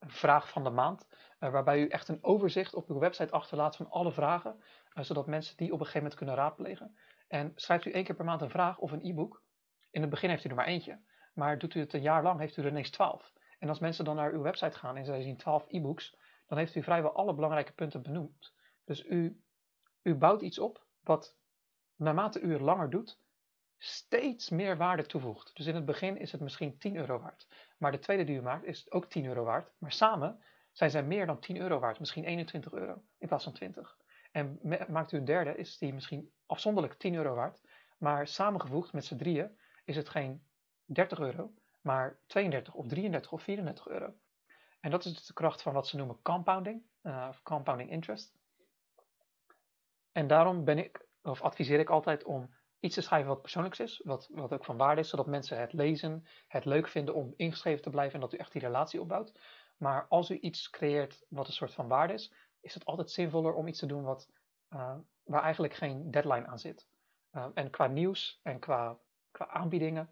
vraag 0.06 0.48
van 0.48 0.64
de 0.64 0.70
maand, 0.70 1.06
uh, 1.40 1.50
waarbij 1.50 1.80
u 1.80 1.88
echt 1.88 2.08
een 2.08 2.24
overzicht 2.24 2.74
op 2.74 2.88
uw 2.88 2.98
website 2.98 3.32
achterlaat 3.32 3.76
van 3.76 3.90
alle 3.90 4.12
vragen, 4.12 4.62
uh, 4.94 5.04
zodat 5.04 5.26
mensen 5.26 5.56
die 5.56 5.66
op 5.66 5.72
een 5.72 5.86
gegeven 5.86 6.00
moment 6.00 6.18
kunnen 6.18 6.34
raadplegen. 6.34 6.98
En 7.28 7.52
schrijft 7.54 7.84
u 7.84 7.90
één 7.90 8.04
keer 8.04 8.14
per 8.14 8.24
maand 8.24 8.42
een 8.42 8.50
vraag 8.50 8.78
of 8.78 8.92
een 8.92 9.04
e-book. 9.04 9.42
In 9.90 10.00
het 10.00 10.10
begin 10.10 10.30
heeft 10.30 10.44
u 10.44 10.48
er 10.48 10.54
maar 10.54 10.66
eentje, 10.66 11.00
maar 11.34 11.58
doet 11.58 11.74
u 11.74 11.80
het 11.80 11.92
een 11.92 12.02
jaar 12.02 12.22
lang, 12.22 12.40
heeft 12.40 12.56
u 12.56 12.62
er 12.62 12.68
ineens 12.68 12.90
twaalf. 12.90 13.32
En 13.58 13.68
als 13.68 13.78
mensen 13.78 14.04
dan 14.04 14.16
naar 14.16 14.32
uw 14.32 14.42
website 14.42 14.78
gaan 14.78 14.96
en 14.96 15.04
zij 15.04 15.22
zien 15.22 15.36
twaalf 15.36 15.64
e-books, 15.68 16.16
dan 16.46 16.58
heeft 16.58 16.74
u 16.74 16.82
vrijwel 16.82 17.12
alle 17.12 17.34
belangrijke 17.34 17.72
punten 17.72 18.02
benoemd. 18.02 18.54
Dus 18.84 19.04
u, 19.04 19.42
u 20.02 20.14
bouwt 20.14 20.42
iets 20.42 20.58
op 20.58 20.86
wat 21.00 21.36
naarmate 21.96 22.40
u 22.40 22.52
het 22.52 22.60
langer 22.60 22.90
doet, 22.90 23.20
steeds 23.78 24.50
meer 24.50 24.76
waarde 24.76 25.06
toevoegt. 25.06 25.56
Dus 25.56 25.66
in 25.66 25.74
het 25.74 25.84
begin 25.84 26.16
is 26.16 26.32
het 26.32 26.40
misschien 26.40 26.78
10 26.78 26.96
euro 26.96 27.18
waard. 27.18 27.46
Maar 27.78 27.92
de 27.92 27.98
tweede 27.98 28.24
die 28.24 28.36
u 28.36 28.42
maakt 28.42 28.64
is 28.64 28.90
ook 28.90 29.06
10 29.06 29.24
euro 29.24 29.44
waard. 29.44 29.72
Maar 29.78 29.92
samen 29.92 30.42
zijn 30.72 30.90
zij 30.90 31.02
meer 31.02 31.26
dan 31.26 31.40
10 31.40 31.56
euro 31.56 31.78
waard. 31.78 31.98
Misschien 31.98 32.24
21 32.24 32.72
euro 32.72 33.02
in 33.18 33.28
plaats 33.28 33.44
van 33.44 33.52
20. 33.52 33.96
En 34.32 34.60
maakt 34.88 35.12
u 35.12 35.16
een 35.16 35.24
derde, 35.24 35.56
is 35.56 35.78
die 35.78 35.94
misschien 35.94 36.32
afzonderlijk 36.46 36.94
10 36.94 37.14
euro 37.14 37.34
waard. 37.34 37.60
Maar 37.98 38.26
samengevoegd 38.26 38.92
met 38.92 39.04
z'n 39.04 39.16
drieën 39.16 39.58
is 39.84 39.96
het 39.96 40.08
geen 40.08 40.42
30 40.84 41.18
euro, 41.18 41.52
maar 41.80 42.18
32 42.26 42.74
of 42.74 42.86
33 42.86 43.32
of 43.32 43.42
34 43.42 43.88
euro. 43.88 44.14
En 44.80 44.90
dat 44.90 45.04
is 45.04 45.12
dus 45.12 45.26
de 45.26 45.32
kracht 45.32 45.62
van 45.62 45.72
wat 45.72 45.86
ze 45.86 45.96
noemen 45.96 46.22
compounding, 46.22 46.82
uh, 47.02 47.26
of 47.28 47.42
compounding 47.42 47.90
interest. 47.90 48.36
En 50.12 50.26
daarom 50.26 50.64
ben 50.64 50.78
ik, 50.78 51.06
of 51.22 51.42
adviseer 51.42 51.78
ik 51.78 51.90
altijd 51.90 52.24
om 52.24 52.54
iets 52.80 52.94
te 52.94 53.00
schrijven 53.00 53.28
wat 53.28 53.42
persoonlijks 53.42 53.80
is, 53.80 54.00
wat, 54.04 54.28
wat 54.32 54.52
ook 54.52 54.64
van 54.64 54.76
waarde 54.76 55.00
is, 55.00 55.08
zodat 55.08 55.26
mensen 55.26 55.58
het 55.58 55.72
lezen, 55.72 56.26
het 56.46 56.64
leuk 56.64 56.88
vinden 56.88 57.14
om 57.14 57.34
ingeschreven 57.36 57.82
te 57.82 57.90
blijven 57.90 58.14
en 58.14 58.20
dat 58.20 58.32
u 58.34 58.36
echt 58.36 58.52
die 58.52 58.60
relatie 58.60 59.00
opbouwt. 59.00 59.40
Maar 59.76 60.06
als 60.08 60.30
u 60.30 60.38
iets 60.38 60.70
creëert 60.70 61.24
wat 61.28 61.46
een 61.46 61.52
soort 61.52 61.74
van 61.74 61.88
waarde 61.88 62.12
is, 62.12 62.32
is 62.60 62.74
het 62.74 62.84
altijd 62.84 63.10
zinvoller 63.10 63.54
om 63.54 63.66
iets 63.66 63.78
te 63.78 63.86
doen 63.86 64.02
wat, 64.02 64.30
uh, 64.70 64.96
waar 65.22 65.42
eigenlijk 65.42 65.74
geen 65.74 66.10
deadline 66.10 66.46
aan 66.46 66.58
zit. 66.58 66.88
Uh, 67.32 67.46
en 67.54 67.70
qua 67.70 67.86
nieuws 67.86 68.40
en 68.42 68.58
qua, 68.58 68.98
qua 69.30 69.48
aanbiedingen, 69.48 70.10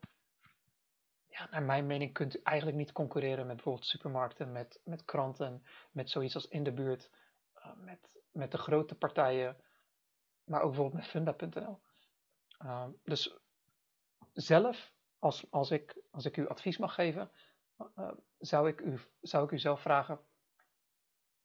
ja, 1.36 1.48
naar 1.50 1.62
mijn 1.62 1.86
mening 1.86 2.12
kunt 2.12 2.36
u 2.36 2.40
eigenlijk 2.42 2.76
niet 2.78 2.92
concurreren 2.92 3.46
met 3.46 3.54
bijvoorbeeld 3.54 3.86
supermarkten, 3.86 4.52
met, 4.52 4.80
met 4.84 5.04
kranten, 5.04 5.66
met 5.90 6.10
zoiets 6.10 6.34
als 6.34 6.48
in 6.48 6.62
de 6.62 6.72
buurt, 6.72 7.10
uh, 7.56 7.72
met, 7.76 8.20
met 8.30 8.50
de 8.50 8.58
grote 8.58 8.94
partijen, 8.94 9.56
maar 10.44 10.60
ook 10.60 10.70
bijvoorbeeld 10.70 11.02
met 11.02 11.10
funda.nl. 11.10 11.80
Uh, 12.64 12.86
dus 13.04 13.38
zelf, 14.32 14.92
als, 15.18 15.50
als, 15.50 15.70
ik, 15.70 16.02
als 16.10 16.24
ik 16.24 16.36
u 16.36 16.48
advies 16.48 16.78
mag 16.78 16.94
geven, 16.94 17.30
uh, 17.98 18.10
zou, 18.38 18.68
ik 18.68 18.80
u, 18.80 18.98
zou 19.20 19.44
ik 19.44 19.50
u 19.50 19.58
zelf 19.58 19.80
vragen, 19.80 20.20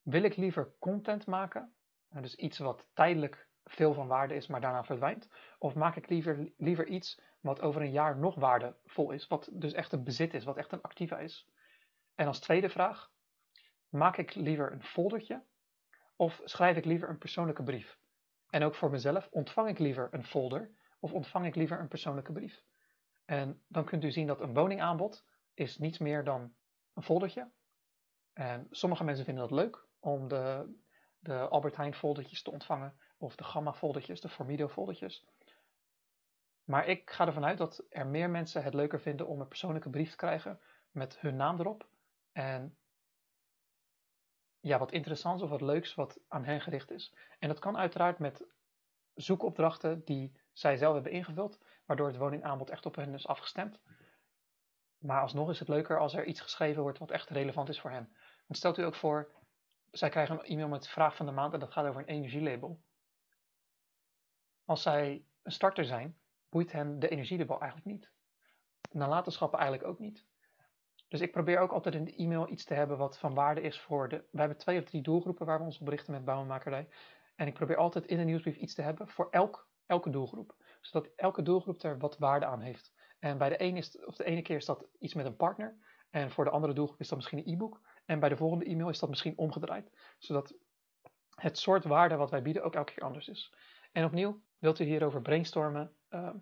wil 0.02 0.24
ik 0.24 0.36
liever 0.36 0.74
content 0.80 1.26
maken, 1.26 1.74
dus 2.10 2.36
iets 2.36 2.58
wat 2.58 2.86
tijdelijk 2.94 3.50
veel 3.64 3.94
van 3.94 4.08
waarde 4.08 4.36
is, 4.36 4.48
maar 4.48 4.62
daarna 4.62 4.84
verdwijnt, 4.84 5.30
of 5.60 5.76
maak 5.76 5.96
ik 5.96 6.10
liever, 6.10 6.52
liever 6.58 6.88
iets 6.88 7.22
wat 7.40 7.62
over 7.62 7.82
een 7.82 7.92
jaar 7.92 8.18
nog 8.18 8.36
waardevol 8.36 9.12
is, 9.12 9.28
wat 9.28 9.50
dus 9.52 9.74
echt 9.74 9.92
een 9.92 10.04
bezit 10.04 10.34
is, 10.34 10.44
wat 10.44 10.58
echt 10.58 10.72
een 10.72 10.82
activa 10.82 11.20
is. 11.20 11.50
En 12.16 12.28
als 12.28 12.40
tweede 12.40 12.70
vraag, 12.70 13.12
maak 13.90 14.18
ik 14.18 14.36
liever 14.36 14.72
een 14.72 14.84
foldertje 14.84 15.44
of 16.16 16.42
schrijf 16.44 16.78
ik 16.78 16.86
liever 16.86 17.10
een 17.10 17.18
persoonlijke 17.18 17.64
brief? 17.64 18.00
En 18.50 18.64
ook 18.64 18.76
voor 18.76 18.90
mezelf, 18.90 19.28
ontvang 19.32 19.70
ik 19.70 19.80
liever 19.80 20.08
een 20.12 20.26
folder 20.26 20.72
of 21.02 21.14
ontvang 21.14 21.46
ik 21.46 21.56
liever 21.56 21.80
een 21.80 21.88
persoonlijke 21.88 22.32
brief? 22.32 22.64
En 23.26 23.62
dan 23.68 23.86
kunt 23.86 24.04
u 24.04 24.12
zien 24.12 24.28
dat 24.28 24.42
een 24.42 24.54
woningaanbod 24.54 25.26
is 25.54 25.78
niets 25.78 25.98
meer 25.98 26.24
dan 26.24 26.54
een 26.94 27.04
foldertje. 27.04 27.52
En 28.34 28.68
sommige 28.70 29.04
mensen 29.04 29.26
vinden 29.26 29.48
dat 29.48 29.60
leuk 29.60 29.86
om 30.00 30.28
de, 30.28 30.76
de 31.20 31.38
Albert 31.48 31.76
Heijn 31.76 31.94
foldertjes 31.94 32.42
te 32.42 32.52
ontvangen 32.52 33.00
of 33.18 33.36
de 33.36 33.44
Gamma 33.44 33.74
foldertjes, 33.74 34.22
de 34.22 34.30
Formido 34.30 34.68
foldertjes. 34.68 35.26
Maar 36.64 36.88
ik 36.88 37.12
ga 37.12 37.26
ervan 37.26 37.46
uit 37.46 37.58
dat 37.58 37.86
er 37.90 38.08
meer 38.08 38.30
mensen 38.30 38.64
het 38.64 38.74
leuker 38.74 39.00
vinden 39.00 39.28
om 39.28 39.42
een 39.42 39.48
persoonlijke 39.48 39.90
brief 39.90 40.10
te 40.10 40.16
krijgen 40.16 40.60
met 40.92 41.20
hun 41.20 41.36
naam 41.36 41.60
erop. 41.60 41.88
En 42.32 42.78
ja, 44.60 44.80
wat 44.80 44.92
interessants 44.92 45.44
of 45.44 45.50
wat 45.50 45.62
leuks 45.62 45.96
wat 45.96 46.20
aan 46.28 46.46
hen 46.46 46.62
gericht 46.62 46.92
is. 46.92 47.14
En 47.40 47.48
dat 47.48 47.60
kan 47.60 47.78
uiteraard 47.78 48.20
met 48.20 48.46
zoekopdrachten 49.14 50.02
die 50.06 50.40
zij 50.62 50.78
zelf 50.78 50.94
hebben 50.94 51.12
ingevuld, 51.12 51.60
waardoor 51.86 52.08
het 52.08 52.18
woningaanbod 52.18 52.70
echt 52.70 52.86
op 52.86 52.96
hen 52.96 53.14
is 53.14 53.28
afgestemd. 53.28 53.80
Maar 54.98 55.22
alsnog 55.22 55.50
is 55.50 55.60
het 55.60 55.68
leuker 55.68 56.00
als 56.00 56.14
er 56.14 56.26
iets 56.26 56.42
geschreven 56.42 56.82
wordt 56.82 56.98
wat 56.98 57.12
echt 57.12 57.30
relevant 57.30 57.70
is 57.70 57.82
voor 57.82 57.92
hen. 57.92 58.16
Want 58.48 58.60
stelt 58.60 58.78
u 58.78 58.84
ook 58.84 58.96
voor, 58.96 59.32
zij 59.92 60.10
krijgen 60.10 60.40
een 60.40 60.46
e-mail 60.46 60.68
met 60.68 60.88
vraag 60.88 61.16
van 61.16 61.26
de 61.26 61.32
maand 61.32 61.54
en 61.54 61.60
dat 61.60 61.72
gaat 61.72 61.86
over 61.86 62.02
een 62.02 62.08
energielabel. 62.08 62.82
Als 64.66 64.82
zij 64.82 65.26
een 65.44 65.52
starter 65.52 65.86
zijn, 65.86 66.20
boeit 66.50 66.72
hen 66.72 67.00
de 67.00 67.10
energielabel 67.10 67.62
eigenlijk 67.62 67.92
niet. 67.92 68.12
Nalatenschappen 68.92 69.60
eigenlijk 69.60 69.90
ook 69.90 70.00
niet. 70.00 70.26
Dus 71.08 71.22
ik 71.22 71.32
probeer 71.32 71.60
ook 71.60 71.72
altijd 71.72 71.96
in 71.96 72.04
de 72.04 72.16
e-mail 72.16 72.50
iets 72.50 72.64
te 72.64 72.74
hebben 72.74 72.98
wat 72.98 73.18
van 73.18 73.34
waarde 73.34 73.62
is 73.62 73.80
voor 73.80 74.10
de... 74.10 74.28
We 74.32 74.40
hebben 74.40 74.58
twee 74.58 74.80
of 74.80 74.86
drie 74.86 75.02
doelgroepen 75.02 75.46
waar 75.46 75.58
we 75.58 75.66
ons 75.66 75.80
op 75.80 75.86
berichten 75.86 76.14
met 76.14 76.26
bouwmakerij. 76.26 76.88
En 77.36 77.48
ik 77.48 77.54
probeer 77.54 77.78
altijd 77.78 78.06
in 78.06 78.18
de 78.18 78.24
nieuwsbrief 78.24 78.56
iets 78.56 78.74
te 78.74 78.82
hebben 78.82 79.08
voor 79.08 79.30
elk, 79.30 79.71
elke 79.92 80.10
doelgroep. 80.10 80.56
Zodat 80.82 81.12
elke 81.16 81.42
doelgroep 81.42 81.84
er 81.84 81.98
wat 81.98 82.18
waarde 82.18 82.46
aan 82.46 82.62
heeft. 82.62 82.94
En 83.20 83.38
bij 83.38 83.50
de 83.50 83.58
ene, 83.58 83.78
is, 83.78 84.06
of 84.06 84.16
de 84.16 84.24
ene 84.24 84.42
keer 84.42 84.56
is 84.56 84.66
dat 84.66 84.88
iets 85.00 85.14
met 85.14 85.26
een 85.26 85.36
partner. 85.36 85.78
En 86.10 86.32
voor 86.32 86.44
de 86.44 86.50
andere 86.52 86.74
doelgroep 86.74 87.00
is 87.00 87.08
dat 87.08 87.18
misschien 87.18 87.38
een 87.38 87.54
e-book. 87.54 87.82
En 88.06 88.20
bij 88.20 88.30
de 88.30 88.38
volgende 88.38 88.66
e-mail 88.66 88.90
is 88.90 89.00
dat 89.00 89.10
misschien 89.10 89.38
omgedraaid. 89.38 89.92
Zodat 90.18 90.56
het 91.36 91.58
soort 91.58 91.84
waarde 91.84 92.16
wat 92.16 92.30
wij 92.30 92.42
bieden 92.42 92.64
ook 92.64 92.76
elke 92.76 92.94
keer 92.94 93.04
anders 93.04 93.28
is. 93.28 93.54
En 93.92 94.06
opnieuw, 94.06 94.42
wilt 94.58 94.80
u 94.80 94.84
hierover 94.84 95.22
brainstormen? 95.22 95.96
Uh, 96.10 96.34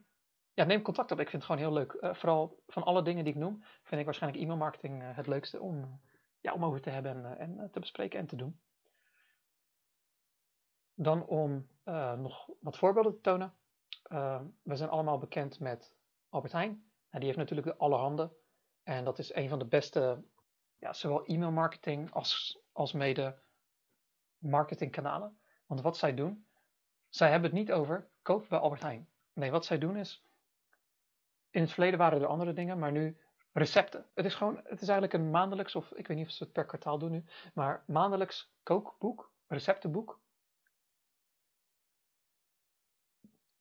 ja, 0.54 0.64
neem 0.64 0.82
contact 0.82 1.12
op. 1.12 1.20
Ik 1.20 1.30
vind 1.30 1.44
het 1.44 1.52
gewoon 1.52 1.68
heel 1.68 1.78
leuk. 1.80 1.94
Uh, 1.94 2.14
vooral 2.14 2.64
van 2.68 2.84
alle 2.84 3.02
dingen 3.02 3.24
die 3.24 3.34
ik 3.34 3.40
noem, 3.40 3.64
vind 3.84 4.00
ik 4.00 4.06
waarschijnlijk 4.06 4.44
e-mailmarketing 4.44 5.02
uh, 5.02 5.16
het 5.16 5.28
leukste 5.28 5.60
om, 5.60 6.02
ja, 6.40 6.54
om 6.54 6.66
over 6.66 6.82
te 6.82 6.90
hebben 6.90 7.38
en, 7.38 7.60
en 7.60 7.72
te 7.72 7.80
bespreken 7.80 8.20
en 8.20 8.28
te 8.28 8.36
doen. 8.36 8.60
Dan 11.02 11.26
om 11.26 11.68
nog 12.18 12.50
wat 12.60 12.78
voorbeelden 12.78 13.14
te 13.14 13.22
tonen. 13.22 13.54
we 14.62 14.76
zijn 14.76 14.90
allemaal 14.90 15.18
bekend 15.18 15.60
met 15.60 15.96
Albert 16.30 16.54
Heijn. 16.54 16.70
Nou, 16.72 16.84
die 17.10 17.26
heeft 17.26 17.38
natuurlijk 17.38 17.68
de 17.68 17.78
allerhande. 17.78 18.32
En 18.84 19.06
dat 19.06 19.20
is 19.20 19.34
een 19.34 19.50
van 19.50 19.60
de 19.60 19.66
beste, 19.66 20.24
ja, 20.78 20.94
zowel 20.94 21.26
e-mailmarketing 21.26 22.12
als, 22.12 22.60
als 22.72 22.94
mede 22.94 23.40
marketingkanalen. 24.38 25.40
Want 25.66 25.82
wat 25.82 25.98
zij 25.98 26.14
doen, 26.14 26.48
zij 27.10 27.30
hebben 27.30 27.50
het 27.50 27.60
niet 27.60 27.72
over 27.72 28.10
koop 28.22 28.46
bij 28.50 28.60
Albert 28.60 28.82
Heijn. 28.82 29.10
Nee, 29.34 29.52
wat 29.52 29.66
zij 29.66 29.78
doen 29.78 29.96
is, 29.96 30.24
in 31.50 31.62
het 31.62 31.72
verleden 31.72 32.00
waren 32.00 32.22
er 32.22 32.28
andere 32.28 32.54
dingen, 32.54 32.80
maar 32.80 32.92
nu 32.92 33.18
recepten. 33.52 34.06
Het 34.14 34.26
is 34.26 34.36
gewoon, 34.36 34.56
het 34.56 34.82
is 34.82 34.88
eigenlijk 34.88 35.14
een 35.14 35.30
maandelijks, 35.30 35.76
of 35.76 35.92
ik 35.92 36.08
weet 36.08 36.18
niet 36.18 36.26
of 36.26 36.32
ze 36.32 36.44
het 36.44 36.54
per 36.54 36.66
kwartaal 36.66 36.98
doen 36.98 37.12
nu, 37.12 37.24
maar 37.54 37.84
maandelijks 37.88 38.52
kookboek, 38.64 39.32
receptenboek. 39.48 40.20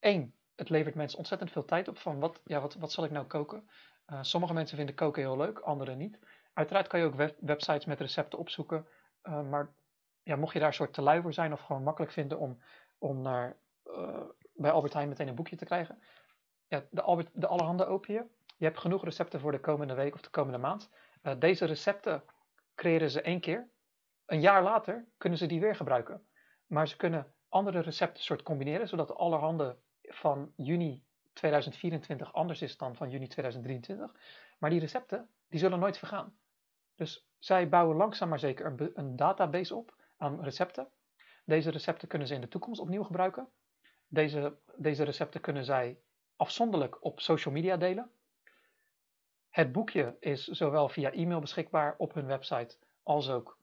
Eén, 0.01 0.35
het 0.57 0.69
levert 0.69 0.95
mensen 0.95 1.19
ontzettend 1.19 1.51
veel 1.51 1.65
tijd 1.65 1.89
op 1.89 1.99
van 1.99 2.19
wat, 2.19 2.41
ja, 2.45 2.61
wat, 2.61 2.75
wat 2.75 2.93
zal 2.93 3.05
ik 3.05 3.11
nou 3.11 3.27
koken? 3.27 3.69
Uh, 4.07 4.19
sommige 4.23 4.53
mensen 4.53 4.77
vinden 4.77 4.95
koken 4.95 5.23
heel 5.23 5.37
leuk, 5.37 5.59
anderen 5.59 5.99
niet. 5.99 6.19
Uiteraard 6.53 6.87
kan 6.87 7.01
je 7.01 7.07
ook 7.07 7.15
web, 7.15 7.37
websites 7.41 7.85
met 7.85 8.01
recepten 8.01 8.39
opzoeken, 8.39 8.87
uh, 9.23 9.49
maar 9.49 9.73
ja, 10.23 10.37
mocht 10.37 10.53
je 10.53 10.59
daar 10.59 10.69
een 10.69 10.75
soort 10.75 10.93
te 10.93 11.03
lui 11.03 11.23
voor 11.23 11.33
zijn 11.33 11.53
of 11.53 11.61
gewoon 11.61 11.83
makkelijk 11.83 12.13
vinden 12.13 12.39
om, 12.39 12.63
om 12.99 13.23
naar, 13.23 13.57
uh, 13.87 14.21
bij 14.55 14.71
Albert 14.71 14.93
Heijn 14.93 15.09
meteen 15.09 15.29
een 15.29 15.35
boekje 15.35 15.57
te 15.57 15.65
krijgen, 15.65 16.03
ja, 16.69 16.85
de, 16.91 17.03
Albert, 17.03 17.31
de 17.33 17.47
allerhande 17.47 17.87
open 17.87 18.15
je. 18.15 18.25
Je 18.57 18.65
hebt 18.65 18.79
genoeg 18.79 19.05
recepten 19.05 19.41
voor 19.41 19.53
de 19.53 19.61
komende 19.61 19.95
week 19.95 20.15
of 20.15 20.21
de 20.21 20.31
komende 20.31 20.59
maand. 20.59 20.91
deze 21.39 21.65
recepten 21.65 22.23
creëren 22.75 23.11
ze 23.11 23.21
één 23.21 23.41
keer. 23.41 23.69
Een 24.27 24.41
jaar 24.41 24.63
later 24.63 25.07
kunnen 25.17 25.39
ze 25.39 25.47
die 25.47 25.61
weer 25.61 25.77
gebruiken. 25.77 26.27
Maar 26.67 26.89
ze 26.89 26.97
kunnen 26.97 27.35
andere 27.49 27.81
recepten 27.81 28.23
soort 28.23 28.43
combineren, 28.43 28.89
zodat 28.89 29.09
de 29.09 29.15
allerhande 29.15 29.77
van 30.11 30.53
juni 30.57 31.05
2024 31.33 32.33
anders 32.33 32.63
is 32.63 32.77
dan 32.77 32.97
van 32.97 33.11
juni 33.11 33.27
2023. 33.27 34.15
Maar 34.59 34.71
die 34.71 34.81
recepten, 34.81 35.29
die 35.49 35.59
zullen 35.59 35.79
nooit 35.79 35.99
vergaan. 35.99 36.39
Dus 36.95 37.29
zij 37.39 37.69
bouwen 37.69 37.97
langzaam 37.97 38.29
maar 38.29 38.39
zeker 38.39 38.67
een, 38.67 38.91
een 38.95 39.17
database 39.17 39.75
op 39.75 39.97
aan 40.17 40.43
recepten. 40.43 40.89
Deze 41.45 41.71
recepten 41.71 42.09
kunnen 42.09 42.29
ze 42.29 42.35
in 42.35 42.41
de 42.41 42.49
toekomst 42.49 42.81
opnieuw 42.81 43.03
gebruiken. 43.03 43.49
Deze, 44.09 44.57
deze 44.77 45.03
recepten 45.03 45.41
kunnen 45.41 45.65
zij 45.65 45.99
afzonderlijk 46.37 47.05
op 47.05 47.21
social 47.21 47.55
media 47.55 47.77
delen. 47.77 48.11
Het 49.51 49.73
boekje 49.73 50.17
is 50.21 50.45
zowel 50.47 50.89
via 50.89 51.11
e-mail 51.11 51.41
beschikbaar 51.41 51.95
op 51.99 52.15
hun 52.15 52.27
website 52.27 52.77
als 53.03 53.31
ook 53.31 53.59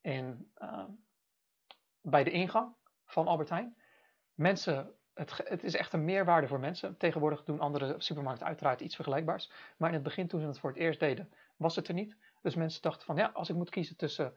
in, 0.00 0.52
uh, 0.58 0.84
bij 2.00 2.24
de 2.24 2.30
ingang 2.30 2.74
van 3.04 3.26
Albert 3.26 3.48
Heijn. 3.48 3.76
Mensen 4.34 4.95
het, 5.16 5.40
het, 5.44 5.64
is 5.64 5.74
echt 5.74 5.92
een 5.92 6.04
meerwaarde 6.04 6.46
voor 6.46 6.60
mensen. 6.60 6.96
Tegenwoordig 6.96 7.44
doen 7.44 7.60
andere 7.60 7.94
supermarkten 7.98 8.46
uiteraard 8.46 8.80
iets 8.80 8.94
vergelijkbaars. 8.94 9.50
Maar 9.76 9.88
in 9.88 9.94
het 9.94 10.02
begin, 10.02 10.28
toen 10.28 10.40
ze 10.40 10.46
het 10.46 10.58
voor 10.58 10.70
het 10.70 10.78
eerst 10.78 11.00
deden, 11.00 11.32
was 11.56 11.76
het 11.76 11.88
er 11.88 11.94
niet. 11.94 12.16
Dus 12.42 12.54
mensen 12.54 12.82
dachten 12.82 13.06
van, 13.06 13.16
ja, 13.16 13.30
als 13.34 13.48
ik 13.48 13.56
moet 13.56 13.70
kiezen 13.70 13.96
tussen 13.96 14.34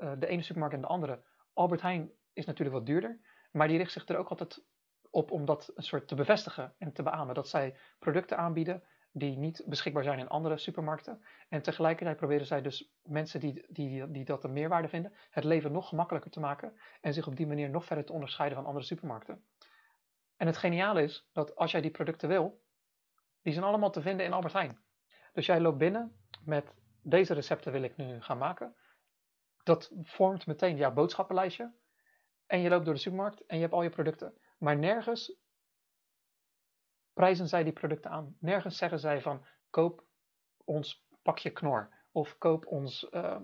uh, 0.00 0.12
de 0.18 0.26
ene 0.26 0.42
supermarkt 0.42 0.74
en 0.74 0.80
de 0.80 0.86
andere. 0.86 1.22
Albert 1.52 1.82
Heijn 1.82 2.10
is 2.32 2.46
natuurlijk 2.46 2.76
wat 2.76 2.86
duurder. 2.86 3.20
Maar 3.50 3.68
die 3.68 3.78
richt 3.78 3.92
zich 3.92 4.08
er 4.08 4.16
ook 4.16 4.28
altijd 4.28 4.64
op 5.10 5.30
om 5.30 5.44
dat 5.44 5.72
een 5.74 5.82
soort 5.82 6.08
te 6.08 6.14
bevestigen 6.14 6.74
en 6.78 6.92
te 6.92 7.02
beamen. 7.02 7.34
Dat 7.34 7.48
zij 7.48 7.76
producten 7.98 8.36
aanbieden 8.36 8.82
die 9.12 9.36
niet 9.36 9.62
beschikbaar 9.66 10.02
zijn 10.02 10.18
in 10.18 10.28
andere 10.28 10.58
supermarkten. 10.58 11.22
En 11.48 11.62
tegelijkertijd 11.62 12.16
proberen 12.16 12.46
zij 12.46 12.62
dus 12.62 12.92
mensen 13.02 13.40
die, 13.40 13.66
die, 13.68 14.10
die 14.10 14.24
dat 14.24 14.44
een 14.44 14.52
meerwaarde 14.52 14.88
vinden, 14.88 15.12
het 15.30 15.44
leven 15.44 15.72
nog 15.72 15.88
gemakkelijker 15.88 16.30
te 16.30 16.40
maken. 16.40 16.72
En 17.00 17.14
zich 17.14 17.26
op 17.26 17.36
die 17.36 17.46
manier 17.46 17.70
nog 17.70 17.84
verder 17.84 18.04
te 18.04 18.12
onderscheiden 18.12 18.56
van 18.58 18.66
andere 18.66 18.84
supermarkten. 18.84 19.44
En 20.38 20.46
het 20.46 20.56
geniale 20.56 21.02
is 21.02 21.28
dat 21.32 21.56
als 21.56 21.70
jij 21.70 21.80
die 21.80 21.90
producten 21.90 22.28
wil, 22.28 22.62
die 23.42 23.52
zijn 23.52 23.64
allemaal 23.64 23.90
te 23.90 24.02
vinden 24.02 24.26
in 24.26 24.32
Albert 24.32 24.52
Heijn. 24.52 24.82
Dus 25.32 25.46
jij 25.46 25.60
loopt 25.60 25.78
binnen 25.78 26.16
met 26.44 26.74
deze 27.02 27.34
recepten 27.34 27.72
wil 27.72 27.82
ik 27.82 27.96
nu 27.96 28.20
gaan 28.20 28.38
maken. 28.38 28.76
Dat 29.62 29.92
vormt 30.02 30.46
meteen 30.46 30.76
jouw 30.76 30.92
boodschappenlijstje. 30.92 31.74
En 32.46 32.60
je 32.60 32.68
loopt 32.68 32.84
door 32.84 32.94
de 32.94 33.00
supermarkt 33.00 33.46
en 33.46 33.56
je 33.56 33.62
hebt 33.62 33.74
al 33.74 33.82
je 33.82 33.90
producten. 33.90 34.38
Maar 34.58 34.78
nergens 34.78 35.36
prijzen 37.12 37.48
zij 37.48 37.64
die 37.64 37.72
producten 37.72 38.10
aan. 38.10 38.36
Nergens 38.40 38.76
zeggen 38.76 38.98
zij 38.98 39.20
van 39.20 39.46
koop 39.70 40.04
ons 40.64 41.06
pakje 41.22 41.50
knor. 41.50 41.96
Of 42.12 42.38
koop 42.38 42.66
ons, 42.66 43.08
uh, 43.10 43.40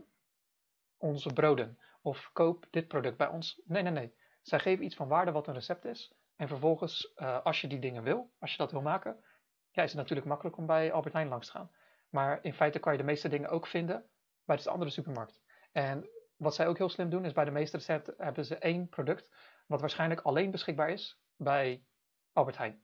onze 0.97 1.33
broden. 1.33 1.79
Of 2.03 2.31
koop 2.33 2.67
dit 2.71 2.89
product 2.89 3.17
bij 3.17 3.29
ons. 3.29 3.63
Nee, 3.65 3.83
nee, 3.83 3.93
nee. 3.93 4.15
Zij 4.43 4.59
geven 4.59 4.85
iets 4.85 4.97
van 4.97 5.09
waarde 5.09 5.33
wat 5.33 5.47
een 5.47 5.55
recept 5.55 5.85
is. 5.85 6.15
En 6.37 6.49
vervolgens, 6.49 7.13
uh, 7.17 7.43
als 7.43 7.61
je 7.61 7.69
die 7.69 7.79
dingen 7.79 8.03
wil, 8.03 8.33
als 8.39 8.51
je 8.51 8.57
dat 8.57 8.73
wil 8.73 8.83
maken, 8.83 9.25
ja, 9.71 9.83
is 9.83 9.91
het 9.91 9.99
natuurlijk 10.01 10.29
makkelijk 10.29 10.57
om 10.57 10.67
bij 10.67 10.93
Albert 10.93 11.15
Heijn 11.15 11.29
langs 11.29 11.47
te 11.47 11.53
gaan. 11.53 11.71
Maar 12.09 12.39
in 12.43 12.55
feite 12.55 12.79
kan 12.79 12.93
je 12.93 12.99
de 12.99 13.05
meeste 13.05 13.29
dingen 13.29 13.51
ook 13.51 13.67
vinden 13.67 14.05
bij 14.45 14.57
de 14.57 14.71
andere 14.71 14.91
supermarkt. 14.91 15.43
En 15.73 16.09
wat 16.37 16.55
zij 16.55 16.67
ook 16.67 16.79
heel 16.79 16.89
slim 16.89 17.11
doen, 17.11 17.25
is 17.25 17.33
bij 17.33 17.45
de 17.45 17.51
meeste 17.51 17.77
recepten 17.77 18.15
hebben 18.19 18.45
ze 18.45 18.59
één 18.59 18.89
product, 18.89 19.35
wat 19.67 19.81
waarschijnlijk 19.81 20.21
alleen 20.21 20.51
beschikbaar 20.51 20.91
is 20.91 21.21
bij 21.37 21.85
Albert 22.33 22.57
Heijn. 22.57 22.83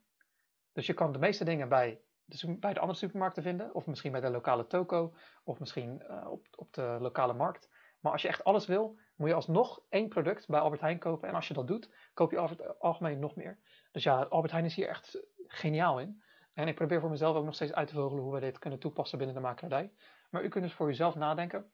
Dus 0.73 0.87
je 0.87 0.95
kan 0.95 1.13
de 1.13 1.19
meeste 1.19 1.45
dingen 1.45 1.69
bij 1.69 2.01
de, 2.25 2.57
bij 2.59 2.73
de 2.73 2.81
andere 2.81 2.99
supermarkten 2.99 3.43
vinden, 3.43 3.75
of 3.75 3.87
misschien 3.87 4.13
bij 4.13 4.21
de 4.21 4.31
lokale 4.31 4.67
toko, 4.67 5.15
of 5.45 5.59
misschien 5.59 6.03
uh, 6.09 6.31
op, 6.31 6.47
op 6.57 6.73
de 6.73 6.97
lokale 7.01 7.33
markt. 7.33 7.70
Maar 8.01 8.13
als 8.13 8.23
je 8.23 8.29
echt 8.29 8.45
alles 8.45 8.67
wil, 8.67 8.99
moet 9.17 9.29
je 9.29 9.35
alsnog 9.35 9.83
één 9.89 10.09
product 10.09 10.49
bij 10.49 10.61
Albert 10.61 10.81
Heijn 10.81 10.99
kopen. 10.99 11.29
En 11.29 11.35
als 11.35 11.49
je 11.49 11.55
dat 11.55 11.67
doet, 11.67 11.91
koop 12.15 12.31
je 12.31 12.39
over 12.39 12.57
het 12.57 12.79
algemeen 12.79 13.19
nog 13.19 13.37
meer. 13.37 13.59
Dus 13.93 14.03
ja, 14.03 14.23
Albert 14.23 14.53
Heijn 14.53 14.67
is 14.67 14.75
hier 14.75 14.89
echt 14.89 15.23
geniaal 15.47 16.01
in. 16.01 16.23
En 16.55 16.69
ik 16.69 16.75
probeer 16.75 17.01
voor 17.01 17.11
mezelf 17.11 17.37
ook 17.37 17.45
nog 17.45 17.55
steeds 17.55 17.73
uit 17.73 17.89
te 17.89 17.95
vogelen 17.95 18.23
hoe 18.23 18.35
we 18.35 18.41
dit 18.41 18.59
kunnen 18.59 18.79
toepassen 18.79 19.19
binnen 19.19 19.37
de 19.37 19.43
makelaardij. 19.43 19.93
Maar 20.31 20.45
u 20.45 20.49
kunt 20.49 20.65
dus 20.65 20.73
voor 20.73 20.89
uzelf 20.89 21.15
nadenken. 21.15 21.73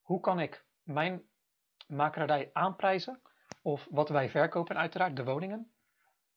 Hoe 0.00 0.20
kan 0.20 0.40
ik 0.40 0.64
mijn 0.82 1.22
makelaardij 1.86 2.50
aanprijzen? 2.52 3.22
Of 3.62 3.86
wat 3.90 4.08
wij 4.08 4.30
verkopen, 4.30 4.76
uiteraard 4.76 5.16
de 5.16 5.24
woningen. 5.24 5.72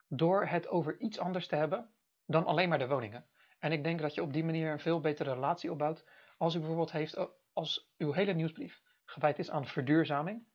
Door 0.08 0.46
het 0.46 0.68
over 0.68 1.00
iets 1.00 1.20
anders 1.20 1.48
te 1.48 1.56
hebben 1.56 1.94
dan 2.26 2.46
alleen 2.46 2.70
maar 2.70 2.80
de 2.80 2.88
woningen. 2.88 3.26
En 3.60 3.72
ik 3.72 3.84
denk 3.84 4.02
dat 4.02 4.14
je 4.14 4.22
op 4.22 4.34
die 4.34 4.44
manier 4.44 4.72
een 4.72 4.80
veel 4.80 5.00
betere 5.00 5.34
relatie 5.34 5.72
opbouwt. 5.72 6.06
Als 6.38 6.56
u 6.56 6.58
bijvoorbeeld 6.58 6.92
heeft, 6.92 7.18
als 7.54 7.92
uw 7.98 8.12
hele 8.12 8.34
nieuwsbrief 8.34 8.82
gewijd 9.06 9.40
is 9.40 9.50
aan 9.50 9.66
verduurzaming. 9.66 10.46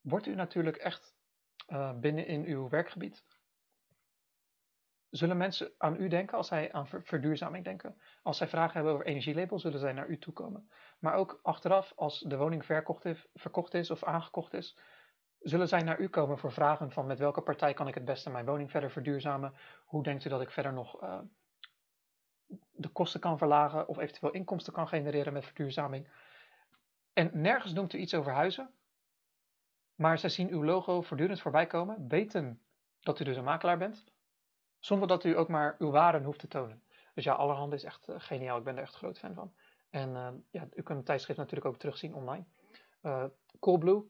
Wordt 0.00 0.26
u 0.26 0.34
natuurlijk 0.34 0.76
echt 0.76 1.16
uh, 1.68 1.98
binnen 1.98 2.26
in 2.26 2.44
uw 2.44 2.68
werkgebied 2.68 3.24
Zullen 5.10 5.36
mensen 5.36 5.72
aan 5.78 6.00
u 6.00 6.08
denken 6.08 6.36
als 6.36 6.46
zij 6.46 6.72
aan 6.72 6.88
verduurzaming 6.88 7.64
denken? 7.64 8.00
Als 8.22 8.36
zij 8.36 8.48
vragen 8.48 8.74
hebben 8.74 8.92
over 8.92 9.06
energielabel, 9.06 9.58
zullen 9.58 9.78
zij 9.78 9.92
naar 9.92 10.08
u 10.08 10.18
toe 10.18 10.32
komen. 10.32 10.70
Maar 10.98 11.14
ook 11.14 11.40
achteraf, 11.42 11.92
als 11.96 12.20
de 12.20 12.36
woning 12.36 12.64
verkocht 13.34 13.74
is, 13.74 13.90
of 13.90 14.04
aangekocht 14.04 14.54
is, 14.54 14.78
zullen 15.38 15.68
zij 15.68 15.82
naar 15.82 16.00
u 16.00 16.08
komen 16.08 16.38
voor 16.38 16.52
vragen 16.52 16.90
van 16.90 17.06
met 17.06 17.18
welke 17.18 17.42
partij 17.42 17.74
kan 17.74 17.88
ik 17.88 17.94
het 17.94 18.04
beste 18.04 18.30
mijn 18.30 18.46
woning 18.46 18.70
verder 18.70 18.90
verduurzamen? 18.90 19.54
Hoe 19.84 20.02
denkt 20.02 20.24
u 20.24 20.28
dat 20.28 20.40
ik 20.40 20.50
verder 20.50 20.72
nog 20.72 21.02
uh, 21.02 21.18
de 22.70 22.88
kosten 22.88 23.20
kan 23.20 23.38
verlagen 23.38 23.88
of 23.88 23.98
eventueel 23.98 24.32
inkomsten 24.32 24.72
kan 24.72 24.88
genereren 24.88 25.32
met 25.32 25.44
verduurzaming? 25.44 26.08
En 27.12 27.30
nergens 27.32 27.72
noemt 27.72 27.92
u 27.92 27.98
iets 27.98 28.14
over 28.14 28.32
huizen, 28.32 28.70
maar 29.94 30.18
zij 30.18 30.30
zien 30.30 30.50
uw 30.50 30.64
logo 30.64 31.02
voortdurend 31.02 31.40
voorbij 31.40 31.66
komen, 31.66 32.08
weten 32.08 32.62
dat 33.00 33.20
u 33.20 33.24
dus 33.24 33.36
een 33.36 33.44
makelaar 33.44 33.78
bent 33.78 34.04
zonder 34.78 35.08
dat 35.08 35.24
u 35.24 35.38
ook 35.38 35.48
maar 35.48 35.76
uw 35.78 35.90
waarden 35.90 36.24
hoeft 36.24 36.38
te 36.38 36.48
tonen. 36.48 36.82
Dus 37.14 37.24
ja, 37.24 37.32
allerhande 37.32 37.76
is 37.76 37.84
echt 37.84 38.08
uh, 38.08 38.14
geniaal. 38.18 38.58
Ik 38.58 38.64
ben 38.64 38.76
er 38.76 38.82
echt 38.82 38.94
groot 38.94 39.18
fan 39.18 39.34
van. 39.34 39.52
En 39.90 40.10
uh, 40.10 40.28
ja, 40.50 40.68
u 40.74 40.82
kunt 40.82 40.98
het 40.98 41.06
tijdschrift 41.06 41.38
natuurlijk 41.38 41.68
ook 41.68 41.78
terugzien 41.78 42.14
online. 42.14 42.44
Uh, 43.02 43.24
Coolblue 43.60 44.04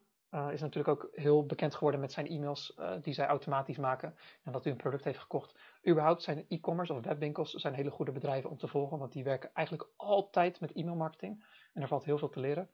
is 0.50 0.60
natuurlijk 0.60 0.88
ook 0.88 1.08
heel 1.12 1.46
bekend 1.46 1.74
geworden 1.74 2.00
met 2.00 2.12
zijn 2.12 2.26
e-mails 2.26 2.78
die 3.02 3.14
zij 3.14 3.26
automatisch 3.26 3.76
maken. 3.76 4.16
En 4.42 4.52
dat 4.52 4.66
u 4.66 4.70
een 4.70 4.76
product 4.76 5.04
heeft 5.04 5.18
gekocht. 5.18 5.58
Überhaupt 5.88 6.22
zijn 6.22 6.44
e-commerce 6.48 6.92
of 6.92 7.04
webwinkels 7.04 7.52
zijn 7.52 7.74
hele 7.74 7.90
goede 7.90 8.12
bedrijven 8.12 8.50
om 8.50 8.58
te 8.58 8.68
volgen. 8.68 8.98
Want 8.98 9.12
die 9.12 9.24
werken 9.24 9.50
eigenlijk 9.54 9.88
altijd 9.96 10.60
met 10.60 10.72
e-mailmarketing. 10.72 11.44
En 11.72 11.82
er 11.82 11.88
valt 11.88 12.04
heel 12.04 12.18
veel 12.18 12.28
te 12.28 12.40
leren. 12.40 12.70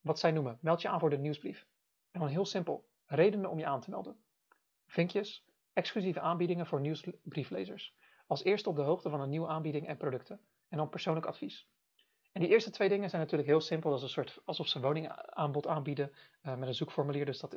Wat 0.00 0.18
zij 0.18 0.30
noemen, 0.30 0.58
meld 0.60 0.82
je 0.82 0.88
aan 0.88 1.00
voor 1.00 1.10
de 1.10 1.18
nieuwsbrief. 1.18 1.66
En 2.10 2.20
dan 2.20 2.28
heel 2.28 2.44
simpel, 2.44 2.88
redenen 3.06 3.50
om 3.50 3.58
je 3.58 3.66
aan 3.66 3.80
te 3.80 3.90
melden. 3.90 4.16
Vinkjes, 4.86 5.44
exclusieve 5.72 6.20
aanbiedingen 6.20 6.66
voor 6.66 6.80
nieuwsbrieflezers. 6.80 7.96
Als 8.26 8.44
eerste 8.44 8.68
op 8.68 8.76
de 8.76 8.82
hoogte 8.82 9.10
van 9.10 9.20
een 9.20 9.28
nieuwe 9.28 9.48
aanbieding 9.48 9.86
en 9.86 9.96
producten. 9.96 10.40
En 10.68 10.76
dan 10.76 10.88
persoonlijk 10.88 11.26
advies. 11.26 11.68
En 12.32 12.40
die 12.40 12.50
eerste 12.50 12.70
twee 12.70 12.88
dingen 12.88 13.10
zijn 13.10 13.22
natuurlijk 13.22 13.48
heel 13.48 13.60
simpel. 13.60 13.90
Dat 13.90 13.98
is 13.98 14.04
een 14.04 14.10
soort 14.10 14.40
alsof 14.44 14.68
ze 14.68 14.80
woningaanbod 14.80 15.66
aanbieden 15.66 16.12
uh, 16.42 16.56
met 16.56 16.68
een 16.68 16.74
zoekformulier. 16.74 17.24
Dus 17.24 17.40
dat, 17.40 17.56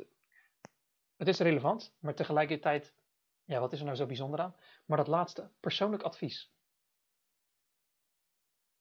het 1.17 1.27
is 1.27 1.39
relevant, 1.39 1.95
maar 1.99 2.15
tegelijkertijd, 2.15 2.93
ja, 3.45 3.59
wat 3.59 3.73
is 3.73 3.79
er 3.79 3.85
nou 3.85 3.97
zo 3.97 4.05
bijzonder 4.05 4.39
aan? 4.39 4.55
Maar 4.85 4.97
dat 4.97 5.07
laatste, 5.07 5.51
persoonlijk 5.59 6.03
advies. 6.03 6.53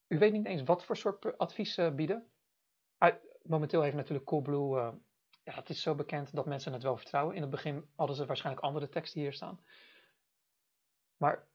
U 0.07 0.17
weet 0.17 0.31
niet 0.31 0.45
eens 0.45 0.63
wat 0.63 0.85
voor 0.85 0.97
soort 0.97 1.37
advies 1.37 1.77
uh, 1.77 1.95
bieden. 1.95 2.31
momenteel 3.43 3.81
heeft 3.81 3.95
natuurlijk 3.95 4.25
Coolblue 4.25 4.77
uh, 4.77 4.93
ja, 5.43 5.53
het 5.53 5.69
is 5.69 5.81
zo 5.81 5.95
bekend 5.95 6.35
dat 6.35 6.45
mensen 6.45 6.73
het 6.73 6.83
wel 6.83 6.97
vertrouwen. 6.97 7.35
In 7.35 7.41
het 7.41 7.49
begin 7.49 7.89
hadden 7.95 8.15
ze 8.15 8.25
waarschijnlijk 8.25 8.65
andere 8.65 8.89
teksten 8.89 9.21
hier 9.21 9.33
staan. 9.33 9.59
Maar 11.17 11.47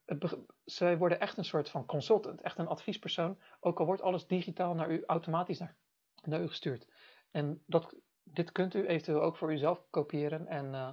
zij 0.64 0.98
worden 0.98 1.20
echt 1.20 1.36
een 1.36 1.44
soort 1.44 1.70
van 1.70 1.86
consultant, 1.86 2.40
echt 2.40 2.58
een 2.58 2.66
adviespersoon. 2.66 3.40
Ook 3.60 3.80
al 3.80 3.86
wordt 3.86 4.02
alles 4.02 4.26
digitaal 4.26 4.74
naar 4.74 4.90
u 4.90 5.04
automatisch 5.06 5.58
naar, 5.58 5.76
naar 6.22 6.42
u 6.42 6.48
gestuurd. 6.48 6.86
En 7.30 7.62
dat, 7.66 7.96
dit 8.22 8.52
kunt 8.52 8.74
u 8.74 8.86
eventueel 8.86 9.22
ook 9.22 9.36
voor 9.36 9.52
uzelf 9.52 9.84
kopiëren. 9.90 10.46
En, 10.46 10.66
uh, 10.66 10.92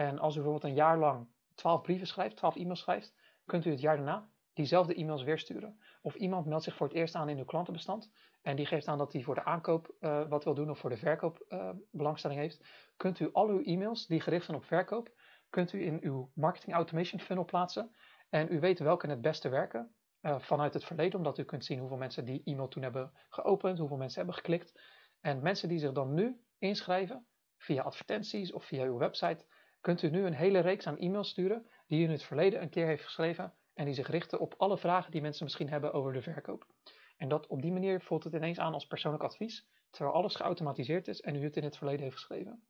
en 0.00 0.18
als 0.18 0.34
u 0.34 0.40
bijvoorbeeld 0.40 0.72
een 0.72 0.78
jaar 0.78 0.98
lang 0.98 1.28
12 1.54 1.80
brieven 1.80 2.06
schrijft, 2.06 2.36
12 2.36 2.56
e-mails 2.56 2.80
schrijft, 2.80 3.14
kunt 3.46 3.64
u 3.64 3.70
het 3.70 3.80
jaar 3.80 3.96
daarna 3.96 4.28
diezelfde 4.52 4.94
e-mails 4.94 5.22
weer 5.22 5.38
sturen. 5.38 5.80
Of 6.02 6.14
iemand 6.14 6.46
meldt 6.46 6.64
zich 6.64 6.76
voor 6.76 6.86
het 6.86 6.96
eerst 6.96 7.14
aan 7.14 7.28
in 7.28 7.38
uw 7.38 7.44
klantenbestand 7.44 8.10
en 8.42 8.56
die 8.56 8.66
geeft 8.66 8.88
aan 8.88 8.98
dat 8.98 9.12
hij 9.12 9.22
voor 9.22 9.34
de 9.34 9.44
aankoop 9.44 9.94
uh, 10.00 10.28
wat 10.28 10.44
wil 10.44 10.54
doen 10.54 10.70
of 10.70 10.78
voor 10.78 10.90
de 10.90 10.96
verkoop 10.96 11.44
uh, 11.48 11.70
belangstelling 11.90 12.40
heeft, 12.40 12.64
kunt 12.96 13.20
u 13.20 13.32
al 13.32 13.48
uw 13.48 13.62
e-mails 13.62 14.06
die 14.06 14.20
gericht 14.20 14.44
zijn 14.44 14.56
op 14.56 14.64
verkoop, 14.64 15.10
kunt 15.50 15.72
u 15.72 15.84
in 15.84 15.98
uw 16.02 16.30
marketing 16.34 16.74
automation 16.74 17.20
funnel 17.20 17.44
plaatsen. 17.44 17.94
En 18.28 18.52
u 18.52 18.60
weet 18.60 18.78
welke 18.78 19.06
het 19.06 19.20
beste 19.20 19.48
werken 19.48 19.94
uh, 20.22 20.38
vanuit 20.38 20.74
het 20.74 20.84
verleden, 20.84 21.18
omdat 21.18 21.38
u 21.38 21.44
kunt 21.44 21.64
zien 21.64 21.78
hoeveel 21.78 21.96
mensen 21.96 22.24
die 22.24 22.42
e-mail 22.44 22.68
toen 22.68 22.82
hebben 22.82 23.12
geopend, 23.28 23.78
hoeveel 23.78 23.96
mensen 23.96 24.18
hebben 24.18 24.36
geklikt. 24.36 24.80
En 25.20 25.42
mensen 25.42 25.68
die 25.68 25.78
zich 25.78 25.92
dan 25.92 26.14
nu 26.14 26.40
inschrijven 26.58 27.26
via 27.58 27.82
advertenties 27.82 28.52
of 28.52 28.64
via 28.64 28.84
uw 28.84 28.98
website, 28.98 29.44
kunt 29.80 30.02
u 30.02 30.10
nu 30.10 30.26
een 30.26 30.34
hele 30.34 30.58
reeks 30.58 30.86
aan 30.86 30.98
e-mails 30.98 31.28
sturen 31.28 31.66
die 31.86 32.00
u 32.00 32.04
in 32.04 32.10
het 32.10 32.22
verleden 32.22 32.62
een 32.62 32.70
keer 32.70 32.86
heeft 32.86 33.04
geschreven 33.04 33.54
en 33.74 33.84
die 33.84 33.94
zich 33.94 34.08
richten 34.08 34.40
op 34.40 34.54
alle 34.56 34.78
vragen 34.78 35.10
die 35.10 35.20
mensen 35.20 35.44
misschien 35.44 35.68
hebben 35.68 35.92
over 35.92 36.12
de 36.12 36.22
verkoop. 36.22 36.66
En 37.16 37.28
dat 37.28 37.46
op 37.46 37.62
die 37.62 37.72
manier 37.72 38.00
voelt 38.00 38.24
het 38.24 38.34
ineens 38.34 38.58
aan 38.58 38.74
als 38.74 38.86
persoonlijk 38.86 39.24
advies, 39.24 39.68
terwijl 39.90 40.14
alles 40.14 40.34
geautomatiseerd 40.34 41.08
is 41.08 41.20
en 41.20 41.36
u 41.36 41.44
het 41.44 41.56
in 41.56 41.64
het 41.64 41.76
verleden 41.76 42.02
heeft 42.02 42.16
geschreven. 42.16 42.64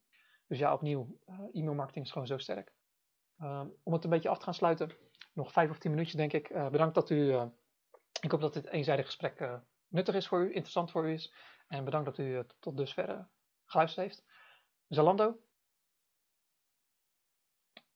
Dus 0.46 0.58
ja, 0.58 0.72
opnieuw, 0.72 1.18
uh, 1.28 1.38
e-mailmarketing 1.52 2.04
is 2.04 2.12
gewoon 2.12 2.26
zo 2.26 2.38
sterk. 2.38 2.72
Uh, 3.38 3.62
om 3.82 3.92
het 3.92 4.04
een 4.04 4.10
beetje 4.10 4.28
af 4.28 4.38
te 4.38 4.44
gaan 4.44 4.54
sluiten, 4.54 4.90
nog 5.32 5.52
vijf 5.52 5.70
of 5.70 5.78
tien 5.78 5.90
minuutjes 5.90 6.16
denk 6.16 6.32
ik. 6.32 6.50
Uh, 6.50 6.68
bedankt 6.68 6.94
dat 6.94 7.10
u, 7.10 7.32
eh, 7.32 7.46
ik 8.20 8.30
hoop 8.30 8.40
dat 8.40 8.54
dit 8.54 8.66
eenzijdig 8.66 9.06
gesprek 9.06 9.60
nuttig 9.88 10.14
is 10.14 10.28
voor 10.28 10.40
u, 10.40 10.46
interessant 10.46 10.90
voor 10.90 11.08
u 11.08 11.12
is. 11.12 11.34
En 11.68 11.84
bedankt 11.84 12.06
dat 12.06 12.18
u 12.18 12.44
tot 12.60 12.76
dusver 12.76 13.28
geluisterd 13.64 14.06
heeft. 14.06 14.24
Zalando. 14.88 15.38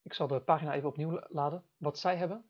Ik 0.05 0.15
zal 0.15 0.27
de 0.27 0.41
pagina 0.41 0.75
even 0.75 0.89
opnieuw 0.89 1.21
laden. 1.29 1.65
Wat 1.77 1.99
zij 1.99 2.17
hebben. 2.17 2.45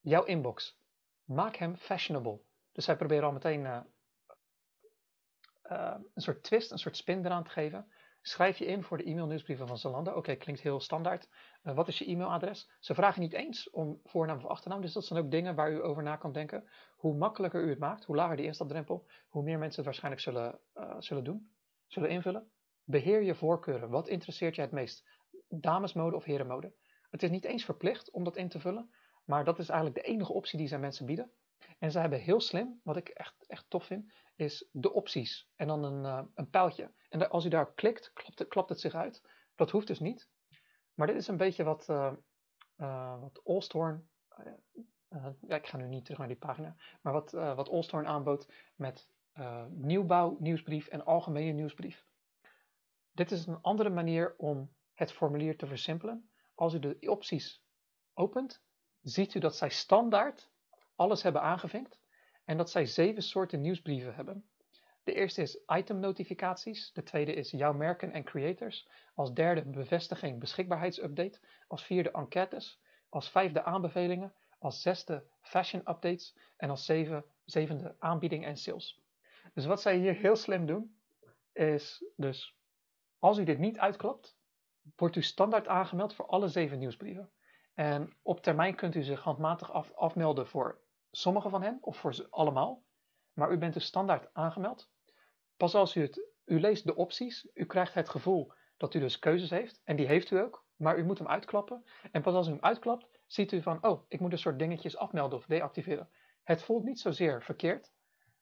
Jouw 0.00 0.24
inbox. 0.24 0.78
Maak 1.24 1.56
hem 1.56 1.76
fashionable. 1.76 2.40
Dus 2.72 2.84
zij 2.84 2.96
proberen 2.96 3.24
al 3.24 3.32
meteen 3.32 3.60
uh, 3.60 3.80
uh, 5.70 5.94
een 6.14 6.22
soort 6.22 6.42
twist, 6.42 6.70
een 6.70 6.78
soort 6.78 6.96
spin 6.96 7.24
eraan 7.24 7.44
te 7.44 7.50
geven. 7.50 7.92
Schrijf 8.22 8.58
je 8.58 8.66
in 8.66 8.82
voor 8.82 8.96
de 8.96 9.04
e-mail 9.04 9.26
nieuwsbrieven 9.26 9.66
van 9.66 9.78
Zalando. 9.78 10.12
Oké, 10.12 10.34
klinkt 10.34 10.60
heel 10.60 10.80
standaard. 10.80 11.28
Uh, 11.62 11.74
wat 11.74 11.88
is 11.88 11.98
je 11.98 12.04
e-mailadres? 12.04 12.70
Ze 12.80 12.94
vragen 12.94 13.20
niet 13.20 13.32
eens 13.32 13.70
om 13.70 14.00
voornaam 14.04 14.36
of 14.36 14.46
achternaam. 14.46 14.80
Dus 14.80 14.92
dat 14.92 15.04
zijn 15.04 15.24
ook 15.24 15.30
dingen 15.30 15.54
waar 15.54 15.72
u 15.72 15.84
over 15.84 16.02
na 16.02 16.16
kan 16.16 16.32
denken. 16.32 16.68
Hoe 16.96 17.14
makkelijker 17.14 17.62
u 17.62 17.68
het 17.68 17.78
maakt, 17.78 18.04
hoe 18.04 18.16
lager 18.16 18.36
die 18.36 18.46
instapdrempel, 18.46 19.06
hoe 19.28 19.42
meer 19.42 19.58
mensen 19.58 19.76
het 19.76 19.84
waarschijnlijk 19.84 20.22
zullen, 20.22 20.58
zullen 20.98 21.24
doen, 21.24 21.50
zullen 21.86 22.10
invullen. 22.10 22.50
Beheer 22.84 23.22
je 23.22 23.34
voorkeuren. 23.34 23.90
Wat 23.90 24.08
interesseert 24.08 24.54
je 24.54 24.60
het 24.60 24.72
meest? 24.72 25.08
Damesmode 25.48 26.16
of 26.16 26.24
herenmode? 26.24 26.72
Het 27.10 27.22
is 27.22 27.30
niet 27.30 27.44
eens 27.44 27.64
verplicht 27.64 28.10
om 28.10 28.24
dat 28.24 28.36
in 28.36 28.48
te 28.48 28.60
vullen. 28.60 28.90
Maar 29.24 29.44
dat 29.44 29.58
is 29.58 29.68
eigenlijk 29.68 30.04
de 30.04 30.12
enige 30.12 30.32
optie 30.32 30.58
die 30.58 30.68
zij 30.68 30.78
mensen 30.78 31.06
bieden. 31.06 31.32
En 31.78 31.90
ze 31.90 31.98
hebben 31.98 32.20
heel 32.20 32.40
slim, 32.40 32.80
wat 32.82 32.96
ik 32.96 33.08
echt, 33.08 33.46
echt 33.46 33.70
tof 33.70 33.84
vind, 33.84 34.12
is 34.36 34.68
de 34.72 34.92
opties. 34.92 35.48
En 35.56 35.66
dan 35.66 35.84
een, 35.84 36.04
uh, 36.04 36.22
een 36.34 36.50
pijltje. 36.50 36.92
En 37.08 37.30
als 37.30 37.44
u 37.44 37.48
daar 37.48 37.74
klikt, 37.74 38.12
klapt 38.12 38.38
het, 38.38 38.48
klapt 38.48 38.68
het 38.68 38.80
zich 38.80 38.94
uit. 38.94 39.22
Dat 39.54 39.70
hoeft 39.70 39.86
dus 39.86 40.00
niet. 40.00 40.28
Maar 40.94 41.06
dit 41.06 41.16
is 41.16 41.28
een 41.28 41.36
beetje 41.36 41.64
wat, 41.64 41.88
uh, 41.88 43.20
wat 43.20 43.40
Allstorn. 43.44 44.08
ja, 45.48 45.56
ik 45.56 45.66
ga 45.66 45.76
nu 45.76 45.88
niet 45.88 46.04
terug 46.04 46.18
naar 46.18 46.28
die 46.28 46.36
pagina. 46.36 46.76
Maar 47.00 47.12
wat, 47.12 47.30
wat 47.30 47.68
Allstorn 47.68 48.06
aanbood 48.06 48.52
met 48.76 49.08
nieuwbouw, 49.68 50.36
nieuwsbrief 50.38 50.86
en 50.86 51.04
algemene 51.04 51.52
nieuwsbrief. 51.52 52.06
Dit 53.12 53.30
is 53.30 53.46
een 53.46 53.62
andere 53.62 53.90
manier 53.90 54.34
om 54.36 54.74
het 54.94 55.12
formulier 55.12 55.56
te 55.56 55.66
versimpelen. 55.66 56.30
Als 56.58 56.74
u 56.74 56.78
de 56.78 56.96
opties 57.00 57.62
opent, 58.14 58.62
ziet 59.02 59.34
u 59.34 59.38
dat 59.38 59.56
zij 59.56 59.68
standaard 59.68 60.50
alles 60.96 61.22
hebben 61.22 61.42
aangevinkt 61.42 62.00
en 62.44 62.56
dat 62.56 62.70
zij 62.70 62.86
zeven 62.86 63.22
soorten 63.22 63.60
nieuwsbrieven 63.60 64.14
hebben. 64.14 64.48
De 65.04 65.14
eerste 65.14 65.42
is 65.42 65.60
item 65.66 65.98
notificaties, 65.98 66.92
de 66.92 67.02
tweede 67.02 67.34
is 67.34 67.50
jouw 67.50 67.72
merken 67.72 68.12
en 68.12 68.24
creators, 68.24 68.88
als 69.14 69.32
derde 69.34 69.64
bevestiging 69.64 70.40
beschikbaarheidsupdate, 70.40 71.40
als 71.66 71.84
vierde 71.84 72.10
enquêtes, 72.10 72.80
als 73.08 73.30
vijfde 73.30 73.62
aanbevelingen, 73.62 74.34
als 74.58 74.82
zesde 74.82 75.24
fashion 75.40 75.80
updates 75.80 76.36
en 76.56 76.70
als 76.70 76.84
zeven, 76.84 77.24
zevende 77.44 77.96
aanbieding 77.98 78.44
en 78.44 78.56
sales. 78.56 79.00
Dus 79.54 79.66
wat 79.66 79.80
zij 79.80 79.96
hier 79.98 80.14
heel 80.14 80.36
slim 80.36 80.66
doen, 80.66 80.98
is 81.52 82.04
dus 82.16 82.56
als 83.18 83.38
u 83.38 83.44
dit 83.44 83.58
niet 83.58 83.78
uitklapt, 83.78 84.37
wordt 84.96 85.16
u 85.16 85.22
standaard 85.22 85.68
aangemeld 85.68 86.14
voor 86.14 86.26
alle 86.26 86.48
zeven 86.48 86.78
nieuwsbrieven. 86.78 87.30
En 87.74 88.12
op 88.22 88.40
termijn 88.40 88.74
kunt 88.74 88.94
u 88.94 89.02
zich 89.02 89.20
handmatig 89.20 89.72
af, 89.72 89.92
afmelden 89.92 90.46
voor 90.46 90.80
sommige 91.10 91.48
van 91.48 91.62
hen 91.62 91.78
of 91.80 91.96
voor 91.96 92.14
ze 92.14 92.26
allemaal. 92.30 92.84
Maar 93.32 93.52
u 93.52 93.58
bent 93.58 93.74
dus 93.74 93.84
standaard 93.84 94.28
aangemeld. 94.32 94.90
Pas 95.56 95.74
als 95.74 95.94
u 95.94 96.00
het, 96.00 96.28
u 96.44 96.60
leest 96.60 96.84
de 96.84 96.94
opties, 96.94 97.48
u 97.54 97.64
krijgt 97.64 97.94
het 97.94 98.08
gevoel 98.08 98.52
dat 98.76 98.94
u 98.94 98.98
dus 98.98 99.18
keuzes 99.18 99.50
heeft. 99.50 99.80
En 99.84 99.96
die 99.96 100.06
heeft 100.06 100.30
u 100.30 100.38
ook, 100.38 100.64
maar 100.76 100.98
u 100.98 101.04
moet 101.04 101.18
hem 101.18 101.28
uitklappen. 101.28 101.84
En 102.12 102.22
pas 102.22 102.34
als 102.34 102.46
u 102.46 102.50
hem 102.50 102.62
uitklapt, 102.62 103.08
ziet 103.26 103.52
u 103.52 103.62
van, 103.62 103.86
oh, 103.86 104.04
ik 104.08 104.20
moet 104.20 104.32
een 104.32 104.38
soort 104.38 104.58
dingetjes 104.58 104.96
afmelden 104.96 105.38
of 105.38 105.46
deactiveren. 105.46 106.08
Het 106.42 106.62
voelt 106.62 106.84
niet 106.84 107.00
zozeer 107.00 107.42
verkeerd, 107.42 107.92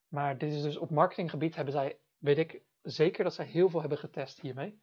maar 0.08 0.38
dit 0.38 0.52
is 0.52 0.62
dus 0.62 0.76
op 0.76 0.90
marketinggebied 0.90 1.54
hebben 1.54 1.72
zij, 1.72 1.98
weet 2.18 2.38
ik 2.38 2.62
zeker 2.82 3.24
dat 3.24 3.34
zij 3.34 3.44
heel 3.44 3.68
veel 3.68 3.80
hebben 3.80 3.98
getest 3.98 4.40
hiermee. 4.40 4.80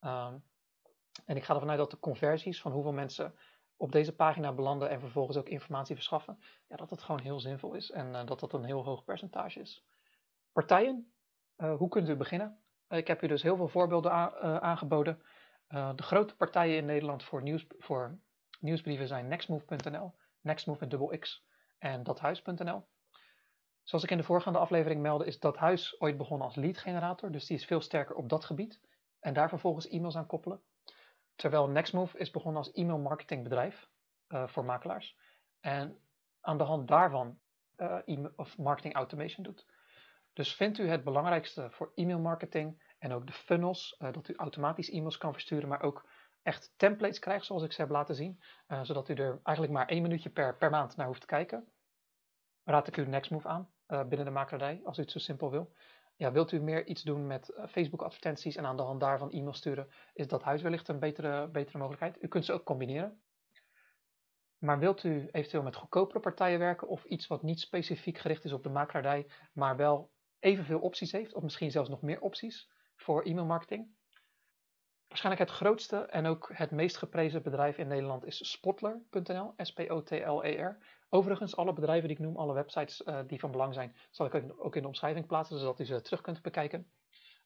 Um, 0.00 0.44
en 1.24 1.36
ik 1.36 1.44
ga 1.44 1.54
ervan 1.54 1.70
uit 1.70 1.78
dat 1.78 1.90
de 1.90 1.98
conversies 1.98 2.60
van 2.60 2.72
hoeveel 2.72 2.92
mensen 2.92 3.34
op 3.76 3.92
deze 3.92 4.14
pagina 4.14 4.52
belanden 4.52 4.90
en 4.90 5.00
vervolgens 5.00 5.36
ook 5.36 5.48
informatie 5.48 5.94
verschaffen, 5.94 6.38
ja, 6.68 6.76
dat 6.76 6.88
dat 6.88 7.02
gewoon 7.02 7.20
heel 7.20 7.40
zinvol 7.40 7.74
is 7.74 7.90
en 7.90 8.06
uh, 8.14 8.24
dat 8.24 8.40
dat 8.40 8.52
een 8.52 8.64
heel 8.64 8.84
hoog 8.84 9.04
percentage 9.04 9.60
is. 9.60 9.84
Partijen, 10.52 11.12
uh, 11.56 11.76
hoe 11.76 11.88
kunt 11.88 12.08
u 12.08 12.16
beginnen? 12.16 12.58
Uh, 12.88 12.98
ik 12.98 13.06
heb 13.06 13.22
u 13.22 13.26
dus 13.26 13.42
heel 13.42 13.56
veel 13.56 13.68
voorbeelden 13.68 14.12
aangeboden. 14.62 15.22
de 15.68 16.02
grote 16.02 16.36
partijen 16.36 16.76
in 16.76 16.84
Nederland 16.84 17.24
voor, 17.24 17.42
nieuws, 17.42 17.66
voor 17.78 18.18
nieuwsbrieven 18.60 19.08
zijn 19.08 19.28
nextmove.nl, 19.28 20.14
nextmove 20.40 20.86
met 20.86 21.40
en 21.78 22.02
dathuis.nl. 22.02 22.86
Zoals 23.82 24.04
ik 24.04 24.10
in 24.10 24.16
de 24.16 24.22
voorgaande 24.22 24.58
aflevering 24.58 25.00
meldde, 25.00 25.26
is 25.26 25.40
dat 25.40 25.56
huis 25.56 26.00
ooit 26.00 26.16
begonnen 26.16 26.46
als 26.46 26.56
lead 26.56 26.78
generator, 26.78 27.30
dus 27.30 27.46
die 27.46 27.56
is 27.56 27.64
veel 27.64 27.80
sterker 27.80 28.14
op 28.14 28.28
dat 28.28 28.44
gebied 28.44 28.80
en 29.20 29.34
daar 29.34 29.48
vervolgens 29.48 29.88
e-mails 29.88 30.16
aan 30.16 30.26
koppelen. 30.26 30.60
Terwijl 31.36 31.68
Nextmove 31.68 32.18
is 32.18 32.30
begonnen 32.30 32.62
als 32.62 32.72
e-mail 32.72 32.98
marketingbedrijf 32.98 33.88
uh, 34.28 34.46
voor 34.46 34.64
makelaars. 34.64 35.16
En 35.60 35.98
aan 36.40 36.58
de 36.58 36.64
hand 36.64 36.88
daarvan 36.88 37.38
uh, 37.76 37.98
e 38.04 38.28
of 38.36 38.58
marketing 38.58 38.94
automation 38.94 39.44
doet. 39.44 39.66
Dus 40.32 40.54
vindt 40.54 40.78
u 40.78 40.88
het 40.88 41.04
belangrijkste 41.04 41.70
voor 41.70 41.92
e-mail 41.94 42.18
marketing 42.18 42.94
en 42.98 43.12
ook 43.12 43.26
de 43.26 43.32
funnels, 43.32 43.96
uh, 43.98 44.12
dat 44.12 44.28
u 44.28 44.34
automatisch 44.36 44.90
e-mails 44.90 45.18
kan 45.18 45.32
versturen, 45.32 45.68
maar 45.68 45.82
ook 45.82 46.08
echt 46.42 46.72
templates 46.76 47.18
krijgt 47.18 47.46
zoals 47.46 47.62
ik 47.62 47.72
ze 47.72 47.80
heb 47.80 47.90
laten 47.90 48.14
zien, 48.14 48.42
zodat 48.82 49.08
u 49.08 49.14
er 49.14 49.40
eigenlijk 49.42 49.76
maar 49.76 49.88
één 49.88 50.02
minuutje 50.02 50.30
per, 50.30 50.56
per 50.56 50.70
maand 50.70 50.96
naar 50.96 51.06
hoeft 51.06 51.20
te 51.20 51.26
kijken. 51.26 51.72
Raad 52.64 52.88
ik 52.88 52.96
u 52.96 53.06
Nextmove 53.06 53.48
aan 53.48 53.70
binnen 53.86 54.24
de 54.24 54.30
makelaardij, 54.30 54.80
als 54.84 54.98
u 54.98 55.00
het 55.02 55.10
zo 55.10 55.18
simpel 55.18 55.50
wil 55.50 55.72
ja, 56.16 56.32
wilt 56.32 56.52
u 56.52 56.60
meer 56.60 56.86
iets 56.86 57.02
doen 57.02 57.26
met 57.26 57.48
uh, 57.50 57.66
Facebook 57.66 58.02
advertenties 58.02 58.56
en 58.56 58.66
aan 58.66 58.76
de 58.76 58.82
hand 58.82 59.00
daarvan 59.00 59.30
e-mail 59.30 59.54
sturen, 59.54 59.88
is 60.12 60.28
dat 60.28 60.42
huis 60.42 60.62
wellicht 60.62 60.88
een 60.88 60.98
betere, 60.98 61.48
betere 61.48 61.78
mogelijkheid. 61.78 62.22
U 62.22 62.28
kunt 62.28 62.44
ze 62.44 62.52
ook 62.52 62.64
combineren. 62.64 63.20
Maar 64.58 64.78
wilt 64.78 65.04
u 65.04 65.28
eventueel 65.30 65.62
met 65.62 65.76
goedkopere 65.76 66.20
partijen 66.20 66.58
werken 66.58 66.88
of 66.88 67.04
iets 67.04 67.26
wat 67.26 67.42
niet 67.42 67.60
specifiek 67.60 68.18
gericht 68.18 68.44
is 68.44 68.52
op 68.52 68.62
de 68.62 68.68
makelaardij, 68.68 69.30
maar 69.52 69.76
wel 69.76 70.10
evenveel 70.38 70.80
opties 70.80 71.12
heeft, 71.12 71.34
of 71.34 71.42
misschien 71.42 71.70
zelfs 71.70 71.88
nog 71.88 72.02
meer 72.02 72.20
opties 72.20 72.70
voor 72.96 73.22
e-mail 73.22 73.46
marketing? 73.46 73.94
Waarschijnlijk 75.08 75.50
het 75.50 75.58
grootste 75.58 75.96
en 75.96 76.26
ook 76.26 76.50
het 76.52 76.70
meest 76.70 76.96
geprezen 76.96 77.42
bedrijf 77.42 77.78
in 77.78 77.88
Nederland 77.88 78.24
is 78.24 78.50
Spotler.nl, 78.50 79.52
S-P-O-T-L-E-R. 79.56 80.95
Overigens, 81.08 81.56
alle 81.56 81.72
bedrijven 81.72 82.08
die 82.08 82.16
ik 82.16 82.22
noem, 82.22 82.36
alle 82.36 82.54
websites 82.54 83.00
uh, 83.00 83.20
die 83.26 83.40
van 83.40 83.50
belang 83.50 83.74
zijn, 83.74 83.96
zal 84.10 84.26
ik 84.26 84.34
ook 84.58 84.76
in 84.76 84.82
de 84.82 84.88
omschrijving 84.88 85.26
plaatsen, 85.26 85.58
zodat 85.58 85.80
u 85.80 85.84
ze 85.84 86.00
terug 86.00 86.20
kunt 86.20 86.42
bekijken. 86.42 86.90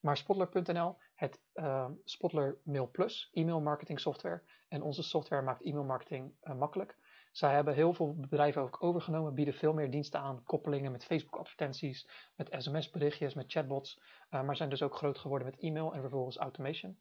Maar 0.01 0.17
Spotler.nl, 0.17 0.97
het 1.15 1.41
uh, 1.55 1.89
Spotler 2.05 2.59
Mail 2.65 2.91
Plus, 2.91 3.31
e-mail 3.33 3.61
marketing 3.61 4.01
software. 4.01 4.43
En 4.69 4.83
onze 4.83 5.03
software 5.03 5.43
maakt 5.43 5.63
e-mail 5.63 5.85
marketing 5.85 6.35
uh, 6.43 6.55
makkelijk. 6.55 6.97
Zij 7.33 7.55
hebben 7.55 7.75
heel 7.75 7.93
veel 7.95 8.15
bedrijven 8.17 8.63
ook 8.63 8.83
overgenomen, 8.83 9.35
bieden 9.35 9.55
veel 9.55 9.73
meer 9.73 9.91
diensten 9.91 10.21
aan, 10.21 10.43
koppelingen 10.45 10.93
met 10.93 11.05
Facebook 11.05 11.41
advertenties, 11.41 12.09
met 12.37 12.49
sms 12.59 12.91
berichtjes, 12.91 13.35
met 13.35 13.53
chatbots. 13.53 14.01
maar 14.31 14.57
zijn 14.57 14.69
dus 14.69 14.83
ook 14.83 14.97
groot 14.97 15.19
geworden 15.19 15.49
met 15.49 15.59
e-mail 15.61 15.95
en 15.95 16.01
vervolgens 16.01 16.37
automation. 16.37 16.99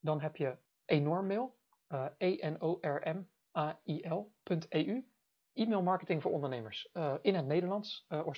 Dan 0.00 0.20
heb 0.20 0.36
je 0.36 0.56
Enormail, 0.84 1.56
E-N-O-R-M-A-I-L.eu 2.18 2.74
e-mail 5.54 5.82
marketing 5.82 6.22
voor 6.22 6.32
ondernemers 6.32 6.88
uh, 6.92 7.14
in 7.22 7.34
het 7.34 7.46
Nederlands 7.46 8.06
uh, 8.08 8.28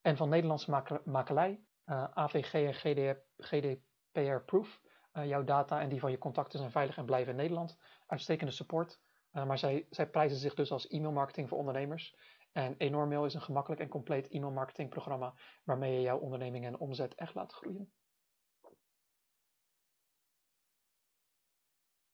en 0.00 0.16
van 0.16 0.28
Nederlandse 0.28 0.70
makel 0.70 1.00
makelij, 1.04 1.64
uh, 1.86 2.04
AVG 2.04 2.52
en 2.52 2.74
GD 2.74 3.16
GDPR 3.36 4.44
Proof. 4.44 4.82
jouw 5.12 5.44
data 5.44 5.80
en 5.80 5.88
die 5.88 6.00
van 6.00 6.10
je 6.10 6.18
contacten 6.18 6.58
zijn 6.58 6.70
veilig 6.70 6.96
en 6.96 7.04
blijven 7.04 7.30
in 7.30 7.36
Nederland. 7.38 7.78
Uitstekende 8.06 8.52
support. 8.52 9.00
maar 9.30 9.58
zij, 9.58 9.86
zij 9.90 10.10
prijzen 10.10 10.38
zich 10.38 10.54
dus 10.54 10.72
als 10.72 10.88
e-mail 10.88 11.12
marketing 11.12 11.48
voor 11.48 11.58
ondernemers. 11.58 12.16
En 12.52 12.74
Enormail 12.76 13.24
is 13.24 13.34
een 13.34 13.42
gemakkelijk 13.42 13.80
en 13.80 13.88
compleet 13.88 14.28
e-mail 14.28 14.88
programma 14.88 15.34
waarmee 15.64 15.94
je 15.94 16.00
jouw 16.00 16.18
onderneming 16.18 16.64
en 16.64 16.78
omzet 16.78 17.14
echt 17.14 17.34
laat 17.34 17.52
groeien. 17.52 17.92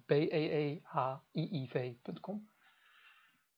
B-E-E-H-I-I-V.com. 0.06 0.90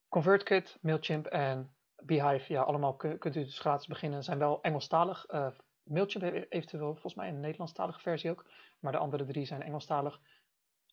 ConvertKit, 0.10 0.78
Mailchimp 0.82 1.26
en 1.26 1.74
Beehive, 2.02 2.54
ja, 2.54 2.62
allemaal 2.62 2.96
kunt 2.96 3.36
u 3.36 3.44
dus 3.44 3.60
gratis 3.60 3.88
beginnen. 3.88 4.24
Zijn 4.24 4.40
wel 4.40 4.62
Engelstalig. 4.62 5.32
Uh, 5.32 5.48
Mailchimp 5.84 6.24
eventueel 6.50 6.92
volgens 6.92 7.16
mij 7.16 7.30
een 7.30 7.40
Nederlandstalige 7.40 8.00
versie 8.00 8.32
ook. 8.32 8.46
Maar 8.80 8.92
de 8.92 8.98
andere 8.98 9.26
drie 9.26 9.46
zijn 9.46 9.62
Engelstalig. 9.62 10.22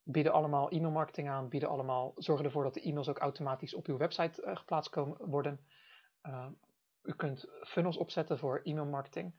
bieden 0.04 0.32
allemaal 0.32 0.70
e-mailmarketing 0.70 1.28
aan, 1.28 1.48
bieden 1.48 1.68
allemaal, 1.68 2.12
zorgen 2.16 2.44
ervoor 2.44 2.62
dat 2.62 2.74
de 2.74 2.80
e-mails 2.82 3.08
ook 3.08 3.18
automatisch 3.18 3.74
op 3.74 3.86
uw 3.86 3.96
website 3.96 4.42
uh, 4.42 4.56
geplaatst 4.56 4.90
komen, 4.90 5.16
worden. 5.30 5.60
Uh, 6.22 6.46
u 7.02 7.14
kunt 7.14 7.46
funnels 7.62 7.96
opzetten 7.96 8.38
voor 8.38 8.60
e-mailmarketing. 8.62 9.34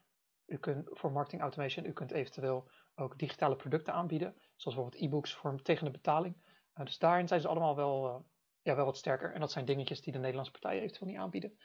U 0.45 0.57
kunt 0.57 0.87
voor 0.91 1.11
marketing 1.11 1.41
automation, 1.41 1.85
u 1.85 1.93
kunt 1.93 2.11
eventueel 2.11 2.69
ook 2.95 3.19
digitale 3.19 3.55
producten 3.55 3.93
aanbieden, 3.93 4.35
zoals 4.55 4.75
bijvoorbeeld 4.75 5.03
e-books 5.03 5.33
voor 5.33 5.61
tegen 5.61 5.85
de 5.85 5.91
betaling. 5.91 6.35
Uh, 6.75 6.85
dus 6.85 6.97
daarin 6.97 7.27
zijn 7.27 7.41
ze 7.41 7.47
allemaal 7.47 7.75
wel, 7.75 8.25
ja, 8.67 8.75
wel 8.75 8.85
wat 8.85 8.97
sterker. 8.97 9.33
En 9.33 9.39
dat 9.39 9.51
zijn 9.51 9.65
dingetjes 9.65 10.01
die 10.01 10.13
de 10.13 10.19
Nederlandse 10.19 10.51
partijen 10.51 10.81
eventueel 10.81 11.09
niet 11.09 11.19
aanbieden. 11.19 11.57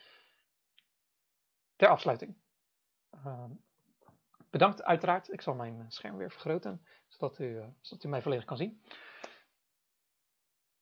Ter 1.75 1.87
afsluiting. 1.87 2.35
Ehm, 3.09 3.51
bedankt 4.49 4.83
uiteraard. 4.83 5.31
Ik 5.31 5.41
zal 5.41 5.55
mijn 5.55 5.85
scherm 5.91 6.17
weer 6.17 6.31
vergroten, 6.31 6.85
zodat 7.07 7.39
u, 7.39 7.61
zodat 7.81 8.03
u 8.03 8.07
mij 8.07 8.21
volledig 8.21 8.45
kan 8.45 8.57
zien. 8.57 8.83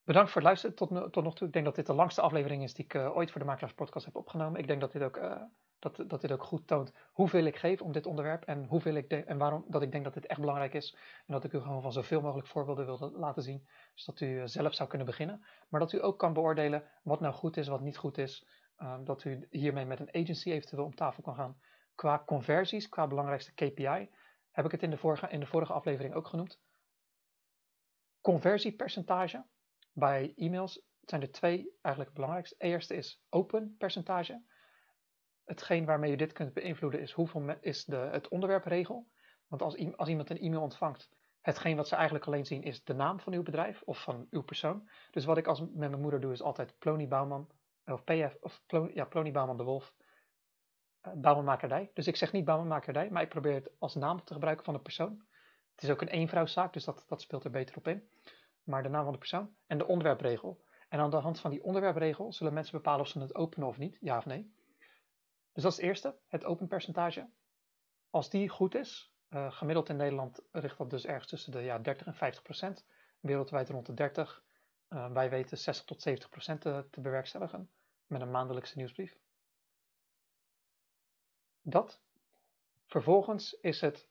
Bedankt 0.04 0.32
voor 0.32 0.42
het 0.42 0.50
luisteren 0.50 0.76
tot, 0.76 1.14
tot 1.14 1.24
nog 1.24 1.36
toe. 1.36 1.48
Ik 1.48 1.54
denk 1.54 1.66
dat 1.66 1.76
dit 1.76 1.86
de 1.86 1.94
langste 1.94 2.22
aflevering 2.22 2.64
is 2.64 2.74
die 2.74 2.86
ik 2.86 2.94
uh, 2.94 3.16
ooit 3.16 3.32
voor 3.32 3.40
de 3.40 3.48
Makelaars 3.48 3.74
Podcast 3.74 4.06
heb 4.06 4.16
opgenomen. 4.16 4.60
Ik 4.60 4.68
denk 4.68 4.82
dat 4.82 4.92
dit 4.92 5.02
ook, 5.02 5.18
uh, 5.18 5.42
dat, 5.80 6.04
dat 6.08 6.22
dit 6.22 6.32
ook 6.32 6.44
goed 6.44 6.68
toont 6.68 6.94
hoeveel 7.12 7.44
ik 7.44 7.56
geef 7.56 7.82
om 7.82 7.92
dit 7.92 8.06
onderwerp 8.06 8.44
en, 8.44 8.66
hoeveel 8.66 8.96
ik 8.96 9.12
en 9.12 9.38
waarom 9.38 9.66
dat 9.68 9.82
ik 9.82 9.92
denk 9.92 10.04
dat 10.04 10.14
dit 10.14 10.26
echt 10.26 10.40
belangrijk 10.40 10.74
is. 10.74 10.96
En 11.26 11.34
dat 11.34 11.44
ik 11.44 11.54
u 11.54 11.60
gewoon 11.60 11.82
van 11.82 11.92
zoveel 11.92 12.22
mogelijk 12.22 12.48
voorbeelden 12.48 12.86
wil 12.86 13.12
laten 13.12 13.44
zien, 13.44 13.68
zodat 13.94 14.22
u 14.22 14.26
uh, 14.26 14.44
zelf 14.46 14.74
zou 14.74 14.90
kunnen 14.90 15.08
beginnen. 15.08 15.46
Maar 15.70 15.80
dat 15.80 15.92
u 15.92 16.04
ook 16.04 16.20
kan 16.20 16.34
beoordelen 16.34 16.84
wat 17.04 17.20
nou 17.20 17.34
goed 17.34 17.58
is, 17.58 17.68
wat 17.68 17.82
niet 17.82 17.98
goed 17.98 18.18
is. 18.18 18.48
Ehm, 18.76 19.04
dat 19.04 19.24
u 19.24 19.48
hiermee 19.50 19.86
met 19.86 20.00
een 20.00 20.22
agency 20.22 20.52
eventueel 20.52 20.86
om 20.86 20.96
tafel 20.96 21.24
kan 21.24 21.36
gaan. 21.36 21.60
Qua 21.96 22.24
conversies, 22.26 22.90
qua 22.90 23.08
belangrijkste 23.08 23.54
KPI, 23.54 24.10
heb 24.52 24.66
ik 24.66 24.72
het 24.72 24.84
in 24.84 24.90
de 24.90 24.98
vorige, 24.98 25.30
in 25.30 25.40
de 25.40 25.46
vorige 25.46 25.74
aflevering 25.74 26.14
ook 26.14 26.28
genoemd. 26.28 26.62
Conversiepercentage 28.22 29.46
bij 29.94 30.34
e-mails 30.36 30.82
zijn 31.02 31.22
er 31.22 31.32
twee 31.32 31.78
eigenlijk 31.82 32.06
het 32.06 32.14
belangrijkste. 32.14 32.56
Eerste 32.58 32.96
is 32.96 33.22
open 33.30 33.76
percentage. 33.78 34.44
Hetgeen 35.44 35.86
waarmee 35.86 36.12
je 36.12 36.18
dit 36.18 36.32
kunt 36.32 36.54
beïnvloeden 36.54 37.02
is 37.02 37.12
hoeveel 37.12 37.56
is 37.62 37.86
de, 37.86 37.96
het 37.96 38.28
onderwerpregel. 38.28 39.08
Want 39.48 39.62
als, 39.62 39.96
als 39.96 40.10
iemand 40.10 40.30
een 40.30 40.40
e-mail 40.40 40.62
ontvangt, 40.62 41.10
hetgeen 41.42 41.76
wat 41.76 41.88
ze 41.88 41.96
eigenlijk 41.96 42.26
alleen 42.26 42.46
zien 42.46 42.64
is 42.64 42.84
de 42.84 42.94
naam 42.94 43.20
van 43.20 43.34
uw 43.34 43.44
bedrijf 43.44 43.82
of 43.82 44.04
van 44.04 44.28
uw 44.30 44.44
persoon. 44.44 44.90
Dus 45.12 45.26
wat 45.26 45.38
ik 45.38 45.48
als, 45.48 45.60
met 45.60 45.76
mijn 45.76 46.02
moeder 46.02 46.20
doe 46.20 46.32
is 46.32 46.42
altijd 46.42 46.76
Plony 46.78 47.08
Bouwman 47.08 47.50
of 47.86 48.04
PF 48.04 48.38
of 48.40 48.64
Plony, 48.66 48.92
ja, 48.94 49.06
Plony 49.06 49.32
Bouwman 49.32 49.58
de 49.58 49.64
Wolf. 49.64 49.94
Uh. 51.04 51.86
Dus 51.94 52.08
ik 52.08 52.16
zeg 52.16 52.32
niet 52.32 52.46
Bouwmanmakerdij, 52.46 53.10
maar 53.10 53.22
ik 53.22 53.30
probeer 53.30 53.54
het 53.54 53.72
als 53.80 53.96
naam 53.96 54.24
te 54.24 54.34
gebruiken 54.34 54.66
van 54.66 54.74
de 54.74 54.80
persoon. 54.80 55.26
Het 55.72 55.84
is 55.84 55.90
ook 55.90 56.02
een 56.02 56.08
eenvrouwszaak, 56.08 56.74
dus 56.74 56.84
dat, 56.84 57.06
dat 57.08 57.22
speelt 57.22 57.44
er 57.44 57.52
beter 57.52 57.76
op 57.76 57.88
in 57.88 58.10
maar 58.64 58.84
de 58.84 58.90
naam 58.90 59.04
van 59.04 59.14
de 59.14 59.20
persoon 59.20 59.56
en 59.68 59.78
de 59.78 59.88
onderwerpregel. 59.88 60.64
En 60.90 61.00
aan 61.00 61.10
de 61.10 61.16
hand 61.16 61.40
van 61.40 61.52
die 61.52 61.64
onderwerpregel 61.64 62.34
zullen 62.34 62.54
mensen 62.54 62.78
bepalen 62.78 63.02
of 63.02 63.08
ze 63.08 63.20
het 63.20 63.36
openen 63.36 63.68
of 63.68 63.78
niet, 63.78 63.98
ja 64.00 64.18
of 64.18 64.26
nee. 64.26 64.54
Dus 65.54 65.64
dat 65.64 65.72
is 65.72 65.78
het 65.78 65.86
eerste, 65.86 66.18
het 66.28 66.46
open 66.46 66.68
percentage. 66.68 67.30
Als 68.10 68.30
die 68.30 68.50
goed 68.50 68.76
is, 68.76 69.14
uh, 69.30 69.52
gemiddeld 69.52 69.90
in 69.90 69.96
Nederland 69.96 70.42
ligt 70.52 70.78
dat 70.78 70.90
dus 70.90 71.06
ergens 71.06 71.28
tussen 71.28 71.52
de 71.52 71.60
ja, 71.60 71.80
30 71.80 72.08
en 72.08 72.16
50 72.16 72.44
procent. 72.44 72.86
Wereldwijd 73.20 73.70
rond 73.70 73.86
de 73.86 73.94
30. 73.94 74.44
Uh, 74.90 75.12
wij 75.12 75.30
weten 75.30 75.58
60 75.58 75.86
tot 75.86 76.02
70 76.02 76.30
procent 76.30 76.62
te, 76.62 76.88
te 76.92 77.02
bewerkstelligen 77.02 77.70
met 78.06 78.22
een 78.22 78.32
maandelijkse 78.32 78.78
nieuwsbrief. 78.78 79.18
Dat. 81.62 82.02
Vervolgens 82.86 83.54
is 83.54 83.82
het 83.82 84.08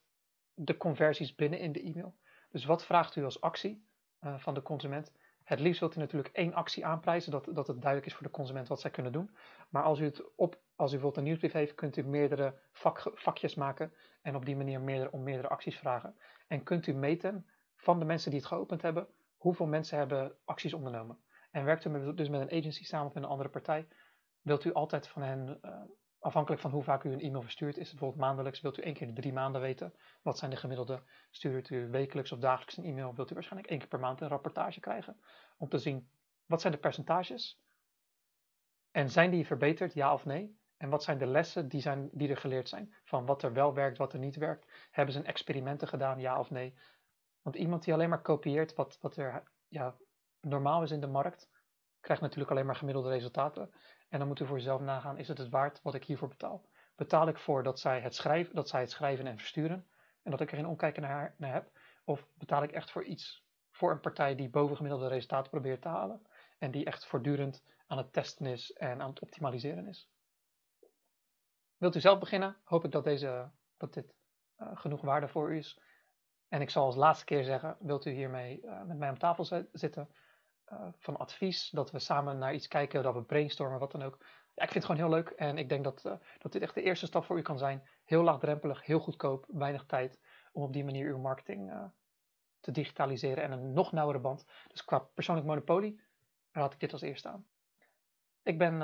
de 0.55 0.77
conversies 0.77 1.35
binnen 1.35 1.59
in 1.59 1.72
de 1.72 1.82
e-mail. 1.82 2.16
Dus 2.51 2.64
wat 2.64 2.85
vraagt 2.85 3.16
u 3.16 3.24
als 3.24 3.40
actie? 3.40 3.89
Uh, 4.20 4.38
van 4.38 4.55
de 4.55 4.62
consument. 4.62 5.12
Het 5.44 5.60
liefst 5.60 5.80
wilt 5.80 5.97
u 5.97 5.98
natuurlijk 5.98 6.34
één 6.34 6.55
actie 6.55 6.86
aanprijzen, 6.86 7.30
dat, 7.30 7.44
dat 7.44 7.66
het 7.66 7.80
duidelijk 7.80 8.06
is 8.06 8.14
voor 8.14 8.26
de 8.26 8.32
consument 8.32 8.68
wat 8.68 8.80
zij 8.80 8.90
kunnen 8.90 9.12
doen. 9.12 9.36
Maar 9.68 9.82
als 9.82 9.98
u, 9.98 10.05
het 10.05 10.34
op, 10.36 10.60
als 10.76 10.90
u 10.90 10.92
bijvoorbeeld 10.92 11.16
een 11.16 11.22
nieuwsbrief 11.22 11.52
heeft, 11.52 11.74
kunt 11.74 11.97
u 11.97 12.02
meerdere 12.02 12.55
vak, 12.72 13.10
vakjes 13.14 13.55
maken 13.55 13.92
en 14.22 14.36
op 14.36 14.44
die 14.44 14.56
manier 14.56 14.80
meerdere, 14.80 15.12
om 15.12 15.22
meerdere 15.22 15.48
acties 15.48 15.78
vragen. 15.78 16.16
En 16.47 16.62
kunt 16.62 16.86
u 16.86 16.92
meten 16.92 17.47
van 17.76 17.98
de 17.98 18.05
mensen 18.05 18.30
die 18.30 18.40
het 18.40 18.48
geopend 18.48 18.82
hebben, 18.82 19.06
hoeveel 19.36 19.66
mensen 19.66 19.98
hebben 19.98 20.36
acties 20.44 20.74
ondernomen. 20.74 21.18
En 21.51 21.64
werkt 21.64 21.84
u 21.84 22.14
dus 22.14 22.28
met 22.28 22.40
een 22.40 22.59
agency 22.59 22.84
samen 22.84 23.06
of 23.06 23.14
met 23.14 23.22
een 23.22 23.28
andere 23.28 23.48
partij, 23.48 23.88
wilt 24.40 24.64
u 24.64 24.72
altijd 24.72 25.09
van 25.09 25.22
hen 25.22 25.59
uh, 25.62 25.80
Afhankelijk 26.20 26.62
van 26.62 26.70
hoe 26.70 26.82
vaak 26.82 27.05
u 27.05 27.12
een 27.12 27.20
e-mail 27.20 27.42
verstuurt, 27.42 27.76
is 27.76 27.88
het 27.88 27.98
bijvoorbeeld 27.98 28.26
maandelijks, 28.26 28.60
wilt 28.60 28.78
u 28.78 28.82
één 28.82 28.94
keer 28.94 29.09
in 29.09 29.14
drie 29.14 29.32
maanden 29.32 29.60
weten. 29.60 29.94
Wat 30.22 30.38
zijn 30.38 30.51
de 30.51 30.56
gemiddelde? 30.56 31.02
Stuurt 31.30 31.70
u 31.70 31.90
wekelijks 31.90 32.32
of 32.32 32.38
dagelijks 32.38 32.76
een 32.76 32.84
e-mail, 32.84 33.14
wilt 33.14 33.30
u 33.30 33.34
waarschijnlijk 33.34 33.70
één 33.70 33.78
keer 33.78 33.88
per 33.88 34.01
maand 34.01 34.20
een 34.20 34.28
rapportage 34.28 34.80
krijgen. 34.80 35.20
Om 35.59 35.68
te 35.68 35.78
zien, 35.78 36.10
wat 36.47 36.60
zijn 36.60 36.72
de 36.72 36.78
percentages? 36.78 37.60
En 38.90 39.10
zijn 39.10 39.30
die 39.30 39.47
verbeterd, 39.47 39.94
ja 39.94 40.12
of 40.12 40.24
nee? 40.24 40.59
En 40.76 40.88
wat 40.88 41.02
zijn 41.02 41.18
de 41.18 41.26
lessen 41.26 41.68
die, 41.68 41.80
zijn, 41.80 42.09
die 42.12 42.28
er 42.28 42.36
geleerd 42.36 42.68
zijn? 42.68 42.94
Van 43.05 43.26
wat 43.26 43.42
er 43.42 43.52
wel 43.52 43.74
werkt, 43.74 43.98
wat 43.98 44.12
er 44.12 44.18
niet 44.18 44.36
werkt. 44.36 44.88
Hebben 44.90 45.14
ze 45.14 45.22
experimenten 45.22 45.88
gedaan, 45.88 46.18
ja 46.18 46.38
of 46.38 46.51
nee? 46.51 46.74
Want 47.42 47.56
iemand 47.56 47.84
die 47.84 47.94
alleen 47.94 48.09
maar 48.09 48.22
kopieert 48.22 48.74
wat, 48.74 48.98
wat 49.01 49.16
er 49.16 49.42
ja, 49.68 49.97
normaal 50.40 50.82
is 50.82 50.90
in 50.90 51.01
de 51.01 51.06
markt, 51.06 51.51
krijgt 52.01 52.22
natuurlijk 52.22 52.51
alleen 52.51 52.66
maar 52.66 52.76
gemiddelde 52.76 53.09
resultaten. 53.09 53.70
En 54.11 54.19
dan 54.19 54.28
moet 54.28 54.41
u 54.41 54.47
voor 54.47 54.57
jezelf 54.57 54.81
nagaan, 54.81 55.19
is 55.19 55.28
het 55.28 55.39
het 55.39 55.49
waard 55.49 55.82
wat 55.82 55.95
ik 55.95 56.05
hiervoor 56.05 56.28
betaal? 56.28 56.65
Betaal 56.97 57.28
ik 57.28 57.39
voor 57.39 57.62
dat 57.62 57.81
zij 57.81 58.01
het 58.01 58.15
schrijven, 58.15 58.55
dat 58.55 58.69
zij 58.69 58.81
het 58.81 58.91
schrijven 58.91 59.27
en 59.27 59.39
versturen 59.39 59.87
en 60.23 60.31
dat 60.31 60.41
ik 60.41 60.51
er 60.51 60.57
geen 60.57 60.66
omkijken 60.66 61.03
naar, 61.03 61.35
naar 61.39 61.53
heb? 61.53 61.70
Of 62.05 62.27
betaal 62.35 62.62
ik 62.62 62.73
echt 62.73 62.91
voor 62.91 63.05
iets, 63.05 63.45
voor 63.70 63.91
een 63.91 64.01
partij 64.01 64.35
die 64.35 64.51
bovengemiddelde 64.51 65.09
resultaten 65.09 65.51
probeert 65.51 65.82
te 65.82 65.89
halen 65.89 66.27
en 66.59 66.70
die 66.70 66.85
echt 66.85 67.07
voortdurend 67.07 67.65
aan 67.87 67.99
het 67.99 68.12
testen 68.12 68.47
is 68.47 68.73
en 68.73 69.01
aan 69.01 69.11
het 69.11 69.20
optimaliseren 69.20 69.87
is? 69.87 70.11
Wilt 71.77 71.97
u 71.97 72.01
zelf 72.01 72.19
beginnen? 72.19 72.57
Hoop 72.65 72.85
ik 72.85 72.91
dat, 72.91 73.05
deze, 73.05 73.51
dat 73.77 73.95
dit 73.95 74.15
uh, 74.59 74.69
genoeg 74.74 75.01
waarde 75.01 75.28
voor 75.28 75.53
u 75.53 75.57
is. 75.57 75.81
En 76.49 76.61
ik 76.61 76.70
zal 76.70 76.85
als 76.85 76.97
laatste 76.97 77.24
keer 77.24 77.45
zeggen, 77.45 77.77
wilt 77.81 78.07
u 78.07 78.11
hiermee 78.11 78.62
uh, 78.62 78.82
met 78.82 78.99
mij 78.99 79.09
om 79.09 79.19
tafel 79.19 79.66
zitten? 79.73 80.09
Uh, 80.72 80.86
van 80.98 81.16
advies, 81.16 81.70
dat 81.70 81.90
we 81.90 81.98
samen 81.98 82.38
naar 82.38 82.55
iets 82.55 82.68
kijken, 82.68 83.02
dat 83.02 83.14
we 83.14 83.22
brainstormen, 83.22 83.78
wat 83.78 83.92
dan 83.92 84.02
ook. 84.02 84.18
Ja, 84.55 84.62
ik 84.62 84.70
vind 84.70 84.74
het 84.74 84.84
gewoon 84.84 85.01
heel 85.01 85.10
leuk 85.10 85.28
en 85.28 85.59
ik 85.59 85.68
denk 85.68 85.84
dat, 85.84 86.05
uh, 86.06 86.12
dat 86.38 86.52
dit 86.52 86.62
echt 86.62 86.74
de 86.74 86.82
eerste 86.82 87.06
stap 87.06 87.24
voor 87.24 87.38
u 87.38 87.42
kan 87.42 87.59
zijn. 87.59 87.88
Heel 88.05 88.22
laagdrempelig, 88.22 88.86
heel 88.86 89.01
goedkoop, 89.01 89.44
weinig 89.48 89.86
tijd 89.86 90.20
om 90.52 90.62
op 90.62 90.72
die 90.72 90.84
manier 90.84 91.09
uw 91.09 91.18
marketing 91.18 91.70
uh, 91.70 91.84
te 92.60 92.70
digitaliseren 92.70 93.44
en 93.44 93.52
een 93.52 93.72
nog 93.72 93.92
nauwere 93.92 94.18
band. 94.18 94.47
Dus 94.68 94.84
qua 94.84 94.98
persoonlijk 94.98 95.47
monopolie 95.47 96.01
raad 96.52 96.72
ik 96.72 96.80
dit 96.80 96.92
als 96.92 97.02
eerste 97.02 97.28
aan. 97.28 97.47
Ik 98.42 98.59
ben 98.59 98.78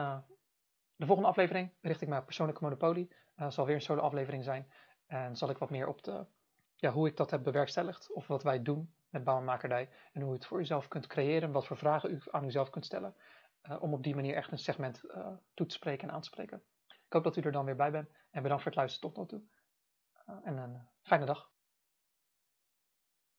de 0.97 1.07
volgende 1.07 1.31
aflevering 1.31 1.73
richt 1.81 2.01
ik 2.01 2.09
mij 2.09 2.19
op 2.19 2.25
persoonlijke 2.25 2.63
monopolie. 2.63 3.15
zal 3.49 3.67
weer 3.67 3.75
een 3.75 3.81
solo 3.81 4.01
aflevering 4.01 4.45
zijn 4.45 4.71
en 5.07 5.37
zal 5.37 5.51
ik 5.51 5.59
wat 5.59 5.71
meer 5.71 5.89
op 5.89 6.03
de, 6.03 6.27
ja, 6.77 6.91
hoe 6.91 7.09
ik 7.09 7.17
dat 7.17 7.31
heb 7.31 7.43
bewerkstelligd 7.43 8.13
of 8.13 8.27
wat 8.27 8.43
wij 8.43 8.63
doen 8.63 8.95
met 9.09 9.25
bouwmakerdij 9.25 9.91
en 10.13 10.21
hoe 10.21 10.31
u 10.31 10.35
het 10.35 10.47
voor 10.47 10.61
uzelf 10.61 10.89
kunt 10.89 11.07
creëren, 11.07 11.53
wat 11.53 11.67
voor 11.67 11.77
vragen 11.77 12.11
u 12.11 12.21
aan 12.31 12.45
uzelf 12.45 12.71
kunt 12.71 12.85
stellen, 12.85 13.15
uh, 13.63 13.83
om 13.83 13.93
op 13.93 14.03
die 14.03 14.15
manier 14.15 14.35
echt 14.35 14.53
een 14.53 14.59
segment 14.59 15.05
uh, 15.05 15.29
toe 15.55 15.67
te 15.67 15.75
spreken 15.75 16.09
en 16.09 16.15
aan 16.15 16.21
te 16.21 16.29
spreken. 16.29 16.63
Ik 16.87 17.13
hoop 17.13 17.25
dat 17.25 17.37
u 17.37 17.41
er 17.41 17.53
dan 17.53 17.65
weer 17.65 17.77
bij 17.77 17.91
bent 17.91 18.09
en 18.31 18.43
bedankt 18.43 18.63
voor 18.63 18.73
het 18.73 18.81
luisteren 18.81 19.13
tot 19.13 19.33
nu 19.33 19.39
toe. 19.39 19.49
Uh, 20.27 20.37
en 20.45 20.57
een 20.57 20.89
fijne 21.03 21.25
dag. 21.25 21.51